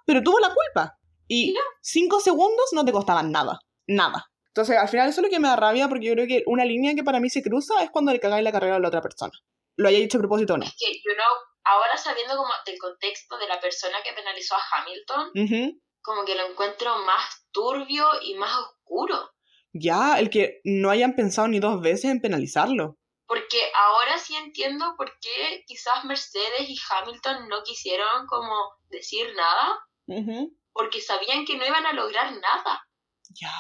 pero 0.06 0.22
tuvo 0.24 0.40
la 0.40 0.48
culpa. 0.54 0.96
Y 1.28 1.54
Ya. 1.54 1.60
cinco 1.82 2.20
segundos 2.20 2.66
no 2.74 2.86
te 2.86 2.92
costaban 2.92 3.32
nada. 3.32 3.60
Nada. 3.88 4.29
Entonces, 4.54 4.78
al 4.78 4.90
final 4.90 5.10
eso 5.10 5.22
es 5.22 5.26
lo 5.26 5.30
que 5.30 5.40
me 5.40 5.48
da 5.48 5.56
rabia 5.56 5.88
porque 5.88 6.08
yo 6.08 6.14
creo 6.14 6.28
que 6.28 6.44
una 6.48 6.66
línea 6.66 6.96
que 6.96 7.04
para 7.04 7.20
mí 7.20 7.30
se 7.30 7.42
cruza 7.44 7.84
es 7.84 7.90
cuando 7.92 8.12
le 8.12 8.20
cagáis 8.20 8.44
la 8.44 8.52
carrera 8.52 8.76
a 8.76 8.80
la 8.80 8.88
otra 8.88 9.02
persona. 9.02 9.32
Lo 9.76 9.88
haya 9.88 10.00
dicho 10.00 10.18
a 10.18 10.22
propósito 10.22 10.56
o 10.56 10.58
no. 10.58 10.66
Es 10.66 10.76
que, 10.78 10.92
you 10.92 11.14
know, 11.16 11.34
ahora 11.64 11.96
sabiendo 11.98 12.36
como 12.36 12.50
del 12.66 12.78
contexto 12.80 13.38
de 13.38 13.48
la 13.48 13.60
persona 13.60 13.98
que 14.04 14.12
penalizó 14.14 14.56
a 14.56 14.62
Hamilton, 14.82 15.32
Ujú. 15.36 15.82
como 16.02 16.26
que 16.26 16.36
lo 16.36 16.48
encuentro 16.50 16.98
más 17.06 17.46
turbio 17.52 18.06
y 18.24 18.34
más 18.36 18.52
oscuro. 18.58 19.32
Ya, 19.72 20.20
el 20.20 20.30
que 20.32 20.62
no 20.64 20.90
hayan 20.90 21.14
pensado 21.16 21.48
ni 21.48 21.60
dos 21.60 21.80
veces 21.82 22.06
en 22.06 22.20
penalizarlo. 22.22 22.98
Porque 23.28 23.62
ahora 23.76 24.18
sí 24.18 24.36
entiendo 24.36 24.96
por 24.98 25.12
qué 25.22 25.64
quizás 25.68 26.04
Mercedes 26.06 26.68
y 26.68 26.76
Hamilton 26.90 27.48
no 27.48 27.62
quisieron 27.64 28.26
como 28.26 28.56
decir 28.90 29.28
nada, 29.36 29.78
Ujú. 30.08 30.58
porque 30.74 31.00
sabían 31.02 31.46
que 31.46 31.56
no 31.56 31.66
iban 31.68 31.86
a 31.86 31.94
lograr 31.94 32.32
nada. 32.34 32.84
Ya, 33.40 33.52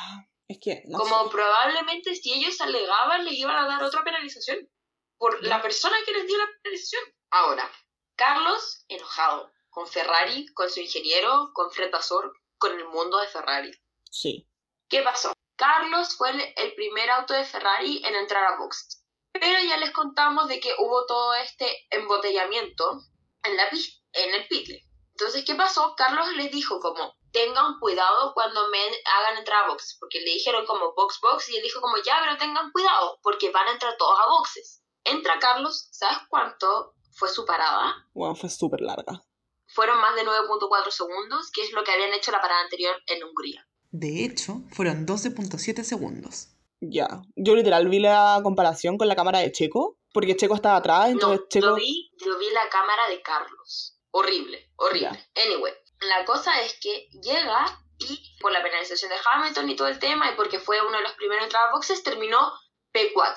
es 0.49 0.59
que... 0.59 0.81
No 0.87 0.97
como 0.97 1.25
sé. 1.25 1.29
probablemente 1.29 2.15
si 2.15 2.33
ellos 2.33 2.59
alegaban 2.59 3.23
les 3.23 3.35
iban 3.35 3.55
a 3.55 3.67
dar 3.67 3.83
otra 3.83 4.03
penalización 4.03 4.67
por 5.17 5.41
la 5.43 5.61
persona 5.61 5.95
que 6.05 6.11
les 6.11 6.27
dio 6.27 6.37
la 6.37 6.49
penalización. 6.61 7.03
Ahora, 7.29 7.71
Carlos 8.15 8.83
enojado 8.87 9.51
con 9.69 9.87
Ferrari, 9.87 10.47
con 10.53 10.69
su 10.69 10.79
ingeniero, 10.79 11.51
con 11.53 11.71
Fred 11.71 11.91
con 12.57 12.73
el 12.73 12.85
mundo 12.85 13.19
de 13.19 13.27
Ferrari. 13.27 13.71
Sí. 14.09 14.49
¿Qué 14.89 15.03
pasó? 15.03 15.31
Carlos 15.55 16.15
fue 16.17 16.31
el, 16.31 16.41
el 16.57 16.73
primer 16.73 17.11
auto 17.11 17.35
de 17.35 17.45
Ferrari 17.45 18.01
en 18.03 18.15
entrar 18.15 18.43
a 18.45 18.57
box. 18.57 19.03
Pero 19.31 19.61
ya 19.61 19.77
les 19.77 19.91
contamos 19.91 20.47
de 20.47 20.59
que 20.59 20.73
hubo 20.79 21.05
todo 21.05 21.35
este 21.35 21.87
embotellamiento 21.91 23.03
en, 23.43 23.55
la 23.55 23.69
en 23.69 24.33
el 24.33 24.47
pit 24.47 24.67
lane. 24.67 24.89
Entonces, 25.11 25.45
¿qué 25.45 25.53
pasó? 25.53 25.93
Carlos 25.95 26.33
les 26.35 26.51
dijo 26.51 26.79
como, 26.79 27.13
tengan 27.31 27.79
cuidado 27.79 28.33
cuando 28.33 28.67
me 28.69 28.79
hagan 28.79 29.37
entrar 29.37 29.65
a 29.65 29.67
box. 29.69 29.97
Porque 29.99 30.19
le 30.19 30.31
dijeron 30.31 30.65
como 30.65 30.93
box, 30.93 31.19
box, 31.21 31.49
y 31.49 31.57
él 31.57 31.63
dijo 31.63 31.81
como, 31.81 31.97
ya, 31.97 32.19
pero 32.21 32.37
tengan 32.37 32.71
cuidado, 32.71 33.19
porque 33.21 33.51
van 33.51 33.67
a 33.67 33.71
entrar 33.73 33.95
todos 33.97 34.19
a 34.19 34.29
boxes. 34.29 34.83
Entra 35.03 35.39
Carlos, 35.39 35.89
¿sabes 35.91 36.19
cuánto 36.29 36.95
fue 37.11 37.29
su 37.29 37.45
parada? 37.45 38.07
Bueno, 38.13 38.35
fue 38.35 38.49
súper 38.49 38.81
larga. 38.81 39.23
Fueron 39.67 39.99
más 39.99 40.15
de 40.15 40.25
9.4 40.25 40.91
segundos, 40.91 41.51
que 41.51 41.63
es 41.63 41.71
lo 41.73 41.83
que 41.83 41.91
habían 41.91 42.13
hecho 42.13 42.31
la 42.31 42.41
parada 42.41 42.61
anterior 42.61 42.95
en 43.07 43.23
Hungría. 43.23 43.67
De 43.91 44.25
hecho, 44.25 44.61
fueron 44.71 45.05
12.7 45.05 45.83
segundos. 45.83 46.49
Ya. 46.81 47.21
Yo 47.35 47.55
literal 47.55 47.87
vi 47.89 47.99
la 47.99 48.39
comparación 48.43 48.97
con 48.97 49.07
la 49.07 49.15
cámara 49.15 49.39
de 49.39 49.51
Checo, 49.51 49.97
porque 50.13 50.35
Checo 50.35 50.55
estaba 50.55 50.77
atrás, 50.77 51.09
entonces 51.09 51.41
no, 51.41 51.47
Checo... 51.49 51.67
yo 51.67 51.75
vi, 51.75 52.11
yo 52.23 52.37
vi 52.37 52.49
la 52.51 52.69
cámara 52.69 53.09
de 53.09 53.21
Carlos. 53.21 53.99
Horrible, 54.11 54.71
horrible. 54.75 55.29
Anyway, 55.35 55.73
la 56.01 56.25
cosa 56.25 56.61
es 56.61 56.79
que 56.79 57.07
llega 57.21 57.65
y 57.99 58.37
por 58.39 58.51
la 58.51 58.63
penalización 58.63 59.11
de 59.11 59.17
Hamilton 59.23 59.69
y 59.69 59.75
todo 59.75 59.87
el 59.87 59.99
tema, 59.99 60.31
y 60.31 60.35
porque 60.35 60.59
fue 60.59 60.81
uno 60.81 60.97
de 60.97 61.03
los 61.03 61.13
primeros 61.13 61.47
en 61.47 61.55
a 61.55 61.71
boxes, 61.71 62.03
terminó 62.03 62.53
P4. 62.93 63.35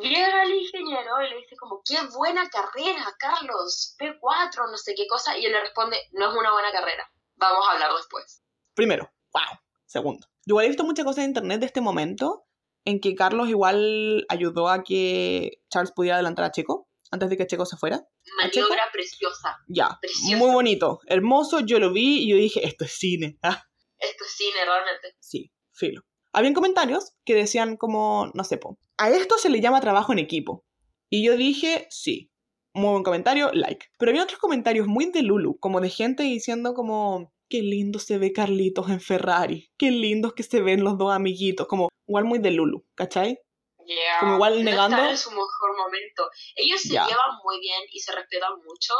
Llega 0.00 0.42
el 0.42 0.54
ingeniero 0.54 1.22
y 1.22 1.30
le 1.30 1.36
dice 1.36 1.56
como, 1.56 1.82
qué 1.84 1.96
buena 2.14 2.48
carrera, 2.48 3.04
Carlos, 3.18 3.96
P4, 3.98 4.70
no 4.70 4.76
sé 4.76 4.94
qué 4.94 5.06
cosa, 5.06 5.36
y 5.36 5.46
él 5.46 5.52
le 5.52 5.60
responde, 5.60 5.98
no 6.12 6.30
es 6.30 6.36
una 6.36 6.52
buena 6.52 6.72
carrera, 6.72 7.10
vamos 7.36 7.66
a 7.66 7.72
hablar 7.72 7.92
después. 7.96 8.42
Primero, 8.74 9.10
wow. 9.32 9.58
Segundo. 9.86 10.26
Yo 10.44 10.52
igual 10.52 10.66
he 10.66 10.68
visto 10.68 10.84
muchas 10.84 11.04
cosas 11.04 11.24
en 11.24 11.30
internet 11.30 11.60
de 11.60 11.66
este 11.66 11.80
momento 11.80 12.46
en 12.84 13.00
que 13.00 13.14
Carlos 13.14 13.48
igual 13.48 14.26
ayudó 14.28 14.68
a 14.68 14.82
que 14.82 15.62
Charles 15.70 15.92
pudiera 15.92 16.16
adelantar 16.16 16.44
a 16.44 16.52
Checo. 16.52 16.88
antes 17.10 17.30
de 17.30 17.36
que 17.38 17.46
Checo 17.46 17.64
se 17.64 17.76
fuera. 17.76 18.06
Maniobra 18.36 18.84
preciosa. 18.92 19.56
Ya, 19.68 19.98
muy 20.36 20.50
bonito, 20.52 21.00
hermoso, 21.06 21.60
yo 21.60 21.78
lo 21.78 21.92
vi 21.92 22.18
y 22.24 22.28
yo 22.30 22.36
dije, 22.36 22.66
esto 22.66 22.84
es 22.84 22.92
cine. 22.92 23.38
Ah, 23.42 23.62
Esto 23.98 24.24
es 24.24 24.30
cine, 24.36 24.64
realmente. 24.64 25.16
sí, 25.18 25.52
filo. 25.72 26.02
Habían 26.32 26.54
comentarios 26.54 27.14
que 27.24 27.34
decían 27.34 27.76
como, 27.76 28.30
no 28.34 28.44
sé, 28.44 28.58
po, 28.58 28.78
a 28.96 29.10
esto 29.10 29.38
se 29.38 29.48
le 29.48 29.60
llama 29.60 29.80
trabajo 29.80 30.12
en 30.12 30.20
equipo. 30.20 30.64
Y 31.10 31.24
yo 31.24 31.36
dije, 31.36 31.88
sí, 31.90 32.30
muy 32.74 32.90
buen 32.92 33.02
comentario, 33.02 33.50
like. 33.52 33.86
Pero 33.98 34.10
había 34.10 34.22
otros 34.22 34.38
comentarios 34.38 34.86
muy 34.86 35.06
de 35.10 35.22
Lulu, 35.22 35.58
como 35.58 35.80
de 35.80 35.88
gente 35.90 36.22
diciendo 36.22 36.74
como, 36.74 37.32
qué 37.48 37.62
lindo 37.62 37.98
se 37.98 38.18
ve 38.18 38.32
Carlitos 38.32 38.88
en 38.90 39.00
Ferrari, 39.00 39.70
qué 39.78 39.90
lindos 39.90 40.34
que 40.34 40.42
se 40.44 40.60
ven 40.60 40.84
los 40.84 40.96
dos 40.96 41.12
amiguitos, 41.12 41.66
como 41.66 41.88
igual 42.06 42.24
muy 42.24 42.38
de 42.38 42.52
Lulu, 42.52 42.84
¿cachai? 42.94 43.40
Yeah. 43.88 44.20
Como 44.20 44.34
igual 44.34 44.58
No 44.58 44.70
negando- 44.70 44.96
están 44.96 45.10
en 45.10 45.16
su 45.18 45.30
mejor 45.30 45.76
momento. 45.78 46.28
Ellos 46.56 46.80
se 46.82 46.92
Ya. 46.92 47.06
llevan 47.06 47.36
muy 47.42 47.58
bien 47.58 47.82
y 47.90 48.00
se 48.00 48.12
respetan 48.12 48.52
mucho, 48.62 48.92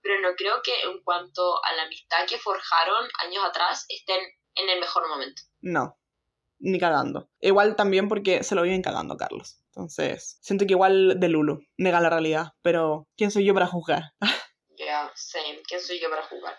pero 0.00 0.20
no 0.20 0.34
creo 0.36 0.60
que 0.64 0.72
en 0.82 1.00
cuanto 1.04 1.64
a 1.64 1.72
la 1.74 1.84
amistad 1.84 2.26
que 2.28 2.38
forjaron 2.38 3.08
años 3.20 3.44
atrás 3.44 3.84
estén 3.88 4.20
en 4.56 4.68
el 4.68 4.80
mejor 4.80 5.08
momento. 5.08 5.42
No, 5.60 5.96
ni 6.58 6.80
cagando. 6.80 7.30
Igual 7.40 7.76
también 7.76 8.08
porque 8.08 8.42
se 8.42 8.56
lo 8.56 8.62
viven 8.62 8.82
cagando, 8.82 9.16
Carlos. 9.16 9.60
Entonces, 9.66 10.38
siento 10.42 10.66
que 10.66 10.72
igual 10.72 11.20
de 11.20 11.28
Lulu, 11.28 11.60
nega 11.78 12.00
la 12.00 12.10
realidad, 12.10 12.48
pero 12.62 13.08
¿quién 13.16 13.30
soy 13.30 13.44
yo 13.44 13.54
para 13.54 13.66
juzgar? 13.68 14.12
Ya, 14.76 15.12
same. 15.14 15.62
¿Quién 15.68 15.80
soy 15.80 16.00
yo 16.00 16.10
para 16.10 16.24
jugar? 16.24 16.56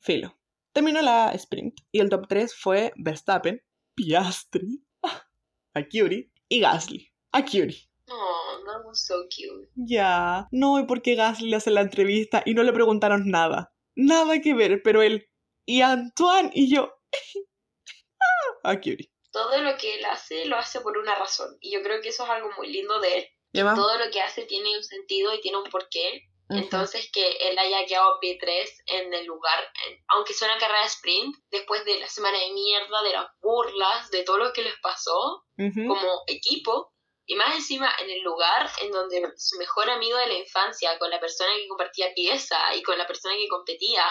Filo. 0.00 0.38
Terminó 0.72 1.02
la 1.02 1.32
sprint 1.32 1.74
y 1.90 1.98
el 2.00 2.08
top 2.08 2.26
3 2.28 2.54
fue 2.54 2.92
Verstappen, 2.96 3.60
Piastri, 3.96 4.84
Akiri 5.74 6.31
y 6.52 6.60
Gasly. 6.60 7.10
Akiri. 7.32 7.88
Oh, 8.10 8.62
that 8.66 8.84
was 8.84 9.06
so 9.06 9.26
cute. 9.30 9.70
Ya, 9.74 10.48
no, 10.52 10.78
¿y 10.78 10.84
por 10.84 11.00
qué 11.00 11.14
Gasly 11.14 11.48
le 11.48 11.56
hace 11.56 11.70
la 11.70 11.80
entrevista 11.80 12.42
y 12.44 12.52
no 12.52 12.62
le 12.62 12.74
preguntaron 12.74 13.30
nada? 13.30 13.74
Nada 13.96 14.38
que 14.40 14.52
ver, 14.52 14.82
pero 14.82 15.00
él 15.00 15.30
y 15.66 15.80
Antoine 15.80 16.50
y 16.52 16.70
yo. 16.74 16.92
Akiri. 18.64 19.10
Todo 19.30 19.62
lo 19.62 19.78
que 19.78 19.94
él 19.94 20.04
hace, 20.04 20.44
lo 20.44 20.56
hace 20.56 20.82
por 20.82 20.98
una 20.98 21.14
razón. 21.14 21.56
Y 21.62 21.72
yo 21.72 21.82
creo 21.82 22.02
que 22.02 22.10
eso 22.10 22.24
es 22.24 22.30
algo 22.30 22.50
muy 22.58 22.70
lindo 22.70 23.00
de 23.00 23.18
él. 23.18 23.26
Todo 23.54 23.98
lo 23.98 24.10
que 24.10 24.20
hace 24.20 24.44
tiene 24.44 24.76
un 24.76 24.84
sentido 24.84 25.32
y 25.34 25.40
tiene 25.40 25.56
un 25.56 25.70
porqué. 25.70 26.28
Entonces 26.50 27.10
que 27.12 27.26
él 27.48 27.58
haya 27.58 27.86
quedado 27.86 28.18
P3 28.20 28.68
en 28.86 29.14
el 29.14 29.24
lugar, 29.26 29.58
en- 29.86 30.04
aunque 30.08 30.34
sea 30.34 30.48
una 30.48 30.58
carrera 30.58 30.80
de 30.82 30.86
sprint, 30.88 31.36
después 31.50 31.84
de 31.84 31.98
la 31.98 32.08
semana 32.08 32.38
de 32.38 32.52
mierda, 32.52 33.02
de 33.02 33.12
las 33.12 33.26
burlas, 33.40 34.10
de 34.10 34.22
todo 34.24 34.38
lo 34.38 34.52
que 34.52 34.62
les 34.62 34.78
pasó 34.82 35.44
como 35.88 36.22
equipo, 36.26 36.92
y 37.24 37.36
más 37.36 37.54
encima 37.54 37.90
en 38.00 38.10
el 38.10 38.20
lugar 38.22 38.68
en 38.82 38.90
donde 38.90 39.32
su 39.36 39.56
mejor 39.58 39.88
amigo 39.88 40.18
de 40.18 40.26
la 40.26 40.34
infancia, 40.34 40.98
con 40.98 41.08
la 41.10 41.20
persona 41.20 41.50
que 41.56 41.68
compartía 41.68 42.12
pieza 42.14 42.74
y 42.74 42.82
con 42.82 42.98
la 42.98 43.06
persona 43.06 43.34
que 43.36 43.48
competía, 43.48 44.04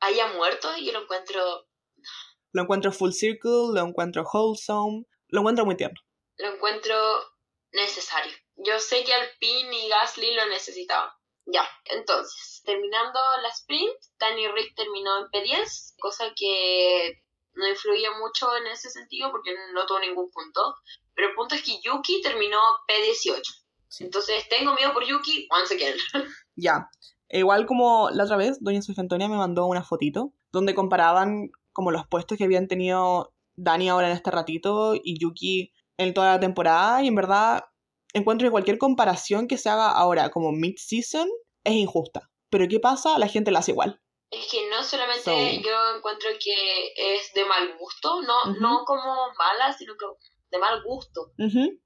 haya 0.00 0.26
muerto, 0.34 0.76
y 0.76 0.84
yo 0.86 0.92
lo 0.92 1.02
encuentro, 1.02 1.66
Lo 2.52 2.62
encuentro 2.62 2.90
full 2.92 3.12
circle, 3.12 3.72
lo 3.72 3.80
encuentro 3.86 4.24
wholesome, 4.30 5.04
lo 5.28 5.40
encuentro 5.40 5.64
muy 5.64 5.76
tierno. 5.76 6.00
lo 6.38 6.54
encuentro 6.54 6.96
necesario. 7.72 8.32
Yo 8.56 8.78
sé 8.80 9.04
que 9.04 9.14
Alpine 9.14 9.84
y 9.84 9.88
Gasly 9.88 10.34
lo 10.34 10.46
necesitaban. 10.46 11.10
Ya, 11.52 11.66
entonces, 11.84 12.62
terminando 12.64 13.18
la 13.42 13.48
sprint, 13.48 13.96
Danny 14.18 14.46
Rick 14.48 14.74
terminó 14.76 15.18
en 15.18 15.24
P10, 15.24 15.94
cosa 15.98 16.32
que 16.36 17.22
no 17.54 17.68
influye 17.68 18.08
mucho 18.20 18.56
en 18.56 18.68
ese 18.68 18.90
sentido 18.90 19.30
porque 19.30 19.54
no 19.74 19.86
tuvo 19.86 20.00
ningún 20.00 20.30
punto. 20.30 20.76
Pero 21.14 21.28
el 21.28 21.34
punto 21.34 21.54
es 21.54 21.62
que 21.62 21.80
Yuki 21.82 22.22
terminó 22.22 22.58
P18. 22.88 23.42
Sí. 23.88 24.04
Entonces 24.04 24.48
tengo 24.48 24.74
miedo 24.74 24.92
por 24.92 25.04
Yuki, 25.04 25.48
once 25.50 25.74
again. 25.74 25.96
Ya. 26.56 26.90
E 27.28 27.38
Igual 27.38 27.64
como 27.64 28.10
la 28.10 28.24
otra 28.24 28.36
vez, 28.36 28.58
Doña 28.60 28.82
Sofía 28.82 29.02
Antonia 29.02 29.28
me 29.28 29.36
mandó 29.36 29.66
una 29.66 29.82
fotito 29.82 30.32
donde 30.52 30.74
comparaban 30.74 31.50
como 31.72 31.90
los 31.90 32.06
puestos 32.06 32.36
que 32.36 32.44
habían 32.44 32.68
tenido 32.68 33.32
Dani 33.54 33.88
ahora 33.88 34.10
en 34.10 34.16
este 34.16 34.30
ratito 34.30 34.94
y 34.94 35.18
Yuki 35.18 35.72
en 35.96 36.12
toda 36.12 36.32
la 36.32 36.40
temporada. 36.40 37.02
Y 37.02 37.08
en 37.08 37.14
verdad 37.14 37.64
encuentro 38.14 38.46
que 38.46 38.50
cualquier 38.52 38.78
comparación 38.78 39.46
que 39.48 39.58
se 39.58 39.68
haga 39.68 39.90
ahora 39.90 40.30
como 40.30 40.52
mid-season 40.52 41.28
es 41.64 41.74
injusta. 41.74 42.30
Pero 42.50 42.66
¿qué 42.68 42.80
pasa? 42.80 43.18
La 43.18 43.28
gente 43.28 43.50
la 43.50 43.60
hace 43.60 43.72
igual. 43.72 44.00
Es 44.30 44.46
que 44.50 44.68
no 44.70 44.82
solamente 44.84 45.22
So- 45.24 45.60
yo 45.62 45.96
encuentro 45.96 46.28
que 46.42 46.92
es 46.96 47.32
de 47.34 47.44
mal 47.44 47.76
gusto, 47.78 48.22
no, 48.22 48.54
no 48.60 48.84
como 48.84 49.04
mala, 49.38 49.72
sino 49.76 49.94
que 49.98 50.06
de 50.50 50.58
mal 50.58 50.82
gusto. 50.84 51.32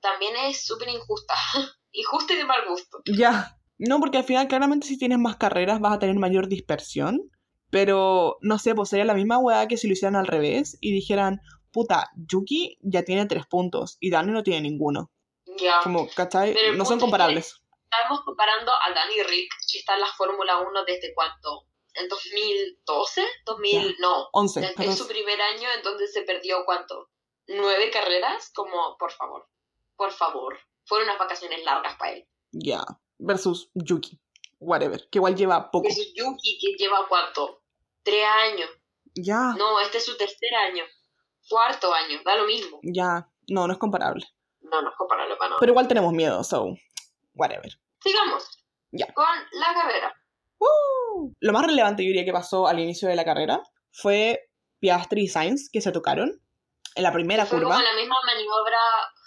También 0.00 0.36
es 0.46 0.64
súper 0.66 0.88
injusta. 0.88 1.34
injusta 1.92 2.34
y 2.34 2.36
de 2.36 2.44
mal 2.44 2.60
gusto. 2.68 2.98
Ya. 3.06 3.58
No, 3.78 3.98
porque 3.98 4.18
al 4.18 4.24
final 4.24 4.46
claramente 4.48 4.86
si 4.86 4.96
tienes 4.98 5.18
más 5.18 5.36
carreras 5.36 5.80
vas 5.80 5.94
a 5.94 5.98
tener 5.98 6.16
mayor 6.16 6.48
dispersión. 6.48 7.30
Pero 7.70 8.36
no 8.40 8.58
sé, 8.58 8.74
pues 8.74 8.88
sería 8.90 9.04
la 9.04 9.14
misma 9.14 9.38
weá 9.38 9.66
que 9.66 9.76
si 9.76 9.88
lo 9.88 9.94
hicieran 9.94 10.14
al 10.16 10.26
revés 10.28 10.76
y 10.80 10.92
dijeran, 10.92 11.40
puta, 11.72 12.08
Yuki 12.14 12.78
ya 12.82 13.02
tiene 13.02 13.26
tres 13.26 13.46
puntos 13.46 13.96
y 14.00 14.10
Dani 14.10 14.30
no 14.32 14.42
tiene 14.44 14.60
ninguno. 14.68 15.10
Ya. 15.58 15.80
Como, 15.82 16.08
¿cachai? 16.14 16.52
Pero 16.54 16.74
No 16.74 16.84
son 16.84 16.98
comparables. 17.00 17.60
Estamos 17.90 18.22
comparando 18.24 18.72
a 18.72 18.92
Danny 18.92 19.22
Rick, 19.22 19.52
que 19.70 19.78
está 19.78 19.94
en 19.94 20.00
la 20.00 20.08
Fórmula 20.16 20.58
1 20.58 20.84
desde 20.84 21.14
cuánto? 21.14 21.66
¿En 21.94 22.08
2012? 22.08 23.22
2000, 23.44 23.96
no. 24.00 24.28
11. 24.32 24.60
Es- 24.60 24.66
Es 24.70 24.74
14. 24.76 24.96
su 24.96 25.06
primer 25.06 25.40
año 25.40 25.68
en 25.76 25.82
donde 25.82 26.08
se 26.08 26.22
perdió 26.22 26.64
cuánto? 26.64 27.08
¿Nueve 27.46 27.90
carreras? 27.92 28.50
Como, 28.54 28.96
por 28.98 29.12
favor. 29.12 29.46
Por 29.96 30.10
favor. 30.10 30.58
Fueron 30.86 31.08
unas 31.08 31.18
vacaciones 31.18 31.62
largas 31.64 31.96
para 31.96 32.12
él. 32.12 32.26
Ya. 32.52 32.82
Versus 33.18 33.70
Yuki. 33.74 34.18
Whatever. 34.58 35.08
Que 35.10 35.18
igual 35.18 35.36
lleva 35.36 35.70
poco. 35.70 35.84
Versus 35.86 36.12
Yuki, 36.14 36.58
que 36.58 36.74
lleva 36.82 37.06
cuánto? 37.08 37.62
Tres 38.02 38.26
años. 38.26 38.70
Ya. 39.14 39.54
No, 39.56 39.78
este 39.80 39.98
es 39.98 40.04
su 40.04 40.16
tercer 40.16 40.54
año. 40.54 40.84
Cuarto 41.48 41.92
año, 41.94 42.20
da 42.24 42.36
lo 42.36 42.44
mismo. 42.46 42.80
Ya. 42.82 43.28
No, 43.48 43.66
no 43.66 43.72
es 43.74 43.78
comparable. 43.78 44.26
No, 44.70 44.82
no 44.82 44.90
es 44.90 44.96
comparable 44.96 45.36
para 45.36 45.50
nada. 45.50 45.60
Pero 45.60 45.72
igual 45.72 45.88
tenemos 45.88 46.12
miedo, 46.12 46.42
so. 46.44 46.74
Whatever. 47.34 47.72
Sigamos. 48.02 48.64
Ya. 48.92 49.06
Con 49.14 49.26
la 49.52 49.74
carrera. 49.74 50.14
Lo 51.40 51.52
más 51.52 51.66
relevante, 51.66 52.02
yo 52.02 52.08
diría, 52.08 52.24
que 52.24 52.32
pasó 52.32 52.66
al 52.66 52.78
inicio 52.80 53.08
de 53.08 53.16
la 53.16 53.24
carrera 53.24 53.62
fue 53.92 54.40
Piastri 54.80 55.24
y 55.24 55.28
Sainz, 55.28 55.68
que 55.70 55.80
se 55.80 55.92
tocaron 55.92 56.40
en 56.94 57.02
la 57.02 57.12
primera 57.12 57.46
Fue 57.46 57.58
curva. 57.58 57.74
como 57.74 57.84
la 57.84 57.94
misma 57.94 58.16
maniobra 58.26 58.78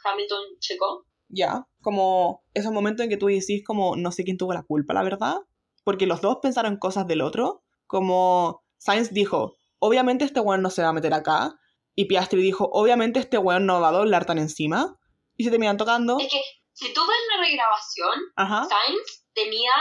Hamilton-Checo. 0.03 1.05
Ya, 1.30 1.65
como 1.81 2.43
esos 2.53 2.72
momentos 2.72 3.03
en 3.03 3.09
que 3.09 3.18
tú 3.18 3.27
decís 3.27 3.64
como 3.65 3.95
no 3.95 4.11
sé 4.11 4.23
quién 4.23 4.38
tuvo 4.38 4.53
la 4.53 4.64
culpa, 4.64 4.93
la 4.93 5.03
verdad, 5.03 5.35
porque 5.84 6.07
los 6.07 6.22
dos 6.22 6.38
pensaron 6.41 6.77
cosas 6.77 7.07
del 7.07 7.22
otro, 7.22 7.64
como 7.85 8.64
Sainz 8.77 9.11
dijo, 9.11 9.57
obviamente 9.80 10.23
este 10.26 10.39
weón 10.39 10.61
no 10.61 10.69
se 10.69 10.84
va 10.84 10.89
a 10.89 10.93
meter 10.93 11.14
acá, 11.14 11.59
y 11.95 12.05
Piastri 12.05 12.41
dijo, 12.41 12.69
obviamente 12.72 13.19
este 13.19 13.38
weón 13.38 13.65
no 13.65 13.81
va 13.81 13.89
a 13.89 13.93
doblar 13.93 14.26
tan 14.26 14.38
encima, 14.38 14.97
y 15.38 15.43
se 15.43 15.51
terminan 15.51 15.77
tocando, 15.77 16.18
Es 16.19 16.31
que 16.31 16.41
si 16.73 16.93
tú 16.93 17.01
ves 17.07 17.18
la 17.35 17.43
regrabación, 17.43 18.19
ajá, 18.35 18.65
Sainz 18.68 19.26
tenía 19.34 19.72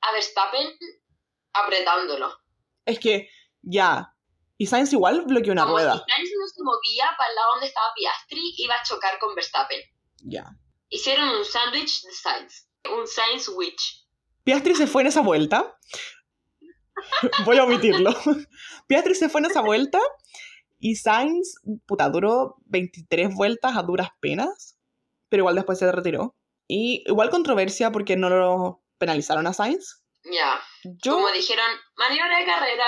a 0.00 0.12
Verstappen 0.12 0.68
apretándolo. 1.52 2.32
es 2.86 2.98
que 2.98 3.28
ya, 3.62 4.14
y 4.58 4.66
Sainz 4.66 4.92
igual 4.92 5.24
bloqueó 5.26 5.52
una 5.52 5.62
Como 5.64 5.76
rueda, 5.76 5.92
si 5.94 6.12
Sainz 6.12 6.30
no 6.38 6.46
se 6.46 6.62
movía 6.62 7.10
para 7.16 7.30
el 7.30 7.36
lado 7.36 7.50
donde 7.52 7.66
estaba 7.66 7.86
Piastri, 7.94 8.54
iba 8.58 8.74
a 8.74 8.82
chocar 8.82 9.18
con 9.18 9.34
Verstappen. 9.34 9.80
ya. 10.18 10.44
Hicieron 10.94 11.26
un 11.30 11.44
sándwich 11.44 12.02
de 12.02 12.12
Sainz. 12.12 12.68
Un 12.94 13.06
Sainz 13.06 13.48
Witch. 13.48 14.06
Piastri 14.44 14.74
se 14.74 14.86
fue 14.86 15.00
en 15.00 15.08
esa 15.08 15.22
vuelta. 15.22 15.78
Voy 17.46 17.56
a 17.56 17.64
omitirlo. 17.64 18.14
Piastri 18.86 19.14
se 19.14 19.30
fue 19.30 19.40
en 19.40 19.46
esa 19.46 19.62
vuelta 19.62 19.98
y 20.78 20.96
Sainz, 20.96 21.54
puta, 21.86 22.10
duró 22.10 22.56
23 22.66 23.34
vueltas 23.34 23.74
a 23.74 23.82
duras 23.82 24.08
penas, 24.20 24.78
pero 25.32 25.40
igual 25.44 25.54
después 25.54 25.78
se 25.78 25.90
retiró. 25.90 26.36
Y 26.68 27.04
igual 27.06 27.30
controversia 27.30 27.90
porque 27.90 28.18
no 28.18 28.28
lo 28.28 28.84
penalizaron 28.98 29.46
a 29.46 29.54
Sainz. 29.54 30.04
Ya. 30.24 30.60
Yo, 30.84 31.14
Como 31.14 31.30
dijeron, 31.30 31.64
maniobra 31.96 32.38
de 32.38 32.44
carrera. 32.44 32.84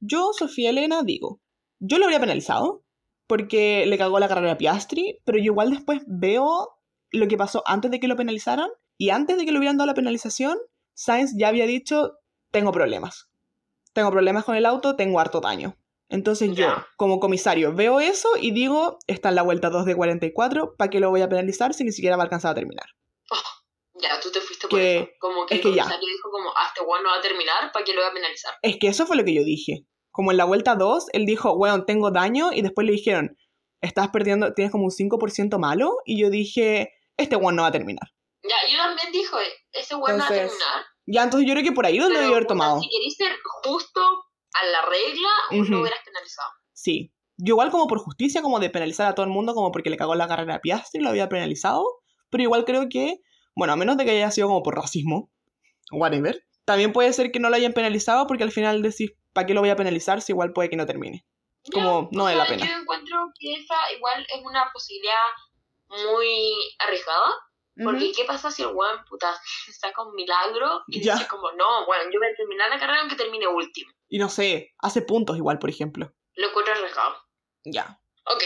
yo, 0.00 0.32
Sofía 0.34 0.68
Elena, 0.68 1.02
digo, 1.02 1.40
yo 1.78 1.96
lo 1.96 2.04
habría 2.04 2.20
penalizado 2.20 2.84
porque 3.26 3.86
le 3.86 3.96
cagó 3.96 4.18
la 4.18 4.28
carrera 4.28 4.52
a 4.52 4.58
Piastri, 4.58 5.18
pero 5.24 5.38
yo 5.38 5.44
igual 5.44 5.70
después 5.70 6.02
veo 6.06 6.76
lo 7.10 7.26
que 7.26 7.38
pasó 7.38 7.62
antes 7.64 7.90
de 7.90 8.00
que 8.00 8.06
lo 8.08 8.16
penalizaran 8.16 8.68
y 8.98 9.08
antes 9.08 9.38
de 9.38 9.46
que 9.46 9.52
le 9.52 9.58
hubieran 9.58 9.78
dado 9.78 9.86
la 9.86 9.94
penalización, 9.94 10.58
Sainz 10.92 11.32
ya 11.38 11.48
había 11.48 11.64
dicho, 11.64 12.18
tengo 12.50 12.70
problemas. 12.70 13.30
Tengo 13.94 14.10
problemas 14.10 14.44
con 14.44 14.56
el 14.56 14.66
auto, 14.66 14.94
tengo 14.94 15.20
harto 15.20 15.40
daño. 15.40 15.78
Entonces 16.10 16.48
yo, 16.50 16.66
Ya. 16.66 16.86
como 16.96 17.20
comisario, 17.20 17.72
veo 17.74 18.00
eso 18.00 18.28
y 18.40 18.50
digo, 18.50 18.98
está 19.06 19.28
en 19.30 19.36
la 19.36 19.42
vuelta 19.42 19.70
2 19.70 19.84
de 19.86 19.94
44, 19.94 20.74
¿para 20.76 20.90
qué 20.90 21.00
lo 21.00 21.08
voy 21.10 21.22
a 21.22 21.28
penalizar 21.28 21.72
si 21.72 21.84
ni 21.84 21.92
siquiera 21.92 22.16
va 22.16 22.24
a 22.24 22.26
alcanzar 22.26 22.50
a 22.52 22.54
terminar? 22.54 22.86
Ya, 24.02 24.18
tú 24.18 24.30
te 24.32 24.40
fuiste 24.40 24.66
por 24.66 24.78
Que- 24.78 24.96
eso. 24.98 25.08
Como 25.20 25.44
que 25.44 25.54
es 25.56 25.58
el 25.60 25.70
que 25.70 25.76
ya. 25.76 25.82
comisario 25.82 26.08
dijo 26.08 26.30
como, 26.30 26.48
ah, 26.56 26.66
este 26.68 26.80
weón 26.82 27.02
no 27.02 27.10
va 27.10 27.16
a 27.16 27.20
terminar, 27.20 27.70
¿para 27.70 27.84
qué 27.84 27.92
lo 27.92 28.00
voy 28.00 28.10
a 28.10 28.14
penalizar? 28.14 28.54
Es 28.62 28.78
que 28.78 28.88
eso 28.88 29.04
fue 29.06 29.14
lo 29.16 29.24
que 29.24 29.34
yo 29.34 29.44
dije. 29.44 29.84
Como 30.10 30.30
en 30.30 30.38
la 30.38 30.46
vuelta 30.46 30.74
2, 30.74 31.08
él 31.12 31.26
dijo, 31.26 31.52
weón, 31.52 31.84
tengo 31.84 32.10
daño, 32.10 32.50
y 32.52 32.62
después 32.62 32.86
le 32.86 32.94
dijeron, 32.94 33.36
estás 33.82 34.08
perdiendo, 34.08 34.54
tienes 34.54 34.72
como 34.72 34.84
un 34.84 34.90
5% 34.90 35.58
malo, 35.58 35.96
y 36.06 36.18
yo 36.18 36.30
dije, 36.30 36.94
este 37.18 37.36
weón 37.36 37.56
no 37.56 37.62
va 37.62 37.68
a 37.68 37.72
terminar. 37.72 38.08
Ya, 38.42 38.56
yo 38.72 38.78
también 38.78 39.12
dijo, 39.12 39.36
ese 39.72 39.94
weón 39.96 40.18
va 40.18 40.24
a 40.24 40.28
terminar. 40.28 40.84
Ya, 41.06 41.22
entonces 41.24 41.46
yo 41.46 41.52
creo 41.54 41.64
que 41.64 41.72
por 41.72 41.84
ahí 41.84 41.98
lo 41.98 42.08
debió 42.08 42.28
haber 42.28 42.46
tomado. 42.46 42.80
Si 42.80 42.88
queréis 42.88 43.16
ser 43.16 43.32
justo 43.64 44.00
a 44.52 44.66
la 44.66 44.82
regla, 44.82 45.28
Ujú. 45.52 45.72
lo 45.72 45.80
hubieras 45.80 46.00
penalizado. 46.04 46.50
Sí. 46.72 47.12
Yo 47.36 47.52
igual 47.52 47.70
como 47.70 47.86
por 47.86 47.98
justicia, 47.98 48.42
como 48.42 48.58
de 48.58 48.68
penalizar 48.68 49.06
a 49.06 49.14
todo 49.14 49.24
el 49.24 49.32
mundo, 49.32 49.54
como 49.54 49.72
porque 49.72 49.88
le 49.88 49.96
cagó 49.96 50.14
la 50.14 50.28
carrera 50.28 50.56
a 50.56 50.60
Piastri, 50.60 51.00
lo 51.00 51.08
había 51.08 51.28
penalizado. 51.28 51.84
Pero 52.28 52.42
igual 52.42 52.64
creo 52.64 52.88
que, 52.88 53.20
bueno, 53.56 53.72
a 53.72 53.76
menos 53.76 53.96
de 53.96 54.04
que 54.04 54.10
haya 54.10 54.30
sido 54.30 54.48
como 54.48 54.62
por 54.62 54.76
racismo, 54.76 55.30
whatever. 55.90 56.44
También 56.64 56.92
puede 56.92 57.12
ser 57.12 57.32
que 57.32 57.40
no 57.40 57.48
lo 57.48 57.56
hayan 57.56 57.72
penalizado 57.72 58.26
porque 58.26 58.44
al 58.44 58.52
final 58.52 58.82
decís, 58.82 59.12
¿para 59.32 59.46
qué 59.46 59.54
lo 59.54 59.60
voy 59.60 59.70
a 59.70 59.76
penalizar 59.76 60.20
si 60.20 60.32
igual 60.32 60.52
puede 60.52 60.68
que 60.68 60.76
no 60.76 60.86
termine? 60.86 61.24
Como 61.72 62.08
no 62.12 62.24
vale 62.24 62.36
la 62.36 62.46
pena. 62.46 62.66
Yo 62.66 62.72
encuentro 62.80 63.32
que 63.38 63.54
esa 63.54 63.74
igual 63.96 64.26
es 64.34 64.44
una 64.44 64.70
posibilidad 64.72 65.14
muy 65.88 66.52
arriesgada. 66.78 67.32
Porque. 67.84 68.12
¿qué 68.12 68.24
pasa 68.24 68.50
si 68.50 68.62
el 68.62 68.68
weón, 68.74 69.04
puta, 69.08 69.40
saca 69.78 70.02
un 70.02 70.14
milagro 70.14 70.82
y 70.88 71.02
Ya. 71.02 71.14
dice 71.14 71.28
como, 71.28 71.50
no, 71.52 71.86
bueno, 71.86 72.10
yo 72.12 72.18
voy 72.20 72.28
a 72.28 72.34
terminar 72.36 72.70
la 72.70 72.78
carrera 72.78 73.00
aunque 73.00 73.16
termine 73.16 73.46
último? 73.46 73.90
Y 74.08 74.18
no 74.18 74.28
sé, 74.28 74.74
hace 74.78 75.02
puntos 75.02 75.36
igual, 75.36 75.58
por 75.58 75.70
ejemplo. 75.70 76.12
Lo 76.34 76.48
encuentro 76.48 76.74
arriesgado. 76.74 77.16
Ya. 77.64 78.00
Ok, 78.26 78.42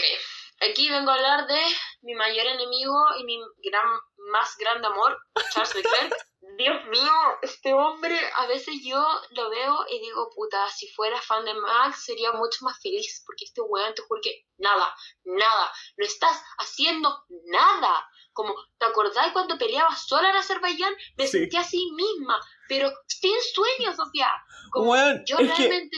aquí 0.61 0.89
vengo 0.89 1.11
a 1.11 1.15
hablar 1.15 1.47
de 1.47 1.61
mi 2.01 2.13
mayor 2.15 2.45
enemigo 2.47 2.97
y 3.19 3.23
mi 3.23 3.39
gran, 3.63 3.85
más 4.31 4.55
grande 4.57 4.87
amor, 4.87 5.17
Charles 5.53 5.75
Leclerc. 5.75 6.13
Dios 6.57 6.85
mío, 6.85 7.11
este 7.41 7.73
hombre, 7.73 8.17
a 8.35 8.45
veces 8.45 8.75
yo 8.83 9.03
lo 9.31 9.49
veo 9.49 9.85
y 9.89 9.99
digo, 9.99 10.29
puta, 10.35 10.69
si 10.69 10.87
fuera 10.91 11.19
fan 11.19 11.43
de 11.43 11.53
Max 11.55 12.03
sería 12.05 12.31
mucho 12.33 12.59
más 12.61 12.79
feliz, 12.81 13.23
porque 13.25 13.45
este 13.45 13.61
weón, 13.61 13.93
te 13.95 14.03
juro 14.03 14.21
que 14.23 14.45
nada, 14.57 14.95
nada, 15.23 15.71
no 15.97 16.05
estás 16.05 16.41
haciendo 16.59 17.25
nada. 17.47 18.07
Como, 18.35 18.53
¿te 18.77 18.85
acordás 18.85 19.31
cuando 19.31 19.57
peleaba 19.57 19.95
sola 19.95 20.29
en 20.29 20.35
Azerbaiyán? 20.35 20.93
Me 21.17 21.25
Sí. 21.25 21.39
sentía 21.39 21.61
así 21.61 21.89
misma, 21.95 22.37
pero 22.67 22.91
sin 23.07 23.31
sueños, 23.53 23.95
Sofía. 23.95 24.29
Como, 24.71 24.91
Weón, 24.91 25.23
yo 25.25 25.37
es 25.39 25.51
que 25.53 25.57
realmente 25.69 25.97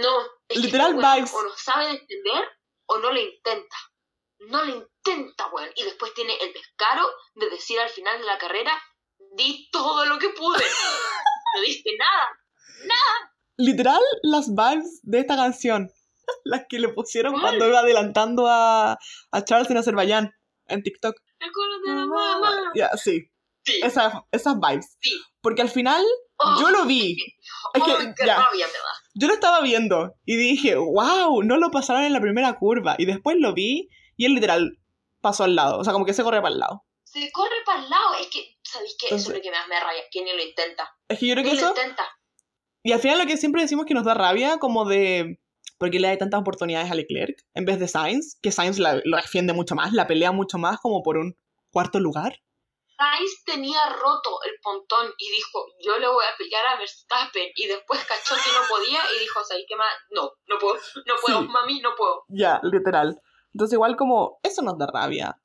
no, 0.00 0.20
es 0.48 0.56
que 0.58 0.58
literal 0.60 0.94
weón 0.94 1.14
vibes. 1.16 1.34
o 1.34 1.42
no 1.42 1.50
sabe 1.56 1.90
entender 1.90 2.44
o 2.86 2.98
no 2.98 3.10
lo 3.12 3.18
intenta. 3.20 3.76
No 4.48 4.64
lo 4.64 4.76
intenta, 4.76 5.48
weón. 5.48 5.70
Y 5.74 5.82
después 5.82 6.14
tiene 6.14 6.34
el 6.40 6.52
descaro 6.52 7.04
de 7.34 7.50
decir 7.50 7.80
al 7.80 7.88
final 7.90 8.16
de 8.20 8.26
la 8.26 8.38
carrera, 8.38 8.72
di 9.36 9.68
todo 9.72 10.06
lo 10.06 10.18
que 10.20 10.28
pude. 10.30 10.64
No 11.54 11.60
diste 11.60 11.90
nada. 11.98 12.28
literal 13.58 14.00
las 14.22 14.48
vibes 14.54 15.00
de 15.02 15.18
esta 15.18 15.36
canción. 15.36 15.90
Las 16.44 16.62
que 16.68 16.78
le 16.78 16.88
pusieron 16.90 17.32
¿Cuál? 17.32 17.42
cuando 17.42 17.66
iba 17.68 17.80
adelantando 17.80 18.46
a, 18.48 18.92
a 19.32 19.44
Charles 19.44 19.68
en 19.70 19.76
Azerbaiyán, 19.76 20.32
en 20.68 20.82
TikTok. 20.82 21.14
Recuerdo 21.44 21.80
de 21.84 21.94
la 21.94 22.06
mamá. 22.06 22.72
Ya, 22.74 22.90
sí. 22.96 23.28
Sí. 23.64 23.80
Esas, 23.82 24.14
esas 24.32 24.56
vibes. 24.60 24.96
Sí. 25.00 25.10
Porque 25.40 25.62
al 25.62 25.68
final 25.68 26.04
Oh, 26.44 26.60
yo 26.60 26.70
lo 26.70 26.84
vi. 26.86 27.16
Es 27.74 27.82
que, 27.84 27.92
qué 28.16 28.26
ya. 28.26 28.34
rabia 28.36 28.66
me 28.66 28.72
da. 28.72 28.92
Yo 29.14 29.28
lo 29.28 29.34
estaba 29.34 29.60
viendo 29.60 30.14
y 30.24 30.36
dije, 30.36 30.74
wow, 30.74 31.42
no 31.44 31.56
lo 31.56 31.70
pasaron 31.70 32.02
en 32.02 32.12
la 32.12 32.20
primera 32.20 32.58
curva. 32.58 32.96
Y 32.98 33.04
después 33.04 33.36
lo 33.38 33.52
vi 33.54 33.88
y 34.16 34.24
él 34.26 34.34
literal 34.34 34.78
pasó 35.20 35.44
al 35.44 35.54
lado. 35.54 35.78
O 35.78 35.84
sea, 35.84 35.92
como 35.92 36.04
que 36.04 36.14
se 36.14 36.24
corre 36.24 36.42
para 36.42 36.52
el 36.54 36.58
lado. 36.58 36.84
Se 37.04 37.30
corre 37.30 37.54
para 37.64 37.84
el 37.84 37.88
lado. 37.90 38.14
Es 38.20 38.26
que, 38.28 38.56
¿sabéis 38.64 38.96
qué? 38.98 39.06
Eso 39.06 39.14
Entonces- 39.16 39.28
es 39.28 39.36
lo 39.36 39.42
que 39.42 39.50
más 39.56 39.68
me 39.68 39.74
da 39.76 39.80
rabia. 39.84 40.02
Que 40.10 40.22
ni 40.24 40.32
lo 40.32 40.42
intenta. 40.42 40.90
Es 41.06 41.18
que 41.20 41.26
yo 41.28 41.34
creo 41.34 41.44
Ni 41.44 41.50
que 41.50 41.56
lo 41.56 41.62
eso. 41.68 41.68
intenta. 41.80 42.08
Y 42.82 42.90
al 42.92 42.98
final 43.00 43.18
lo 43.18 43.26
que 43.26 43.36
siempre 43.36 43.62
decimos 43.62 43.86
que 43.86 43.94
nos 43.94 44.04
da 44.04 44.14
rabia, 44.14 44.58
como 44.58 44.84
de. 44.84 45.38
Porque 45.82 45.98
le 45.98 46.06
da 46.06 46.16
tantas 46.16 46.40
oportunidades 46.40 46.92
a 46.92 46.94
Leclerc 46.94 47.36
en 47.54 47.64
vez 47.64 47.80
de 47.80 47.88
Sainz, 47.88 48.38
que 48.40 48.52
Sainz 48.52 48.78
la- 48.78 49.00
lo 49.04 49.16
defiende 49.16 49.52
mucho 49.52 49.74
más, 49.74 49.92
la 49.92 50.06
pelea 50.06 50.30
mucho 50.30 50.56
más, 50.56 50.78
como 50.80 51.02
por 51.02 51.16
un 51.18 51.36
cuarto 51.72 51.98
lugar. 51.98 52.38
Sainz 52.96 53.42
tenía 53.44 53.80
roto 54.00 54.30
el 54.46 54.52
pontón 54.62 55.12
y 55.18 55.28
dijo, 55.32 55.58
yo 55.84 55.98
le 55.98 56.06
voy 56.06 56.22
a 56.24 56.36
pelear 56.38 56.64
a 56.66 56.78
Verstappen. 56.78 57.48
Y 57.56 57.66
después 57.66 57.98
cachó 58.04 58.36
que 58.36 58.50
no 58.52 58.60
podía 58.68 59.00
y 59.16 59.20
dijo, 59.22 59.40
¿sabes 59.44 59.64
qué 59.66 59.74
más? 59.74 59.92
No, 60.12 60.30
no 60.46 60.56
puedo, 60.60 60.74
no 61.04 61.14
puedo, 61.20 61.40
Sí. 61.42 61.48
mami, 61.48 61.80
no 61.80 61.96
puedo. 61.96 62.22
Ya, 62.28 62.60
literal. 62.62 63.20
Entonces, 63.52 63.72
igual 63.74 63.96
como. 63.96 64.38
Eso 64.44 64.62
nos 64.62 64.78
da 64.78 64.86
rabia. 64.86 65.36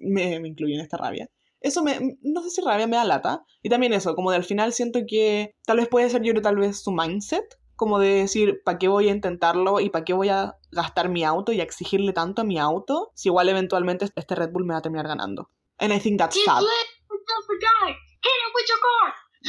Me, 0.00 0.40
me 0.40 0.48
incluye 0.48 0.74
en 0.74 0.80
esta 0.80 0.96
rabia. 0.96 1.28
Eso 1.60 1.84
me. 1.84 2.00
No 2.22 2.42
sé 2.42 2.50
si 2.50 2.62
rabia 2.62 2.88
me 2.88 2.96
da 2.96 3.04
lata. 3.04 3.44
Y 3.62 3.68
también 3.68 3.92
eso, 3.92 4.16
como 4.16 4.32
de 4.32 4.38
al 4.38 4.44
final 4.44 4.72
siento 4.72 4.98
que. 5.06 5.54
Tal 5.64 5.76
vez 5.76 5.86
puede 5.88 6.10
ser, 6.10 6.22
yo 6.22 6.32
creo, 6.32 6.42
tal 6.42 6.56
vez 6.56 6.82
su 6.82 6.90
mindset. 6.90 7.44
Como 7.76 7.98
de 7.98 8.14
decir, 8.14 8.62
¿para 8.64 8.78
qué 8.78 8.88
voy 8.88 9.08
a 9.08 9.12
intentarlo? 9.12 9.80
¿Y 9.80 9.90
para 9.90 10.04
qué 10.04 10.12
voy 10.12 10.28
a 10.28 10.56
gastar 10.70 11.08
mi 11.08 11.24
auto 11.24 11.52
y 11.52 11.60
a 11.60 11.64
exigirle 11.64 12.12
tanto 12.12 12.42
a 12.42 12.44
mi 12.44 12.58
auto? 12.58 13.10
Si 13.14 13.28
igual 13.28 13.48
eventualmente 13.48 14.06
este 14.14 14.34
Red 14.34 14.50
Bull 14.52 14.64
me 14.64 14.74
va 14.74 14.78
a 14.78 14.82
terminar 14.82 15.08
ganando. 15.08 15.50
And 15.78 15.92
I 15.92 15.98
think 15.98 16.18
that's 16.18 16.36
sad. 16.44 16.62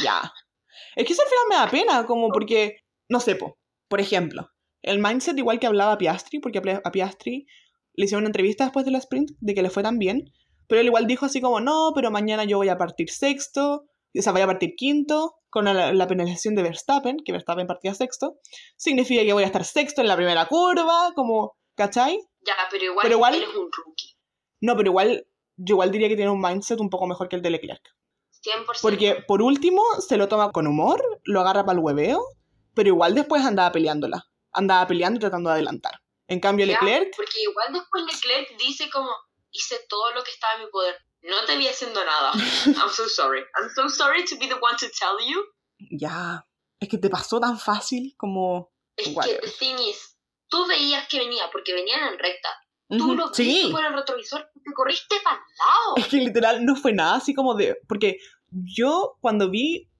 Ya. 0.04 0.32
Es 0.96 1.06
que 1.06 1.12
eso 1.12 1.22
al 1.22 1.28
final 1.28 1.44
me 1.48 1.54
da 1.56 1.70
pena, 1.70 2.06
como 2.06 2.28
porque, 2.30 2.78
no 3.08 3.20
sé, 3.20 3.36
po, 3.36 3.58
por 3.88 4.00
ejemplo, 4.00 4.50
el 4.82 4.98
mindset 4.98 5.38
igual 5.38 5.58
que 5.60 5.66
hablaba 5.66 5.96
Piastri, 5.98 6.40
porque 6.40 6.58
a 6.58 6.62
Pi- 6.62 6.70
a 6.84 6.90
Piastri 6.90 7.46
le 7.94 8.04
hicieron 8.04 8.22
una 8.22 8.28
entrevista 8.28 8.64
después 8.64 8.84
de 8.84 8.90
la 8.92 8.98
sprint 8.98 9.30
de 9.40 9.54
que 9.54 9.62
le 9.62 9.70
fue 9.70 9.82
tan 9.82 9.98
bien, 9.98 10.32
pero 10.68 10.80
él 10.80 10.86
igual 10.88 11.06
dijo 11.06 11.26
así 11.26 11.40
como, 11.40 11.60
no, 11.60 11.92
pero 11.94 12.10
mañana 12.10 12.44
yo 12.44 12.58
voy 12.58 12.68
a 12.68 12.76
partir 12.76 13.08
sexto, 13.08 13.86
o 14.18 14.22
sea, 14.22 14.32
voy 14.32 14.42
a 14.42 14.46
partir 14.46 14.74
quinto, 14.76 15.36
con 15.50 15.64
la, 15.64 15.92
la 15.92 16.06
penalización 16.06 16.54
de 16.54 16.62
Verstappen, 16.62 17.18
que 17.24 17.32
Verstappen 17.32 17.66
partía 17.66 17.94
sexto, 17.94 18.38
significa 18.76 19.22
que 19.22 19.32
voy 19.32 19.42
a 19.44 19.46
estar 19.46 19.64
sexto 19.64 20.00
en 20.02 20.08
la 20.08 20.16
primera 20.16 20.46
curva, 20.46 21.12
como, 21.14 21.56
¿cachai? 21.74 22.18
Ya, 22.40 22.54
pero 22.70 22.84
igual, 22.84 23.02
Pero 23.02 23.16
igual- 23.16 23.44
un 23.56 23.70
rookie. 23.72 24.16
No, 24.60 24.76
pero 24.76 24.90
igual, 24.90 25.26
yo 25.56 25.74
igual 25.74 25.90
diría 25.90 26.08
que 26.08 26.16
tiene 26.16 26.30
un 26.30 26.40
mindset 26.40 26.80
un 26.80 26.90
poco 26.90 27.06
mejor 27.06 27.28
que 27.28 27.36
el 27.36 27.42
de 27.42 27.50
Leclerc. 27.50 27.82
100%. 28.42 28.64
Porque 28.82 29.16
por 29.26 29.42
último 29.42 29.82
se 30.06 30.16
lo 30.16 30.28
toma 30.28 30.52
con 30.52 30.66
humor, 30.66 31.02
lo 31.24 31.40
agarra 31.40 31.64
para 31.64 31.78
el 31.78 31.84
hueveo, 31.84 32.22
pero 32.74 32.88
igual 32.88 33.14
después 33.14 33.42
andaba 33.44 33.72
peleándola. 33.72 34.24
Andaba 34.52 34.86
peleando 34.86 35.18
y 35.18 35.20
tratando 35.20 35.50
de 35.50 35.54
adelantar. 35.54 35.92
En 36.28 36.40
cambio, 36.40 36.66
Ya, 36.66 36.72
Leclerc, 36.72 37.14
Porque 37.16 37.40
igual 37.42 37.72
después 37.72 38.04
Leclerc 38.04 38.56
dice 38.58 38.88
como, 38.90 39.10
hice 39.50 39.76
todo 39.88 40.12
lo 40.14 40.22
que 40.22 40.30
estaba 40.30 40.54
en 40.54 40.64
mi 40.64 40.70
poder. 40.70 40.96
No 41.28 41.44
te 41.46 41.56
vi 41.56 41.66
haciendo 41.66 42.04
nada. 42.04 42.32
I'm 42.66 42.90
so 42.90 43.08
sorry. 43.08 43.40
I'm 43.56 43.68
so 43.74 43.88
sorry 43.88 44.24
to 44.24 44.36
be 44.36 44.46
the 44.48 44.54
one 44.60 44.76
to 44.78 44.86
tell 44.98 45.16
you. 45.26 45.42
ya. 45.98 46.44
Es 46.78 46.88
que 46.90 46.98
te 46.98 47.08
pasó 47.08 47.40
tan 47.40 47.58
fácil 47.58 48.14
como. 48.18 48.70
Es 48.96 49.08
que 49.08 49.38
the 49.40 49.50
thing 49.58 49.76
is, 49.78 50.16
tú 50.48 50.66
veías 50.66 51.08
que 51.08 51.18
venía, 51.18 51.48
porque 51.50 51.72
venían 51.74 52.12
en 52.12 52.18
recta. 52.18 52.48
Tú 52.88 52.96
Ujú, 53.04 53.14
lo 53.14 53.26
viste 53.28 53.42
Sí. 53.44 53.68
por 53.72 53.84
el 53.84 53.92
retrovisor 53.94 54.48
y 54.54 54.62
te 54.62 54.72
corriste 54.74 55.16
para 55.24 55.36
el 55.36 55.42
lado. 55.58 55.94
Es 55.96 56.06
que 56.08 56.16
literal 56.18 56.64
no 56.64 56.76
fue 56.76 56.92
nada 56.92 57.16
así 57.16 57.34
como 57.34 57.54
de. 57.54 57.76
Porque 57.88 58.18
yo 58.52 59.16
cuando 59.20 59.50
vi, 59.50 59.90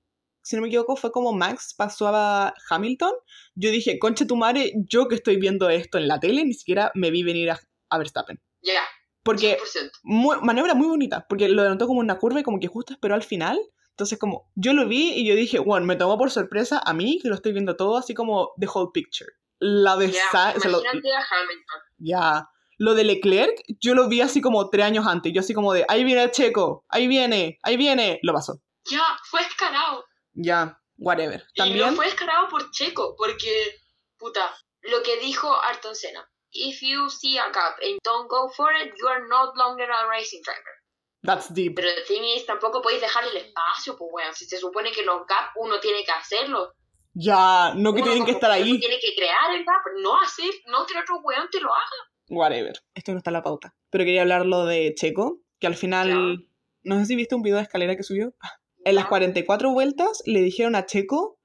si 0.42 0.54
no 0.54 0.62
me 0.62 0.68
equivoco, 0.68 0.94
fue 0.96 1.10
como 1.10 1.32
Max 1.32 1.74
pasó 1.76 2.08
a 2.08 2.54
Hamilton. 2.70 3.12
Yo 3.54 3.70
dije, 3.70 3.98
concha 3.98 4.26
tu 4.26 4.36
madre, 4.36 4.72
yo 4.88 5.08
que 5.08 5.16
estoy 5.16 5.36
viendo 5.36 5.68
esto 5.70 5.98
en 5.98 6.06
la 6.08 6.20
tele, 6.20 6.44
ni 6.44 6.52
siquiera 6.54 6.92
me 6.94 7.10
vi 7.10 7.22
venir 7.24 7.50
a, 7.50 7.58
a 7.90 7.98
Verstappen. 7.98 8.40
Ya, 8.62 8.82
Porque 9.26 9.58
100%. 9.58 9.90
muy- 10.04 10.36
maniobra 10.40 10.74
muy 10.74 10.86
bonita, 10.88 11.26
porque 11.28 11.48
lo 11.48 11.60
adelantó 11.60 11.86
como 11.86 12.00
una 12.00 12.18
curva 12.18 12.40
y 12.40 12.42
como 12.42 12.58
que 12.58 12.68
justo 12.68 12.92
esperó 12.94 13.14
al 13.14 13.22
final. 13.22 13.58
Entonces 13.90 14.18
como 14.18 14.50
yo 14.54 14.72
lo 14.72 14.86
vi 14.88 15.12
y 15.14 15.26
yo 15.26 15.34
dije, 15.34 15.58
bueno, 15.58 15.86
me 15.86 15.96
tomó 15.96 16.16
por 16.18 16.30
sorpresa 16.30 16.80
a 16.84 16.92
mí, 16.94 17.18
que 17.22 17.28
lo 17.28 17.34
estoy 17.34 17.52
viendo 17.52 17.76
todo 17.76 17.96
así 17.98 18.14
como 18.14 18.52
the 18.60 18.66
whole 18.72 18.90
picture. 18.92 19.30
La 19.58 19.96
de 19.96 20.12
Sa- 20.12 20.52
o 20.56 20.60
sea, 20.60 20.70
lo- 20.70 20.78
a 20.78 20.80
Hamilton. 20.90 21.80
ya. 21.98 22.48
Lo 22.78 22.94
de 22.94 23.04
Leclerc, 23.04 23.54
yo 23.80 23.94
lo 23.94 24.06
vi 24.06 24.20
así 24.20 24.42
como 24.42 24.68
tres 24.68 24.84
años 24.84 25.06
antes. 25.06 25.32
Yo 25.32 25.40
así 25.40 25.54
como 25.54 25.72
de, 25.72 25.86
ahí 25.88 26.04
viene 26.04 26.30
Checo, 26.30 26.84
ahí 26.90 27.08
viene, 27.08 27.58
ahí 27.62 27.78
viene. 27.78 28.18
Lo 28.22 28.34
pasó. 28.34 28.60
Ya, 28.90 29.02
fue 29.30 29.40
escarado. 29.40 30.04
Ya, 30.34 30.78
whatever. 30.98 31.40
Y 31.54 31.60
no 31.60 31.64
También, 31.64 31.96
fue 31.96 32.04
descarado 32.04 32.48
por 32.50 32.70
Checo, 32.72 33.14
porque, 33.16 33.48
puta, 34.18 34.42
lo 34.82 35.02
que 35.02 35.18
dijo 35.20 35.50
Ayrton 35.70 35.94
Senna. 35.94 36.28
If 36.56 36.80
you 36.82 37.08
see 37.10 37.36
a 37.38 37.50
gap 37.52 37.76
and 37.82 37.98
don't 38.02 38.28
go 38.28 38.48
for 38.48 38.72
it, 38.72 38.92
you 38.98 39.06
are 39.08 39.26
no 39.28 39.52
longer 39.54 39.84
a 39.84 40.08
racing 40.10 40.40
driver. 40.44 40.74
that's 41.22 41.52
deep. 41.52 41.74
Pero 41.74 41.88
el 41.88 42.04
thing 42.06 42.22
is, 42.36 42.46
tampoco 42.46 42.80
podéis 42.82 43.00
dejar 43.00 43.24
el 43.24 43.36
espacio, 43.36 43.96
pues 43.98 44.10
weón. 44.12 44.34
Si 44.34 44.46
se 44.46 44.58
supone 44.58 44.92
que 44.92 45.02
los 45.04 45.26
gaps 45.26 45.52
uno 45.56 45.80
tiene 45.80 46.04
que 46.04 46.12
hacerlo. 46.12 46.72
Ya, 47.14 47.72
no 47.74 47.92
que 47.94 48.02
Uno 48.02 48.10
tienen 48.10 48.24
que 48.26 48.32
estar 48.32 48.50
ahí. 48.50 48.78
Tiene 48.78 48.98
que 49.00 49.14
crear 49.16 49.54
el 49.54 49.64
gap, 49.64 49.82
no 50.02 50.20
hacer, 50.20 50.50
no 50.66 50.84
que 50.86 50.98
otro 50.98 51.20
weón 51.24 51.48
te 51.50 51.60
lo 51.60 51.74
haga. 51.74 51.96
Whatever. 52.28 52.74
Esto 52.94 53.12
no 53.12 53.18
está 53.18 53.30
en 53.30 53.34
la 53.34 53.42
pauta. 53.42 53.74
Pero 53.90 54.04
quería 54.04 54.22
hablar 54.22 54.44
lo 54.46 54.66
de 54.66 54.94
Checo, 54.94 55.40
que 55.58 55.66
al 55.66 55.74
final, 55.76 56.46
no 56.82 56.98
sé 56.98 57.06
si 57.06 57.16
viste 57.16 57.34
un 57.34 57.42
video 57.42 57.56
de 57.56 57.62
escalera 57.62 57.96
que 57.96 58.02
subió. 58.02 58.34
En 58.84 58.94
las 58.94 59.04
Ya. 59.04 59.08
44 59.08 59.70
vueltas 59.72 60.22
le 60.26 60.42
dijeron 60.42 60.76
a 60.76 60.86
Checo 60.86 61.40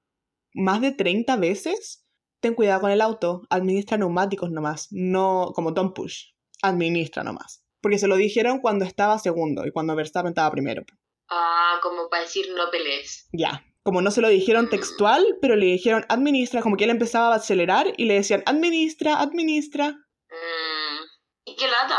más 0.54 0.82
de 0.82 0.92
30 0.92 1.38
veces, 1.38 2.01
ten 2.42 2.54
cuidado 2.56 2.82
con 2.82 2.92
el 2.92 3.02
auto, 3.02 3.44
administra 3.50 3.98
neumáticos 3.98 4.52
nomás, 4.52 4.88
no 4.92 5.52
como 5.56 5.74
Tom 5.74 5.94
Push, 5.94 6.32
administra 6.62 7.24
nomás. 7.24 7.64
Porque 7.82 7.98
se 7.98 8.08
lo 8.08 8.16
dijeron 8.16 8.60
cuando 8.60 8.86
estaba 8.86 9.18
segundo 9.20 9.66
y 9.66 9.72
cuando 9.72 9.96
Verstappen 9.96 10.30
estaba 10.30 10.52
primero. 10.52 10.84
Ah, 11.30 11.80
como 11.82 12.10
para 12.10 12.24
decir 12.24 12.46
no 12.56 12.70
pelees. 12.72 13.28
Ya. 13.32 13.66
Como 13.84 14.02
no 14.04 14.12
se 14.12 14.22
lo 14.22 14.28
dijeron 14.28 14.66
Mm. 14.66 14.70
textual, 14.70 15.26
pero 15.42 15.56
le 15.56 15.66
dijeron 15.66 16.06
administra, 16.10 16.62
como 16.62 16.78
que 16.78 16.84
él 16.84 16.92
empezaba 16.92 17.34
a 17.34 17.38
acelerar 17.38 17.88
y 17.98 18.06
le 18.06 18.14
decían 18.16 18.44
administra, 18.46 19.20
administra. 19.20 19.90
Mm, 20.30 21.06
¿Y 21.46 21.56
qué 21.56 21.66
lata? 21.66 21.98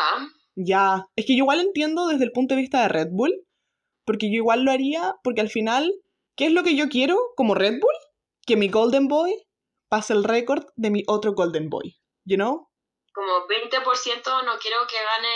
Ya, 0.54 1.06
es 1.16 1.26
que 1.26 1.32
yo 1.34 1.38
igual 1.42 1.60
entiendo 1.60 2.06
desde 2.06 2.24
el 2.24 2.30
punto 2.32 2.54
de 2.54 2.60
vista 2.60 2.82
de 2.82 2.88
Red 2.88 3.08
Bull, 3.10 3.32
porque 4.04 4.28
yo 4.28 4.36
igual 4.36 4.62
lo 4.62 4.70
haría, 4.70 5.16
porque 5.24 5.40
al 5.40 5.48
final, 5.48 5.92
¿qué 6.36 6.46
es 6.46 6.52
lo 6.52 6.62
que 6.62 6.76
yo 6.76 6.88
quiero 6.88 7.16
como 7.36 7.54
Red 7.54 7.80
Bull? 7.80 7.94
Que 8.46 8.56
mi 8.56 8.68
Golden 8.68 9.08
Boy 9.08 9.34
pase 9.92 10.14
el 10.14 10.24
récord 10.24 10.64
de 10.76 10.90
mi 10.90 11.02
otro 11.06 11.34
Golden 11.34 11.68
Boy, 11.68 11.88
you 12.24 12.36
know? 12.36 12.70
Como 13.12 13.32
20% 13.46 14.44
no 14.46 14.52
quiero 14.58 14.78
que 14.88 14.96
gane 14.96 15.34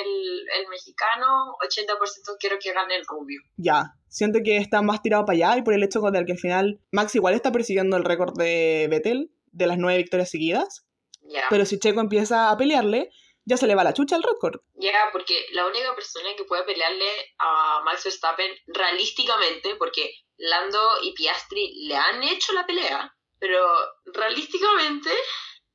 el, 0.00 0.48
el 0.62 0.68
mexicano, 0.68 1.26
80% 1.62 2.36
quiero 2.40 2.56
que 2.58 2.72
gane 2.72 2.96
el 2.96 3.04
rubio. 3.06 3.38
Ya, 3.58 3.92
siento 4.08 4.38
que 4.42 4.56
está 4.56 4.80
más 4.80 5.02
tirado 5.02 5.26
para 5.26 5.34
allá 5.36 5.58
y 5.58 5.62
por 5.62 5.74
el 5.74 5.82
hecho 5.82 6.00
de 6.00 6.24
que 6.24 6.32
al 6.32 6.38
final 6.38 6.80
Max 6.90 7.14
igual 7.16 7.34
está 7.34 7.52
persiguiendo 7.52 7.98
el 7.98 8.04
récord 8.04 8.32
de 8.38 8.88
Vettel 8.90 9.30
de 9.52 9.66
las 9.66 9.76
nueve 9.76 9.98
victorias 9.98 10.30
seguidas, 10.30 10.86
Ya. 11.20 11.44
pero 11.50 11.66
si 11.66 11.78
Checo 11.78 12.00
empieza 12.00 12.50
a 12.50 12.56
pelearle, 12.56 13.10
ya 13.44 13.58
se 13.58 13.66
le 13.66 13.74
va 13.74 13.84
la 13.84 13.92
chucha 13.92 14.16
al 14.16 14.22
récord. 14.22 14.60
Ya, 14.76 14.92
porque 15.12 15.34
la 15.52 15.66
única 15.66 15.94
persona 15.94 16.30
que 16.34 16.44
puede 16.44 16.64
pelearle 16.64 17.10
a 17.38 17.82
Max 17.84 18.04
Verstappen 18.04 18.50
realísticamente, 18.68 19.76
porque 19.76 20.12
Lando 20.38 20.80
y 21.02 21.12
Piastri 21.12 21.86
le 21.88 21.96
han 21.96 22.22
hecho 22.22 22.54
la 22.54 22.64
pelea, 22.66 23.14
pero 23.38 23.58
realísticamente 24.06 25.10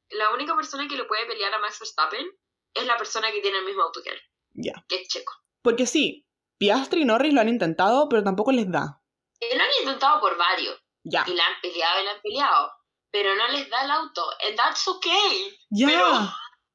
la 0.10 0.31
única 0.34 0.56
persona 0.56 0.88
que 0.88 0.95
le 0.95 1.06
puede 1.06 1.26
pelear 1.26 1.53
a 1.53 1.60
Max 1.60 1.80
Verstappen 1.80 2.26
es 2.73 2.85
la 2.85 2.98
persona 2.98 3.31
que 3.31 3.41
tiene 3.41 3.60
el 3.60 3.65
mismo 3.65 3.84
auto 3.84 4.02
que 4.03 4.11
él, 4.11 4.19
Ya. 4.53 4.73
que 4.88 4.95
es 5.02 5.07
Checo. 5.07 5.34
Porque 5.61 5.85
sí, 5.85 6.26
Piastri 6.57 7.02
y 7.02 7.06
Norris 7.06 7.34
lo 7.34 7.41
han 7.41 7.49
intentado, 7.49 8.07
pero 8.10 8.23
tampoco 8.23 8.52
les 8.52 8.69
da. 8.72 9.02
Lo 9.41 9.61
han 9.64 9.69
intentado 9.81 10.19
por 10.22 10.38
varios, 10.38 10.77
Ya. 11.03 11.23
y 11.27 11.34
la 11.34 11.45
han 11.48 11.61
peleado 11.61 12.02
y 12.02 12.06
la 12.06 12.11
han 12.11 12.22
peleado, 12.22 12.72
pero 13.11 13.35
no 13.35 13.48
les 13.49 13.69
da 13.69 13.84
el 13.85 13.91
auto, 13.91 14.23
and 14.48 14.56
that's 14.57 14.88
okay. 14.88 15.57
Ya. 15.69 15.88
Pero- 15.88 16.30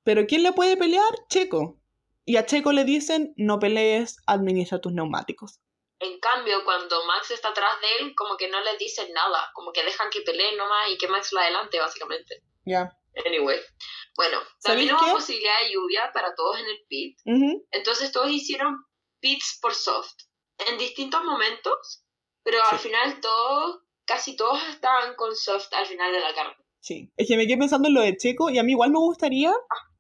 Pero 0.05 0.27
¿quién 0.27 0.43
le 0.43 0.53
puede 0.53 0.77
pelear? 0.79 1.05
Checo. 1.29 1.81
Y 2.25 2.37
a 2.37 2.47
Checo 2.47 2.73
le 2.73 2.85
dicen, 2.85 3.35
no 3.37 3.59
pelees, 3.59 4.17
administra 4.27 4.81
tus 4.81 4.93
neumáticos. 4.93 5.61
En 6.01 6.21
cambio, 6.21 6.65
cuando 6.65 7.05
Max 7.07 7.31
está 7.33 7.49
atrás 7.49 7.73
de 7.81 8.05
él, 8.05 8.15
como 8.17 8.37
que 8.37 8.49
no 8.49 8.61
les 8.61 8.79
dicen 8.79 9.13
nada, 9.13 9.51
como 9.55 9.73
que 9.73 9.83
dejan 9.83 10.11
que 10.11 10.21
peleen 10.23 10.57
nomás 10.57 10.91
y 10.91 10.97
que 10.99 11.09
Max 11.09 11.33
lo 11.33 11.41
adelante, 11.41 11.79
básicamente. 11.81 12.43
Ya. 12.65 12.93
Anyway. 13.27 13.59
Bueno, 14.17 14.39
también 14.63 14.89
¿Sabéis 14.91 15.11
hubo 15.11 15.17
posibilidad 15.19 15.61
de 15.63 15.73
lluvia 15.73 16.11
para 16.13 16.35
todos 16.37 16.59
en 16.59 16.67
el 16.67 16.79
pit. 16.89 17.19
Ujú. 17.25 17.67
Entonces 17.73 18.13
todos 18.13 18.31
hicieron 18.31 18.77
pits 19.21 19.59
por 19.61 19.75
soft 19.75 20.13
en 20.69 20.79
distintos 20.79 21.23
momentos, 21.25 22.05
pero 22.45 22.63
al 22.65 22.79
Sí. 22.79 22.89
final 22.89 23.21
todos, 23.21 23.81
casi 24.05 24.37
todos 24.37 24.63
estaban 24.69 25.15
con 25.17 25.35
soft 25.35 25.73
al 25.73 25.87
final 25.87 26.13
de 26.13 26.21
la 26.21 26.33
carrera. 26.35 26.57
Sí. 26.81 27.13
Es 27.17 27.27
que 27.27 27.37
me 27.37 27.47
quedé 27.47 27.59
pensando 27.59 27.89
en 27.89 27.95
lo 27.95 28.01
de 28.03 28.17
Checo 28.17 28.51
y 28.51 28.59
a 28.59 28.63
mí 28.63 28.73
igual 28.73 28.91
me 28.91 28.99
gustaría 28.99 29.51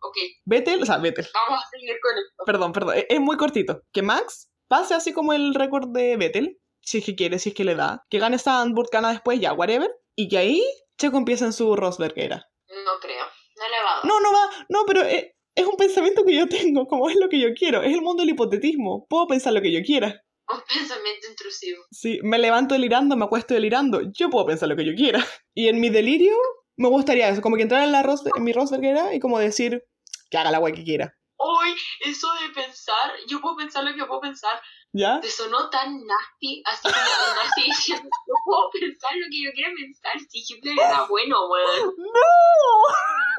Ok, 0.00 0.16
Vettel, 0.44 0.80
o 0.80 0.86
sea, 0.86 0.98
Vettel, 0.98 1.26
vamos 1.34 1.60
a 1.64 1.68
seguir 1.70 1.96
con 2.00 2.12
esto. 2.16 2.44
perdón, 2.46 2.72
perdón, 2.72 2.96
es, 2.98 3.06
es 3.08 3.20
muy 3.20 3.36
cortito. 3.36 3.82
Que 3.92 4.00
Max 4.02 4.47
pase 4.69 4.95
así 4.95 5.12
como 5.12 5.32
el 5.32 5.55
récord 5.55 5.89
de 5.89 6.16
Vettel, 6.16 6.59
si 6.81 6.99
es 6.99 7.05
que 7.05 7.15
quiere, 7.16 7.39
si 7.39 7.51
es 7.51 7.55
que 7.55 7.65
le 7.65 7.74
da. 7.74 8.05
Que 8.11 8.19
gane 8.19 8.39
Sandburg, 8.39 8.89
gana 8.93 9.11
después, 9.11 9.40
ya, 9.40 9.53
whatever. 9.53 9.90
Y 10.16 10.28
que 10.28 10.39
ahí 10.39 10.62
Checo 10.99 11.16
empiece 11.19 11.45
en 11.45 11.53
su 11.53 11.74
Rosbergera. 11.77 12.45
No 12.69 12.93
creo, 13.01 13.24
no 13.24 13.69
le 13.69 13.82
va 13.85 13.93
a 13.93 13.97
dar. 13.97 14.05
No, 14.07 14.20
no 14.20 14.32
va, 14.32 14.51
no, 14.69 14.85
pero 14.86 15.03
es, 15.03 15.27
es 15.55 15.66
un 15.66 15.77
pensamiento 15.77 16.24
que 16.24 16.35
yo 16.36 16.49
tengo, 16.49 16.86
como 16.86 17.09
es 17.11 17.16
lo 17.16 17.28
que 17.28 17.40
yo 17.40 17.49
quiero. 17.55 17.82
Es 17.82 17.93
el 17.95 18.03
mundo 18.03 18.23
del 18.23 18.31
hipotetismo. 18.31 19.07
Puedo 19.09 19.27
pensar 19.27 19.53
lo 19.53 19.61
que 19.62 19.73
yo 19.73 19.81
quiera. 19.82 20.23
Un 20.51 20.61
pensamiento 20.66 21.27
intrusivo. 21.28 21.82
Si 21.90 22.20
me 22.23 22.39
levanto 22.39 22.74
delirando, 22.74 23.16
me 23.16 23.27
acuesto 23.27 23.53
delirando, 23.53 24.01
yo 24.19 24.31
puedo 24.31 24.47
pensar 24.47 24.69
lo 24.70 24.77
que 24.77 24.86
yo 24.86 24.95
quiera. 24.95 25.23
Y 25.55 25.69
en 25.69 25.78
mi 25.78 25.90
delirio, 25.90 26.32
me 26.78 26.89
gustaría 26.89 27.28
eso, 27.28 27.43
como 27.43 27.57
que 27.57 27.62
entrar 27.62 27.82
en, 27.85 27.93
la 27.93 28.03
Ros- 28.03 28.24
en 28.35 28.45
mi 28.45 28.53
Rosbergera 28.55 29.15
y 29.15 29.20
como 29.20 29.39
decir 29.39 29.82
que 30.31 30.39
haga 30.39 30.51
la 30.51 30.57
guay 30.59 30.73
que 30.73 30.85
quiera. 30.85 31.12
Hoy, 31.40 31.74
eso 32.01 32.28
de 32.43 32.51
pensar, 32.51 33.12
yo 33.28 33.40
puedo 33.40 33.56
pensar 33.56 33.85
lo 33.85 33.94
que 33.94 34.05
puedo 34.05 34.20
pensar, 34.20 34.60
¿Ya? 34.93 35.20
te 35.20 35.31
sonó 35.31 35.70
tan 35.70 36.05
nasty, 36.05 36.62
así 36.66 36.82
como 36.82 37.35
nasty 37.36 37.62
diciendo, 37.65 38.09
no 38.27 38.35
puedo 38.44 38.70
pensar 38.70 39.12
lo 39.15 39.27
que 39.31 39.44
yo 39.44 39.52
quiera 39.52 39.70
pensar, 39.74 40.12
si 40.28 40.44
Hitler 40.47 40.74
era 40.78 41.05
bueno, 41.05 41.48
weón. 41.48 41.94
¡No! 41.97 42.12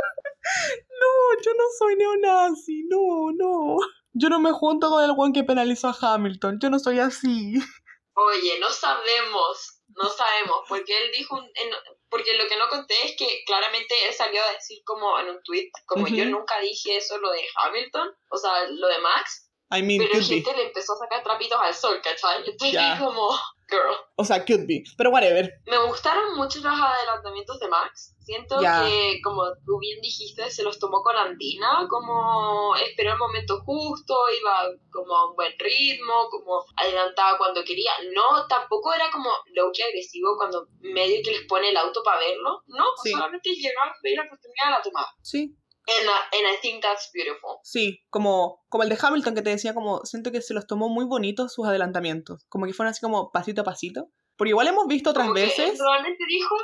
No, 1.00 1.42
yo 1.44 1.52
no 1.54 1.64
soy 1.78 1.96
neonazi, 1.96 2.84
no, 2.90 3.32
no. 3.38 3.78
Yo 4.14 4.30
no 4.30 4.40
me 4.40 4.52
junto 4.52 4.90
con 4.90 5.04
el 5.04 5.14
one 5.16 5.34
que 5.34 5.44
penalizó 5.44 5.90
a 5.90 5.98
Hamilton, 6.00 6.60
yo 6.60 6.70
no 6.70 6.80
soy 6.80 7.00
así. 7.00 7.54
Oye, 8.14 8.60
no 8.60 8.70
sabemos, 8.70 9.79
no 9.96 10.10
sabemos, 10.10 10.58
porque 10.68 10.96
él 11.06 11.12
dijo, 11.12 11.36
un- 11.36 11.52
en- 11.56 11.74
porque 12.10 12.34
lo 12.38 12.48
que 12.48 12.58
no 12.58 12.68
conté 12.70 12.96
es 13.06 13.16
que 13.18 13.44
claramente 13.46 13.94
él 14.08 14.14
salió 14.14 14.42
a 14.44 14.52
decir 14.54 14.82
como 14.86 15.20
en 15.20 15.30
un 15.30 15.44
tweet, 15.44 15.70
como 15.86 16.08
yo 16.08 16.26
nunca 16.26 16.60
dije 16.60 16.98
eso 16.98 17.18
lo 17.18 17.32
de 17.32 17.46
Hamilton, 17.56 18.16
o 18.30 18.38
sea, 18.38 18.66
lo 18.68 18.88
de 18.88 19.00
Max, 19.00 19.50
I 19.72 19.82
mean, 19.84 20.00
pero 20.00 20.20
be. 20.20 20.24
gente 20.26 20.56
le 20.56 20.64
empezó 20.68 20.94
a 20.94 20.98
sacar 20.98 21.24
trapitos 21.24 21.60
al 21.62 21.76
sol, 21.76 22.00
¿cachai? 22.04 22.38
Entonces 22.46 22.72
Ya. 22.74 22.98
como, 23.00 23.30
girl. 23.70 23.96
O 24.16 24.24
sea, 24.26 24.44
could 24.46 24.66
be. 24.68 24.84
Pero 24.98 25.12
whatever. 25.12 25.50
Me 25.66 25.78
gustaron 25.88 26.36
mucho 26.36 26.60
los 26.60 26.74
adelantamientos 26.80 27.60
de 27.60 27.68
Max. 27.68 28.16
Siento 28.20 28.60
que, 28.60 29.20
como 29.24 29.42
tú 29.66 29.80
bien 29.80 30.00
dijiste, 30.02 30.52
se 30.52 30.62
los 30.62 30.78
tomó 30.78 31.02
con 31.02 31.16
Andina, 31.16 31.88
como 31.90 32.76
esperó 32.76 33.14
el 33.14 33.18
momento 33.18 33.60
justo, 33.66 34.16
iba 34.40 34.66
como 34.92 35.16
a 35.16 35.30
un 35.32 35.36
buen 35.36 35.52
ritmo, 35.58 36.14
como 36.30 36.64
adelantaba 36.76 37.38
cuando 37.40 37.64
quería. 37.64 37.92
No, 38.14 38.46
tampoco 38.48 38.94
era 38.94 39.10
como 39.12 39.30
low 39.56 39.72
que 39.74 39.84
agresivo 39.84 40.36
cuando 40.38 40.68
medio 40.82 41.22
que 41.24 41.32
les 41.32 41.48
pone 41.48 41.70
el 41.70 41.78
auto 41.78 42.04
para 42.04 42.20
verlo. 42.20 42.62
No, 42.68 42.86
Sí. 43.04 43.12
solamente 43.12 43.50
llegaba, 43.56 43.96
veía 44.04 44.18
la 44.22 44.28
oportunidad, 44.28 44.70
la 44.78 44.82
tomaba. 44.84 45.08
Sí, 45.24 45.56
And, 45.98 46.08
I- 46.08 46.38
and 46.38 46.56
I 46.56 46.62
think 46.62 46.82
that's 46.84 47.10
beautiful. 47.14 47.58
Sí, 47.64 48.00
como, 48.10 48.64
como 48.70 48.84
el 48.84 48.90
de 48.90 48.98
Hamilton 49.02 49.34
que 49.36 49.42
te 49.42 49.50
decía, 49.50 49.74
como 49.74 50.06
siento 50.06 50.32
que 50.32 50.42
se 50.42 50.54
los 50.54 50.68
tomó 50.68 50.88
muy 50.90 51.06
bonitos 51.06 51.54
sus 51.54 51.66
adelantamientos, 51.68 52.46
como 52.50 52.66
que 52.66 52.74
fueron 52.74 52.92
así 52.92 53.02
como 53.02 53.32
pasito 53.32 53.62
a 53.62 53.64
pasito. 53.66 54.10
Porque 54.38 54.50
igual 54.52 54.68
hemos 54.68 54.88
visto 54.88 55.10
otras 55.10 55.26
Como 55.28 55.36
que 55.36 55.42
veces. 55.44 55.80
realmente 55.80 56.24
dijo, 56.30 56.56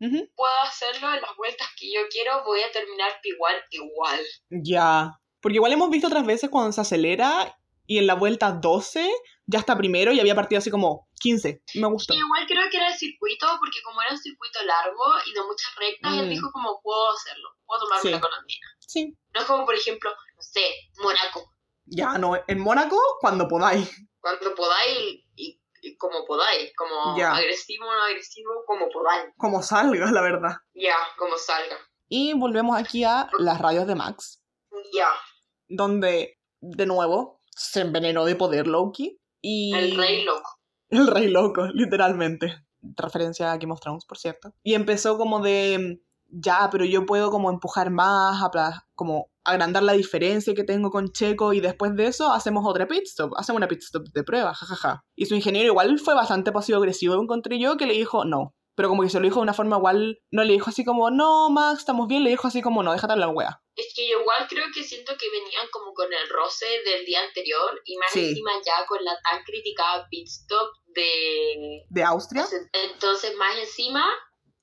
Ujú, 0.00 0.28
puedo 0.34 0.54
hacerlo 0.66 1.14
en 1.14 1.20
las 1.22 1.36
vueltas 1.36 1.68
que 1.78 1.86
yo 1.92 2.00
quiero, 2.10 2.42
voy 2.44 2.60
a 2.60 2.70
terminar 2.72 3.10
igual, 3.22 3.54
igual. 3.70 4.20
Ya. 4.50 5.12
Porque 5.40 5.56
igual 5.56 5.72
hemos 5.72 5.90
visto 5.90 6.08
otras 6.08 6.26
veces 6.26 6.50
cuando 6.50 6.72
se 6.72 6.80
acelera 6.80 7.56
y 7.86 7.98
en 7.98 8.06
la 8.06 8.14
vuelta 8.14 8.52
12 8.52 9.10
ya 9.46 9.58
está 9.60 9.76
primero 9.76 10.12
y 10.12 10.20
había 10.20 10.34
partido 10.34 10.58
así 10.58 10.70
como 10.70 11.08
15. 11.22 11.62
Me 11.76 11.86
gustó. 11.88 12.12
Y 12.14 12.18
igual 12.18 12.46
creo 12.46 12.68
que 12.70 12.76
era 12.76 12.88
el 12.88 12.94
circuito, 12.98 13.46
porque 13.60 13.80
como 13.82 14.02
era 14.02 14.10
un 14.12 14.18
circuito 14.18 14.58
largo 14.64 15.04
y 15.26 15.32
de 15.32 15.42
muchas 15.44 15.74
rectas, 15.76 16.12
él 16.18 16.26
Mm. 16.26 16.30
dijo 16.30 16.50
como 16.52 16.80
puedo 16.82 17.10
hacerlo, 17.12 17.48
puedo 17.64 17.80
tomármela 17.84 18.16
Sí. 18.16 18.20
con 18.20 18.32
Andina. 18.34 18.66
Sí. 18.80 19.16
No 19.34 19.40
es 19.40 19.46
como, 19.46 19.64
por 19.64 19.74
ejemplo, 19.74 20.10
no 20.10 20.42
sé, 20.42 20.60
Mónaco, 21.02 21.54
Ya, 21.86 22.18
no, 22.18 22.34
en 22.46 22.58
Mónaco 22.60 22.96
cuando 23.20 23.46
podáis. 23.48 23.88
cuando 24.20 24.54
podáis 24.54 25.24
y, 25.36 25.60
y 25.82 25.96
como 25.96 26.24
podáis, 26.26 26.72
como 26.76 27.16
Ya. 27.18 27.32
agresivo 27.34 27.86
o 27.86 27.92
no 27.92 28.02
agresivo, 28.02 28.64
como 28.66 28.88
podáis. 28.90 29.32
Como 29.36 29.62
salga, 29.62 30.10
la 30.10 30.20
verdad. 30.22 30.56
Ya, 30.74 30.96
como 31.18 31.36
salga. 31.38 31.78
Y 32.08 32.34
volvemos 32.34 32.76
aquí 32.78 33.04
a 33.04 33.28
las 33.38 33.58
radios 33.60 33.86
de 33.86 33.94
Max, 33.94 34.42
Ya, 34.92 35.08
donde, 35.68 36.38
de 36.60 36.86
nuevo, 36.86 37.40
se 37.54 37.80
envenenó 37.80 38.24
de 38.24 38.36
poder 38.36 38.66
Loki. 38.66 39.18
Y... 39.40 39.74
el 39.74 39.96
rey 39.96 40.22
loco. 40.24 40.50
El 40.92 41.06
rey 41.06 41.28
loco, 41.28 41.68
literalmente. 41.72 42.54
Referencia 42.82 43.50
a 43.50 43.56
Game 43.56 43.72
of 43.72 43.80
Thrones, 43.80 44.04
por 44.04 44.18
cierto. 44.18 44.52
Y 44.62 44.74
empezó 44.74 45.16
como 45.16 45.40
de, 45.40 46.02
ya, 46.28 46.68
pero 46.70 46.84
yo 46.84 47.06
puedo 47.06 47.30
como 47.30 47.48
empujar 47.48 47.90
más, 47.90 48.42
como 48.94 49.30
agrandar 49.42 49.84
la 49.84 49.94
diferencia 49.94 50.54
que 50.54 50.64
tengo 50.64 50.90
con 50.90 51.10
Checo 51.10 51.54
y 51.54 51.60
después 51.60 51.96
de 51.96 52.08
eso 52.08 52.30
hacemos 52.30 52.64
otra 52.66 52.86
pit 52.86 53.04
stop, 53.04 53.32
hacemos 53.38 53.56
una 53.56 53.68
pit 53.68 53.82
stop 53.82 54.06
de 54.12 54.22
prueba, 54.22 54.52
jajaja. 54.52 55.02
Y 55.16 55.24
su 55.24 55.34
ingeniero 55.34 55.68
igual 55.68 55.98
fue 55.98 56.14
bastante 56.14 56.52
pasivo-agresivo, 56.52 57.14
encontré 57.14 57.58
yo, 57.58 57.78
que 57.78 57.86
le 57.86 57.94
dijo 57.94 58.26
no. 58.26 58.54
Pero 58.74 58.88
como 58.88 59.02
que 59.02 59.10
se 59.10 59.18
lo 59.20 59.24
dijo 59.24 59.36
de 59.36 59.42
una 59.42 59.52
forma 59.54 59.76
igual, 59.76 60.18
no 60.30 60.44
le 60.44 60.54
dijo 60.54 60.70
así 60.70 60.84
como, 60.84 61.10
no, 61.10 61.50
Max, 61.50 61.80
estamos 61.80 62.08
bien, 62.08 62.24
le 62.24 62.30
dijo 62.30 62.48
así 62.48 62.62
como, 62.62 62.82
no, 62.82 62.92
déjate 62.92 63.16
la 63.16 63.28
wea. 63.28 63.60
Es 63.76 63.92
que 63.94 64.08
yo 64.08 64.20
igual 64.20 64.46
creo 64.48 64.64
que 64.74 64.82
siento 64.82 65.12
que 65.18 65.28
venían 65.30 65.66
como 65.70 65.92
con 65.94 66.10
el 66.12 66.28
roce 66.30 66.66
del 66.84 67.04
día 67.04 67.22
anterior 67.22 67.80
y 67.84 67.96
más 67.98 68.10
Sí. 68.12 68.28
encima 68.28 68.50
ya 68.64 68.86
con 68.86 69.04
la 69.04 69.14
tan 69.30 69.42
criticada 69.44 70.06
pit 70.10 70.26
stop 70.26 70.70
de 70.86 71.82
¿De 71.88 72.02
Austria? 72.02 72.46
Entonces, 72.72 73.34
más 73.36 73.56
encima, 73.58 74.04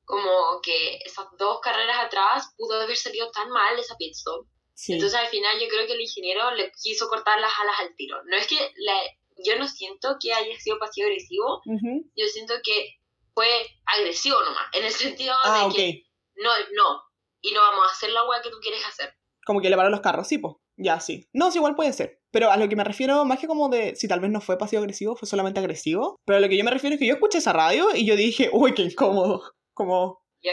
como 0.06 0.60
que 0.64 0.98
esas 1.06 1.28
dos 1.38 1.60
carreras 1.62 2.06
atrás 2.06 2.54
pudo 2.58 2.82
haber 2.82 2.98
salido 2.98 3.30
tan 3.32 3.50
mal 3.50 3.78
esa 3.78 3.96
pit 3.98 4.14
stop. 4.16 4.48
Sí. 4.74 4.94
Entonces, 4.94 5.20
al 5.20 5.28
final, 5.28 5.60
yo 5.60 5.68
creo 5.68 5.86
que 5.86 5.94
el 5.94 6.02
ingeniero 6.02 6.50
le 6.56 6.72
quiso 6.82 7.08
cortar 7.10 7.40
las 7.40 7.52
alas 7.62 7.76
al 7.82 7.96
tiro. 7.96 8.18
No 8.26 8.38
es 8.38 8.48
que 8.48 8.58
la- 8.78 9.04
yo 9.46 9.58
no 9.58 9.68
siento 9.68 10.18
que 10.22 10.34
haya 10.34 10.60
sido 10.60 10.80
pasivo-agresivo, 10.80 11.62
Ujú. 11.66 12.10
yo 12.16 12.26
siento 12.28 12.56
que 12.64 12.96
fue 13.40 13.66
agresivo 13.86 14.38
nomás, 14.44 14.68
en 14.74 14.84
el 14.84 14.92
sentido 15.24 15.34
Ah, 15.46 15.60
de 15.60 15.66
ok. 15.68 15.76
que 15.76 16.04
no 16.36 16.50
no, 16.74 17.02
y 17.42 17.54
no 17.54 17.62
vamos 17.62 17.88
a 17.88 17.92
hacer 17.94 18.10
la 18.12 18.28
weá 18.28 18.42
que 18.42 18.50
tú 18.50 18.58
quieres 18.62 18.86
hacer. 18.86 19.14
Como 19.46 19.62
que 19.62 19.70
le 19.70 19.78
paró 19.78 19.90
los 19.90 20.02
carros, 20.02 20.28
sí, 20.28 20.38
po. 20.40 20.62
Ya, 20.76 21.00
sí. 21.00 21.28
No, 21.34 21.52
sí, 21.52 21.58
igual 21.58 21.76
puede 21.76 21.92
ser. 21.94 22.20
Pero 22.32 22.52
a 22.52 22.58
lo 22.58 22.68
que 22.70 22.76
me 22.76 22.84
refiero, 22.84 23.24
más 23.26 23.40
que 23.40 23.48
como 23.48 23.68
de 23.70 23.96
si 23.96 24.08
tal 24.08 24.20
vez 24.20 24.30
no 24.32 24.40
fue 24.42 24.58
pasivo-agresivo, 24.58 25.16
fue 25.16 25.28
solamente 25.28 25.60
agresivo. 25.60 26.18
Pero 26.26 26.38
a 26.38 26.40
lo 26.42 26.48
que 26.50 26.58
yo 26.58 26.64
me 26.64 26.72
refiero 26.72 26.94
es 26.96 27.00
que 27.00 27.08
yo 27.08 27.14
escuché 27.16 27.38
esa 27.40 27.52
radio 27.54 27.88
y 27.96 28.06
yo 28.06 28.16
dije, 28.16 28.50
uy, 28.54 28.74
qué 28.74 28.84
incómodo. 28.84 29.42
Como, 29.74 30.22
Ya, 30.42 30.52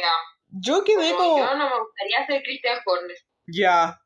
yo 0.48 0.82
quedé 0.84 1.12
como 1.12 1.24
como, 1.34 1.38
yo 1.38 1.56
no 1.56 1.68
me 1.70 1.78
gustaría 1.80 2.26
ser 2.26 2.42
Christian 2.42 2.78
Horner. 2.86 3.16
ya, 3.48 3.98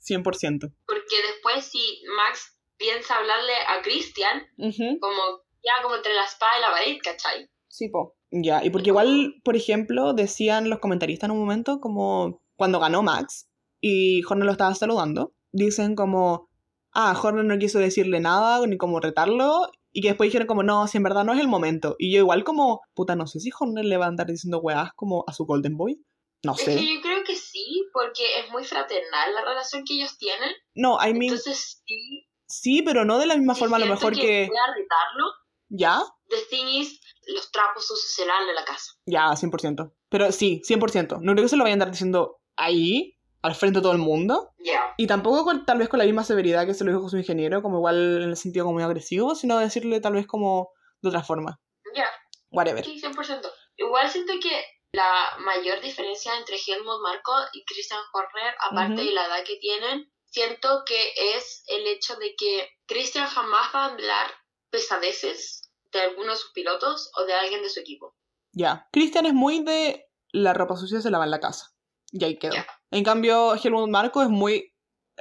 100%. 0.00 0.72
Porque 0.86 1.16
después 1.28 1.64
si 1.66 2.02
Max 2.16 2.56
piensa 2.76 3.16
hablarle 3.16 3.54
a 3.68 3.80
Christian 3.82 4.46
Ujú. 4.58 4.98
como 5.00 5.42
ya 5.62 5.82
como 5.82 5.94
entre 5.96 6.12
la 6.14 6.24
espada 6.24 6.58
y 6.58 6.60
la 6.60 6.70
pared, 6.72 6.98
¿cachai? 7.02 7.48
Sí, 7.68 7.88
po. 7.88 8.16
Ya, 8.36 8.64
y 8.64 8.70
porque 8.70 8.90
igual, 8.90 9.36
por 9.44 9.54
ejemplo, 9.54 10.12
decían 10.12 10.68
los 10.68 10.80
comentaristas 10.80 11.28
en 11.28 11.36
un 11.36 11.38
momento 11.38 11.80
como 11.80 12.42
cuando 12.56 12.80
ganó 12.80 13.02
Max 13.02 13.48
y 13.80 14.24
Horner 14.24 14.46
lo 14.46 14.52
estaba 14.52 14.74
saludando, 14.74 15.32
dicen 15.52 15.94
como, 15.94 16.48
ah, 16.92 17.16
Horner 17.20 17.44
no 17.44 17.58
quiso 17.58 17.78
decirle 17.78 18.18
nada 18.18 18.66
ni 18.66 18.76
como 18.76 18.98
retarlo 18.98 19.70
y 19.92 20.00
que 20.00 20.08
después 20.08 20.26
dijeron 20.26 20.48
como, 20.48 20.64
no, 20.64 20.88
si 20.88 20.96
en 20.96 21.04
verdad 21.04 21.24
no 21.24 21.32
es 21.32 21.38
el 21.38 21.46
momento. 21.46 21.94
Y 21.96 22.12
yo 22.12 22.18
igual 22.18 22.42
como, 22.42 22.80
puta, 22.94 23.14
no 23.14 23.28
sé 23.28 23.38
si 23.38 23.50
Horner 23.56 23.84
le 23.84 23.98
va 23.98 24.06
a 24.06 24.08
andar 24.08 24.26
diciendo 24.26 24.58
weás 24.58 24.92
como 24.94 25.24
a 25.28 25.32
su 25.32 25.44
Golden 25.46 25.76
Boy. 25.76 26.04
No 26.42 26.54
Es 26.54 26.64
que 26.64 26.64
sé. 26.64 26.94
yo 26.94 27.00
creo 27.00 27.22
que 27.24 27.36
sí, 27.36 27.88
porque 27.92 28.40
es 28.40 28.50
muy 28.50 28.64
fraternal 28.64 29.32
la 29.32 29.44
relación 29.44 29.84
que 29.84 29.94
ellos 29.94 30.18
tienen. 30.18 30.50
No, 30.74 30.98
I 31.00 31.12
mean, 31.12 31.32
Entonces 31.32 31.82
sí, 31.86 32.26
sí, 32.48 32.82
pero 32.82 33.04
no 33.04 33.18
de 33.18 33.26
la 33.26 33.36
misma 33.36 33.54
forma 33.54 33.76
a 33.76 33.80
lo 33.80 33.86
mejor 33.86 34.12
que... 34.12 34.42
A 34.46 34.74
retarlo. 34.74 35.26
¿Ya? 35.68 36.02
The 36.28 36.36
thing 36.50 36.66
is, 36.66 37.00
los 37.28 37.50
trapos 37.52 37.86
sucios 37.86 38.12
se 38.12 38.26
lavan 38.26 38.48
en 38.48 38.54
la 38.54 38.64
casa. 38.64 38.92
Ya, 39.06 39.34
100%. 39.36 39.92
Pero 40.08 40.30
sí, 40.32 40.60
100%. 40.64 41.18
No 41.20 41.32
creo 41.32 41.44
que 41.44 41.48
se 41.48 41.56
lo 41.56 41.64
vayan 41.64 41.80
a 41.80 41.84
andar 41.84 41.90
diciendo 41.92 42.40
ahí, 42.56 43.18
al 43.42 43.54
frente 43.54 43.78
de 43.78 43.82
todo 43.82 43.92
el 43.92 43.98
mundo. 43.98 44.52
Ya. 44.58 44.94
Y 44.96 45.06
tampoco 45.06 45.44
con- 45.44 45.64
tal 45.66 45.78
vez 45.78 45.88
con 45.88 45.98
la 45.98 46.04
misma 46.06 46.24
severidad 46.24 46.66
que 46.66 46.72
se 46.74 46.84
lo 46.84 46.90
dijo 46.90 47.02
con 47.02 47.10
su 47.10 47.18
ingeniero, 47.18 47.62
como 47.62 47.76
igual 47.78 48.22
en 48.22 48.30
el 48.30 48.36
sentido 48.36 48.64
como 48.64 48.74
muy 48.74 48.82
agresivo, 48.84 49.34
sino 49.34 49.58
decirle 49.58 50.00
tal 50.00 50.14
vez 50.14 50.26
como 50.26 50.70
de 51.02 51.08
otra 51.10 51.22
forma. 51.22 51.60
Ya, 51.94 52.08
Whatever. 52.50 52.84
sí, 52.84 52.98
100%. 53.00 53.50
Igual 53.76 54.08
siento 54.10 54.32
que 54.40 54.64
la 54.92 55.36
mayor 55.40 55.80
diferencia 55.80 56.36
entre 56.38 56.56
Helmut 56.56 57.02
Marko 57.02 57.32
y 57.52 57.64
Christian 57.64 58.00
Horner, 58.12 58.54
aparte 58.70 58.94
Ujú. 58.94 59.04
de 59.04 59.12
la 59.12 59.26
edad 59.26 59.44
que 59.44 59.56
tienen, 59.56 60.10
siento 60.26 60.82
que 60.86 61.12
es 61.36 61.64
el 61.66 61.86
hecho 61.88 62.16
de 62.16 62.34
que 62.36 62.68
Christian 62.86 63.26
jamás 63.26 63.74
va 63.74 63.86
a 63.86 63.92
hablar 63.92 64.30
pesadeces 64.70 65.63
de 65.98 66.04
alguno 66.04 66.32
de 66.32 66.38
sus 66.38 66.52
pilotos 66.52 67.10
o 67.16 67.24
de 67.24 67.34
alguien 67.34 67.62
de 67.62 67.70
su 67.70 67.80
equipo. 67.80 68.16
Ya. 68.52 68.88
Christian 68.92 69.26
es 69.26 69.34
muy 69.34 69.62
de 69.62 70.06
la 70.32 70.52
ropa 70.52 70.76
sucia 70.76 71.00
se 71.00 71.10
lava 71.10 71.24
en 71.24 71.30
la 71.30 71.40
casa. 71.40 71.72
Y 72.10 72.24
ahí 72.24 72.38
quedó. 72.38 72.54
Ya. 72.54 72.66
En 72.90 73.04
cambio, 73.04 73.54
Helmut 73.54 73.88
Marco 73.88 74.22
es 74.22 74.28
muy, 74.28 74.74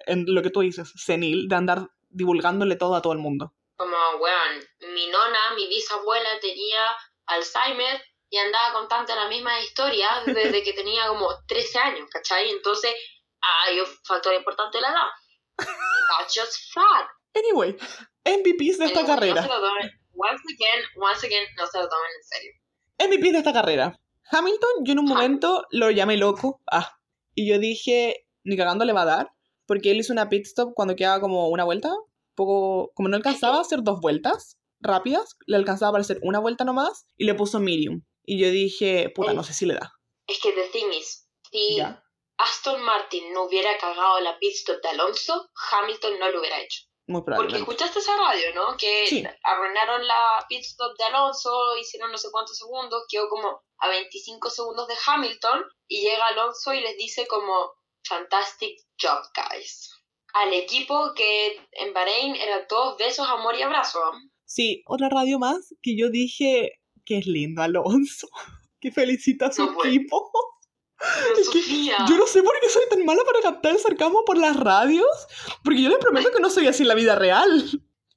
en 0.08 0.26
lo 0.28 0.42
que 0.42 0.50
tú 0.50 0.62
dices, 0.62 0.92
senil, 0.96 1.48
de 1.48 1.56
andar 1.56 1.90
divulgándole 2.10 2.76
todo 2.76 2.96
a 2.96 3.02
todo 3.02 3.14
el 3.14 3.20
mundo. 3.20 3.54
Como, 3.76 3.96
weón, 4.20 4.94
mi 4.94 5.08
nona, 5.08 5.56
mi 5.56 5.68
bisabuela 5.68 6.40
tenía 6.40 6.96
Alzheimer 7.26 8.02
y 8.30 8.38
andaba 8.38 8.74
contando 8.74 9.16
la 9.16 9.28
misma 9.28 9.60
historia 9.62 10.10
desde 10.26 10.64
que 10.64 10.74
tenía 10.74 11.08
como 11.08 11.30
13 11.48 11.80
años, 11.80 12.10
¿cachai? 12.12 12.50
Entonces, 12.50 12.92
hay 13.42 13.80
un 13.80 13.88
factor 14.04 14.34
importante 14.34 14.78
de 14.78 14.82
la 14.82 14.90
edad. 14.90 15.10
That's 15.58 16.34
just 16.36 16.74
fact. 16.74 17.12
Anyway, 17.36 17.76
MVPs 18.26 18.78
de 18.78 18.86
esta 18.86 19.00
Anyway, 19.00 19.06
carrera. 19.06 19.42
No 19.42 19.62
once 20.14 20.42
again, 20.54 20.84
once 20.96 21.26
again, 21.26 21.46
no 21.58 21.68
se 21.68 21.80
lo 21.80 21.90
tomen 21.90 22.12
en 22.18 22.24
serio. 22.24 22.52
MVP 23.00 23.32
de 23.32 23.38
esta 23.40 23.54
carrera. 23.54 24.00
Hamilton, 24.32 24.86
yo 24.86 24.94
en 24.94 25.00
un 25.00 25.06
momento 25.06 25.66
lo 25.72 25.92
llamé 25.92 26.18
loco. 26.18 26.62
Ah. 26.72 26.98
Y 27.36 27.50
yo 27.50 27.60
dije, 27.60 28.28
ni 28.44 28.56
cagando 28.58 28.86
le 28.86 28.94
va 28.94 29.02
a 29.02 29.06
dar. 29.06 29.32
Porque 29.66 29.92
él 29.92 29.98
hizo 29.98 30.14
una 30.14 30.30
pit 30.30 30.46
stop 30.46 30.74
cuando 30.74 30.96
quedaba 30.96 31.20
como 31.20 31.50
una 31.50 31.64
vuelta. 31.64 31.90
Poco, 32.36 32.92
como 32.96 33.10
no 33.10 33.16
alcanzaba 33.16 33.58
a 33.58 33.62
hacer 33.62 33.84
dos 33.84 34.00
vueltas 34.02 34.58
rápidas, 34.80 35.38
le 35.46 35.56
alcanzaba 35.56 35.94
para 35.94 36.02
hacer 36.02 36.20
una 36.24 36.40
vuelta 36.40 36.64
nomás. 36.64 37.08
Y 37.18 37.26
le 37.26 37.34
puso 37.34 37.60
medium. 37.60 38.04
Y 38.26 38.40
yo 38.40 38.50
dije, 38.50 39.12
puta, 39.14 39.34
no 39.34 39.44
sé 39.44 39.54
si 39.54 39.66
le 39.66 39.76
da. 39.76 39.94
Es 40.28 40.40
que 40.40 40.52
the 40.54 40.68
thing 40.72 40.92
is, 40.98 41.28
si 41.52 41.76
Ya. 41.76 42.04
Aston 42.38 42.82
Martin 42.82 43.32
no 43.34 43.44
hubiera 43.44 43.78
cagado 43.78 44.20
la 44.22 44.38
pit 44.40 44.54
stop 44.54 44.82
de 44.82 44.90
Alonso, 44.90 45.50
Hamilton 45.72 46.20
no 46.20 46.32
lo 46.32 46.40
hubiera 46.40 46.60
hecho. 46.62 46.84
Muy 47.06 47.22
Porque 47.22 47.58
escuchaste 47.58 48.00
esa 48.00 48.16
radio, 48.16 48.54
¿no? 48.56 48.78
Que 48.78 49.06
Sí. 49.08 49.24
arruinaron 49.44 50.08
la 50.08 50.46
pit 50.48 50.62
stop 50.62 50.98
de 50.98 51.04
Alonso, 51.04 51.78
hicieron 51.78 52.12
no 52.12 52.18
sé 52.18 52.30
cuántos 52.32 52.58
segundos, 52.58 53.04
quedó 53.10 53.28
como 53.28 53.62
a 53.80 53.90
25 53.90 54.50
segundos 54.50 54.88
de 54.88 54.96
Hamilton 55.06 55.66
y 55.90 56.02
llega 56.02 56.28
Alonso 56.28 56.74
y 56.74 56.80
les 56.80 56.96
dice 56.98 57.28
como 57.28 57.74
fantastic 58.08 58.80
job, 59.02 59.20
guys. 59.36 59.90
Al 60.34 60.54
equipo 60.54 61.14
que 61.14 61.60
en 61.74 61.94
Bahrein 61.94 62.36
eran 62.38 62.68
todos 62.68 62.98
besos, 62.98 63.28
amor 63.28 63.56
y 63.58 63.62
abrazo. 63.64 64.00
¿ah? 64.04 64.18
Sí, 64.46 64.82
otra 64.88 65.10
radio 65.10 65.40
más 65.40 65.76
que 65.82 65.98
yo 65.98 66.10
dije 66.10 66.80
que 67.06 67.18
es 67.18 67.26
lindo 67.28 67.62
Alonso. 67.62 68.28
Que 68.80 68.92
felicita 68.92 69.46
a 69.46 69.52
su 69.54 69.66
No 69.66 69.86
equipo. 69.86 70.30
Es 71.40 71.50
que 71.50 71.62
Yo 72.08 72.18
no 72.18 72.28
sé 72.28 72.44
por 72.44 72.60
qué 72.60 72.70
soy 72.70 72.84
tan 72.90 73.04
mala 73.06 73.24
para 73.26 73.42
captar 73.42 73.74
el 73.74 73.80
sarcasmo 73.80 74.24
por 74.26 74.38
las 74.38 74.56
radios, 74.56 75.08
porque 75.64 75.82
yo 75.82 75.90
les 75.90 76.00
prometo 76.00 76.32
que 76.32 76.40
no 76.40 76.50
soy 76.50 76.68
así 76.68 76.84
en 76.84 76.90
la 76.90 76.96
vida 76.96 77.16
real. 77.16 77.70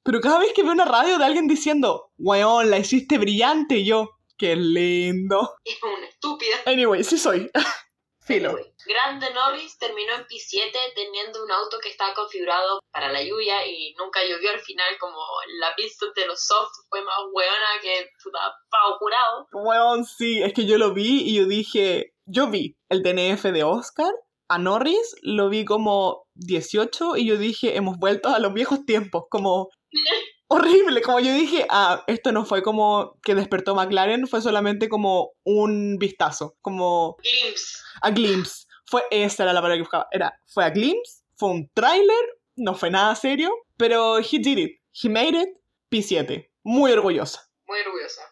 Pero 0.02 0.20
cada 0.20 0.38
vez 0.38 0.52
que 0.52 0.62
veo 0.62 0.72
una 0.72 0.84
radio 0.84 1.18
de 1.18 1.24
alguien 1.24 1.48
diciendo, 1.48 2.12
weón, 2.18 2.70
la 2.70 2.78
hiciste 2.78 3.18
brillante, 3.18 3.78
y 3.78 3.86
yo, 3.86 4.10
qué 4.38 4.54
lindo. 4.54 5.56
es 5.64 5.82
una 5.82 6.06
estúpida. 6.06 6.56
Anyway, 6.66 7.02
sí 7.02 7.18
soy. 7.18 7.50
Filo. 8.20 8.50
Anyway, 8.50 8.72
Grande 8.86 9.32
Norris 9.34 9.78
terminó 9.78 10.14
en 10.14 10.22
P7 10.22 10.72
teniendo 10.94 11.44
un 11.44 11.50
auto 11.50 11.78
que 11.80 11.88
estaba 11.88 12.14
configurado 12.14 12.80
para 12.92 13.12
la 13.12 13.22
lluvia 13.22 13.66
y 13.66 13.94
nunca 13.98 14.20
llovió 14.24 14.50
al 14.50 14.60
final 14.60 14.96
como 14.98 15.18
la 15.58 15.74
pista 15.74 16.06
de 16.14 16.26
los 16.26 16.44
soft 16.44 16.72
fue 16.88 17.02
más 17.02 17.18
hueona 17.32 17.80
que 17.82 18.08
puta 18.22 18.38
pavo 18.70 18.98
curado. 18.98 19.48
Weón, 19.52 20.04
sí, 20.04 20.42
es 20.42 20.52
que 20.52 20.66
yo 20.66 20.78
lo 20.78 20.92
vi 20.92 21.22
y 21.22 21.36
yo 21.36 21.46
dije, 21.46 22.14
yo 22.26 22.50
vi 22.50 22.76
el 22.88 23.02
DNF 23.02 23.44
de 23.44 23.64
Oscar, 23.64 24.12
a 24.48 24.58
Norris 24.58 25.16
lo 25.22 25.48
vi 25.48 25.64
como 25.64 26.26
18 26.34 27.16
y 27.16 27.26
yo 27.26 27.36
dije, 27.36 27.76
hemos 27.76 27.98
vuelto 27.98 28.28
a 28.28 28.38
los 28.38 28.52
viejos 28.52 28.84
tiempos, 28.84 29.24
como 29.30 29.70
horrible, 30.48 31.02
como 31.02 31.20
yo 31.20 31.32
dije, 31.32 31.66
ah, 31.70 32.04
esto 32.06 32.32
no 32.32 32.44
fue 32.44 32.62
como 32.62 33.18
que 33.22 33.34
despertó 33.34 33.74
McLaren, 33.74 34.26
fue 34.26 34.40
solamente 34.40 34.88
como 34.88 35.32
un 35.44 35.96
vistazo, 35.98 36.56
como 36.60 37.16
Glimpse. 37.22 37.78
a 38.02 38.10
glimpse. 38.10 38.66
Fue 38.88 39.02
esa 39.10 39.42
era 39.42 39.52
la 39.52 39.60
palabra 39.60 39.76
que 39.76 39.82
buscaba. 39.82 40.06
Era, 40.12 40.40
fue 40.46 40.64
a 40.64 40.70
glimpse, 40.70 41.24
fue 41.34 41.50
un 41.50 41.68
tráiler, 41.74 42.38
no 42.54 42.74
fue 42.74 42.90
nada 42.90 43.16
serio, 43.16 43.50
pero 43.76 44.18
he 44.18 44.38
did 44.38 44.58
it. 44.58 44.80
He 44.92 45.08
made 45.08 45.36
it, 45.36 45.48
P7. 45.90 46.48
Muy 46.62 46.92
orgullosa. 46.92 47.50
Muy 47.66 47.80
orgullosa. 47.80 48.22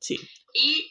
Sí. 0.00 0.18
Y, 0.52 0.90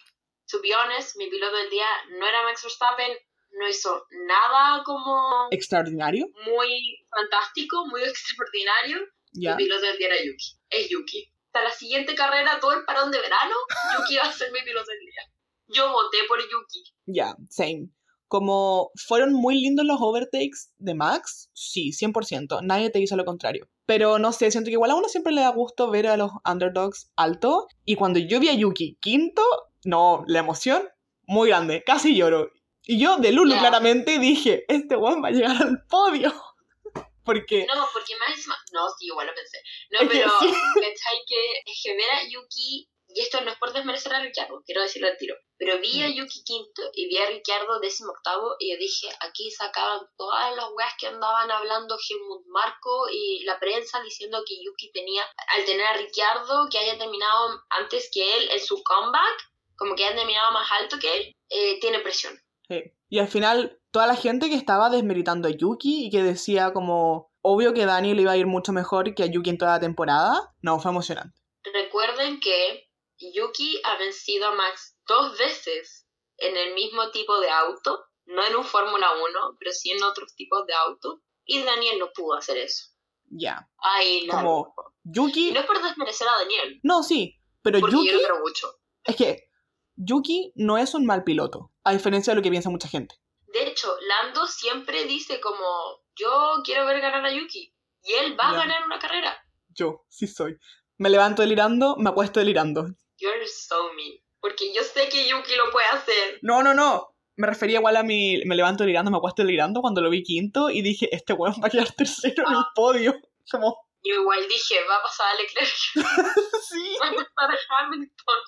to 0.54 0.62
be 0.62 0.70
honest, 0.74 1.18
mi 1.18 1.28
piloto 1.30 1.56
del 1.58 1.70
día 1.72 1.86
no 2.12 2.28
era 2.28 2.44
Max 2.44 2.62
Verstappen, 2.64 3.12
no 3.60 3.68
hizo 3.68 4.06
nada 4.28 4.84
como 4.84 5.48
Extraordinario. 5.52 6.28
muy 6.46 7.06
fantástico, 7.10 7.86
muy 7.88 8.04
extraordinario. 8.04 9.00
Ya. 9.34 9.56
Mi 9.56 9.64
piloto 9.64 9.82
del 9.82 9.98
día 9.98 10.08
era 10.08 10.18
Yuki. 10.24 10.60
Es 10.70 10.90
Yuki. 10.90 11.28
Hasta 11.48 11.64
la 11.64 11.72
siguiente 11.72 12.14
carrera, 12.14 12.60
todo 12.60 12.74
el 12.74 12.86
parón 12.86 13.12
de 13.12 13.20
verano, 13.20 13.56
Yuki 13.98 14.18
va 14.18 14.24
a 14.24 14.32
ser 14.32 14.52
mi 14.52 14.62
piloto 14.62 14.90
del 14.92 15.00
día. 15.00 15.22
Yo 15.68 15.92
voté 15.92 16.20
por 16.28 16.40
Yuki. 16.40 16.84
Ya, 17.08 17.36
same. 17.50 17.90
Como 18.28 18.92
fueron 19.08 19.34
muy 19.34 19.60
lindos 19.60 19.86
los 19.86 19.98
overtakes 20.00 20.72
de 20.78 20.96
Max, 20.96 21.50
sí, 21.54 21.92
100%. 21.92 22.62
Nadie 22.64 22.90
te 22.90 23.00
dice 23.00 23.16
lo 23.16 23.26
contrario. 23.26 23.68
Pero 23.86 24.18
no 24.18 24.32
sé, 24.32 24.50
siento 24.50 24.68
que 24.68 24.74
igual 24.74 24.92
a 24.92 24.96
uno 24.96 25.08
siempre 25.10 25.34
le 25.34 25.42
da 25.42 25.50
gusto 25.50 25.92
ver 25.92 26.08
a 26.08 26.18
los 26.18 26.32
underdogs 26.50 27.12
alto. 27.16 27.68
Y 27.86 27.96
cuando 27.96 28.20
yo 28.20 28.40
vi 28.40 28.50
a 28.50 28.54
Yuki 28.56 28.98
quinto, 29.02 29.44
no, 29.84 30.24
la 30.28 30.40
emoción, 30.40 30.88
muy 31.24 31.50
grande, 31.50 31.84
casi 31.86 32.16
lloro. 32.16 32.52
Y 32.86 33.00
yo, 33.00 33.18
de 33.18 33.32
Lulu, 33.32 33.58
claramente 33.58 34.20
dije, 34.20 34.66
este 34.68 34.96
weón 34.98 35.24
va 35.24 35.30
a 35.30 35.32
llegar 35.32 35.56
al 35.62 35.86
podio. 35.90 36.34
Porque, 37.26 37.66
No, 37.74 37.88
porque 37.94 38.18
más 38.18 38.36
encima... 38.36 38.58
No, 38.74 38.82
sí, 39.00 39.06
igual 39.06 39.28
lo 39.28 39.34
pensé. 39.34 39.58
No, 39.92 40.00
Es 40.02 40.10
que 40.10 40.18
pero... 40.18 40.30
sí. 40.42 40.48
¿Cachai? 40.76 41.24
Que 41.26 41.54
es 41.66 41.82
que 41.82 41.96
ver 41.96 42.10
a 42.12 42.24
Yuki... 42.28 42.90
Y 43.16 43.22
esto 43.22 43.40
no 43.42 43.52
es 43.52 43.58
por 43.60 43.72
desmerecer 43.72 44.14
a 44.14 44.20
Ricciardo, 44.22 44.62
quiero 44.66 44.82
decirlo 44.82 45.08
al 45.08 45.18
tiro. 45.18 45.36
Pero 45.58 45.78
vi 45.80 46.02
Mm. 46.02 46.04
a 46.04 46.10
Yuki 46.10 46.44
quinto 46.44 46.82
y 46.96 47.08
vi 47.08 47.18
a 47.20 47.28
Ricciardo 47.28 47.80
décimo 47.80 48.12
octavo 48.12 48.56
y 48.60 48.72
yo 48.74 48.78
dije, 48.78 49.08
aquí 49.22 49.52
sacaban 49.52 50.02
todas 50.18 50.54
las 50.56 50.66
weas 50.76 50.94
que 51.00 51.08
andaban 51.08 51.50
hablando 51.52 51.96
Helmut 51.96 52.44
Marco 52.48 53.08
y 53.12 53.44
la 53.46 53.58
prensa 53.60 54.02
diciendo 54.02 54.44
que 54.48 54.56
Yuki 54.62 54.92
tenía, 54.92 55.24
al 55.56 55.64
tener 55.64 55.86
a 55.86 55.94
Ricciardo, 55.94 56.68
que 56.72 56.80
haya 56.80 56.98
terminado 56.98 57.62
antes 57.70 58.10
que 58.12 58.36
él 58.36 58.50
en 58.52 58.60
su 58.60 58.82
comeback, 58.84 59.52
como 59.84 59.96
que 59.96 60.06
haya 60.06 60.16
terminado 60.16 60.54
más 60.54 60.72
alto 60.72 60.98
que 61.00 61.18
él, 61.18 61.36
eh, 61.50 61.80
tiene 61.82 62.00
presión. 62.00 62.40
Sí. 62.70 62.82
Y 63.10 63.20
al 63.20 63.28
final, 63.28 63.80
toda 63.92 64.08
la 64.08 64.16
gente 64.16 64.50
que 64.50 64.56
estaba 64.56 64.90
desmeritando 64.90 65.50
a 65.50 65.52
Yuki 65.52 66.06
y 66.06 66.10
que 66.10 66.24
decía 66.24 66.72
como, 66.72 67.32
obvio 67.42 67.74
que 67.74 67.86
Daniel 67.86 68.22
iba 68.22 68.32
a 68.32 68.38
ir 68.38 68.48
mucho 68.48 68.72
mejor 68.72 69.14
que 69.14 69.24
a 69.24 69.26
Yuki 69.26 69.50
en 69.50 69.58
toda 69.58 69.74
la 69.74 69.80
temporada, 69.82 70.56
no, 70.62 70.80
fue 70.80 70.92
emocionante. 70.92 71.38
Recuerden 71.74 72.40
que 72.40 72.90
Yuki 73.20 73.82
ha 73.84 73.98
vencido 73.98 74.48
a 74.48 74.56
Max 74.56 74.96
dos 75.06 75.38
veces 75.38 76.08
en 76.38 76.56
el 76.56 76.74
mismo 76.74 77.12
tipo 77.12 77.40
de 77.42 77.50
auto, 77.50 78.06
no 78.26 78.46
en 78.46 78.56
un 78.56 78.64
Fórmula 78.64 79.08
1, 79.14 79.58
pero 79.60 79.72
sí 79.74 79.92
en 79.92 80.02
otros 80.04 80.34
tipos 80.36 80.66
de 80.66 80.74
auto, 80.74 81.22
y 81.46 81.62
Daniel 81.62 82.00
no 82.00 82.10
pudo 82.16 82.38
hacer 82.38 82.58
eso. 82.58 82.86
Ya. 83.30 83.70
Ay, 83.78 84.26
no. 84.28 84.34
Como 84.34 84.74
Y 85.04 85.12
Yuki... 85.14 85.52
no 85.52 85.60
es 85.60 85.66
por 85.66 85.84
desmerecer 85.84 86.28
a 86.28 86.40
Daniel, 86.40 86.80
No, 86.84 87.04
sí, 87.04 87.38
pero 87.62 87.80
porque 87.80 87.98
Yuki... 87.98 88.08
yo 88.08 88.14
lo 88.14 88.20
quiero 88.20 88.40
mucho. 88.40 88.80
Es 89.04 89.16
que 89.18 89.50
Yuki 89.95 90.52
no 90.56 90.78
es 90.78 90.94
un 90.94 91.06
mal 91.06 91.24
piloto, 91.24 91.72
a 91.84 91.91
diferencia 91.91 92.32
de 92.32 92.36
lo 92.36 92.41
que 92.41 92.49
piensa 92.49 92.70
mucha 92.70 92.88
gente. 92.88 93.15
De 93.48 93.68
hecho, 93.68 93.88
Lando 94.07 94.48
siempre 94.48 95.06
dice 95.06 95.40
como, 95.40 96.02
yo 96.15 96.61
quiero 96.64 96.86
ver 96.86 97.02
ganar 97.02 97.26
a 97.26 97.32
Yuki, 97.32 97.74
y 98.03 98.14
él 98.14 98.38
va 98.40 98.49
a 98.49 98.53
ganar 98.53 98.84
una 98.86 98.99
carrera. 98.99 99.38
Yo, 99.70 100.06
sí 100.10 100.28
soy. 100.28 100.57
Me 100.98 101.10
levanto 101.10 101.41
delirando, 101.41 101.95
me 101.98 102.10
acuesto 102.10 102.40
delirando. 102.40 102.88
You're 103.18 103.48
so 103.48 103.94
mean. 103.94 104.20
Porque 104.40 104.74
yo 104.74 104.84
sé 104.84 105.07
que 105.10 105.28
Yuki 105.28 105.56
lo 105.56 105.72
puede 105.72 105.88
hacer. 105.88 106.40
No, 106.41 106.61
no, 106.64 106.74
no. 106.74 107.15
Me 107.36 107.48
refería 107.48 107.80
igual 107.80 107.95
a 107.95 108.03
mi. 108.03 108.44
Me 108.45 108.56
levanto 108.56 108.84
delirando, 108.84 109.10
me 109.10 109.18
acuesto 109.18 109.41
delirando 109.41 109.82
cuando 109.82 110.02
lo 110.02 110.10
vi 110.10 110.22
quinto 110.22 110.70
y 110.70 110.82
dije, 110.82 111.10
este 111.15 111.34
weón 111.34 111.56
va 111.64 111.68
a 111.68 111.70
quedar 111.70 111.91
tercero 111.94 112.44
en 112.48 112.56
el 112.56 112.65
podio. 112.76 113.15
Como, 113.52 113.88
Yo 114.03 114.15
igual 114.15 114.48
dije, 114.48 114.76
va 114.90 114.98
a 114.98 115.02
pasar 115.02 115.28
a 115.32 115.36
Leclerc, 115.36 115.76
sí, 116.70 116.95
va 117.02 117.07
a 117.07 117.11
pasar 117.11 117.52
a 117.52 117.80
Hamilton 117.80 118.40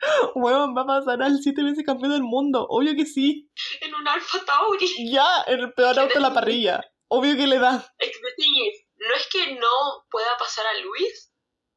weón, 0.34 0.76
va 0.76 0.82
a 0.82 0.86
pasar 0.86 1.22
al 1.22 1.38
siete 1.38 1.62
veces 1.62 1.84
campeón 1.84 2.12
del 2.12 2.22
mundo. 2.22 2.66
Obvio 2.68 2.94
que 2.94 3.06
sí. 3.06 3.50
en 3.80 3.94
un 3.94 4.06
Alfa 4.06 4.44
Tauri. 4.44 5.10
Ya, 5.10 5.44
en 5.46 5.60
el 5.60 5.72
peor 5.72 5.98
auto 5.98 6.14
de 6.14 6.20
la 6.20 6.34
parrilla. 6.34 6.80
Obvio 7.08 7.36
que 7.36 7.46
le 7.46 7.58
da. 7.58 7.72
No 8.98 9.14
es 9.14 9.28
que 9.30 9.52
no 9.54 10.04
pueda 10.10 10.36
pasar 10.38 10.66
a 10.66 10.74
Luis, 10.80 11.32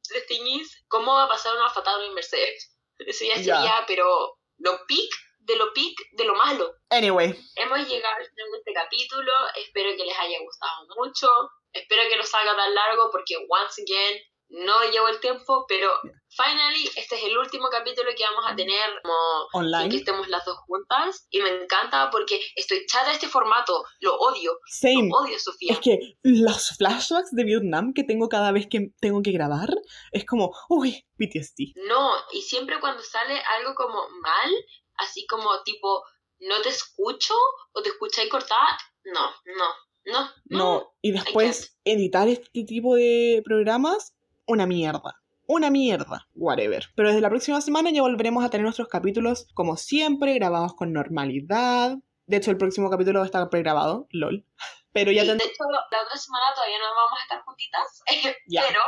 the 0.08 0.20
thing 0.22 0.44
is, 0.46 0.84
¿cómo 0.88 1.12
va 1.14 1.24
a 1.24 1.28
pasar 1.28 1.54
un 1.54 1.62
Alfa 1.62 1.82
Tauri 1.82 2.06
en 2.06 2.14
Mercedes? 2.14 2.76
Eso 2.98 3.24
ya 3.24 3.36
Ya. 3.36 3.56
sería, 3.56 3.84
pero 3.86 4.38
lo 4.58 4.72
peak 4.86 5.10
de 5.40 5.56
lo 5.56 5.72
peak 5.72 5.94
de 6.12 6.24
lo 6.24 6.34
malo. 6.34 6.72
Anyway, 6.90 7.30
Hemos 7.56 7.78
llegado 7.88 8.16
al 8.16 8.24
final 8.26 8.50
de 8.52 8.58
este 8.58 8.72
capítulo, 8.72 9.32
espero 9.56 9.90
que 9.96 10.04
les 10.04 10.18
haya 10.18 10.38
gustado 10.40 10.86
mucho, 10.96 11.28
espero 11.72 12.02
que 12.10 12.16
no 12.16 12.22
salga 12.24 12.56
tan 12.56 12.74
largo 12.74 13.10
porque 13.10 13.36
once 13.48 13.82
again 13.82 14.20
no 14.50 14.82
llevo 14.90 15.08
el 15.08 15.20
tiempo, 15.20 15.64
pero 15.68 15.88
finally 16.28 16.84
este 16.96 17.16
es 17.16 17.24
el 17.24 17.38
último 17.38 17.68
capítulo 17.70 18.10
que 18.16 18.24
vamos 18.24 18.44
a 18.48 18.56
tener 18.56 18.90
como 19.02 19.14
en 19.14 19.70
que 19.70 19.76
online. 19.76 19.96
estemos 19.96 20.28
las 20.28 20.44
dos 20.44 20.58
juntas 20.66 21.26
y 21.30 21.40
me 21.40 21.50
encanta 21.50 22.10
porque 22.10 22.40
estoy 22.56 22.84
chata 22.86 23.08
de 23.08 23.14
este 23.14 23.28
formato, 23.28 23.84
lo 24.00 24.16
odio, 24.16 24.58
Same. 24.66 25.08
lo 25.08 25.18
odio 25.18 25.38
Sofía. 25.38 25.72
Es 25.74 25.80
que 25.80 26.16
los 26.22 26.76
flashbacks 26.76 27.30
de 27.32 27.44
Vietnam 27.44 27.92
que 27.94 28.04
tengo 28.04 28.28
cada 28.28 28.52
vez 28.52 28.66
que 28.68 28.90
tengo 29.00 29.22
que 29.22 29.32
grabar 29.32 29.70
es 30.12 30.24
como, 30.24 30.52
uy, 30.68 31.06
PTSD. 31.16 31.74
No, 31.88 32.12
y 32.32 32.42
siempre 32.42 32.80
cuando 32.80 33.02
sale 33.02 33.40
algo 33.58 33.74
como 33.74 34.08
mal, 34.20 34.50
así 34.96 35.26
como 35.26 35.62
tipo 35.62 36.04
no 36.40 36.60
te 36.62 36.70
escucho 36.70 37.34
o 37.72 37.82
te 37.82 37.90
escucháis 37.90 38.30
cortada, 38.30 38.78
no, 39.04 39.30
no, 39.44 39.64
no, 40.04 40.30
No, 40.46 40.94
y 41.02 41.12
después 41.12 41.78
editar 41.84 42.28
este 42.28 42.64
tipo 42.64 42.96
de 42.96 43.42
programas, 43.44 44.14
una 44.50 44.66
mierda. 44.66 45.22
Una 45.46 45.70
mierda. 45.70 46.28
Whatever. 46.34 46.84
Pero 46.94 47.08
desde 47.08 47.20
la 47.20 47.28
próxima 47.28 47.60
semana 47.60 47.90
ya 47.90 48.02
volveremos 48.02 48.44
a 48.44 48.50
tener 48.50 48.64
nuestros 48.64 48.88
capítulos, 48.88 49.48
como 49.54 49.76
siempre, 49.76 50.34
grabados 50.34 50.74
con 50.74 50.92
normalidad. 50.92 51.96
De 52.26 52.36
hecho, 52.36 52.50
el 52.50 52.56
próximo 52.56 52.88
capítulo 52.90 53.18
va 53.20 53.24
a 53.24 53.26
estar 53.26 53.48
pregrabado, 53.50 54.06
lol. 54.10 54.44
Pero 54.92 55.12
ya 55.12 55.22
tendré. 55.24 55.46
de 55.46 55.52
hecho, 55.52 55.62
la 55.70 56.02
otra 56.02 56.16
semana 56.18 56.46
todavía 56.54 56.78
no 56.78 56.84
vamos 56.84 57.18
a 57.18 57.22
estar 57.22 57.42
juntitas, 57.44 58.02
Ya. 58.48 58.62
pero 58.66 58.80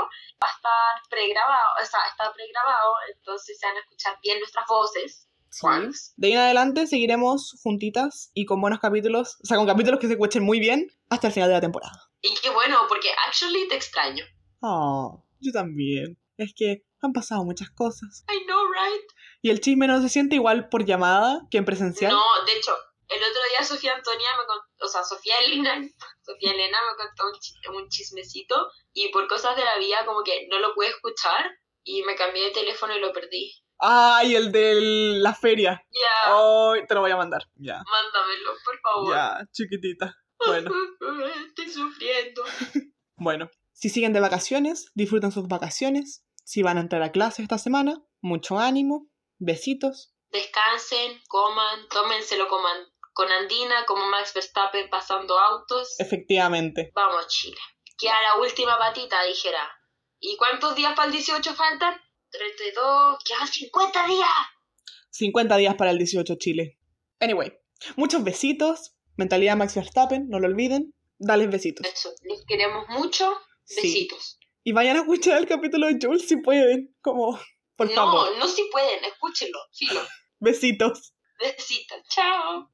va 0.42 0.48
a 0.48 0.56
estar 0.56 1.08
pregrabado, 1.08 1.68
o 1.80 1.86
sea, 1.86 2.00
está 2.10 2.32
pregrabado, 2.32 2.94
entonces 3.14 3.56
se 3.56 3.64
van 3.68 3.76
a 3.76 3.80
escuchar 3.80 4.18
bien 4.20 4.40
nuestras 4.40 4.66
voces. 4.66 5.28
Sí. 5.48 5.66
De 6.16 6.26
ahí 6.26 6.32
en 6.32 6.38
adelante 6.40 6.88
seguiremos 6.88 7.54
juntitas 7.62 8.32
y 8.34 8.46
con 8.46 8.60
buenos 8.60 8.80
capítulos, 8.80 9.36
o 9.44 9.46
sea, 9.46 9.58
con 9.58 9.66
capítulos 9.68 10.00
que 10.00 10.08
se 10.08 10.14
escuchen 10.14 10.42
muy 10.42 10.58
bien 10.58 10.88
hasta 11.08 11.28
el 11.28 11.32
final 11.32 11.50
de 11.50 11.54
la 11.54 11.60
temporada. 11.60 12.10
Y 12.20 12.34
qué 12.42 12.50
bueno, 12.50 12.78
porque 12.88 13.10
actually 13.28 13.68
te 13.68 13.76
extraño. 13.76 14.24
Oh, 14.60 15.24
yo 15.42 15.52
también. 15.52 16.18
Es 16.36 16.52
que 16.56 16.82
han 17.00 17.12
pasado 17.12 17.44
muchas 17.44 17.70
cosas. 17.70 18.24
I 18.32 18.44
know, 18.46 18.60
right? 18.72 19.02
Y 19.42 19.50
el 19.50 19.60
chisme 19.60 19.86
no 19.86 20.00
se 20.00 20.08
siente 20.08 20.36
igual 20.36 20.68
por 20.68 20.84
llamada 20.84 21.40
que 21.50 21.58
en 21.58 21.64
presencial. 21.64 22.12
No, 22.12 22.22
de 22.46 22.52
hecho, 22.58 22.72
el 23.08 23.18
otro 23.22 23.40
día 23.50 23.64
Sofía 23.64 23.94
Antonia 23.94 24.28
me 24.38 24.46
contó, 24.46 24.64
o 24.80 24.88
sea, 24.88 25.02
Sofía 25.04 25.34
Elena, 25.44 25.74
Sofía 26.22 26.52
Elena 26.52 26.78
me 26.90 26.96
contó 27.04 27.24
un, 27.26 27.38
chi- 27.40 27.68
un 27.76 27.88
chismecito 27.88 28.68
y 28.92 29.08
por 29.10 29.28
cosas 29.28 29.56
de 29.56 29.64
la 29.64 29.78
vida 29.78 30.06
como 30.06 30.22
que 30.22 30.46
no 30.48 30.58
lo 30.58 30.74
pude 30.74 30.88
escuchar 30.88 31.50
y 31.84 32.02
me 32.04 32.14
cambié 32.14 32.44
de 32.46 32.50
teléfono 32.52 32.96
y 32.96 33.00
lo 33.00 33.12
perdí. 33.12 33.52
Ay, 33.78 34.36
el 34.36 34.52
de 34.52 34.74
la 35.18 35.34
feria. 35.34 35.82
Ya, 35.90 36.34
Ay, 36.36 36.86
te 36.86 36.94
lo 36.94 37.00
voy 37.00 37.10
a 37.10 37.16
mandar. 37.16 37.42
Ya. 37.56 37.82
mándamelo, 37.84 38.52
por 38.64 38.80
favor. 38.80 39.14
Ya, 39.14 39.40
chiquitita. 39.52 40.16
Bueno, 40.46 40.70
Estoy 41.48 41.68
sufriendo. 41.68 42.42
bueno. 43.16 43.50
Si 43.82 43.88
siguen 43.88 44.12
de 44.12 44.20
vacaciones, 44.20 44.92
disfruten 44.94 45.32
sus 45.32 45.48
vacaciones. 45.48 46.24
Si 46.44 46.62
van 46.62 46.78
a 46.78 46.82
entrar 46.82 47.02
a 47.02 47.10
clase 47.10 47.42
esta 47.42 47.58
semana, 47.58 48.00
mucho 48.20 48.60
ánimo. 48.60 49.08
Besitos. 49.40 50.14
Descansen, 50.30 51.20
coman, 51.26 51.88
tómenselo 51.88 52.46
con, 52.46 52.64
an- 52.64 52.86
con 53.12 53.28
Andina, 53.32 53.84
como 53.86 54.06
Max 54.06 54.34
Verstappen 54.34 54.88
pasando 54.88 55.36
autos. 55.36 55.98
Efectivamente. 55.98 56.92
Vamos, 56.94 57.26
Chile. 57.26 57.56
Queda 57.98 58.14
la 58.22 58.40
última 58.40 58.78
patita, 58.78 59.20
dijera. 59.24 59.68
¿Y 60.20 60.36
cuántos 60.36 60.76
días 60.76 60.94
para 60.94 61.06
el 61.06 61.12
18 61.14 61.52
faltan? 61.52 62.00
32, 62.30 63.18
quedan 63.24 63.48
50 63.48 64.06
días. 64.06 64.28
50 65.10 65.56
días 65.56 65.74
para 65.74 65.90
el 65.90 65.98
18 65.98 66.36
Chile. 66.36 66.78
Anyway, 67.18 67.52
muchos 67.96 68.22
besitos. 68.22 68.94
Mentalidad 69.16 69.56
Max 69.56 69.74
Verstappen, 69.74 70.28
no 70.28 70.38
lo 70.38 70.46
olviden. 70.46 70.94
Dales 71.18 71.50
besitos. 71.50 71.84
Eso, 71.84 72.10
les 72.22 72.44
queremos 72.46 72.86
mucho. 72.88 73.28
Sí. 73.64 73.82
Besitos. 73.82 74.38
Y 74.64 74.72
vayan 74.72 74.96
a 74.96 75.00
escuchar 75.00 75.38
el 75.38 75.46
capítulo 75.46 75.88
de 75.88 75.98
Jules 76.00 76.28
si 76.28 76.36
pueden. 76.36 76.94
Como, 77.00 77.38
por 77.76 77.90
favor. 77.90 78.32
No, 78.32 78.38
no 78.38 78.48
si 78.48 78.64
pueden, 78.70 79.04
escúchenlo. 79.04 79.58
Filo. 79.72 80.00
Besitos. 80.40 81.14
Besitos. 81.38 81.98
Chao. 82.08 82.70